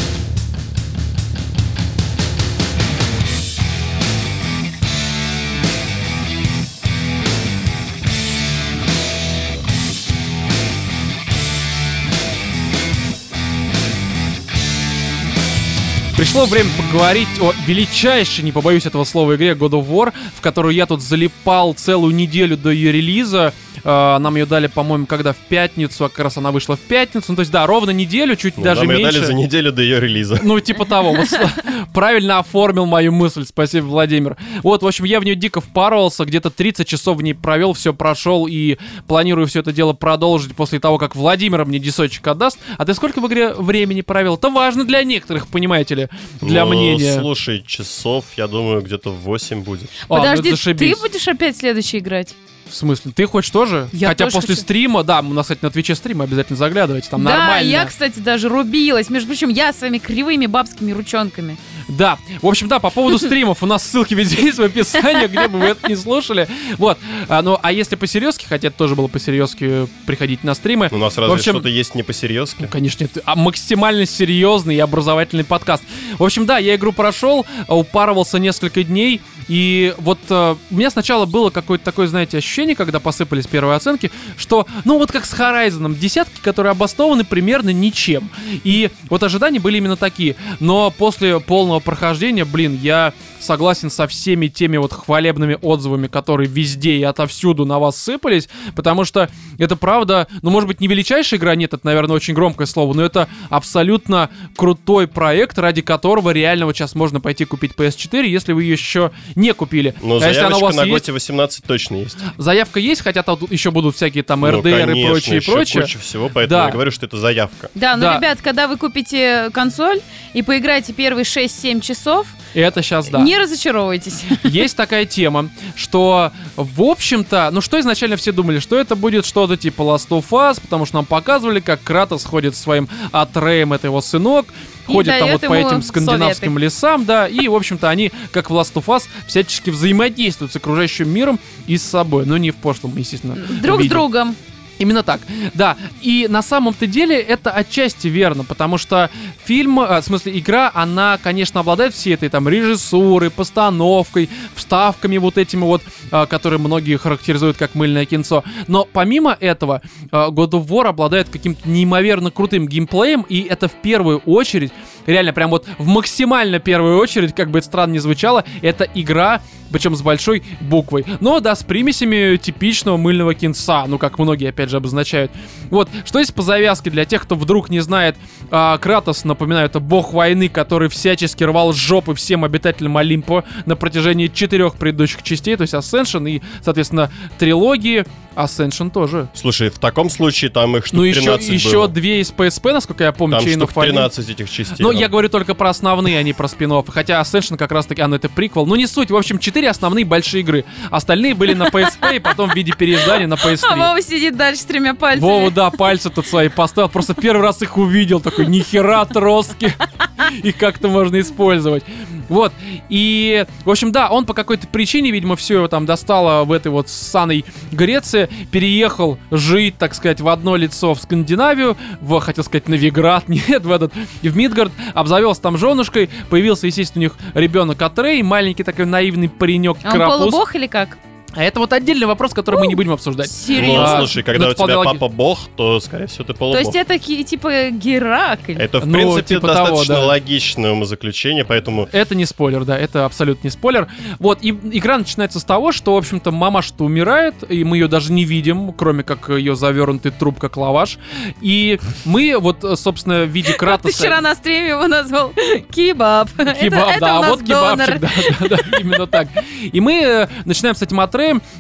Пришло 16.35 16.47
время 16.47 16.71
поговорить 16.77 17.29
о 17.41 17.53
величайшей, 17.65 18.43
не 18.43 18.51
побоюсь 18.51 18.87
этого 18.87 19.05
слова, 19.05 19.37
игре 19.37 19.53
God 19.53 19.71
of 19.71 19.89
War, 19.89 20.13
в 20.37 20.41
которую 20.41 20.75
я 20.75 20.85
тут 20.85 21.01
залипал 21.01 21.75
целую 21.75 22.13
неделю 22.13 22.57
до 22.57 22.71
ее 22.71 22.91
релиза. 22.91 23.55
Э, 23.85 24.19
Нам 24.19 24.35
ее 24.37 24.47
дали, 24.47 24.67
по-моему, 24.67 25.07
когда 25.07 25.33
в 25.33 25.37
пятницу, 25.37 26.05
а 26.05 26.09
как 26.09 26.21
раз 26.21 26.37
она 26.39 26.51
вышла 26.51 26.77
в 26.77 26.81
пятницу. 26.81 27.27
Ну, 27.29 27.37
то 27.37 27.41
есть, 27.41 27.53
да, 27.53 27.67
ровно 27.67 27.91
неделю, 27.91 28.35
чуть 28.37 28.57
Ну, 28.57 28.65
даже 28.65 28.83
нам 28.85 28.97
меньше. 28.97 29.13
дали 29.13 29.25
за 29.25 29.35
неделю 29.35 29.73
до 29.73 29.83
ее 29.83 30.01
релиза. 30.01 30.41
Ну, 30.43 30.59
типа 30.61 30.85
того. 30.87 31.13
Вот 31.13 31.29
правильно 31.95 32.39
оформил 32.39 32.87
мою 32.87 33.13
мысль. 33.13 33.45
Спасибо, 33.47 33.87
Владимир. 33.87 34.37
Вот, 34.63 34.83
в 34.83 34.87
общем, 34.87 35.05
я 35.05 35.21
в 35.21 35.25
нее 35.25 35.35
дико 35.37 35.61
впарывался. 35.61 36.25
Где-то 36.25 36.51
30 36.51 36.87
часов 36.89 37.19
в 37.19 37.23
ней 37.23 37.35
провел, 37.35 37.73
все 37.75 37.93
прошел 37.95 38.47
и 38.47 38.79
планирую 39.07 39.47
все 39.47 39.61
это 39.61 39.73
дело 39.73 39.93
продолжить 39.93 40.55
после 40.57 40.81
того, 40.81 40.99
как 40.99 41.15
Владимир 41.15 41.65
мне 41.65 41.79
десочек 41.79 42.27
отдаст. 42.27 42.59
А 42.79 42.85
ты 42.85 42.95
сколько 42.95 43.21
в 43.21 43.27
игре 43.27 43.53
времени 43.53 44.01
провел? 44.01 44.37
Это 44.37 44.49
важно 44.51 44.85
для 44.85 45.03
некоторых, 45.05 45.47
понимаете 45.49 45.95
ли, 45.95 46.09
для 46.41 46.65
Ну, 46.65 46.73
мнения. 46.73 47.19
Слушай, 47.21 47.63
часов, 47.67 48.25
я 48.37 48.47
думаю, 48.47 48.81
где-то 48.83 49.11
8 49.11 49.63
будет. 49.63 49.91
А, 50.09 50.17
ну 50.17 50.17
Подожди, 50.17 50.51
ты 50.51 50.57
зашибись. 50.57 50.99
будешь 51.01 51.29
опять 51.29 51.57
следующий 51.57 51.99
играть? 51.99 52.35
В 52.69 52.75
смысле? 52.75 53.13
Ты 53.15 53.27
хочешь 53.27 53.51
тоже? 53.51 53.89
Я 53.93 54.09
Хотя 54.09 54.25
тоже 54.25 54.37
после 54.37 54.55
хочу. 54.55 54.63
стрима, 54.63 55.05
да, 55.05 55.21
у 55.21 55.33
нас, 55.35 55.45
кстати, 55.45 55.61
на 55.63 55.71
Твиче 55.71 55.95
стрим, 55.95 56.23
обязательно 56.23 56.57
заглядывайте, 56.57 57.09
там 57.11 57.23
да, 57.23 57.31
нормально. 57.37 57.69
я, 57.69 57.85
кстати, 57.85 58.19
даже 58.21 58.49
рубилась. 58.49 59.11
Между 59.11 59.29
прочим, 59.29 59.51
я 59.51 59.73
своими 59.73 59.99
кривыми 59.99 60.47
бабскими 60.47 60.93
ручонками. 60.93 61.57
Да, 61.89 62.19
в 62.41 62.47
общем, 62.47 62.69
да, 62.69 62.79
по 62.79 62.91
поводу 62.91 63.19
стримов, 63.25 63.63
у 63.63 63.67
нас 63.67 63.85
ссылки 63.87 64.15
везде 64.15 64.43
есть 64.47 64.59
в 64.59 64.63
описании, 64.63 65.27
где 65.27 65.47
бы 65.49 65.59
вы 65.59 65.67
это 65.67 65.89
не 65.89 65.97
слушали. 65.97 66.49
Вот, 66.79 66.99
а, 67.29 67.43
ну, 67.43 67.59
а 67.63 67.71
если 67.71 67.97
по-серьезки, 67.97 68.47
хотя 68.49 68.69
это 68.69 68.77
тоже 68.79 68.95
было 68.95 69.09
по-серьезки 69.09 69.87
приходить 70.07 70.43
на 70.43 70.55
стримы, 70.55 70.89
У 70.91 70.97
нас 70.97 71.15
В 71.15 71.19
разве 71.19 71.35
общем- 71.35 71.53
что-то 71.53 71.69
есть 71.69 71.95
не 71.95 72.03
по-серьезки. 72.03 72.63
ну, 72.63 72.69
конечно, 72.69 73.05
это 73.05 73.21
а, 73.27 73.37
максимально 73.37 74.07
серьезный 74.07 74.77
и 74.77 74.79
образовательный 74.81 75.45
подкаст. 75.45 75.83
В 76.19 76.25
общем, 76.25 76.47
да, 76.47 76.57
я 76.59 76.75
игру 76.77 76.93
прошел, 76.93 77.45
а, 77.69 77.77
упарывался 77.77 78.39
несколько 78.39 78.83
дней, 78.83 79.21
и 79.49 79.95
вот 79.99 80.19
э, 80.29 80.57
у 80.71 80.75
меня 80.75 80.91
сначала 80.91 81.27
было 81.27 81.51
какое-то 81.51 81.85
такое, 81.85 82.07
знаете, 82.07 82.39
ощущение, 82.39 82.77
когда 82.77 83.01
посыпались 83.01 83.47
первые 83.47 83.77
оценки, 83.77 84.11
что, 84.37 84.67
ну, 84.85 84.99
вот 84.99 85.13
как 85.13 85.25
с 85.25 85.35
Horizon, 85.35 85.95
десятки, 85.95 86.41
которые 86.41 86.73
обоснованы 86.73 87.25
примерно 87.25 87.71
ничем. 87.71 88.31
И 88.65 88.91
вот 89.11 89.23
ожидания 89.23 89.61
были 89.61 89.79
именно 89.79 89.97
такие. 89.97 90.37
Но 90.61 90.91
после 90.91 91.41
полного 91.41 91.81
прохождения, 91.81 92.45
блин, 92.45 92.79
я 92.81 93.13
согласен 93.45 93.91
со 93.91 94.07
всеми 94.07 94.49
теми 94.49 94.77
вот 94.77 94.93
хвалебными 94.93 95.59
отзывами, 95.61 96.07
которые 96.07 96.49
везде 96.49 96.97
и 96.97 97.03
отовсюду 97.03 97.65
на 97.65 97.79
вас 97.79 97.97
сыпались, 97.97 98.49
потому 98.75 99.05
что 99.05 99.29
это 99.59 99.77
правда, 99.77 100.27
ну, 100.43 100.51
может 100.51 100.67
быть, 100.67 100.81
не 100.81 100.89
величайшая 100.89 101.39
игра, 101.39 101.55
нет, 101.55 101.75
это, 101.75 101.87
наверное, 101.87 102.17
очень 102.17 102.35
громкое 102.35 102.67
слово, 102.67 102.95
но 102.95 103.03
это 103.03 103.29
абсолютно 103.51 104.31
крутой 104.57 105.07
проект, 105.07 105.59
ради 105.59 105.83
которого 105.83 106.31
реально 106.31 106.67
вот 106.67 106.77
сейчас 106.77 106.95
можно 106.95 107.21
пойти 107.21 107.45
купить 107.45 107.73
PS4, 107.73 108.27
если 108.27 108.53
вы 108.53 108.65
еще 108.65 109.13
не 109.35 109.53
купили. 109.55 109.95
Но 110.03 110.17
а 110.21 110.27
если 110.27 110.41
она 110.41 110.57
у 110.57 110.61
заявочка 110.61 110.65
вас 110.65 110.77
на 110.77 110.81
есть, 110.83 110.91
Готе 110.93 111.13
18 111.13 111.65
точно 111.65 111.97
есть. 111.97 112.17
заявка 112.39 112.81
есть, 112.81 113.03
хотя 113.03 113.23
тут 113.23 113.51
еще 113.51 113.71
будут 113.71 113.97
всякие 113.97 114.23
там 114.25 114.41
Ну, 114.41 114.49
РДР 114.61 114.69
и 114.69 114.73
конечно, 114.87 115.11
прочее, 115.11 115.35
и 115.35 115.39
еще 115.41 115.53
прочее. 115.53 115.83
куча 115.83 115.99
всего, 115.99 116.29
поэтому 116.33 116.61
Да. 116.61 116.67
я 116.67 116.73
говорю, 116.73 116.91
что 116.91 117.07
это 117.07 117.17
заявка. 117.17 117.71
Да, 117.75 117.97
ну, 117.97 118.03
Да. 118.03 118.17
ребят, 118.19 118.39
когда 118.43 118.69
вы 118.69 118.77
купите 118.77 119.51
консоль 119.53 120.01
и 120.33 120.43
поиграете 120.43 120.93
первые 120.93 121.25
6-7 121.25 121.81
часов, 121.81 122.27
И 122.55 122.61
это 122.61 122.83
сейчас, 122.83 123.09
да. 123.09 123.21
не 123.21 123.37
разочаровывайтесь. 123.39 124.23
есть 124.45 124.77
такая 124.77 125.05
тема, 125.07 125.49
что, 125.77 126.31
в 126.57 126.83
общем-то, 126.83 127.51
ну 127.53 127.61
что 127.61 127.81
изначально 127.81 128.17
все 128.17 128.33
думали, 128.33 128.59
что 128.61 128.79
это 128.79 128.95
будет 128.97 129.27
что-то 129.27 129.57
типа 129.57 129.83
Last 129.83 130.09
of 130.11 130.25
Us, 130.31 130.61
потому 130.61 130.87
что 130.87 130.97
нам 130.97 131.05
показывали, 131.05 131.61
как 131.61 131.83
Кратос 131.83 132.25
ходит 132.25 132.55
своим 132.57 132.89
Атреем, 133.13 133.73
это 133.73 133.87
его 133.89 134.01
сынок, 134.01 134.47
И 134.89 134.93
ходит 134.93 135.19
там 135.19 135.31
вот 135.31 135.41
по 135.41 135.55
этим 135.55 135.83
скандинавским 135.83 136.53
советы. 136.53 136.61
лесам, 136.61 137.05
да, 137.05 137.27
и, 137.27 137.49
в 137.49 137.55
общем-то, 137.55 137.89
они, 137.89 138.13
как 138.33 138.51
в 138.51 138.55
Last 138.55 138.75
of 138.75 138.85
Us, 138.87 139.05
всячески 139.27 139.71
взаимодействуют 139.71 140.53
с 140.53 140.57
окружающим 140.57 141.09
миром 141.09 141.41
и 141.67 141.77
с 141.77 141.83
собой, 141.83 142.27
но 142.27 142.37
не 142.37 142.51
в 142.51 142.57
прошлом, 142.57 142.97
естественно. 142.97 143.37
Друг 143.63 143.81
с 143.81 143.83
виде. 143.85 143.91
другом. 143.91 144.37
Именно 144.79 145.03
так, 145.03 145.21
да. 145.55 145.77
И 146.03 146.27
на 146.29 146.43
самом-то 146.43 146.87
деле 146.87 147.19
это 147.19 147.51
отчасти 147.51 148.09
верно, 148.09 148.45
потому 148.45 148.77
что 148.77 149.11
фильм, 149.45 149.81
э, 149.81 150.01
в 150.01 150.05
смысле 150.05 150.39
игра, 150.39 150.71
она, 150.75 151.19
конечно, 151.23 151.61
обладает 151.61 151.95
всей 151.95 152.15
этой 152.15 152.29
там 152.29 152.49
режиссурой, 152.49 153.31
постановкой, 153.31 154.29
вставками 154.55 155.17
вот 155.19 155.39
этими 155.39 155.63
вот, 155.63 155.83
э, 156.11 156.27
которые 156.27 156.59
многие 156.59 156.97
характеризуют 156.97 157.57
как 157.57 157.75
мыльное 157.75 158.05
кинцо. 158.05 158.43
Но 158.67 158.87
помимо 158.91 159.37
этого, 159.39 159.81
э, 160.03 160.07
God 160.11 160.51
of 160.51 160.67
War 160.67 160.89
обладает 160.89 161.29
каким-то 161.29 161.69
неимоверно 161.69 162.31
крутым 162.31 162.67
геймплеем, 162.67 163.23
и 163.29 163.43
это 163.43 163.69
в 163.69 163.75
первую 163.75 164.19
очередь, 164.19 164.73
реально 165.07 165.33
прям 165.33 165.51
вот 165.51 165.67
в 165.79 165.87
максимально 165.87 166.59
первую 166.59 166.99
очередь, 166.99 167.35
как 167.35 167.51
бы 167.51 167.59
это 167.59 167.67
странно 167.67 167.93
не 167.93 167.99
звучало, 168.01 168.45
это 168.61 168.89
игра, 168.95 169.41
причем 169.75 169.97
с 169.97 170.03
большой 170.03 170.45
буквой. 170.61 171.05
Но 171.19 171.41
да, 171.41 171.57
с 171.57 171.65
примесями 171.65 172.37
типичного 172.37 172.97
мыльного 172.97 173.35
кинца, 173.35 173.85
ну 173.89 173.99
как 173.99 174.21
многие 174.21 174.51
опять 174.51 174.71
же 174.71 174.77
обозначают. 174.77 175.33
Вот, 175.69 175.89
что 176.05 176.21
есть 176.21 176.33
по 176.33 176.43
завязке 176.43 176.91
для 176.91 177.05
тех, 177.05 177.25
кто 177.25 177.35
вдруг 177.35 177.71
не 177.71 177.81
знает, 177.81 178.17
а, 178.53 178.79
Кратос, 178.79 179.25
напоминаю, 179.25 179.67
это 179.67 179.81
бог 179.81 180.13
войны, 180.13 180.49
который 180.49 180.89
всячески 180.89 181.43
рвал 181.43 181.73
жопы 181.73 182.15
всем 182.15 182.45
обитателям 182.45 182.97
Олимпа 182.97 183.43
на 183.67 183.75
протяжении 183.75 184.29
четырех 184.29 184.77
предыдущих 184.77 185.25
частей, 185.25 185.57
то 185.57 185.63
есть 185.63 185.75
Ascension 185.75 186.31
и, 186.31 186.41
соответственно, 186.63 187.11
трилогии. 187.37 188.05
Ascension 188.37 188.91
тоже. 188.91 189.29
Слушай, 189.35 189.71
в 189.71 189.79
таком 189.79 190.11
случае 190.11 190.51
там 190.51 190.77
их 190.77 190.87
штук 190.87 190.99
ну 190.99 191.05
еще, 191.05 191.21
13 191.21 191.49
еще 191.51 191.73
было. 191.73 191.89
две 191.89 192.21
из 192.21 192.33
PSP, 192.33 192.73
насколько 192.73 193.05
я 193.05 193.13
помню, 193.13 193.39
Там 193.39 193.47
Chain 193.47 193.57
штук 193.57 193.71
of 193.71 193.75
Olympus. 193.75 193.91
13 193.91 194.29
этих 194.31 194.51
частей. 194.51 194.77
Ну, 194.81 194.91
там. 194.91 195.01
я 195.01 195.09
говорю 195.09 195.29
только 195.29 195.55
про 195.55 195.71
основные, 195.71 196.19
а 196.19 196.23
не 196.23 196.33
про 196.33 196.49
спин 196.49 196.73
Хотя 196.89 197.21
Ascension 197.21 197.57
как 197.57 197.73
раз 197.73 197.87
таки, 197.87 198.03
а, 198.03 198.09
ну 198.09 198.17
это 198.17 198.29
приквел. 198.29 198.67
Ну, 198.67 198.75
не 198.75 198.87
суть. 198.87 199.11
В 199.11 199.17
общем, 199.17 199.39
четыре 199.65 199.71
основные 199.71 200.05
большие 200.05 200.43
игры. 200.43 200.65
Остальные 200.91 201.35
были 201.35 201.55
на 201.55 201.65
PSP, 201.65 202.17
и 202.17 202.19
потом 202.19 202.51
в 202.51 202.55
виде 202.55 202.73
переиздания 202.73 203.27
на 203.27 203.37
А 203.37 203.39
PS3. 203.39 203.77
Вова 203.77 204.03
сидит 204.03 204.37
дальше 204.37 204.63
с 204.63 204.65
тремя 204.65 204.95
пальцами. 204.95 205.29
Вова, 205.29 205.51
да, 205.51 205.71
пальцы 205.71 206.11
тут 206.11 206.27
свои 206.27 206.49
поставил. 206.49 206.89
Просто 206.89 207.15
первый 207.15 207.43
раз 207.43 207.63
их 207.63 207.77
увидел. 207.77 208.21
Такой, 208.21 208.47
нихера 208.47 209.01
отростки. 209.01 209.73
Их 210.43 210.57
как-то 210.57 210.89
можно 210.89 211.21
использовать. 211.21 211.85
Вот. 212.29 212.53
И, 212.89 213.45
в 213.65 213.71
общем, 213.71 213.93
да, 213.93 214.09
он 214.11 214.27
по 214.27 214.35
какой-то 214.35 214.67
причине, 214.67 215.11
видимо, 215.11 215.37
все 215.37 215.55
его 215.55 215.69
там 215.69 215.87
достало 215.87 216.45
в 216.45 216.53
этой 216.53 216.69
вот 216.69 216.89
ссаной 216.89 217.45
Греции. 217.73 218.29
Переехал 218.51 219.19
жить, 219.31 219.77
так 219.79 219.95
сказать, 219.95 220.21
в 220.21 220.29
одно 220.29 220.57
лицо 220.57 220.95
в 220.95 221.01
Скандинавию. 221.01 221.77
В, 222.01 222.19
хотел 222.21 222.45
сказать, 222.45 222.69
Новиград. 222.69 223.25
Нет, 223.29 223.65
в 223.65 223.71
этот, 223.71 223.93
в 224.23 224.37
Мидгард. 224.37 224.73
Обзавелся 224.95 225.43
там 225.43 225.59
женушкой. 225.59 226.09
Появился, 226.31 226.67
естественно, 226.67 227.01
у 227.01 227.05
них 227.05 227.17
ребенок 227.35 227.81
Атрей. 227.83 228.23
Маленький 228.23 228.63
такой 228.63 228.87
наивный 228.87 229.29
паренек 229.55 229.77
А 229.85 229.93
он 229.95 230.19
полубог 230.19 230.55
или 230.55 230.67
как? 230.67 230.99
А 231.37 231.43
это 231.43 231.61
вот 231.61 231.73
отдельный 231.73 232.07
вопрос, 232.07 232.33
который 232.33 232.61
мы 232.61 232.67
не 232.67 232.75
будем 232.75 232.93
обсуждать. 232.93 233.29
Ну, 233.29 233.55
Серьезно? 233.55 233.97
А, 233.97 233.99
слушай, 233.99 234.23
когда 234.23 234.47
ну, 234.47 234.53
у 234.53 234.55
тебя 234.55 234.83
папа 234.83 235.09
бог, 235.09 235.39
то, 235.57 235.81
скорее 235.81 236.07
всего, 236.07 236.25
ты 236.25 236.33
То 236.33 236.39
полубог. 236.39 236.61
есть 236.61 236.75
это 236.75 236.99
типа 236.99 237.71
Геракль. 237.71 238.55
Это, 238.55 238.81
в 238.81 238.87
Ну, 238.87 238.93
принципе, 238.93 239.23
типа 239.23 239.49
того, 239.49 239.69
достаточно 239.69 239.95
да. 239.97 240.05
логичное 240.07 240.73
умозаключение, 240.73 241.45
поэтому... 241.45 241.89
Это 241.93 242.15
не 242.15 242.27
спойлер, 242.27 242.65
да, 242.65 242.79
это 242.79 243.05
абсолютно 243.05 243.47
не 243.47 243.51
спойлер. 243.51 243.89
Вот, 244.19 244.39
и 244.43 244.51
игра 244.51 244.99
начинается 244.99 245.41
с 245.41 245.45
того, 245.45 245.73
что, 245.73 245.95
в 245.95 245.99
общем-то, 245.99 246.31
мама 246.31 246.63
что 246.63 246.85
умирает, 246.85 247.35
и 247.49 247.65
мы 247.65 247.77
ее 247.79 247.89
даже 247.89 248.13
не 248.13 248.25
видим, 248.25 248.73
кроме 248.73 249.03
как 249.03 249.29
ее 249.31 249.57
завернутый 249.57 250.13
труп, 250.13 250.39
как 250.39 250.57
лаваш. 250.57 250.99
И 251.41 251.81
мы, 252.05 252.37
вот, 252.39 252.65
собственно, 252.79 253.25
в 253.25 253.29
виде 253.29 253.53
А 253.55 253.57
Ты 253.57 253.59
Кратоса... 253.59 253.99
вчера 253.99 254.21
на 254.21 254.35
стриме 254.35 254.69
его 254.69 254.87
назвал 254.87 255.33
кебаб. 255.71 256.29
Кебаб, 256.61 257.01
да, 257.01 257.21
нас 257.21 257.31
вот 257.31 257.43
кебабчик, 257.43 258.01
да, 258.49 258.59
именно 258.79 259.07
так. 259.07 259.29
И 259.61 259.81
мы 259.81 260.03
э, 260.03 260.29
начинаем 260.45 260.75
с 260.75 260.83
этим 260.83 261.01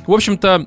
В 0.07 0.13
общем-то, 0.13 0.67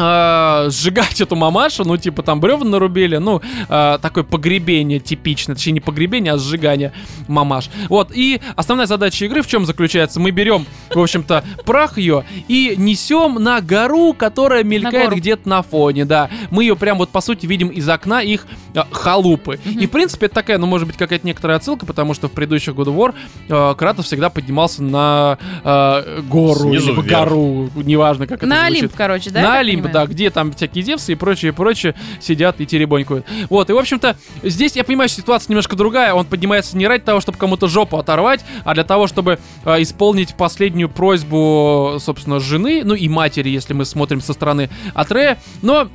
э, 0.00 0.70
сжигать 0.70 1.20
эту 1.20 1.36
мамашу, 1.36 1.84
ну, 1.84 1.96
типа, 1.96 2.22
там 2.22 2.40
бревна 2.40 2.70
нарубили, 2.70 3.16
ну, 3.16 3.40
э, 3.68 3.98
такое 4.00 4.24
погребение 4.24 5.00
типичное, 5.00 5.54
точнее, 5.54 5.72
не 5.72 5.80
погребение, 5.80 6.32
а 6.32 6.38
сжигание 6.38 6.92
мамаш. 7.28 7.70
Вот, 7.88 8.10
и 8.14 8.40
основная 8.56 8.86
задача 8.86 9.24
игры 9.24 9.42
в 9.42 9.46
чем 9.46 9.66
заключается? 9.66 10.20
Мы 10.20 10.30
берем 10.30 10.66
в 10.94 11.00
общем-то, 11.00 11.44
прах 11.64 11.98
ее 11.98 12.24
и 12.48 12.74
несем 12.76 13.34
на 13.34 13.60
гору, 13.60 14.12
которая 14.12 14.64
мелькает 14.64 15.12
где-то 15.12 15.48
на 15.48 15.62
фоне, 15.62 16.04
да. 16.04 16.28
Мы 16.50 16.64
ее 16.64 16.76
прям 16.76 16.98
вот, 16.98 17.10
по 17.10 17.20
сути, 17.20 17.46
видим 17.46 17.68
из 17.68 17.88
окна 17.88 18.22
их 18.22 18.46
а, 18.74 18.86
халупы. 18.90 19.58
И, 19.64 19.86
в 19.86 19.90
принципе, 19.90 20.26
это 20.26 20.36
такая, 20.36 20.58
ну, 20.58 20.66
может 20.66 20.86
быть, 20.86 20.96
какая-то 20.96 21.26
некоторая 21.26 21.58
отсылка, 21.58 21.86
потому 21.86 22.14
что 22.14 22.28
в 22.28 22.32
предыдущих 22.32 22.74
God 22.74 22.86
of 22.86 22.96
War 22.96 23.14
э, 23.48 23.74
Кратос 23.76 24.06
всегда 24.06 24.30
поднимался 24.30 24.82
на 24.82 25.38
э, 25.62 26.22
гору, 26.22 26.70
Снизу 26.70 26.88
либо 26.88 27.02
вверх. 27.02 27.28
гору, 27.28 27.70
неважно, 27.76 28.26
как 28.26 28.38
это 28.38 28.46
На 28.46 28.66
звучит. 28.66 28.78
Олимп, 28.78 28.96
короче, 28.96 29.30
да? 29.30 29.42
на 29.42 29.58
Олимп? 29.58 29.89
Да, 29.92 30.06
где 30.06 30.30
там 30.30 30.52
всякие 30.52 30.84
девсы 30.84 31.12
и 31.12 31.14
прочее, 31.14 31.52
прочее 31.52 31.94
сидят 32.20 32.60
и 32.60 32.66
теребонькают. 32.66 33.26
Вот, 33.48 33.70
и, 33.70 33.72
в 33.72 33.78
общем-то, 33.78 34.16
здесь 34.42 34.76
я 34.76 34.84
понимаю, 34.84 35.08
что 35.08 35.20
ситуация 35.20 35.50
немножко 35.50 35.76
другая. 35.76 36.14
Он 36.14 36.24
поднимается 36.24 36.76
не 36.76 36.86
ради 36.86 37.04
того, 37.04 37.20
чтобы 37.20 37.38
кому-то 37.38 37.68
жопу 37.68 37.98
оторвать, 37.98 38.44
а 38.64 38.74
для 38.74 38.84
того, 38.84 39.06
чтобы 39.06 39.38
э, 39.64 39.82
исполнить 39.82 40.34
последнюю 40.34 40.88
просьбу, 40.88 41.96
собственно, 42.00 42.40
жены, 42.40 42.82
ну 42.84 42.94
и 42.94 43.08
матери, 43.08 43.48
если 43.48 43.72
мы 43.74 43.84
смотрим 43.84 44.20
со 44.20 44.32
стороны 44.32 44.70
Атрея. 44.94 45.38
Но 45.62 45.88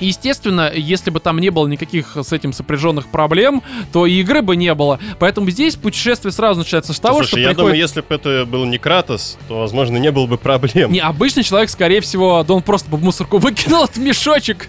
Естественно, 0.00 0.70
если 0.74 1.10
бы 1.10 1.20
там 1.20 1.38
не 1.38 1.50
было 1.50 1.66
никаких 1.66 2.16
с 2.16 2.32
этим 2.32 2.52
сопряженных 2.52 3.08
проблем, 3.08 3.62
то 3.92 4.06
и 4.06 4.20
игры 4.20 4.42
бы 4.42 4.56
не 4.56 4.74
было. 4.74 4.98
Поэтому 5.18 5.50
здесь 5.50 5.76
путешествие 5.76 6.32
сразу 6.32 6.60
начинается 6.60 6.92
с 6.92 7.00
того, 7.00 7.18
Слушай, 7.18 7.28
что 7.28 7.38
я 7.38 7.46
приходит... 7.48 7.58
думаю, 7.58 7.78
если 7.78 8.00
бы 8.00 8.14
это 8.14 8.46
был 8.46 8.64
не 8.64 8.78
Кратос, 8.78 9.38
то, 9.48 9.60
возможно, 9.60 9.96
не 9.96 10.10
было 10.10 10.26
бы 10.26 10.38
проблем. 10.38 10.92
Не, 10.92 11.00
обычный 11.00 11.42
человек, 11.42 11.70
скорее 11.70 12.00
всего, 12.00 12.42
да 12.46 12.54
он 12.54 12.62
просто 12.62 12.90
бы 12.90 12.96
в 12.96 13.02
мусорку 13.02 13.38
выкинул 13.38 13.84
этот 13.84 13.98
мешочек 13.98 14.68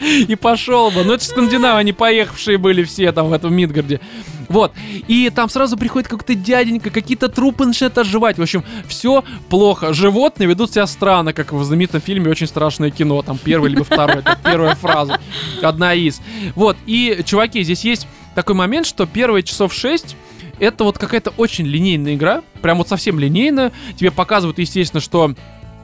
и 0.00 0.34
пошел 0.34 0.90
бы. 0.90 1.04
Ну, 1.04 1.14
это 1.14 1.24
скандинавы, 1.24 1.78
они 1.78 1.92
поехавшие 1.92 2.58
были 2.58 2.82
все 2.84 3.12
там 3.12 3.28
в 3.28 3.32
этом 3.32 3.54
Мидгарде. 3.54 4.00
Вот. 4.48 4.72
И 5.06 5.30
там 5.30 5.48
сразу 5.48 5.76
приходит 5.76 6.08
какой-то 6.08 6.34
дяденька, 6.34 6.90
какие-то 6.90 7.28
трупы 7.28 7.64
начинают 7.64 7.96
оживать. 7.98 8.38
В 8.38 8.42
общем, 8.42 8.64
все 8.88 9.24
плохо. 9.48 9.92
Животные 9.92 10.48
ведут 10.48 10.72
себя 10.72 10.86
странно, 10.86 11.32
как 11.32 11.52
в 11.52 11.62
знаменитом 11.62 12.00
фильме 12.00 12.30
«Очень 12.30 12.48
страшное 12.48 12.90
кино». 12.90 13.22
Там 13.22 13.38
первый 13.38 13.70
либо 13.70 13.84
второй. 13.84 14.18
Это 14.18 14.38
первая 14.44 14.74
фраза. 14.74 15.20
Одна 15.62 15.94
из. 15.94 16.20
Вот. 16.56 16.76
И, 16.86 17.22
чуваки, 17.24 17.62
здесь 17.62 17.84
есть 17.84 18.08
такой 18.34 18.56
момент, 18.56 18.86
что 18.86 19.06
первые 19.06 19.44
часов 19.44 19.72
6 19.72 20.16
это 20.58 20.84
вот 20.84 20.98
какая-то 20.98 21.30
очень 21.36 21.66
линейная 21.66 22.14
игра, 22.14 22.42
прям 22.60 22.78
вот 22.78 22.88
совсем 22.88 23.18
линейная. 23.18 23.72
Тебе 23.96 24.10
показывают, 24.10 24.58
естественно, 24.58 25.00
что 25.00 25.34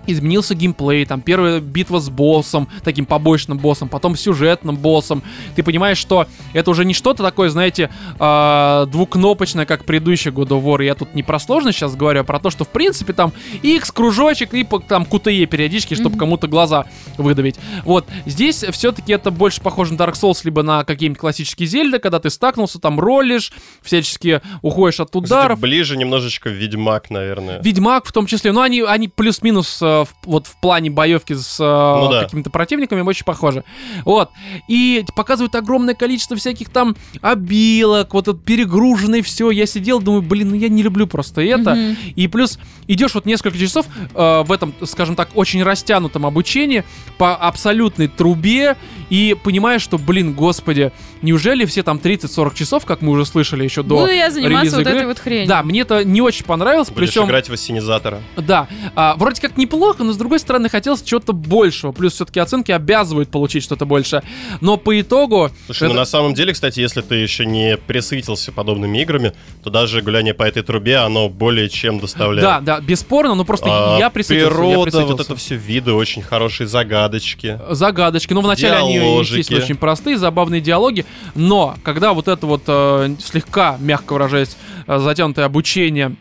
изменился 0.07 0.55
геймплей, 0.55 1.05
там 1.07 1.21
первая 1.21 1.61
битва 1.61 2.01
с 2.01 2.09
боссом, 2.09 2.69
таким 2.85 3.07
побочным 3.07 3.59
боссом, 3.59 3.89
потом 3.89 4.17
сюжетным 4.17 4.77
боссом. 4.77 5.23
Ты 5.55 5.63
понимаешь, 5.63 5.99
что 5.99 6.27
это 6.53 6.71
уже 6.71 6.85
не 6.85 6.95
что-то 6.95 7.23
такое, 7.23 7.49
знаете, 7.51 7.91
э, 8.19 8.87
двукнопочное, 8.91 9.67
как 9.67 9.85
предыдущий 9.85 10.31
God 10.31 10.49
of 10.49 10.63
War. 10.63 10.85
Я 10.85 10.95
тут 10.95 11.15
не 11.15 11.23
про 11.23 11.39
сложность 11.39 11.79
сейчас 11.79 11.95
говорю, 11.97 12.21
а 12.21 12.25
про 12.25 12.39
то, 12.39 12.51
что 12.51 12.65
в 12.65 12.69
принципе 12.69 13.13
там 13.13 13.33
X, 13.63 13.91
кружочек 13.93 14.55
и 14.55 14.65
там 14.89 15.05
QTE 15.05 15.47
периодически, 15.47 15.95
чтобы 15.95 16.11
Мгм. 16.11 16.19
кому-то 16.19 16.49
глаза 16.49 16.87
выдавить. 17.17 17.57
Вот, 17.85 18.07
здесь 18.27 18.65
все-таки 18.71 19.13
это 19.13 19.31
больше 19.31 19.61
похоже 19.61 19.95
на 19.95 19.99
Dark 19.99 20.15
Souls, 20.15 20.41
либо 20.45 20.63
на 20.63 20.85
какие-нибудь 20.85 21.19
классические 21.21 21.67
зельды, 21.69 21.99
когда 21.99 22.19
ты 22.21 22.31
стакнулся, 22.31 22.79
там 22.79 22.99
ролишь, 23.01 23.53
всячески 23.83 24.41
уходишь 24.63 25.01
от 25.01 25.09
Кстати, 25.09 25.25
ударов. 25.25 25.61
ближе 25.61 25.97
немножечко 25.97 26.49
Ведьмак, 26.51 27.11
наверное. 27.11 27.61
Ведьмак 27.63 28.07
в 28.07 28.13
том 28.13 28.27
числе, 28.27 28.53
но 28.53 28.61
они, 28.63 28.83
они 28.83 29.09
плюс-минус 29.09 29.79
э, 29.83 29.96
в- 30.05 30.15
вот 30.25 30.47
в 30.47 30.57
плане 30.61 30.91
боевки 30.91 31.35
с 31.35 31.59
э, 31.61 31.65
Ну 31.65 32.11
да. 32.11 32.23
какими-то 32.25 32.51
противниками 32.51 33.01
очень 33.03 33.25
похожи. 33.25 33.65
Вот. 34.05 34.31
И 34.69 35.05
показывают 35.15 35.55
огромное 35.55 35.95
количество 35.95 36.37
всяких 36.37 36.69
там 36.71 36.97
обилок, 37.23 38.15
вот 38.15 38.29
это 38.29 38.39
перегруженное 38.39 39.23
все. 39.23 39.51
Я 39.51 39.67
сидел, 39.67 40.01
думаю, 40.01 40.23
блин, 40.23 40.51
ну 40.51 40.55
я 40.57 40.69
не 40.69 40.83
люблю 40.83 41.07
просто 41.07 41.41
это. 41.43 41.75
Мгм. 41.75 41.97
И 42.15 42.29
плюс 42.29 42.59
идешь 42.87 43.15
вот 43.15 43.27
несколько 43.27 43.59
часов 43.59 43.87
э, 44.15 44.43
в 44.47 44.53
этом, 44.53 44.75
скажем 44.85 45.17
так, 45.17 45.29
очень 45.35 45.63
растянутом 45.63 46.27
обучении 46.27 46.85
по 47.19 47.35
абсолютной 47.37 48.09
трубе 48.09 48.77
и 49.11 49.37
понимаешь, 49.43 49.83
что, 49.83 49.99
блин, 49.99 50.33
господи, 50.33 50.93
неужели 51.23 51.65
все 51.65 51.83
там 51.83 51.99
30-40 51.99 52.55
часов, 52.55 52.85
как 52.85 53.03
мы 53.03 53.13
уже 53.13 53.25
слышали 53.25 53.65
еще 53.65 53.83
до 53.83 53.97
Буду 53.99 54.11
я 54.13 54.31
заниматься 54.31 54.77
вот 54.77 54.81
игры? 54.83 54.95
этой 54.97 55.07
вот 55.07 55.19
хренью. 55.19 55.47
Да, 55.49 55.63
мне 55.63 55.81
это 55.81 56.05
не 56.05 56.21
очень 56.21 56.45
понравилось, 56.45 56.89
Будешь 56.91 57.09
причем 57.11 57.27
играть 57.27 57.49
в 57.49 57.53
ассенизатора. 57.53 58.21
да, 58.37 58.69
а, 58.95 59.15
вроде 59.17 59.41
как 59.41 59.57
неплохо, 59.57 59.86
но 59.99 60.13
с 60.13 60.17
другой 60.17 60.39
стороны 60.39 60.69
хотелось 60.69 61.03
чего-то 61.03 61.33
большего. 61.33 61.93
Плюс 61.93 62.15
все-таки 62.15 62.41
оценки 62.41 62.73
обязывают 62.73 63.29
получить 63.31 63.63
что-то 63.63 63.85
больше. 63.87 64.23
Но 64.61 64.77
по 64.77 65.01
итогу... 65.01 65.51
Слушай, 65.67 65.85
это- 65.85 65.95
ну 65.95 66.01
на 66.01 66.05
самом 66.07 66.35
деле, 66.35 66.53
кстати, 66.53 66.81
если 66.81 67.01
ты 67.01 67.17
еще 67.17 67.47
не 67.47 67.77
присытился 67.77 68.53
подобными 68.53 68.99
играми, 69.03 69.33
то 69.63 69.71
даже 69.71 70.03
гуляние 70.03 70.35
по 70.35 70.43
этой 70.43 70.63
трубе, 70.63 70.99
оно 70.99 71.29
более 71.29 71.69
чем 71.69 71.99
доставляет. 72.01 72.43
Да, 72.43 72.61
да, 72.61 72.81
бесспорно, 72.81 73.35
но 73.35 73.45
просто 73.45 73.67
А, 73.71 73.99
я 73.99 74.11
присытился. 74.11 74.45
я 74.45 74.51
Природа, 74.51 74.77
вот 74.79 74.85
присытился. 74.91 75.23
это 75.23 75.37
все 75.37 75.55
виды, 75.57 75.93
очень 75.93 76.23
хорошие 76.23 76.67
загадочки. 76.67 77.59
загадочки. 77.71 78.33
Ну, 78.33 78.41
вначале 78.41 78.75
они, 78.77 78.95
Диаложики. 78.95 79.39
естественно, 79.39 79.63
очень 79.65 79.77
простые, 79.77 80.19
забавные 80.19 80.61
диалоги. 80.61 81.05
Но, 81.35 81.77
когда 81.83 82.13
вот 82.13 82.29
это 82.29 82.47
вот 82.47 82.63
э, 82.67 83.15
слегка, 83.23 83.77
мягко 83.81 84.15
выражаясь, 84.15 84.57
э, 84.87 84.99
затянутое 84.99 85.45
обучение 85.47 86.17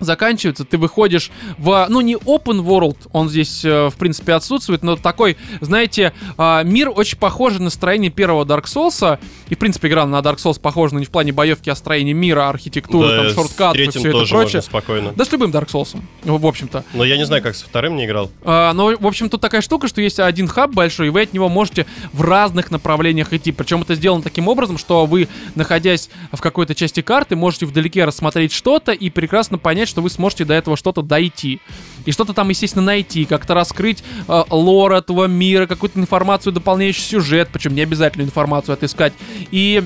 заканчивается, 0.00 0.64
ты 0.64 0.78
выходишь 0.78 1.30
в, 1.58 1.86
ну, 1.88 2.00
не 2.00 2.14
open 2.14 2.62
world, 2.64 2.96
он 3.12 3.28
здесь, 3.28 3.64
э, 3.64 3.88
в 3.88 3.94
принципе, 3.96 4.32
отсутствует, 4.34 4.82
но 4.82 4.96
такой, 4.96 5.36
знаете, 5.60 6.12
э, 6.36 6.64
мир 6.64 6.90
очень 6.94 7.18
похожий 7.18 7.60
на 7.60 7.70
строение 7.70 8.10
первого 8.10 8.44
Dark 8.44 8.64
Souls, 8.64 9.18
и, 9.48 9.54
в 9.54 9.58
принципе, 9.58 9.88
игра 9.88 10.06
на 10.06 10.16
Dark 10.18 10.36
Souls 10.36 10.60
похожа, 10.60 10.94
но 10.94 11.00
не 11.00 11.06
в 11.06 11.10
плане 11.10 11.32
боевки, 11.32 11.70
а 11.70 11.74
строения 11.74 12.12
мира, 12.14 12.48
архитектуры, 12.48 13.08
Да, 13.08 13.16
там, 13.22 13.30
с 13.30 13.34
шорткаты 13.34 13.84
и 13.84 13.88
все 13.88 14.00
это 14.00 14.10
прочее. 14.18 14.38
можно 14.38 14.60
спокойно. 14.62 15.12
Да 15.14 15.24
с 15.24 15.32
любым 15.32 15.50
Dark 15.50 15.68
Souls, 15.68 15.96
в 16.24 16.46
общем-то. 16.46 16.84
Но 16.94 17.04
я 17.04 17.16
не 17.16 17.24
знаю, 17.26 17.42
как 17.42 17.54
со 17.54 17.64
вторым 17.64 17.96
не 17.96 18.06
играл. 18.06 18.30
А, 18.42 18.72
но, 18.72 18.96
в 18.98 19.06
общем, 19.06 19.28
тут 19.28 19.40
такая 19.40 19.60
штука, 19.60 19.88
что 19.88 20.00
есть 20.00 20.18
один 20.20 20.48
хаб 20.48 20.72
большой, 20.72 21.08
и 21.08 21.10
вы 21.10 21.22
от 21.22 21.32
него 21.32 21.48
можете 21.48 21.86
в 22.12 22.22
разных 22.22 22.70
направлениях 22.70 23.32
идти. 23.32 23.52
Причем 23.52 23.82
это 23.82 23.94
сделано 23.94 24.22
таким 24.22 24.48
образом, 24.48 24.78
что 24.78 25.06
вы, 25.06 25.28
находясь 25.54 26.08
в 26.32 26.40
какой-то 26.40 26.74
части 26.74 27.02
карты, 27.02 27.36
можете 27.36 27.66
вдалеке 27.66 28.04
рассмотреть 28.04 28.52
что-то 28.52 28.92
и 28.92 29.10
прекрасно 29.10 29.58
понять, 29.58 29.88
что 29.90 30.00
вы 30.00 30.10
сможете 30.10 30.44
до 30.44 30.54
этого 30.54 30.76
что-то 30.76 31.02
дойти. 31.02 31.60
И 32.06 32.12
что-то 32.12 32.32
там, 32.32 32.48
естественно, 32.48 32.84
найти, 32.84 33.24
как-то 33.26 33.54
раскрыть 33.54 34.02
э, 34.26 34.42
лор 34.50 34.94
этого 34.94 35.26
мира, 35.26 35.66
какую-то 35.66 35.98
информацию, 35.98 36.52
дополняющий 36.52 37.02
сюжет, 37.02 37.50
причем 37.52 37.74
не 37.74 37.82
обязательно 37.82 38.22
информацию 38.22 38.72
отыскать. 38.72 39.12
И 39.50 39.84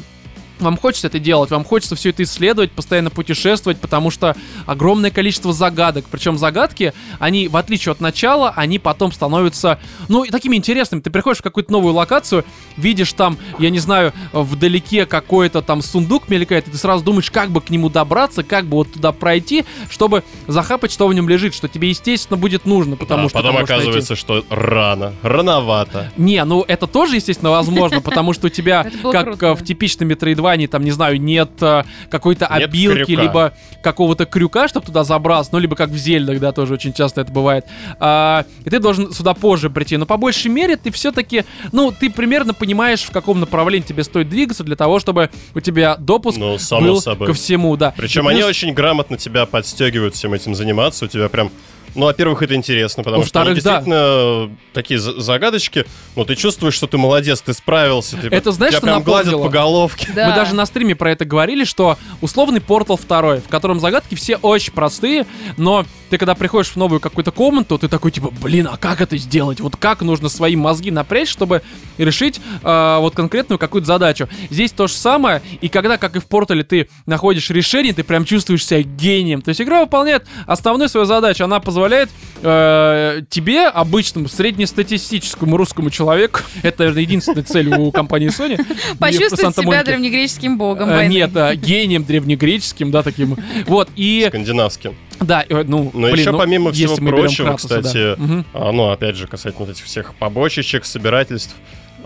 вам 0.60 0.76
хочется 0.76 1.08
это 1.08 1.18
делать, 1.18 1.50
вам 1.50 1.64
хочется 1.64 1.96
все 1.96 2.10
это 2.10 2.22
исследовать, 2.22 2.70
постоянно 2.72 3.10
путешествовать, 3.10 3.78
потому 3.78 4.10
что 4.10 4.36
огромное 4.66 5.10
количество 5.10 5.52
загадок. 5.52 6.06
Причем 6.10 6.38
загадки, 6.38 6.92
они, 7.18 7.48
в 7.48 7.56
отличие 7.56 7.92
от 7.92 8.00
начала, 8.00 8.52
они 8.56 8.78
потом 8.78 9.12
становятся, 9.12 9.78
ну, 10.08 10.24
такими 10.26 10.56
интересными. 10.56 11.00
Ты 11.00 11.10
приходишь 11.10 11.38
в 11.38 11.42
какую-то 11.42 11.72
новую 11.72 11.94
локацию, 11.94 12.44
видишь 12.76 13.12
там, 13.12 13.38
я 13.58 13.70
не 13.70 13.78
знаю, 13.78 14.12
вдалеке 14.32 15.06
какой-то 15.06 15.62
там 15.62 15.82
сундук 15.82 16.28
мелькает, 16.28 16.68
и 16.68 16.70
ты 16.70 16.76
сразу 16.76 17.04
думаешь, 17.04 17.30
как 17.30 17.50
бы 17.50 17.60
к 17.60 17.70
нему 17.70 17.88
добраться, 17.88 18.42
как 18.42 18.66
бы 18.66 18.76
вот 18.76 18.92
туда 18.92 19.12
пройти, 19.12 19.64
чтобы 19.90 20.24
захапать, 20.46 20.92
что 20.92 21.06
в 21.08 21.14
нем 21.14 21.28
лежит, 21.28 21.54
что 21.54 21.68
тебе, 21.68 21.88
естественно, 21.88 22.36
будет 22.36 22.66
нужно, 22.66 22.96
потому 22.96 23.26
а 23.26 23.28
что... 23.28 23.38
потом 23.38 23.52
можешь 23.54 23.68
найти. 23.68 23.82
оказывается, 23.82 24.16
что 24.16 24.44
рано, 24.50 25.14
рановато. 25.22 26.12
Не, 26.16 26.44
ну 26.44 26.64
это 26.66 26.86
тоже, 26.86 27.16
естественно, 27.16 27.50
возможно, 27.50 28.00
потому 28.00 28.32
что 28.32 28.46
у 28.46 28.50
тебя, 28.50 28.86
как 29.02 29.42
э, 29.42 29.54
в 29.54 29.58
да. 29.58 29.64
типичном 29.64 30.08
метроидвании, 30.44 30.66
там, 30.66 30.84
не 30.84 30.90
знаю, 30.90 31.20
нет 31.20 31.50
э, 31.60 31.84
какой-то 32.10 32.46
обилки, 32.46 33.04
крюка. 33.04 33.22
либо 33.22 33.52
какого-то 33.82 34.26
крюка, 34.26 34.68
чтобы 34.68 34.86
туда 34.86 35.04
забраться, 35.04 35.50
ну, 35.52 35.58
либо 35.58 35.76
как 35.76 35.90
в 35.90 35.96
Зельдах, 35.96 36.38
да, 36.40 36.52
тоже 36.52 36.74
очень 36.74 36.92
часто 36.92 37.22
это 37.22 37.32
бывает. 37.32 37.64
А, 37.98 38.44
и 38.64 38.70
ты 38.70 38.78
должен 38.78 39.12
сюда 39.12 39.34
позже 39.34 39.70
прийти. 39.70 39.96
Но 39.96 40.06
по 40.06 40.16
большей 40.16 40.50
мере 40.50 40.76
ты 40.76 40.90
все-таки, 40.90 41.44
ну, 41.72 41.92
ты 41.92 42.10
примерно 42.10 42.54
понимаешь, 42.54 43.02
в 43.02 43.10
каком 43.10 43.40
направлении 43.40 43.86
тебе 43.86 44.04
стоит 44.04 44.28
двигаться 44.28 44.64
для 44.64 44.76
того, 44.76 44.98
чтобы 45.00 45.30
у 45.54 45.60
тебя 45.60 45.96
допуск 45.96 46.38
Ну, 46.38 46.52
был 46.80 47.00
собой. 47.00 47.26
ко 47.26 47.32
всему, 47.34 47.76
да. 47.76 47.92
Причем 47.96 48.26
И 48.28 48.32
они 48.32 48.40
плюс- 48.40 48.50
очень 48.50 48.72
грамотно 48.74 49.16
тебя 49.16 49.46
подстегивают 49.46 50.14
всем 50.14 50.34
этим 50.34 50.54
заниматься. 50.54 51.04
У 51.04 51.08
тебя 51.08 51.28
прям 51.28 51.50
Ну, 51.94 52.06
во-первых, 52.06 52.42
это 52.42 52.54
интересно, 52.54 53.02
потому 53.02 53.24
что 53.24 53.40
они 53.40 53.54
Во-вторых, 53.54 53.62
да. 53.64 53.70
действительно 53.80 54.56
такие 54.72 54.98
за- 54.98 55.20
загадочки, 55.20 55.84
но 56.16 56.24
ты 56.24 56.34
чувствуешь, 56.34 56.74
что 56.74 56.86
ты 56.86 56.98
молодец, 56.98 57.40
ты 57.40 57.52
справился. 57.52 58.16
Ты, 58.16 58.28
Это 58.28 58.52
знаешь, 58.52 58.72
тебя 58.72 58.78
что 58.78 58.86
прям 58.86 59.02
гладят 59.02 59.32
по 59.34 59.48
головке. 59.48 60.08
Да. 60.14 60.28
Мы 60.28 60.34
даже 60.34 60.54
на 60.54 60.66
стриме 60.66 60.94
про 60.96 61.12
это 61.12 61.24
говорили, 61.24 61.64
что 61.64 61.96
условный 62.20 62.60
Портал 62.60 62.98
2, 62.98 63.36
в 63.36 63.48
котором 63.48 63.80
загадки 63.80 64.14
все 64.14 64.36
очень 64.36 64.72
простые, 64.72 65.26
но 65.56 65.84
ты 66.10 66.18
когда 66.18 66.34
приходишь 66.34 66.70
в 66.70 66.76
новую 66.76 67.00
какую-то 67.00 67.32
комнату, 67.32 67.78
ты 67.78 67.88
такой 67.88 68.10
типа, 68.10 68.30
блин, 68.30 68.68
а 68.70 68.76
как 68.76 69.00
это 69.00 69.16
сделать? 69.16 69.60
Вот 69.60 69.76
как 69.76 70.02
нужно 70.02 70.28
свои 70.28 70.56
мозги 70.56 70.90
напрячь, 70.90 71.28
чтобы 71.28 71.62
решить 71.98 72.40
э, 72.62 72.96
вот 73.00 73.14
конкретную 73.14 73.58
какую-то 73.58 73.86
задачу. 73.86 74.28
Здесь 74.50 74.72
то 74.72 74.86
же 74.86 74.94
самое, 74.94 75.42
и 75.60 75.68
когда, 75.68 75.96
как 75.96 76.16
и 76.16 76.18
в 76.18 76.26
Портале, 76.26 76.62
ты 76.64 76.88
находишь 77.06 77.50
решение, 77.50 77.92
ты 77.92 78.04
прям 78.04 78.24
чувствуешь 78.24 78.64
себя 78.66 78.82
гением. 78.82 79.42
То 79.42 79.50
есть 79.50 79.60
игра 79.60 79.80
выполняет 79.80 80.26
основную 80.46 80.88
свою 80.88 81.06
задачу, 81.06 81.44
она 81.44 81.60
позволяет 81.60 81.83
позволяет 81.84 82.10
э, 82.42 83.22
тебе, 83.28 83.66
обычному, 83.66 84.28
среднестатистическому 84.28 85.56
русскому 85.56 85.90
человеку, 85.90 86.40
это, 86.62 86.80
наверное, 86.80 87.02
единственная 87.02 87.42
цель 87.42 87.68
у 87.68 87.92
компании 87.92 88.28
Sony. 88.28 88.58
Почувствовать 88.98 89.54
себя 89.56 89.84
древнегреческим 89.84 90.56
богом 90.56 90.90
Э. 90.90 91.06
Нет, 91.06 91.30
э, 91.34 91.54
гением 91.56 92.04
древнегреческим, 92.04 92.90
да, 92.90 93.02
таким. 93.02 93.36
Вот, 93.66 93.90
и, 93.96 94.26
Скандинавским. 94.28 94.96
да, 95.20 95.44
э, 95.48 95.64
ну, 95.66 95.90
Но 95.92 96.08
блин, 96.08 96.16
еще 96.16 96.30
ну, 96.30 96.38
помимо 96.38 96.72
всего 96.72 96.96
прочего, 96.96 97.48
Кратоса, 97.48 97.68
да. 97.68 97.82
кстати, 97.82 98.20
Мгм. 98.20 98.46
А, 98.52 98.72
ну, 98.72 98.90
опять 98.90 99.16
же, 99.16 99.26
касательно 99.26 99.66
вот 99.66 99.76
этих 99.76 99.84
всех 99.84 100.14
побочечек, 100.14 100.84
собирательств, 100.84 101.54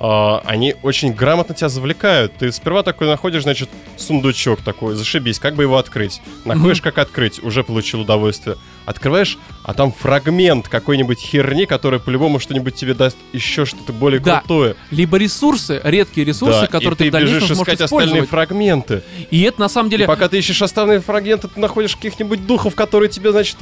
а, 0.00 0.42
они 0.44 0.76
очень 0.82 1.12
грамотно 1.12 1.54
тебя 1.54 1.68
завлекают. 1.68 2.32
Ты 2.38 2.52
сперва 2.52 2.82
такой 2.82 3.08
находишь, 3.08 3.42
значит, 3.42 3.68
сундучок 3.96 4.60
такой, 4.60 4.94
зашибись, 4.94 5.38
как 5.38 5.56
бы 5.56 5.64
его 5.64 5.76
открыть. 5.76 6.20
Находишь, 6.44 6.80
как 6.80 6.98
открыть, 6.98 7.42
уже 7.42 7.64
получил 7.64 8.02
удовольствие. 8.02 8.56
Открываешь, 8.88 9.36
а 9.64 9.74
там 9.74 9.92
фрагмент 9.92 10.66
какой-нибудь 10.68 11.18
херни, 11.20 11.66
который 11.66 12.00
по-любому 12.00 12.38
что-нибудь 12.38 12.74
тебе 12.74 12.94
даст 12.94 13.18
еще 13.34 13.66
что-то 13.66 13.92
более 13.92 14.18
Да. 14.18 14.38
крутое. 14.40 14.76
Либо 14.90 15.18
ресурсы, 15.18 15.78
редкие 15.84 16.24
ресурсы, 16.24 16.62
Да, 16.62 16.66
которые 16.68 16.94
и 16.94 16.96
ты, 16.96 17.04
ты 17.04 17.08
в 17.10 17.12
дальнейшем 17.12 17.40
бежишь 17.40 17.56
искать 17.58 17.80
остальные 17.82 18.22
фрагменты. 18.24 19.02
И 19.30 19.42
это 19.42 19.60
на 19.60 19.68
самом 19.68 19.88
И 19.88 19.90
деле 19.90 20.06
пока 20.06 20.28
ты 20.30 20.38
ищешь 20.38 20.62
остальные 20.62 21.00
фрагменты, 21.00 21.48
ты 21.48 21.60
находишь 21.60 21.96
каких-нибудь 21.96 22.46
духов, 22.46 22.74
которые 22.74 23.10
тебе, 23.10 23.30
значит, 23.30 23.56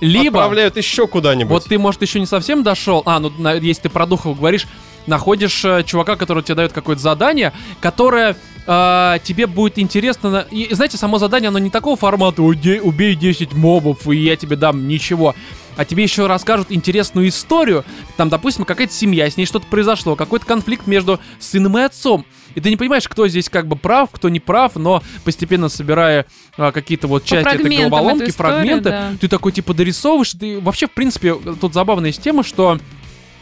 либо 0.00 0.40
отправляют 0.40 0.76
еще 0.78 1.06
куда-нибудь. 1.06 1.50
Вот 1.50 1.64
ты, 1.64 1.78
может, 1.78 2.00
еще 2.00 2.18
не 2.18 2.26
совсем 2.26 2.62
дошел. 2.62 3.02
А, 3.04 3.18
ну, 3.20 3.30
на- 3.38 3.54
если 3.54 3.82
ты 3.82 3.88
про 3.90 4.06
духов 4.06 4.38
говоришь, 4.38 4.66
находишь 5.06 5.64
э, 5.64 5.82
чувака, 5.84 6.16
который 6.16 6.42
тебе 6.42 6.56
дает 6.56 6.72
какое-то 6.72 7.02
задание, 7.02 7.52
которое 7.80 8.36
э, 8.66 9.18
тебе 9.22 9.46
будет 9.46 9.78
интересно. 9.78 10.46
И, 10.50 10.72
знаете, 10.74 10.96
само 10.96 11.18
задание, 11.18 11.48
оно 11.48 11.58
не 11.58 11.70
такого 11.70 11.96
формата 11.96 12.42
«Уде- 12.42 12.80
«убей 12.80 13.14
10 13.14 13.52
мобов, 13.54 14.08
и 14.08 14.16
я 14.16 14.36
тебе 14.36 14.56
дам 14.56 14.88
ничего». 14.88 15.34
А 15.76 15.84
тебе 15.84 16.04
еще 16.04 16.26
расскажут 16.26 16.68
интересную 16.70 17.28
историю. 17.28 17.84
Там, 18.16 18.28
допустим, 18.28 18.64
какая-то 18.64 18.92
семья, 18.92 19.28
с 19.28 19.36
ней 19.36 19.44
что-то 19.44 19.66
произошло, 19.66 20.14
какой-то 20.14 20.46
конфликт 20.46 20.86
между 20.86 21.18
сыном 21.40 21.78
и 21.78 21.82
отцом. 21.82 22.24
И 22.54 22.60
ты 22.60 22.70
не 22.70 22.76
понимаешь, 22.76 23.08
кто 23.08 23.26
здесь 23.26 23.48
как 23.48 23.66
бы 23.66 23.74
прав, 23.74 24.10
кто 24.12 24.28
не 24.28 24.38
прав, 24.38 24.76
но 24.76 25.02
постепенно 25.24 25.68
собирая 25.68 26.26
а, 26.56 26.70
какие-то 26.70 27.08
вот 27.08 27.24
части 27.24 27.56
этой 27.56 27.76
головоломки, 27.76 28.22
эту 28.22 28.30
историю, 28.30 28.54
фрагменты, 28.54 28.90
да. 28.90 29.12
ты 29.20 29.26
такой 29.26 29.50
типа 29.50 29.74
дорисовываешь. 29.74 30.32
Ты 30.32 30.60
вообще, 30.60 30.86
в 30.86 30.92
принципе, 30.92 31.34
тут 31.60 31.74
забавная 31.74 32.12
тема, 32.12 32.44
что 32.44 32.78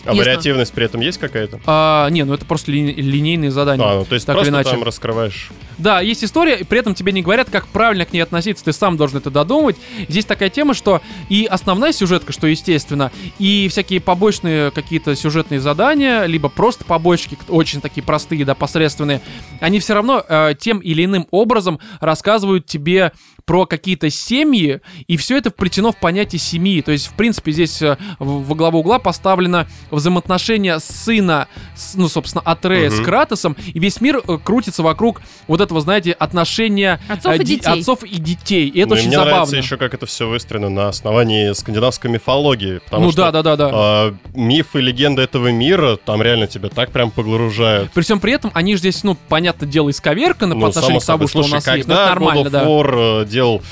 А 0.05 0.09
Ясно. 0.15 0.21
вариативность 0.23 0.73
при 0.73 0.85
этом 0.87 1.01
есть 1.01 1.19
какая-то? 1.19 1.61
а, 1.67 2.09
не, 2.11 2.25
ну 2.25 2.35
это 2.35 2.45
просто 2.45 2.73
ли- 2.73 2.93
линейные 2.95 3.51
задания. 3.51 3.87
А, 3.87 3.95
ну, 4.01 4.05
то 4.05 4.15
есть 4.15 4.27
так 4.27 4.35
просто 4.35 4.49
или 4.51 4.57
иначе. 4.57 4.71
там 4.71 4.83
раскрываешь. 4.83 5.51
Да, 5.79 6.01
есть 6.01 6.23
история, 6.25 6.57
и 6.57 6.65
при 6.65 6.79
этом 6.79 6.95
тебе 6.95 7.13
не 7.13 7.23
говорят, 7.23 7.51
как 7.51 7.67
правильно 7.69 8.05
к 8.05 8.13
ней 8.13 8.21
относиться, 8.21 8.65
ты 8.65 8.73
сам 8.73 8.97
должен 8.97 9.19
это 9.19 9.31
додумывать. 9.31 9.77
Здесь 10.09 10.25
такая 10.25 10.49
тема, 10.51 10.75
что 10.75 11.01
и 11.29 11.47
основная 11.51 11.93
сюжетка, 11.93 12.33
что 12.33 12.47
естественно, 12.47 13.11
и 13.39 13.69
всякие 13.71 14.01
побочные 14.01 14.71
какие-то 14.71 15.15
сюжетные 15.17 15.61
задания, 15.61 16.25
либо 16.25 16.49
просто 16.49 16.85
побочки, 16.85 17.39
очень 17.49 17.81
такие 17.81 18.03
простые, 18.03 18.45
да, 18.45 18.55
посредственные, 18.55 19.21
они 19.61 19.81
все 19.81 19.95
равно 19.95 20.25
э, 20.29 20.55
тем 20.59 20.79
или 20.79 21.05
иным 21.05 21.27
образом 21.31 21.79
рассказывают 22.01 22.67
тебе 22.67 23.13
про 23.45 23.67
какие-то 23.67 24.09
семьи, 24.09 24.81
и 25.09 25.17
все 25.17 25.37
это 25.39 25.51
вплетено 25.51 25.91
в 25.91 25.97
понятие 25.97 26.39
семьи. 26.39 26.81
То 26.81 26.93
есть, 26.93 27.09
в 27.09 27.15
принципе, 27.15 27.51
здесь 27.51 27.83
э, 27.83 27.97
во 28.21 28.55
главу 28.55 28.79
угла 28.81 28.99
поставлено 29.01 29.67
взаимоотношения 29.91 30.79
сына, 30.79 31.49
с- 31.77 31.95
ну, 31.95 32.09
собственно, 32.09 32.43
Атрея 32.43 32.91
с 32.91 32.97
Мгм. 32.97 33.05
Кратосом, 33.05 33.57
и 33.73 33.79
весь 33.79 34.01
мир 34.01 34.21
э, 34.27 34.39
крутится 34.43 34.83
вокруг 34.83 35.23
вот 35.49 35.61
этого, 35.63 35.81
знаете, 35.81 36.13
отношения 36.13 37.01
Отцов 37.09 37.33
э, 37.33 37.37
и 37.37 37.45
детей. 37.45 37.81
отцов 37.81 38.03
и 38.05 38.17
детей. 38.19 38.69
И 38.69 38.81
это 38.81 38.91
Ну, 38.91 38.95
и 38.95 38.99
очень 38.99 39.09
мне 39.09 39.17
забавно. 39.17 39.33
нравится 39.37 39.57
еще, 39.57 39.77
как 39.77 39.95
это 39.95 40.07
все 40.07 40.29
выстроено 40.29 40.69
на 40.69 40.89
основании 40.89 41.53
скандинавской 41.53 42.11
мифологии. 42.11 42.81
Потому 42.85 43.07
ну 43.07 43.13
что 43.13 43.23
да, 43.23 43.33
да, 43.33 43.43
да, 43.43 43.57
да. 43.57 43.71
а, 43.73 44.15
миф 44.35 44.75
и 44.77 44.81
легенда 44.81 45.23
этого 45.23 45.49
мира 45.49 45.97
там 45.97 46.21
реально 46.23 46.47
тебя 46.47 46.69
так 46.69 46.91
прям 46.91 47.11
погружают. 47.11 47.91
При 47.93 48.03
всем 48.03 48.21
при 48.21 48.33
этом 48.33 48.51
они 48.55 48.75
же 48.75 48.81
здесь, 48.81 49.03
ну, 49.05 49.17
понятное 49.29 49.69
дело, 49.69 49.91
исковерканы 49.91 50.55
по 50.55 50.61
Ну, 50.61 50.67
отношению 50.67 51.01
само 51.01 51.19
к 51.19 51.21
тому, 51.21 51.29
что 51.29 51.39
у 51.39 51.43
Слушай, 51.43 51.55
нас 51.55 51.77
есть. 51.77 51.89
Ну, 51.89 51.95
это 51.95 52.03
когда 52.03 52.15
нормально, 52.15 52.41
God 52.41 52.47
of 52.47 52.51
да. 52.51 52.65
War 52.65 53.23
э, 53.23 53.27
делал 53.27 53.63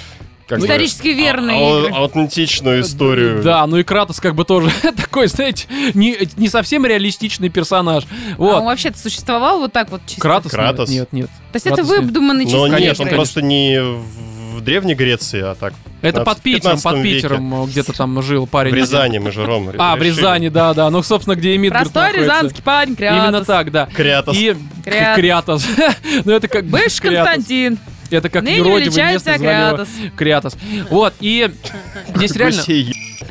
как 0.51 0.59
бы, 0.59 0.67
Исторически 0.67 1.09
верные 1.09 1.57
а- 1.57 1.77
а- 1.77 1.81
игры. 1.87 1.95
аутентичную 1.95 2.81
историю. 2.83 3.41
Да, 3.43 3.65
ну 3.69 3.77
и 3.79 3.85
Кратос 3.85 4.19
как 4.21 4.35
бы 4.35 4.45
тоже 4.45 4.69
такой, 4.97 5.29
знаете, 5.29 5.67
не, 5.95 6.19
не 6.37 6.49
совсем 6.49 6.85
реалистичный 6.85 7.49
персонаж. 7.51 8.05
А 8.05 8.35
Вот. 8.37 8.57
он 8.57 8.65
вообще-то 8.65 8.99
существовал 8.99 9.61
вот 9.61 9.73
так 9.73 9.91
вот 9.91 10.01
чисто? 10.07 10.21
Кратос, 10.21 10.53
нет, 10.53 10.61
Кратос. 10.61 10.91
нет, 10.91 11.13
нет. 11.13 11.27
То 11.53 11.57
есть 11.57 11.67
это 11.67 11.77
Кратос 11.77 11.91
нет. 11.93 12.05
выдуманный 12.05 12.45
Но 12.45 12.51
чисто 12.51 12.67
нет, 12.67 12.75
конечно, 12.75 13.05
он 13.05 13.11
просто 13.11 13.43
не 13.43 13.81
в, 13.81 14.61
Древней 14.61 14.95
Греции, 14.95 15.41
а 15.41 15.55
так 15.55 15.73
Это 16.03 16.23
под 16.23 16.43
15 16.43 16.43
Питером, 16.43 16.77
под 16.77 16.83
15 16.83 17.05
веке. 17.05 17.17
Питером 17.17 17.65
где-то 17.67 17.93
там 17.95 18.23
жил 18.23 18.47
парень. 18.47 18.73
в 18.73 18.75
Рязани 18.75 19.19
мы 19.19 19.33
же, 19.33 19.47
Ром, 19.47 19.71
А, 19.79 19.97
в. 19.97 20.03
Рязани, 20.03 20.49
да, 20.51 20.75
да. 20.75 20.91
Ну, 20.91 21.03
собственно, 21.03 21.35
где 21.35 21.57
Эмит 21.57 21.73
Простой 21.73 22.13
рязанский 22.13 22.63
парень, 22.63 22.95
Кратос. 22.95 23.25
Именно 23.25 23.45
так, 23.45 23.71
да. 23.71 23.87
Крятос. 23.87 24.37
И 24.37 24.55
Крятос. 24.85 25.17
Крятос. 25.17 25.67
Ну, 26.27 26.33
это 26.33 26.49
как 26.49 26.67
Бывший. 26.67 27.01
Константин. 27.01 27.79
Это 28.11 28.29
как 28.29 28.43
Ныне 28.43 28.59
юродивый 28.59 28.83
величается 28.83 29.31
местный 29.31 29.49
звали 29.49 29.67
его. 30.05 30.17
Крятос. 30.17 30.57
Вот, 30.91 31.15
и 31.21 31.51
здесь 32.17 32.37
реально... 32.37 32.63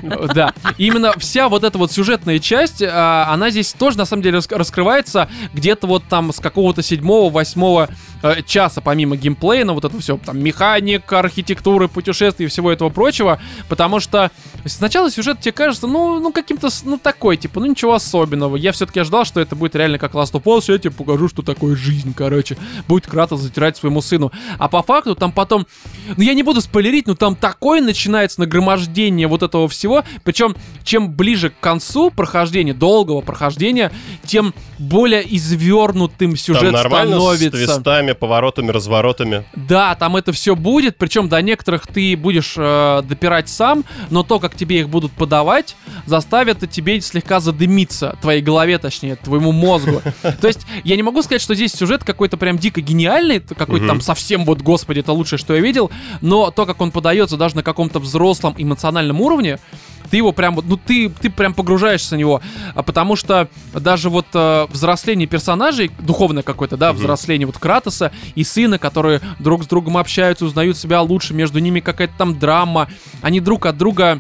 Да, 0.34 0.54
именно 0.78 1.14
вся 1.18 1.50
вот 1.50 1.64
эта 1.64 1.78
вот 1.78 1.92
сюжетная 1.92 2.40
часть, 2.40 2.82
а, 2.82 3.28
она 3.32 3.50
здесь 3.50 3.74
тоже 3.74 3.98
на 3.98 4.06
самом 4.06 4.24
деле 4.24 4.36
рас- 4.36 4.48
раскрывается 4.50 5.30
где-то 5.54 5.88
вот 5.88 6.04
там 6.10 6.32
с 6.32 6.40
какого-то 6.40 6.82
седьмого, 6.82 7.32
восьмого 7.32 7.90
э, 8.22 8.42
часа, 8.44 8.82
помимо 8.82 9.16
геймплея, 9.16 9.66
ну 9.66 9.74
вот 9.74 9.86
это 9.86 10.00
все, 10.00 10.18
там, 10.18 10.40
механика, 10.40 11.20
архитектуры, 11.20 11.88
путешествий 11.88 12.46
и 12.46 12.50
всего 12.50 12.72
этого 12.72 12.90
прочего, 12.90 13.40
потому 13.68 14.00
что 14.00 14.32
сначала 14.66 15.10
сюжет 15.12 15.40
тебе 15.42 15.52
кажется, 15.52 15.88
ну, 15.88 16.20
ну 16.20 16.32
каким-то, 16.32 16.70
ну, 16.84 16.98
такой, 16.98 17.38
типа, 17.38 17.60
ну, 17.60 17.68
ничего 17.68 17.94
особенного. 17.94 18.56
Я 18.56 18.72
все-таки 18.72 19.00
ожидал, 19.00 19.26
что 19.26 19.40
это 19.40 19.56
будет 19.56 19.76
реально 19.76 19.98
как 19.98 20.14
Last 20.14 20.34
of 20.34 20.44
Us, 20.44 20.72
я 20.72 20.78
тебе 20.78 20.92
покажу, 20.92 21.28
что 21.28 21.42
такое 21.42 21.76
жизнь, 21.76 22.14
короче. 22.16 22.58
Будет 22.88 23.08
Кратос 23.08 23.42
затирать 23.42 23.78
своему 23.78 24.02
сыну. 24.02 24.32
А 24.58 24.68
по 24.68 24.82
факту 24.84 25.16
там 25.16 25.32
потом, 25.32 25.68
ну, 26.16 26.24
я 26.24 26.34
не 26.34 26.44
буду 26.44 26.62
спойлерить, 26.62 27.08
но 27.08 27.16
там 27.16 27.36
такое 27.36 27.82
начинается 27.82 28.40
нагромождение 28.42 29.28
вот 29.28 29.44
этого 29.44 29.68
всего, 29.68 29.79
причем 30.24 30.56
чем 30.84 31.12
ближе 31.12 31.50
к 31.50 31.60
концу 31.60 32.12
прохождения, 32.12 32.74
долгого 32.74 33.22
прохождения, 33.22 33.92
тем 34.26 34.54
более 34.78 35.24
извернутым 35.36 36.36
сюжет 36.36 36.64
Там 36.64 36.72
нормально 36.72 37.20
с 37.20 37.20
становится. 37.20 37.50
твистами, 37.52 38.12
поворотами, 38.14 38.72
разворотами. 38.72 39.44
Да, 39.56 39.96
там 39.96 40.16
это 40.16 40.32
все 40.32 40.56
будет, 40.56 40.98
причем 40.98 41.30
до 41.30 41.42
некоторых 41.42 41.88
ты 41.88 42.16
будешь 42.16 42.54
э, 42.58 43.02
допирать 43.04 43.50
сам, 43.50 43.84
но 44.10 44.24
то, 44.24 44.40
как 44.40 44.56
тебе 44.56 44.80
их 44.80 44.90
будут 44.90 45.12
подавать, 45.12 45.76
заставит 46.06 46.70
тебе 46.72 47.02
слегка 47.02 47.40
задымиться, 47.40 48.18
твоей 48.22 48.42
голове, 48.42 48.78
точнее, 48.78 49.16
твоему 49.16 49.52
мозгу. 49.52 50.02
То 50.42 50.48
есть, 50.48 50.66
я 50.84 50.96
не 50.96 51.04
могу 51.04 51.22
сказать, 51.22 51.42
что 51.42 51.56
здесь 51.56 51.74
сюжет 51.74 52.04
какой-то 52.04 52.38
прям 52.38 52.58
дико 52.58 52.82
гениальный, 52.82 53.40
какой-то 53.40 53.88
там 53.88 54.02
совсем 54.02 54.46
вот, 54.46 54.62
господи, 54.62 55.00
это 55.00 55.12
лучшее, 55.14 55.40
что 55.40 55.56
я 55.56 55.62
видел, 55.62 55.92
но 56.22 56.52
то, 56.52 56.66
как 56.66 56.82
он 56.82 56.92
подается 56.92 57.38
даже 57.38 57.56
на 57.56 57.64
каком-то 57.64 58.00
взрослом 58.00 58.56
эмоциональном 58.58 59.22
уровне, 59.22 59.60
ты 60.10 60.18
его 60.18 60.32
прям 60.32 60.56
вот, 60.56 60.66
ну 60.66 60.76
ты, 60.78 61.10
ты 61.10 61.30
прям 61.30 61.54
погружаешься 61.54 62.16
в 62.16 62.18
него, 62.18 62.42
а 62.74 62.82
потому 62.82 63.16
что 63.16 63.48
даже 63.74 64.10
вот 64.10 64.26
э, 64.34 64.66
взросление 64.72 65.28
персонажей, 65.28 65.92
духовное 66.00 66.42
какое-то, 66.44 66.78
да, 66.78 66.92
Мгм. 66.92 67.00
взросление 67.00 67.46
вот 67.46 67.58
Кратоса 67.60 68.12
и 68.34 68.44
сына, 68.44 68.80
которые 68.80 69.22
друг 69.40 69.64
с 69.64 69.68
другом 69.68 69.98
общаются, 69.98 70.46
узнают 70.46 70.78
себя 70.78 71.02
лучше, 71.02 71.34
между 71.34 71.60
ними 71.60 71.80
какая-то 71.80 72.14
там 72.18 72.40
драма, 72.40 72.88
они 73.22 73.40
друг 73.40 73.66
от 73.68 73.78
друга 73.78 74.20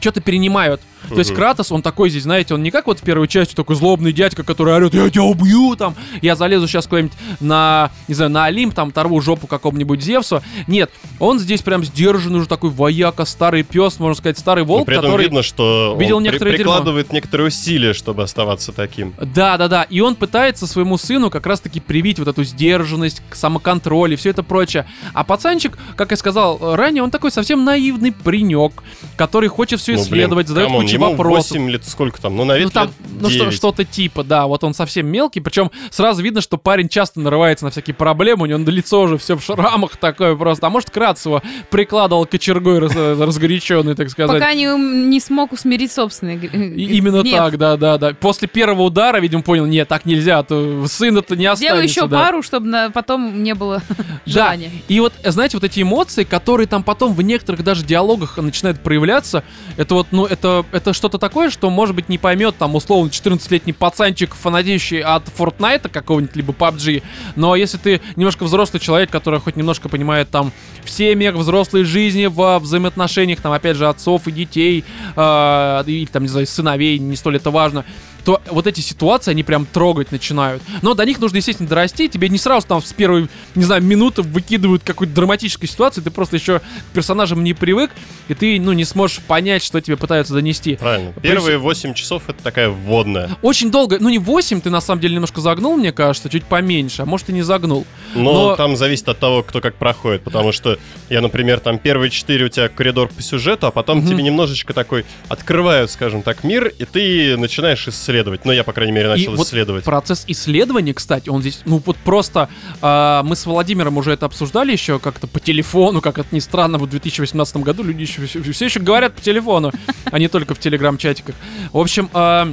что-то 0.00 0.20
перенимают. 0.20 0.80
То 1.08 1.18
есть. 1.18 1.34
Кратос, 1.34 1.70
он 1.72 1.82
такой 1.82 2.10
здесь, 2.10 2.22
знаете, 2.24 2.54
он 2.54 2.62
не 2.62 2.70
как 2.70 2.86
вот 2.86 3.00
в 3.00 3.02
первой 3.02 3.28
части 3.28 3.54
такой 3.54 3.76
злобный 3.76 4.12
дядька, 4.12 4.42
который 4.42 4.74
орет, 4.74 4.94
я 4.94 5.08
тебя 5.10 5.22
убью, 5.22 5.76
там, 5.76 5.94
я 6.22 6.34
залезу 6.36 6.66
сейчас 6.66 6.86
куда-нибудь 6.86 7.16
на, 7.40 7.90
не 8.08 8.14
знаю, 8.14 8.30
на 8.30 8.44
Олимп, 8.46 8.74
там, 8.74 8.88
оторву 8.88 9.20
жопу 9.20 9.46
какому-нибудь 9.46 10.02
Зевсу. 10.02 10.42
Нет, 10.66 10.90
он 11.18 11.38
здесь 11.38 11.62
прям 11.62 11.84
сдержанный 11.84 12.38
уже 12.38 12.48
такой 12.48 12.70
вояка, 12.70 13.24
старый 13.24 13.62
пес, 13.62 13.98
можно 13.98 14.14
сказать, 14.16 14.38
старый 14.38 14.64
Но 14.64 14.68
волк, 14.74 14.86
при 14.86 14.96
этом 14.96 15.10
который... 15.10 15.22
видно, 15.22 15.42
что 15.42 15.96
видел 15.98 16.16
он 16.16 16.22
при- 16.22 16.30
некоторое 16.30 16.52
дерьмо. 16.52 16.72
прикладывает 16.72 17.12
некоторые 17.12 17.48
усилия, 17.48 17.92
чтобы 17.92 18.22
оставаться 18.22 18.72
таким. 18.72 19.14
Да, 19.20 19.56
да, 19.58 19.68
да. 19.68 19.82
И 19.84 20.00
он 20.00 20.14
пытается 20.14 20.66
своему 20.66 20.96
сыну 20.98 21.30
как 21.30 21.46
раз-таки 21.46 21.80
привить 21.80 22.18
вот 22.18 22.28
эту 22.28 22.44
сдержанность, 22.44 23.22
самоконтроль 23.32 24.14
и 24.14 24.16
все 24.16 24.30
это 24.30 24.42
прочее. 24.42 24.86
А 25.12 25.24
пацанчик, 25.24 25.76
как 25.96 26.10
я 26.10 26.16
сказал 26.16 26.58
э, 26.60 26.74
ранее, 26.74 27.02
он 27.02 27.10
такой 27.10 27.30
совсем 27.30 27.64
наивный 27.64 28.12
паренек, 28.12 28.82
который 29.16 29.48
хочет 29.48 29.80
все 29.80 29.92
Ну, 29.92 29.98
блин, 29.98 30.04
исследовать, 30.08 30.48
задает 30.48 30.68
come 30.68 30.76
on, 30.76 30.82
кучу 30.82 30.95
ему 30.96 31.10
вопросов. 31.12 31.52
8 31.52 31.70
лет, 31.70 31.84
сколько 31.84 32.20
там? 32.20 32.36
Ну, 32.36 32.44
на 32.44 32.56
вид 32.56 32.64
Ну, 32.66 32.70
там, 32.70 32.84
лет 32.86 32.94
ну, 33.20 33.28
что, 33.30 33.38
9. 33.44 33.54
что-то 33.54 33.84
типа, 33.84 34.24
да, 34.24 34.46
вот 34.46 34.64
он 34.64 34.74
совсем 34.74 35.06
мелкий, 35.06 35.40
причем 35.40 35.70
сразу 35.90 36.22
видно, 36.22 36.40
что 36.40 36.56
парень 36.58 36.88
часто 36.88 37.20
нарывается 37.20 37.64
на 37.64 37.70
всякие 37.70 37.94
проблемы, 37.94 38.42
у 38.44 38.46
него 38.46 38.58
на 38.58 38.70
лице 38.70 39.00
уже 39.02 39.18
все 39.18 39.36
в 39.36 39.42
шрамах 39.42 39.96
такое 39.96 40.34
просто, 40.36 40.66
а 40.66 40.70
может 40.70 40.90
Кратос 40.90 41.24
его 41.26 41.42
прикладывал 41.70 42.26
кочергой 42.26 42.78
раз- 42.78 42.94
разгоряченный, 42.94 43.94
так 43.94 44.10
сказать. 44.10 44.40
Пока 44.40 44.54
не, 44.54 44.66
не 45.08 45.20
смог 45.20 45.52
усмирить 45.52 45.92
собственный 45.92 46.36
И 46.36 46.96
именно 46.96 47.22
гнев. 47.22 47.34
так, 47.36 47.58
да, 47.58 47.76
да, 47.76 47.98
да. 47.98 48.14
После 48.14 48.48
первого 48.48 48.82
удара, 48.82 49.18
видимо, 49.18 49.42
понял, 49.42 49.66
нет, 49.66 49.88
так 49.88 50.06
нельзя, 50.06 50.38
а 50.38 50.42
то 50.42 50.86
сын-то 50.86 51.36
не 51.36 51.46
останется. 51.46 51.56
Сделаю 51.56 51.84
еще 51.84 52.06
да. 52.06 52.18
пару, 52.24 52.42
чтобы 52.42 52.66
на- 52.66 52.90
потом 52.90 53.42
не 53.42 53.54
было 53.54 53.82
Да, 53.88 54.04
желания. 54.26 54.70
и 54.88 55.00
вот, 55.00 55.12
знаете, 55.24 55.56
вот 55.56 55.64
эти 55.64 55.82
эмоции, 55.82 56.24
которые 56.24 56.66
там 56.66 56.82
потом 56.82 57.14
в 57.14 57.22
некоторых 57.22 57.62
даже 57.64 57.84
диалогах 57.84 58.36
начинают 58.38 58.80
проявляться, 58.80 59.44
это 59.76 59.94
вот, 59.94 60.08
ну, 60.10 60.24
это, 60.26 60.64
это 60.72 60.85
что-то 60.92 61.18
такое, 61.18 61.50
что, 61.50 61.70
может 61.70 61.94
быть, 61.94 62.08
не 62.08 62.18
поймет, 62.18 62.56
там, 62.58 62.74
условно, 62.74 63.08
14-летний 63.10 63.72
пацанчик, 63.72 64.34
фанатеющий 64.34 65.00
от 65.00 65.24
Fortnite 65.28 65.88
какого-нибудь, 65.88 66.36
либо 66.36 66.52
PUBG, 66.52 67.02
но 67.36 67.56
если 67.56 67.78
ты 67.78 68.00
немножко 68.16 68.44
взрослый 68.44 68.80
человек, 68.80 69.10
который 69.10 69.40
хоть 69.40 69.56
немножко 69.56 69.88
понимает, 69.88 70.30
там, 70.30 70.52
в 70.84 70.90
семьях, 70.90 71.34
взрослой 71.34 71.84
жизни, 71.84 72.26
во 72.26 72.58
взаимоотношениях, 72.58 73.40
там, 73.40 73.52
опять 73.52 73.76
же, 73.76 73.88
отцов 73.88 74.26
и 74.28 74.32
детей, 74.32 74.84
э, 75.16 75.84
или, 75.86 76.06
там, 76.06 76.22
не 76.22 76.28
знаю, 76.28 76.46
сыновей, 76.46 76.98
не 76.98 77.16
столь 77.16 77.36
это 77.36 77.50
важно, 77.50 77.84
то 78.26 78.42
вот 78.50 78.66
эти 78.66 78.80
ситуации, 78.80 79.30
они 79.30 79.44
прям 79.44 79.66
трогать 79.66 80.10
начинают. 80.10 80.60
Но 80.82 80.94
до 80.94 81.06
них 81.06 81.20
нужно, 81.20 81.36
естественно, 81.36 81.68
дорасти. 81.68 82.08
Тебе 82.08 82.28
не 82.28 82.38
сразу 82.38 82.66
там 82.66 82.82
с 82.82 82.92
первой, 82.92 83.28
не 83.54 83.62
знаю, 83.62 83.84
минуты 83.84 84.22
выкидывают 84.22 84.82
какую-то 84.82 85.14
драматическую 85.14 85.68
ситуацию, 85.70 86.02
ты 86.02 86.10
просто 86.10 86.34
еще 86.34 86.58
к 86.58 86.62
персонажам 86.92 87.44
не 87.44 87.54
привык, 87.54 87.92
и 88.26 88.34
ты, 88.34 88.58
ну, 88.58 88.72
не 88.72 88.84
сможешь 88.84 89.20
понять, 89.20 89.62
что 89.62 89.80
тебе 89.80 89.96
пытаются 89.96 90.34
донести. 90.34 90.74
Правильно. 90.74 91.12
Первые 91.22 91.58
8 91.58 91.94
часов 91.94 92.24
это 92.26 92.42
такая 92.42 92.68
вводная. 92.68 93.30
Очень 93.42 93.70
долго, 93.70 93.98
ну 94.00 94.08
не 94.08 94.18
8, 94.18 94.60
ты 94.60 94.70
на 94.70 94.80
самом 94.80 95.00
деле 95.00 95.14
немножко 95.14 95.40
загнул, 95.40 95.76
мне 95.76 95.92
кажется, 95.92 96.28
чуть 96.28 96.42
поменьше, 96.46 97.02
а 97.02 97.06
может 97.06 97.30
и 97.30 97.32
не 97.32 97.42
загнул. 97.42 97.86
Но, 98.16 98.32
Но- 98.32 98.56
там 98.56 98.76
зависит 98.76 99.08
от 99.08 99.20
того, 99.20 99.44
кто 99.44 99.60
как 99.60 99.76
проходит. 99.76 100.24
Потому 100.24 100.50
что 100.50 100.80
я, 101.10 101.20
например, 101.20 101.60
там 101.60 101.78
первые 101.78 102.10
4 102.10 102.44
у 102.46 102.48
тебя 102.48 102.68
коридор 102.68 103.06
по 103.08 103.22
сюжету, 103.22 103.68
а 103.68 103.70
потом 103.70 103.98
Мгм. 103.98 104.08
тебе 104.08 104.24
немножечко 104.24 104.74
такой 104.74 105.04
открывают, 105.28 105.92
скажем 105.92 106.22
так, 106.22 106.42
мир, 106.42 106.72
и 106.76 106.84
ты 106.84 107.36
начинаешь 107.36 107.86
исследовать. 107.86 108.15
Ну, 108.44 108.52
я, 108.52 108.64
по 108.64 108.72
крайней 108.72 108.92
мере, 108.92 109.06
И 109.06 109.10
начал 109.10 109.34
вот 109.34 109.46
исследовать. 109.46 109.84
Процесс 109.84 110.24
исследования, 110.26 110.94
кстати, 110.94 111.28
он 111.28 111.40
здесь, 111.40 111.60
ну 111.64 111.82
вот 111.84 111.96
просто, 111.96 112.48
а, 112.82 113.22
мы 113.22 113.36
с 113.36 113.46
Владимиром 113.46 113.96
уже 113.96 114.12
это 114.12 114.26
обсуждали 114.26 114.72
еще 114.72 114.98
как-то 114.98 115.26
по 115.26 115.40
телефону, 115.40 116.00
как 116.00 116.18
это 116.18 116.28
ни 116.32 116.40
странно, 116.40 116.78
в 116.78 116.88
2018 116.88 117.56
году 117.58 117.82
люди 117.82 118.02
еще, 118.02 118.26
все, 118.26 118.64
еще 118.64 118.80
говорят 118.80 119.14
по 119.14 119.20
телефону, 119.20 119.72
а 120.10 120.18
не 120.18 120.28
только 120.28 120.54
в 120.54 120.58
телеграм-чатиках. 120.58 121.34
В 121.72 121.78
общем, 121.78 122.10
а, 122.12 122.52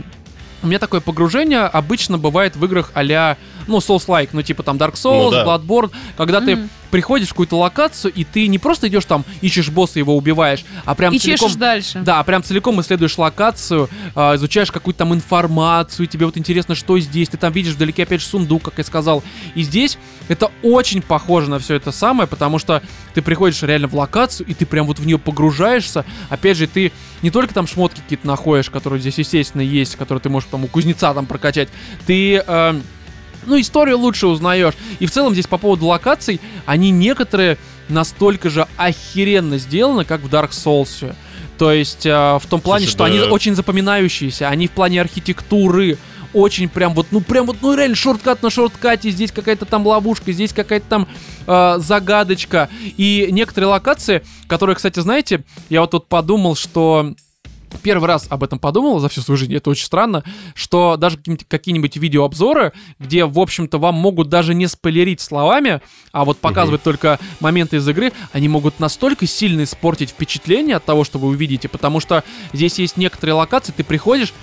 у 0.64 0.68
меня 0.68 0.80
такое 0.80 1.02
погружение 1.02 1.60
обычно 1.60 2.18
бывает 2.18 2.56
в 2.56 2.64
играх 2.66 2.92
а 2.94 3.04
ну, 3.68 3.78
Souls-like, 3.78 4.30
ну, 4.34 4.42
типа 4.42 4.64
там 4.64 4.78
Dark 4.78 4.94
Souls, 4.94 5.26
Ну 5.26 5.32
да. 5.32 5.46
Bloodborne, 5.46 5.92
когда 6.18 6.42
ты 6.42 6.56
Мгм. 6.56 6.70
приходишь 6.92 7.28
в 7.28 7.32
какую-то 7.32 7.58
локацию, 7.58 8.12
и 8.14 8.24
ты 8.24 8.48
не 8.48 8.60
просто 8.60 8.88
идешь 8.88 9.06
там, 9.06 9.26
ищешь 9.42 9.70
босса, 9.70 9.98
его 10.00 10.16
убиваешь, 10.16 10.64
а 10.86 10.94
прям 10.96 11.14
И 11.14 11.20
целиком... 11.20 11.52
дальше. 11.58 12.02
Да, 12.06 12.22
прям 12.24 12.44
целиком 12.44 12.80
исследуешь 12.82 13.18
локацию, 13.18 13.90
а, 14.16 14.36
изучаешь 14.36 14.72
какую-то 14.72 15.00
там 15.00 15.14
информацию, 15.14 16.08
тебе 16.08 16.26
вот 16.26 16.38
интересно, 16.38 16.76
что 16.76 16.98
здесь, 17.00 17.30
ты 17.30 17.38
там 17.38 17.52
видишь 17.52 17.74
вдалеке 17.74 18.04
опять 18.04 18.22
же 18.22 18.28
сундук, 18.28 18.64
как 18.64 18.76
я 18.78 18.84
сказал. 18.84 19.24
И 19.56 19.64
здесь 19.64 19.98
это 20.28 20.52
очень 20.62 21.02
похоже 21.02 21.50
на 21.50 21.60
все 21.60 21.76
это 21.76 21.92
самое, 21.92 22.28
потому 22.28 22.60
что 22.60 22.82
ты 23.14 23.22
приходишь 23.22 23.62
реально 23.64 23.88
в 23.88 23.96
локацию, 23.96 24.46
и 24.48 24.54
ты 24.54 24.66
прям 24.66 24.86
вот 24.86 25.00
в 25.00 25.06
нее 25.06 25.18
погружаешься. 25.18 26.06
Опять 26.30 26.58
же, 26.58 26.68
ты 26.68 26.92
не 27.24 27.32
только 27.32 27.54
там 27.54 27.66
шмотки 27.68 28.02
какие-то 28.02 28.28
находишь, 28.28 28.70
которые 28.70 29.00
здесь, 29.00 29.18
естественно, 29.18 29.62
есть, 29.62 29.96
которые 29.96 30.22
ты 30.22 30.30
можешь 30.30 30.50
там 30.52 30.64
у 30.64 30.68
кузнеца 30.68 31.14
там 31.14 31.26
прокачать, 31.26 31.70
ты... 32.06 32.44
э, 32.46 32.82
ну, 33.46 33.60
историю 33.60 33.98
лучше 33.98 34.28
узнаешь. 34.28 34.74
И 35.00 35.06
в 35.06 35.12
целом 35.12 35.34
здесь 35.34 35.48
по 35.48 35.58
поводу 35.58 35.86
локаций, 35.88 36.40
они 36.66 36.92
некоторые 36.92 37.58
настолько 37.90 38.50
же 38.50 38.68
охеренно 38.78 39.58
сделаны, 39.58 40.06
как 40.06 40.22
в 40.22 40.28
Dark 40.28 40.52
Souls. 40.52 41.16
То 41.58 41.72
есть 41.72 42.06
э, 42.06 42.12
в 42.12 42.44
том 42.50 42.62
плане, 42.62 42.86
Слушай, 42.86 42.94
что 42.94 43.04
они 43.06 43.20
да. 43.20 43.26
очень 43.26 43.56
запоминающиеся, 43.56 44.50
они 44.50 44.68
в 44.68 44.72
плане 44.72 45.02
архитектуры 45.02 45.98
очень 46.34 46.68
прям 46.68 46.94
вот, 46.96 47.08
ну 47.12 47.22
прям 47.22 47.46
вот, 47.46 47.58
ну 47.62 47.76
реально 47.76 47.96
шорткат 47.96 48.42
на 48.42 48.50
шорткате, 48.50 49.12
здесь 49.12 49.32
какая-то 49.32 49.66
там 49.66 49.86
ловушка, 49.86 50.32
здесь 50.32 50.52
какая-то 50.52 50.86
там 50.90 51.08
э, 51.46 51.76
загадочка. 51.78 52.70
И 52.98 53.28
некоторые 53.32 53.70
локации, 53.70 54.24
которые, 54.48 54.76
кстати, 54.76 55.00
знаете, 55.00 55.44
я 55.70 55.82
вот 55.82 55.92
тут 55.92 56.08
подумал, 56.08 56.56
что 56.56 57.14
первый 57.82 58.06
раз 58.08 58.28
об 58.30 58.44
этом 58.44 58.60
подумал 58.60 59.00
за 59.00 59.10
всю 59.10 59.22
свою 59.22 59.38
жизнь, 59.38 59.54
это 59.56 59.70
очень 59.70 59.86
странно, 59.86 60.24
что 60.56 60.98
даже 60.98 61.18
какие-нибудь, 61.18 61.98
видеообзоры, 61.98 62.74
где, 63.00 63.26
в 63.26 63.40
общем-то, 63.40 63.78
вам 63.78 63.96
могут 63.96 64.30
даже 64.30 64.54
не 64.54 64.68
спойлерить 64.68 65.22
словами, 65.22 65.82
а 66.12 66.26
вот 66.26 66.38
показывать 66.40 66.84
только 66.84 67.20
моменты 67.40 67.78
из 67.78 67.88
игры, 67.88 68.12
они 68.32 68.48
могут 68.48 68.80
настолько 68.80 69.28
сильно 69.28 69.64
испортить 69.64 70.10
впечатление 70.10 70.78
от 70.78 70.86
того, 70.86 71.04
что 71.04 71.20
вы 71.20 71.30
увидите, 71.30 71.68
потому 71.68 72.00
что 72.00 72.24
здесь 72.52 72.80
есть 72.80 72.98
некоторые 72.98 73.36
локации, 73.36 73.74
ты 73.76 73.84
приходишь, 73.84 74.34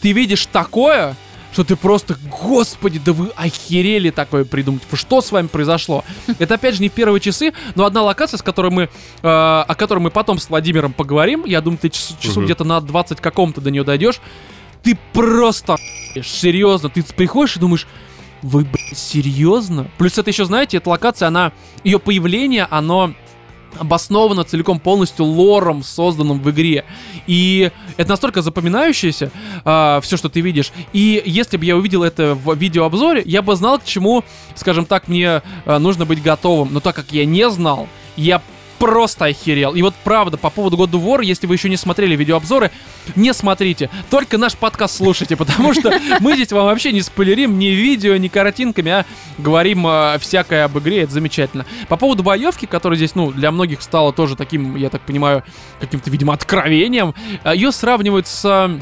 ты 0.00 0.12
видишь 0.12 0.46
такое, 0.46 1.16
что 1.52 1.64
ты 1.64 1.76
просто, 1.76 2.16
господи, 2.42 3.00
да 3.04 3.12
вы 3.12 3.28
охерели 3.36 4.10
такое 4.10 4.44
придумать. 4.44 4.82
Что 4.92 5.20
с 5.20 5.32
вами 5.32 5.46
произошло? 5.46 6.04
Это 6.38 6.54
опять 6.54 6.74
же 6.74 6.82
не 6.82 6.88
в 6.88 6.92
первые 6.92 7.20
часы, 7.20 7.52
но 7.74 7.84
одна 7.86 8.02
локация, 8.02 8.38
с 8.38 8.42
которой 8.42 8.70
мы, 8.70 8.82
э, 8.84 8.88
о 9.22 9.74
которой 9.76 10.00
мы 10.00 10.10
потом 10.10 10.38
с 10.38 10.48
Владимиром 10.50 10.92
поговорим. 10.92 11.44
Я 11.46 11.60
думаю, 11.60 11.78
ты 11.78 11.88
час- 11.88 12.14
часу 12.20 12.40
Мгм. 12.40 12.44
где-то 12.44 12.64
на 12.64 12.80
20 12.80 13.20
каком-то 13.20 13.60
до 13.60 13.70
нее 13.70 13.82
дойдешь. 13.84 14.20
Ты 14.82 14.96
просто 15.12 15.76
серьезно. 16.22 16.88
Ты 16.88 17.02
приходишь 17.02 17.56
и 17.56 17.60
думаешь, 17.60 17.86
вы, 18.42 18.62
блин, 18.64 18.94
серьезно? 18.94 19.90
Плюс 19.98 20.16
это 20.18 20.30
еще, 20.30 20.44
знаете, 20.44 20.76
эта 20.76 20.88
локация, 20.90 21.28
она, 21.28 21.52
ее 21.82 21.98
появление, 21.98 22.66
оно 22.70 23.12
обосновано 23.78 24.44
целиком 24.44 24.80
полностью 24.80 25.24
лором, 25.24 25.82
созданным 25.82 26.40
в 26.40 26.50
игре. 26.50 26.84
И 27.26 27.70
это 27.96 28.10
настолько 28.10 28.42
запоминающееся, 28.42 29.30
все, 29.62 30.16
что 30.16 30.28
ты 30.28 30.40
видишь. 30.40 30.72
И 30.92 31.22
если 31.24 31.56
бы 31.56 31.64
я 31.64 31.76
увидел 31.76 32.02
это 32.02 32.34
в 32.34 32.54
видеообзоре, 32.54 33.22
я 33.24 33.42
бы 33.42 33.54
знал, 33.56 33.78
к 33.78 33.84
чему, 33.84 34.24
скажем 34.54 34.86
так, 34.86 35.08
мне 35.08 35.42
а, 35.64 35.78
нужно 35.78 36.06
быть 36.06 36.22
готовым. 36.22 36.72
Но 36.72 36.80
так 36.80 36.96
как 36.96 37.12
я 37.12 37.24
не 37.24 37.48
знал, 37.50 37.88
я 38.16 38.42
просто 38.78 39.26
охерел. 39.26 39.74
И 39.74 39.82
вот 39.82 39.94
правда, 40.04 40.36
по 40.36 40.50
поводу 40.50 40.76
God 40.76 40.90
of 40.92 41.04
War, 41.04 41.24
если 41.24 41.46
вы 41.46 41.54
еще 41.54 41.68
не 41.68 41.76
смотрели 41.76 42.16
видеообзоры, 42.16 42.70
не 43.16 43.34
смотрите. 43.34 43.90
Только 44.10 44.38
наш 44.38 44.56
подкаст 44.56 44.96
слушайте, 44.96 45.36
потому 45.36 45.74
что 45.74 45.92
мы 46.20 46.34
здесь 46.34 46.52
вам 46.52 46.66
вообще 46.66 46.92
не 46.92 47.02
спойлерим 47.02 47.58
ни 47.58 47.66
видео, 47.66 48.16
ни 48.16 48.28
картинками, 48.28 48.90
а 48.92 49.06
говорим 49.38 49.86
э, 49.86 50.18
всякое 50.20 50.64
об 50.64 50.78
игре, 50.78 51.02
это 51.02 51.12
замечательно. 51.12 51.66
По 51.88 51.96
поводу 51.96 52.22
боевки, 52.22 52.66
которая 52.66 52.96
здесь, 52.96 53.14
ну, 53.14 53.32
для 53.32 53.50
многих 53.50 53.82
стала 53.82 54.12
тоже 54.12 54.36
таким, 54.36 54.76
я 54.76 54.90
так 54.90 55.02
понимаю, 55.02 55.42
каким-то, 55.80 56.10
видимо, 56.10 56.34
откровением, 56.34 57.14
э, 57.44 57.54
ее 57.54 57.72
сравнивают 57.72 58.26
с... 58.26 58.80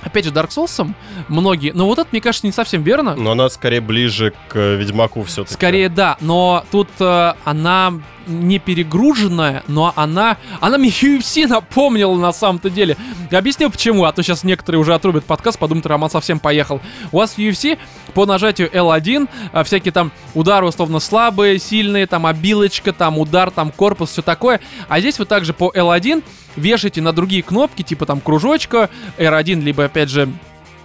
Опять 0.00 0.26
же, 0.26 0.30
Dark 0.30 0.50
Souls 0.50 0.94
многие, 1.26 1.72
но 1.72 1.86
вот 1.86 1.98
это, 1.98 2.08
мне 2.12 2.20
кажется, 2.20 2.46
не 2.46 2.52
совсем 2.52 2.84
верно. 2.84 3.16
Но 3.16 3.32
она 3.32 3.48
скорее 3.48 3.80
ближе 3.80 4.32
к 4.48 4.54
э, 4.54 4.76
Ведьмаку 4.76 5.24
все-таки. 5.24 5.54
Скорее 5.54 5.88
да, 5.88 6.16
но 6.20 6.64
тут 6.70 6.88
э, 7.00 7.32
она 7.44 7.94
не 8.28 8.58
перегруженная, 8.58 9.64
но 9.66 9.92
она, 9.96 10.36
она 10.60 10.78
мне 10.78 10.90
UFC 10.90 11.46
напомнила 11.46 12.14
на 12.16 12.32
самом-то 12.32 12.70
деле. 12.70 12.96
Я 13.30 13.38
объясню 13.38 13.70
почему, 13.70 14.04
а 14.04 14.12
то 14.12 14.22
сейчас 14.22 14.44
некоторые 14.44 14.80
уже 14.80 14.94
отрубят 14.94 15.24
подкаст, 15.24 15.58
подумают, 15.58 15.86
Роман 15.86 16.10
совсем 16.10 16.38
поехал. 16.38 16.80
У 17.10 17.18
вас 17.18 17.32
в 17.32 17.38
UFC 17.38 17.78
по 18.14 18.26
нажатию 18.26 18.70
L1 18.70 19.28
а, 19.52 19.64
всякие 19.64 19.92
там 19.92 20.12
удары 20.34 20.66
условно 20.66 21.00
слабые, 21.00 21.58
сильные, 21.58 22.06
там 22.06 22.26
обилочка, 22.26 22.92
там 22.92 23.18
удар, 23.18 23.50
там 23.50 23.72
корпус, 23.72 24.10
все 24.10 24.22
такое. 24.22 24.60
А 24.88 25.00
здесь 25.00 25.18
вы 25.18 25.24
также 25.24 25.52
по 25.52 25.70
L1 25.74 26.22
вешаете 26.56 27.00
на 27.00 27.12
другие 27.12 27.42
кнопки, 27.42 27.82
типа 27.82 28.06
там 28.06 28.20
кружочка, 28.20 28.90
R1, 29.16 29.60
либо 29.60 29.84
опять 29.84 30.10
же 30.10 30.28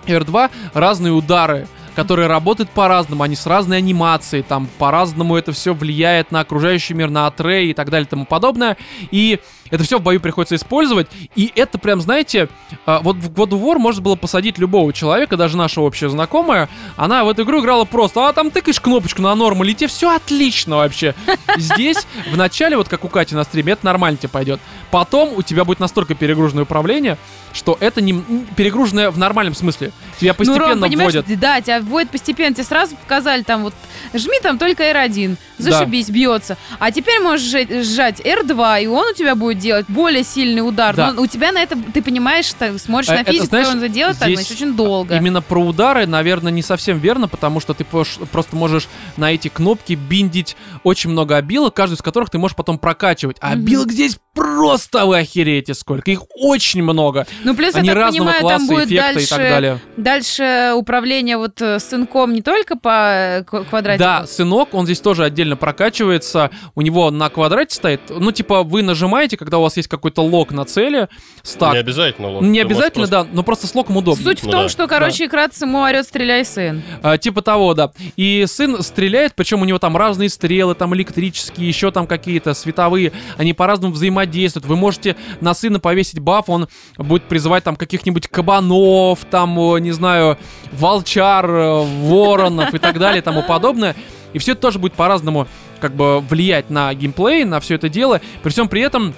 R2 0.05 0.49
разные 0.73 1.13
удары 1.13 1.67
которые 1.95 2.27
работают 2.27 2.69
по-разному, 2.69 3.23
они 3.23 3.35
с 3.35 3.45
разной 3.45 3.77
анимацией, 3.77 4.43
там 4.43 4.67
по-разному 4.77 5.35
это 5.35 5.51
все 5.51 5.73
влияет 5.73 6.31
на 6.31 6.41
окружающий 6.41 6.93
мир, 6.93 7.09
на 7.09 7.27
атрей 7.27 7.71
и 7.71 7.73
так 7.73 7.89
далее 7.89 8.05
и 8.05 8.09
тому 8.09 8.25
подобное. 8.25 8.77
И 9.11 9.39
это 9.73 9.83
все 9.83 9.97
в 9.97 10.03
бою 10.03 10.19
приходится 10.21 10.55
использовать. 10.55 11.07
И 11.35 11.51
это 11.55 11.79
прям, 11.79 11.99
знаете, 11.99 12.47
а, 12.85 12.99
вот 12.99 13.15
в 13.15 13.31
God 13.31 13.49
of 13.49 13.63
War 13.63 13.79
можно 13.79 14.03
было 14.03 14.15
посадить 14.15 14.59
любого 14.59 14.93
человека, 14.93 15.35
даже 15.35 15.57
наша 15.57 15.81
общая 15.81 16.09
знакомая. 16.09 16.69
Она 16.95 17.23
в 17.23 17.29
эту 17.29 17.41
игру 17.41 17.59
играла 17.59 17.83
просто, 17.83 18.27
а 18.27 18.33
там 18.33 18.51
тыкаешь 18.51 18.79
кнопочку 18.79 19.23
на 19.23 19.33
норму, 19.33 19.63
и 19.63 19.73
тебе 19.73 19.87
все 19.87 20.15
отлично 20.15 20.75
вообще. 20.75 21.15
Здесь 21.57 22.05
в 22.31 22.37
начале, 22.37 22.77
вот 22.77 22.87
как 22.87 23.03
у 23.03 23.07
Кати 23.09 23.33
на 23.33 23.43
стриме, 23.45 23.73
это 23.73 23.83
нормально 23.83 24.17
тебе 24.17 24.29
пойдет. 24.29 24.59
Потом 24.91 25.33
у 25.35 25.41
тебя 25.41 25.65
будет 25.65 25.79
настолько 25.79 26.13
перегруженное 26.13 26.65
управление, 26.65 27.17
что 27.51 27.75
это 27.79 27.99
не 27.99 28.13
перегруженное 28.55 29.09
в 29.09 29.17
нормальном 29.17 29.55
смысле. 29.55 29.91
Тебя 30.19 30.35
ну, 30.37 30.55
Ром, 30.55 30.79
постепенно 30.79 31.03
вводят. 31.03 31.39
да, 31.39 31.61
тебя 31.61 31.79
вводят 31.79 32.11
постепенно, 32.11 32.53
тебе 32.53 32.63
сразу 32.63 32.95
показали 32.95 33.41
там 33.41 33.63
вот, 33.63 33.73
жми 34.13 34.37
там 34.43 34.59
только 34.59 34.83
R1, 34.83 35.37
Да. 35.57 35.71
зашибись, 35.71 36.11
бьется. 36.11 36.57
А 36.77 36.91
теперь 36.91 37.19
можешь 37.21 37.47
сжать 37.47 38.19
R2, 38.19 38.83
и 38.83 38.87
он 38.87 39.07
у 39.09 39.13
тебя 39.13 39.33
будет 39.33 39.62
делать 39.63 39.85
более 39.87 40.23
сильный 40.23 40.67
удар. 40.67 40.95
Да. 40.95 41.13
Но 41.13 41.21
у 41.21 41.27
тебя 41.27 41.51
на 41.51 41.61
это, 41.61 41.77
ты 41.93 42.01
понимаешь, 42.01 42.51
ты 42.53 42.77
смотришь 42.77 43.09
Э, 43.09 43.15
на 43.15 43.21
это, 43.21 43.31
физику, 43.31 43.47
знаешь, 43.47 43.67
как 43.67 43.75
он 43.75 43.83
это 43.83 43.93
делает, 43.93 44.17
так, 44.17 44.27
здесь 44.27 44.39
значит, 44.39 44.55
очень 44.55 44.75
долго. 44.75 45.15
Именно 45.15 45.41
про 45.41 45.59
удары, 45.59 46.05
наверное, 46.05 46.51
не 46.51 46.61
совсем 46.61 46.99
верно, 46.99 47.27
потому 47.27 47.59
что 47.59 47.73
ты 47.73 47.85
просто 47.85 48.55
можешь 48.55 48.87
на 49.17 49.33
эти 49.33 49.47
кнопки 49.47 49.93
биндить 49.93 50.55
очень 50.83 51.09
много 51.09 51.37
обилок, 51.37 51.73
каждую 51.73 51.97
из 51.97 52.01
которых 52.01 52.29
ты 52.29 52.37
можешь 52.37 52.55
потом 52.55 52.77
прокачивать. 52.77 53.37
А 53.39 53.51
обилок 53.51 53.91
здесь 53.91 54.17
просто 54.33 55.05
вы 55.05 55.19
охереете 55.19 55.73
сколько. 55.73 56.09
Их 56.11 56.23
очень 56.35 56.83
много. 56.83 57.27
Ну, 57.43 57.55
плюс, 57.55 57.75
Они 57.75 57.87
я 57.87 57.93
так 57.93 58.03
разного 58.03 58.31
понимаю, 58.31 58.41
класса, 58.41 58.57
там 58.57 58.67
будет 58.67 58.89
дальше, 58.89 59.23
и 59.23 59.27
так 59.27 59.39
далее. 59.39 59.79
дальше 59.97 60.71
управление 60.75 61.37
вот 61.37 61.61
э, 61.61 61.79
сынком 61.79 62.33
не 62.33 62.41
только 62.41 62.75
по 62.75 63.11
э, 63.13 63.43
квадратику. 63.43 64.03
Да, 64.03 64.25
сынок, 64.25 64.73
он 64.73 64.85
здесь 64.85 64.99
тоже 64.99 65.23
отдельно 65.23 65.55
прокачивается. 65.55 66.49
У 66.75 66.81
него 66.81 67.11
на 67.11 67.29
квадрате 67.29 67.75
стоит, 67.75 68.01
ну, 68.09 68.31
типа, 68.31 68.63
вы 68.63 68.81
нажимаете, 68.81 69.37
когда 69.37 69.52
у 69.57 69.61
вас 69.63 69.77
есть 69.77 69.87
какой-то 69.89 70.21
лог 70.21 70.51
на 70.51 70.65
цели, 70.65 71.07
стак. 71.41 71.73
Не 71.73 71.79
обязательно 71.79 72.29
лог. 72.29 72.41
Не 72.43 72.59
обязательно, 72.59 73.07
просто- 73.07 73.23
да, 73.25 73.27
но 73.31 73.43
просто 73.43 73.67
с 73.67 73.75
локом 73.75 73.97
удобно. 73.97 74.23
Суть 74.23 74.41
в 74.41 74.45
Ну 74.45 74.51
том, 74.51 74.63
да. 74.63 74.69
что, 74.69 74.87
короче, 74.87 75.27
Кратц 75.27 75.61
ему 75.61 75.79
орет 75.81 76.05
«стреляй, 76.05 76.45
сын». 76.45 76.81
А, 77.01 77.17
типа 77.17 77.41
того, 77.41 77.73
да. 77.73 77.91
И 78.17 78.45
сын 78.47 78.81
стреляет, 78.81 79.33
причем 79.35 79.61
у 79.61 79.65
него 79.65 79.79
там 79.79 79.95
разные 79.97 80.29
стрелы, 80.29 80.75
там 80.75 80.93
электрические, 80.95 81.67
еще 81.67 81.91
там 81.91 82.07
какие-то 82.07 82.53
световые. 82.53 83.11
Они 83.37 83.53
по-разному 83.53 83.93
взаимодействуют. 83.93 84.65
Вы 84.65 84.75
можете 84.75 85.15
на 85.41 85.53
сына 85.53 85.79
повесить 85.79 86.19
баф, 86.19 86.49
он 86.49 86.67
будет 86.97 87.23
призывать 87.23 87.63
там 87.63 87.75
каких-нибудь 87.75 88.27
кабанов, 88.27 89.19
там, 89.29 89.55
не 89.83 89.91
знаю, 89.91 90.37
волчар, 90.71 91.49
э, 91.49 91.83
воронов 92.01 92.73
и 92.73 92.77
так 92.79 92.97
далее 92.99 93.19
и 93.19 93.23
тому 93.23 93.43
подобное. 93.43 93.95
И 94.33 94.39
все 94.39 94.53
это 94.53 94.61
тоже 94.61 94.79
будет 94.79 94.93
по-разному 94.93 95.47
как 95.79 95.95
бы 95.95 96.19
влиять 96.21 96.69
на 96.69 96.93
геймплей, 96.93 97.43
на 97.43 97.59
все 97.59 97.75
это 97.75 97.89
дело. 97.89 98.21
При 98.41 98.49
всем 98.51 98.67
при 98.67 98.81
этом 98.81 99.13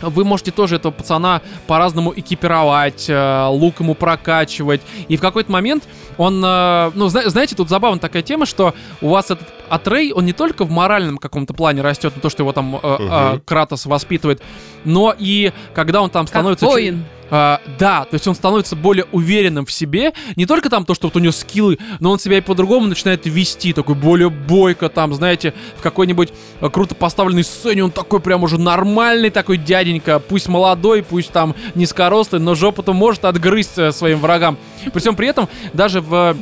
вы 0.00 0.24
можете 0.24 0.50
тоже 0.50 0.76
этого 0.76 0.92
пацана 0.92 1.40
по-разному 1.66 2.12
экипировать, 2.14 3.06
э, 3.08 3.46
лук 3.50 3.80
ему 3.80 3.94
прокачивать. 3.94 4.80
И 5.08 5.16
в 5.16 5.20
какой-то 5.20 5.50
момент 5.50 5.84
он, 6.16 6.42
э, 6.44 6.90
ну, 6.94 7.08
зна- 7.08 7.28
знаете, 7.28 7.56
тут 7.56 7.68
забавная 7.68 8.00
такая 8.00 8.22
тема, 8.22 8.46
что 8.46 8.74
у 9.00 9.08
вас 9.08 9.30
этот 9.30 9.48
Атрей, 9.68 10.12
он 10.12 10.24
не 10.26 10.32
только 10.32 10.64
в 10.64 10.70
моральном 10.70 11.18
каком-то 11.18 11.54
плане 11.54 11.82
растет, 11.82 12.12
ну, 12.14 12.20
то, 12.20 12.28
что 12.30 12.42
его 12.42 12.52
там 12.52 12.78
Мгм. 12.82 13.40
Кратос 13.44 13.86
воспитывает, 13.86 14.42
но 14.84 15.14
и 15.18 15.52
когда 15.74 16.02
он 16.02 16.10
там 16.10 16.24
Как 16.26 16.28
становится... 16.30 16.66
чуть- 16.66 16.72
воин. 16.72 17.04
А, 17.36 17.60
да, 17.80 18.04
то 18.04 18.14
есть 18.14 18.28
он 18.28 18.36
становится 18.36 18.76
более 18.76 19.06
уверенным 19.10 19.66
в 19.66 19.72
себе. 19.72 20.12
Не 20.36 20.46
только 20.46 20.70
там 20.70 20.84
то, 20.84 20.94
что 20.94 21.08
вот 21.08 21.16
у 21.16 21.18
него 21.18 21.32
скиллы, 21.32 21.80
но 21.98 22.12
он 22.12 22.20
себя 22.20 22.38
и 22.38 22.40
по-другому 22.40 22.86
начинает 22.86 23.26
вести, 23.26 23.72
такой 23.72 23.96
более 23.96 24.30
бойко, 24.30 24.88
там, 24.88 25.12
знаете, 25.12 25.52
в 25.76 25.82
какой-нибудь 25.82 26.32
а, 26.60 26.70
круто 26.70 26.94
поставленной 26.94 27.42
сцене 27.42 27.82
он 27.82 27.90
такой 27.90 28.20
прям 28.20 28.44
уже 28.44 28.56
нормальный 28.56 29.30
такой 29.30 29.56
дяденька, 29.56 30.20
пусть 30.20 30.46
молодой, 30.46 31.02
пусть 31.02 31.32
там 31.32 31.56
низкорослый, 31.74 32.40
но 32.40 32.54
жопу-то 32.54 32.92
может 32.92 33.24
отгрызть 33.24 33.78
э, 33.78 33.90
своим 33.90 34.20
врагам. 34.20 34.56
При 34.92 35.00
всем 35.00 35.16
при 35.16 35.26
этом 35.26 35.48
даже 35.72 36.00
в 36.00 36.36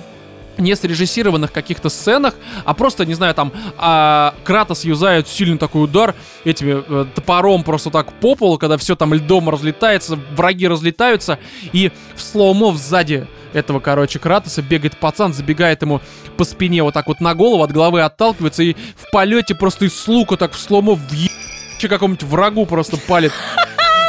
не 0.58 0.76
срежиссированных 0.76 1.52
каких-то 1.52 1.88
сценах, 1.88 2.34
а 2.64 2.74
просто, 2.74 3.04
не 3.06 3.14
знаю, 3.14 3.34
там 3.34 3.52
а, 3.78 4.34
Кратос 4.44 4.84
юзает 4.84 5.28
сильный 5.28 5.58
такой 5.58 5.84
удар 5.84 6.14
этими 6.44 6.82
э, 6.86 7.06
топором 7.14 7.64
просто 7.64 7.90
так 7.90 8.12
по 8.20 8.34
полу, 8.34 8.58
когда 8.58 8.76
все 8.76 8.96
там 8.96 9.14
льдом 9.14 9.48
разлетается, 9.48 10.18
враги 10.36 10.68
разлетаются, 10.68 11.38
и 11.72 11.90
в 12.14 12.22
слоумо 12.22 12.74
сзади 12.74 13.26
этого, 13.52 13.80
короче, 13.80 14.18
Кратоса 14.18 14.62
бегает 14.62 14.96
пацан, 14.96 15.34
забегает 15.34 15.82
ему 15.82 16.00
по 16.36 16.44
спине 16.44 16.82
вот 16.82 16.94
так 16.94 17.06
вот 17.06 17.20
на 17.20 17.34
голову, 17.34 17.62
от 17.62 17.72
головы 17.72 18.02
отталкивается, 18.02 18.62
и 18.62 18.74
в 18.74 19.10
полете 19.10 19.54
просто 19.54 19.86
из 19.86 20.08
лука 20.08 20.36
так 20.36 20.52
в 20.52 20.58
слоумо 20.58 20.94
в 20.94 21.88
какому-нибудь 21.88 22.22
врагу 22.28 22.64
просто 22.64 22.96
палит. 22.96 23.32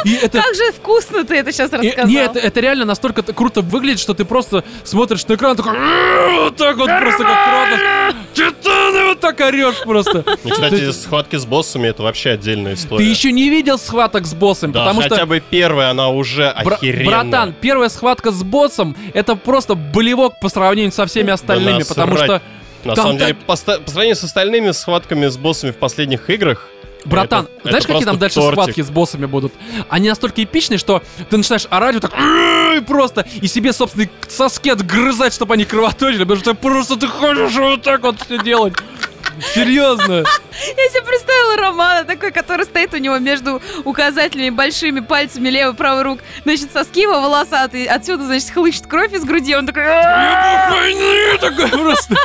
И 0.04 0.14
это 0.14 0.40
Как 0.42 0.54
же 0.54 0.72
вкусно 0.72 1.24
ты 1.24 1.36
это 1.36 1.50
сейчас 1.52 1.72
и- 1.72 1.76
рассказал. 1.76 2.06
Нет, 2.10 2.36
это 2.36 2.60
реально 2.60 2.84
настолько 2.84 3.22
круто 3.22 3.60
выглядит, 3.62 3.98
что 4.00 4.14
ты 4.14 4.24
просто 4.24 4.62
смотришь 4.84 5.26
на 5.26 5.34
экран 5.34 5.56
такой 5.56 5.72
вот 5.72 6.56
так 6.56 6.76
вот 6.76 6.86
просто 6.86 7.24
как 7.24 7.44
Кратос. 7.44 8.16
Титаны 8.34 9.04
вот 9.06 9.20
так 9.20 9.40
орешь 9.40 9.82
просто. 9.84 10.24
И, 10.44 10.50
кстати, 10.50 10.90
схватки 10.92 11.36
с 11.36 11.46
боссами 11.46 11.88
это 11.88 12.02
вообще 12.02 12.30
отдельная 12.30 12.74
история. 12.74 13.04
Ты 13.04 13.10
еще 13.10 13.32
не 13.32 13.48
видел 13.48 13.78
схваток 13.78 14.26
с 14.26 14.34
боссом, 14.34 14.72
Да, 14.72 14.80
потому 14.80 15.02
хотя 15.02 15.16
что 15.16 15.26
бы 15.26 15.40
первая, 15.40 15.90
она 15.90 16.08
уже 16.08 16.54
Бра- 16.64 16.76
охеренная. 16.76 17.06
Братан, 17.06 17.54
первая 17.60 17.88
схватка 17.88 18.30
с 18.30 18.42
боссом 18.42 18.96
это 19.14 19.36
просто 19.36 19.74
болевок 19.74 20.38
по 20.40 20.48
сравнению 20.48 20.92
со 20.92 21.06
всеми 21.06 21.30
остальными, 21.30 21.78
насрать. 21.78 21.88
потому 21.88 22.16
что, 22.16 22.42
На 22.84 22.94
там 22.94 23.04
самом 23.06 23.18
деле, 23.18 23.34
так- 23.34 23.44
по, 23.44 23.56
ста- 23.56 23.78
по 23.78 23.90
сравнению 23.90 24.16
с 24.16 24.24
остальными 24.24 24.70
схватками 24.72 25.26
с 25.28 25.36
боссами 25.36 25.70
в 25.70 25.76
последних 25.76 26.28
играх, 26.28 26.68
братан, 27.04 27.44
это- 27.44 27.68
знаешь, 27.68 27.84
это 27.84 27.92
какие 27.92 28.04
там 28.04 28.18
дальше 28.18 28.34
тортик. 28.36 28.52
схватки 28.62 28.82
с 28.82 28.90
боссами 28.90 29.26
будут? 29.26 29.52
Они 29.88 30.08
настолько 30.08 30.42
эпичные, 30.42 30.78
что 30.78 31.02
ты 31.30 31.36
начинаешь 31.36 31.66
орать 31.70 31.94
вот 31.94 32.02
так 32.02 32.12
и 32.76 32.80
просто 32.80 33.26
и 33.40 33.46
себе 33.46 33.72
собственные 33.72 34.10
соски 34.28 34.68
отгрызать, 34.70 35.32
чтобы 35.34 35.54
они 35.54 35.64
кровоточили, 35.64 36.24
потому 36.24 36.40
что 36.40 36.54
просто 36.54 36.96
ты 36.96 37.06
хочешь 37.06 37.54
вот 37.56 37.82
так 37.82 38.02
вот 38.02 38.20
все 38.20 38.38
делать. 38.42 38.74
Серьезно. 39.54 40.12
Я 40.22 40.88
себе 40.88 41.02
представила 41.02 41.56
Романа 41.56 42.04
такой, 42.04 42.30
который 42.30 42.64
стоит 42.64 42.94
у 42.94 42.98
него 42.98 43.18
между 43.18 43.60
указательными 43.84 44.50
большими 44.50 45.00
пальцами 45.00 45.48
левой 45.48 45.74
правой 45.74 46.02
рук. 46.02 46.20
Значит, 46.44 46.72
соски 46.72 47.02
его 47.02 47.20
волосатые. 47.20 47.88
Отсюда, 47.88 48.24
значит, 48.26 48.50
хлыщет 48.50 48.86
кровь 48.86 49.12
из 49.12 49.24
груди. 49.24 49.54
Он 49.54 49.66
такой... 49.66 49.84
Такой 51.40 51.68
просто 51.68 52.16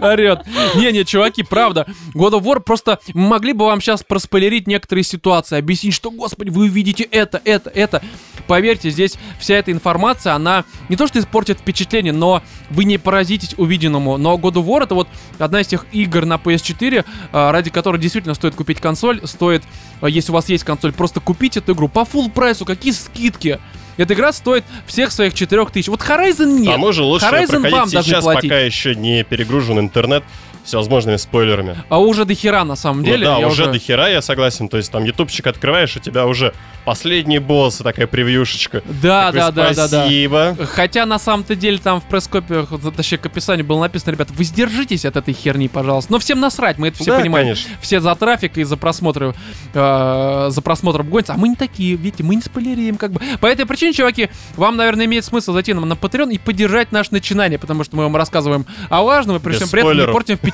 орет. 0.00 0.40
Не-не, 0.76 1.04
чуваки, 1.04 1.42
правда. 1.42 1.86
God 2.14 2.32
of 2.32 2.42
War 2.42 2.60
просто 2.60 2.98
могли 3.12 3.52
бы 3.52 3.64
вам 3.66 3.80
сейчас 3.80 4.02
проспойлерить 4.02 4.66
некоторые 4.66 5.04
ситуации, 5.04 5.58
объяснить, 5.58 5.94
что, 5.94 6.10
господи, 6.10 6.50
вы 6.50 6.64
увидите 6.64 7.04
это, 7.04 7.40
это, 7.44 7.70
это. 7.70 8.02
Поверьте, 8.46 8.90
здесь 8.90 9.14
вся 9.40 9.54
эта 9.54 9.72
информация, 9.72 10.34
она 10.34 10.64
не 10.88 10.96
то 10.96 11.06
что 11.06 11.18
испортит 11.18 11.58
впечатление, 11.58 12.12
но 12.12 12.42
вы 12.70 12.84
не 12.84 12.98
поразитесь 12.98 13.54
увиденному. 13.56 14.16
Но 14.18 14.34
God 14.36 14.54
of 14.54 14.66
War 14.66 14.84
это 14.84 14.94
вот 14.94 15.08
одна 15.38 15.60
из 15.62 15.66
тех 15.66 15.86
игр 15.92 16.24
на 16.24 16.38
PS4, 16.44 17.04
а, 17.32 17.52
ради 17.52 17.70
которой 17.70 17.98
действительно 17.98 18.34
стоит 18.34 18.54
купить 18.54 18.80
консоль. 18.80 19.20
Стоит, 19.24 19.62
а, 20.00 20.08
если 20.08 20.30
у 20.32 20.34
вас 20.34 20.48
есть 20.48 20.64
консоль, 20.64 20.92
просто 20.92 21.20
купить 21.20 21.56
эту 21.56 21.72
игру 21.72 21.88
по 21.88 22.00
full 22.00 22.30
прайсу. 22.30 22.64
Какие 22.64 22.92
скидки? 22.92 23.58
Эта 23.96 24.14
игра 24.14 24.32
стоит 24.32 24.64
всех 24.86 25.12
своих 25.12 25.34
4000. 25.34 25.88
Вот 25.88 26.00
Horizon 26.00 26.60
нет. 26.60 26.74
а 26.74 26.78
мы 26.78 26.92
же 26.92 27.02
лучше 27.02 27.26
Horizon 27.26 27.70
вам 27.70 27.88
сейчас, 27.88 28.24
пока 28.24 28.58
еще 28.58 28.94
не 28.94 29.22
перегружен 29.22 29.78
интернет 29.78 30.24
всевозможными 30.64 31.16
спойлерами. 31.16 31.76
А 31.88 31.98
уже 32.00 32.24
до 32.24 32.34
хера 32.34 32.64
на 32.64 32.76
самом 32.76 33.00
Ну 33.00 33.04
деле. 33.06 33.26
да, 33.26 33.38
я 33.38 33.46
уже 33.48 33.66
до 33.70 33.78
хера, 33.78 34.08
я 34.08 34.22
согласен. 34.22 34.68
То 34.68 34.76
есть 34.78 34.90
там 34.90 35.04
ютубчик 35.04 35.46
открываешь, 35.46 35.96
у 35.96 36.00
тебя 36.00 36.26
уже 36.26 36.52
последний 36.84 37.38
босс, 37.38 37.76
такая 37.78 38.06
превьюшечка. 38.06 38.82
Да, 39.02 39.26
Такой, 39.32 39.40
да, 39.40 39.50
да, 39.50 39.74
да, 39.74 39.88
да. 39.88 40.00
Спасибо. 40.04 40.56
Хотя 40.66 41.06
на 41.06 41.18
самом-то 41.18 41.54
деле 41.54 41.78
там 41.78 42.00
в 42.00 42.04
пресс-копе, 42.04 42.66
точнее 42.96 43.18
к 43.18 43.26
описанию 43.26 43.64
было 43.66 43.80
написано, 43.80 44.12
ребят, 44.12 44.30
вы 44.30 44.44
сдержитесь 44.44 45.04
от 45.04 45.16
этой 45.16 45.32
херни, 45.34 45.68
пожалуйста. 45.68 46.12
Но 46.12 46.18
всем 46.18 46.40
насрать, 46.40 46.78
мы 46.78 46.88
это 46.88 46.96
все 46.98 47.12
Да, 47.12 47.20
понимаем. 47.20 47.46
конечно. 47.46 47.70
Все 47.80 48.00
за 48.00 48.14
трафик 48.14 48.58
и 48.58 48.64
за 48.64 48.76
просмотры, 48.76 49.34
э, 49.72 50.46
за 50.50 50.62
просмотром 50.62 51.08
гонятся, 51.08 51.34
а 51.34 51.36
мы 51.36 51.48
не 51.48 51.56
такие, 51.56 51.96
видите, 51.96 52.22
мы 52.22 52.34
не 52.36 52.42
спойлерим, 52.42 52.96
как 52.96 53.12
бы. 53.12 53.20
По 53.40 53.46
этой 53.46 53.66
причине, 53.66 53.92
чуваки, 53.92 54.28
вам, 54.56 54.76
наверное, 54.76 55.06
имеет 55.06 55.24
смысл 55.24 55.52
зайти 55.52 55.72
нам 55.74 55.88
на 55.88 55.94
Patreon 55.94 56.32
и 56.32 56.38
поддержать 56.38 56.92
наше 56.92 57.12
начинание, 57.12 57.58
потому 57.58 57.84
что 57.84 57.96
мы 57.96 58.04
вам 58.04 58.16
рассказываем 58.16 58.66
о 58.90 59.02
важном 59.02 59.36
и 59.36 59.40
при 59.40 59.50
Без 59.52 59.56
всем 59.58 59.68
при 59.70 59.80
этом 59.80 59.96
не 59.96 60.06
портим 60.12 60.36
впечатление, 60.36 60.53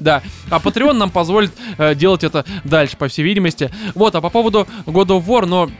да. 0.00 0.22
А 0.50 0.58
Patreon 0.58 0.92
нам 0.92 1.10
позволит 1.10 1.52
э, 1.78 1.94
делать 1.94 2.24
это 2.24 2.44
дальше, 2.64 2.96
по 2.96 3.08
всей 3.08 3.22
видимости. 3.22 3.70
Вот, 3.94 4.14
а 4.14 4.20
по 4.20 4.30
поводу 4.30 4.66
God 4.86 5.08
of 5.08 5.26
War, 5.26 5.46
но 5.46 5.70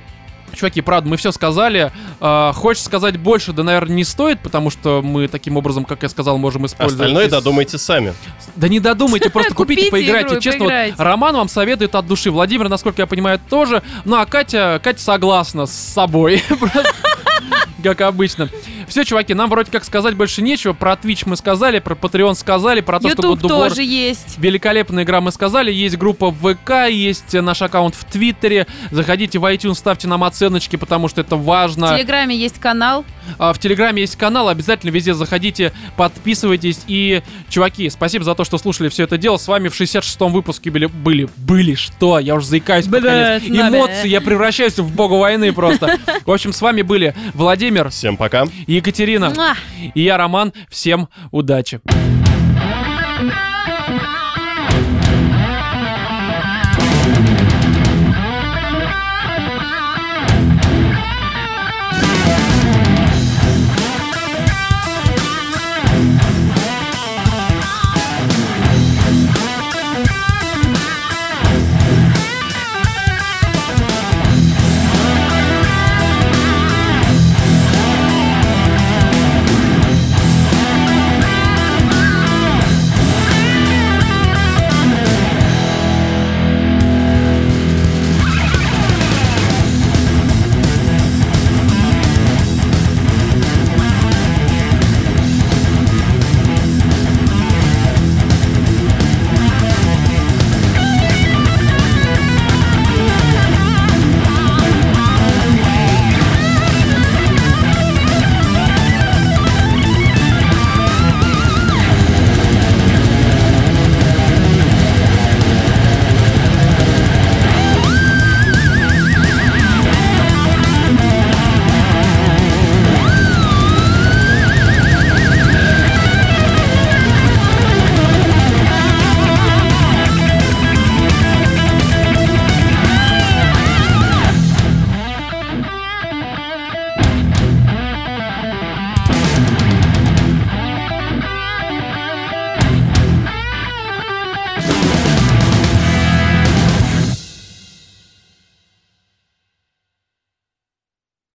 Чуваки, 0.54 0.80
правда, 0.80 1.08
мы 1.08 1.16
все 1.16 1.32
сказали. 1.32 1.92
А, 2.20 2.52
хочешь 2.52 2.82
сказать 2.82 3.16
больше, 3.18 3.52
да, 3.52 3.62
наверное, 3.62 3.96
не 3.96 4.04
стоит, 4.04 4.40
потому 4.40 4.70
что 4.70 5.02
мы 5.02 5.28
таким 5.28 5.56
образом, 5.56 5.84
как 5.84 6.02
я 6.02 6.08
сказал, 6.08 6.38
можем 6.38 6.66
использовать. 6.66 7.00
Остальное 7.00 7.26
из- 7.26 7.30
додумайте 7.30 7.78
сами. 7.78 8.14
Да 8.56 8.68
не 8.68 8.80
додумайте, 8.80 9.30
просто 9.30 9.54
купите, 9.54 9.90
поиграйте. 9.90 10.40
Честно, 10.40 10.64
вот. 10.64 10.72
Роман 10.98 11.36
вам 11.36 11.48
советует 11.48 11.94
от 11.94 12.06
души. 12.06 12.30
Владимир, 12.30 12.68
насколько 12.68 13.02
я 13.02 13.06
понимаю, 13.06 13.40
тоже. 13.48 13.82
Ну, 14.04 14.16
а 14.16 14.26
Катя, 14.26 14.80
Катя 14.82 15.00
согласна 15.00 15.66
с 15.66 15.72
собой. 15.72 16.42
Как 17.82 18.00
обычно. 18.00 18.48
Все, 18.88 19.04
чуваки, 19.04 19.34
нам 19.34 19.50
вроде 19.50 19.70
как 19.70 19.84
сказать 19.84 20.14
больше 20.16 20.42
нечего. 20.42 20.72
Про 20.72 20.94
Twitch 20.94 21.22
мы 21.26 21.36
сказали, 21.36 21.78
про 21.78 21.94
Patreon 21.94 22.34
сказали, 22.34 22.80
про 22.80 22.98
то, 22.98 23.10
что 23.10 23.22
God 23.22 23.36
of 23.36 23.42
War 23.42 23.48
тоже 23.48 23.82
есть. 23.82 24.38
Великолепная 24.38 25.04
игра, 25.04 25.20
мы 25.20 25.30
сказали. 25.30 25.70
Есть 25.70 25.96
группа 25.96 26.30
в 26.30 26.54
ВК, 26.54 26.90
есть 26.90 27.34
э, 27.34 27.40
наш 27.40 27.62
аккаунт 27.62 27.94
в 27.94 28.04
Твиттере. 28.04 28.66
Заходите 28.90 29.38
в 29.38 29.44
iTunes, 29.44 29.74
ставьте 29.74 30.08
нам 30.08 30.24
оценочки, 30.38 30.76
потому 30.76 31.08
что 31.08 31.20
это 31.20 31.36
В 31.36 31.44
важно. 31.44 31.88
Телеграме 31.96 32.36
есть 32.36 32.58
канал. 32.60 33.04
А, 33.38 33.52
В 33.52 33.58
Телеграме 33.58 34.02
есть 34.02 34.16
канал, 34.16 34.48
обязательно 34.48 34.90
везде 34.90 35.12
заходите, 35.14 35.72
подписывайтесь. 35.96 36.80
И, 36.86 37.22
чуваки, 37.48 37.90
спасибо 37.90 38.24
за 38.24 38.34
то, 38.34 38.44
что 38.44 38.56
слушали 38.58 38.88
все 38.88 39.04
это 39.04 39.18
дело. 39.18 39.36
С 39.36 39.48
вами 39.48 39.68
в 39.68 39.78
66-м 39.78 40.32
выпуске 40.32 40.70
были, 40.70 40.86
были, 40.86 41.28
были, 41.36 41.74
что? 41.74 42.18
Я 42.20 42.36
уже 42.36 42.46
заикаюсь 42.46 42.86
под 42.86 43.02
конец. 43.02 43.42
Эмоции, 43.42 44.08
я 44.08 44.20
превращаюсь 44.20 44.78
в 44.78 44.94
бога 44.94 45.14
войны 45.14 45.52
просто. 45.52 45.98
В 46.24 46.30
общем, 46.30 46.52
с 46.52 46.60
вами 46.62 46.82
были 46.82 47.14
Владимир, 47.34 47.90
Всем 47.90 48.16
пока. 48.16 48.44
Екатерина 48.66 49.30
Муа. 49.30 49.54
и 49.94 50.02
я, 50.02 50.16
Роман. 50.16 50.52
Всем 50.70 51.08
удачи. 51.32 51.80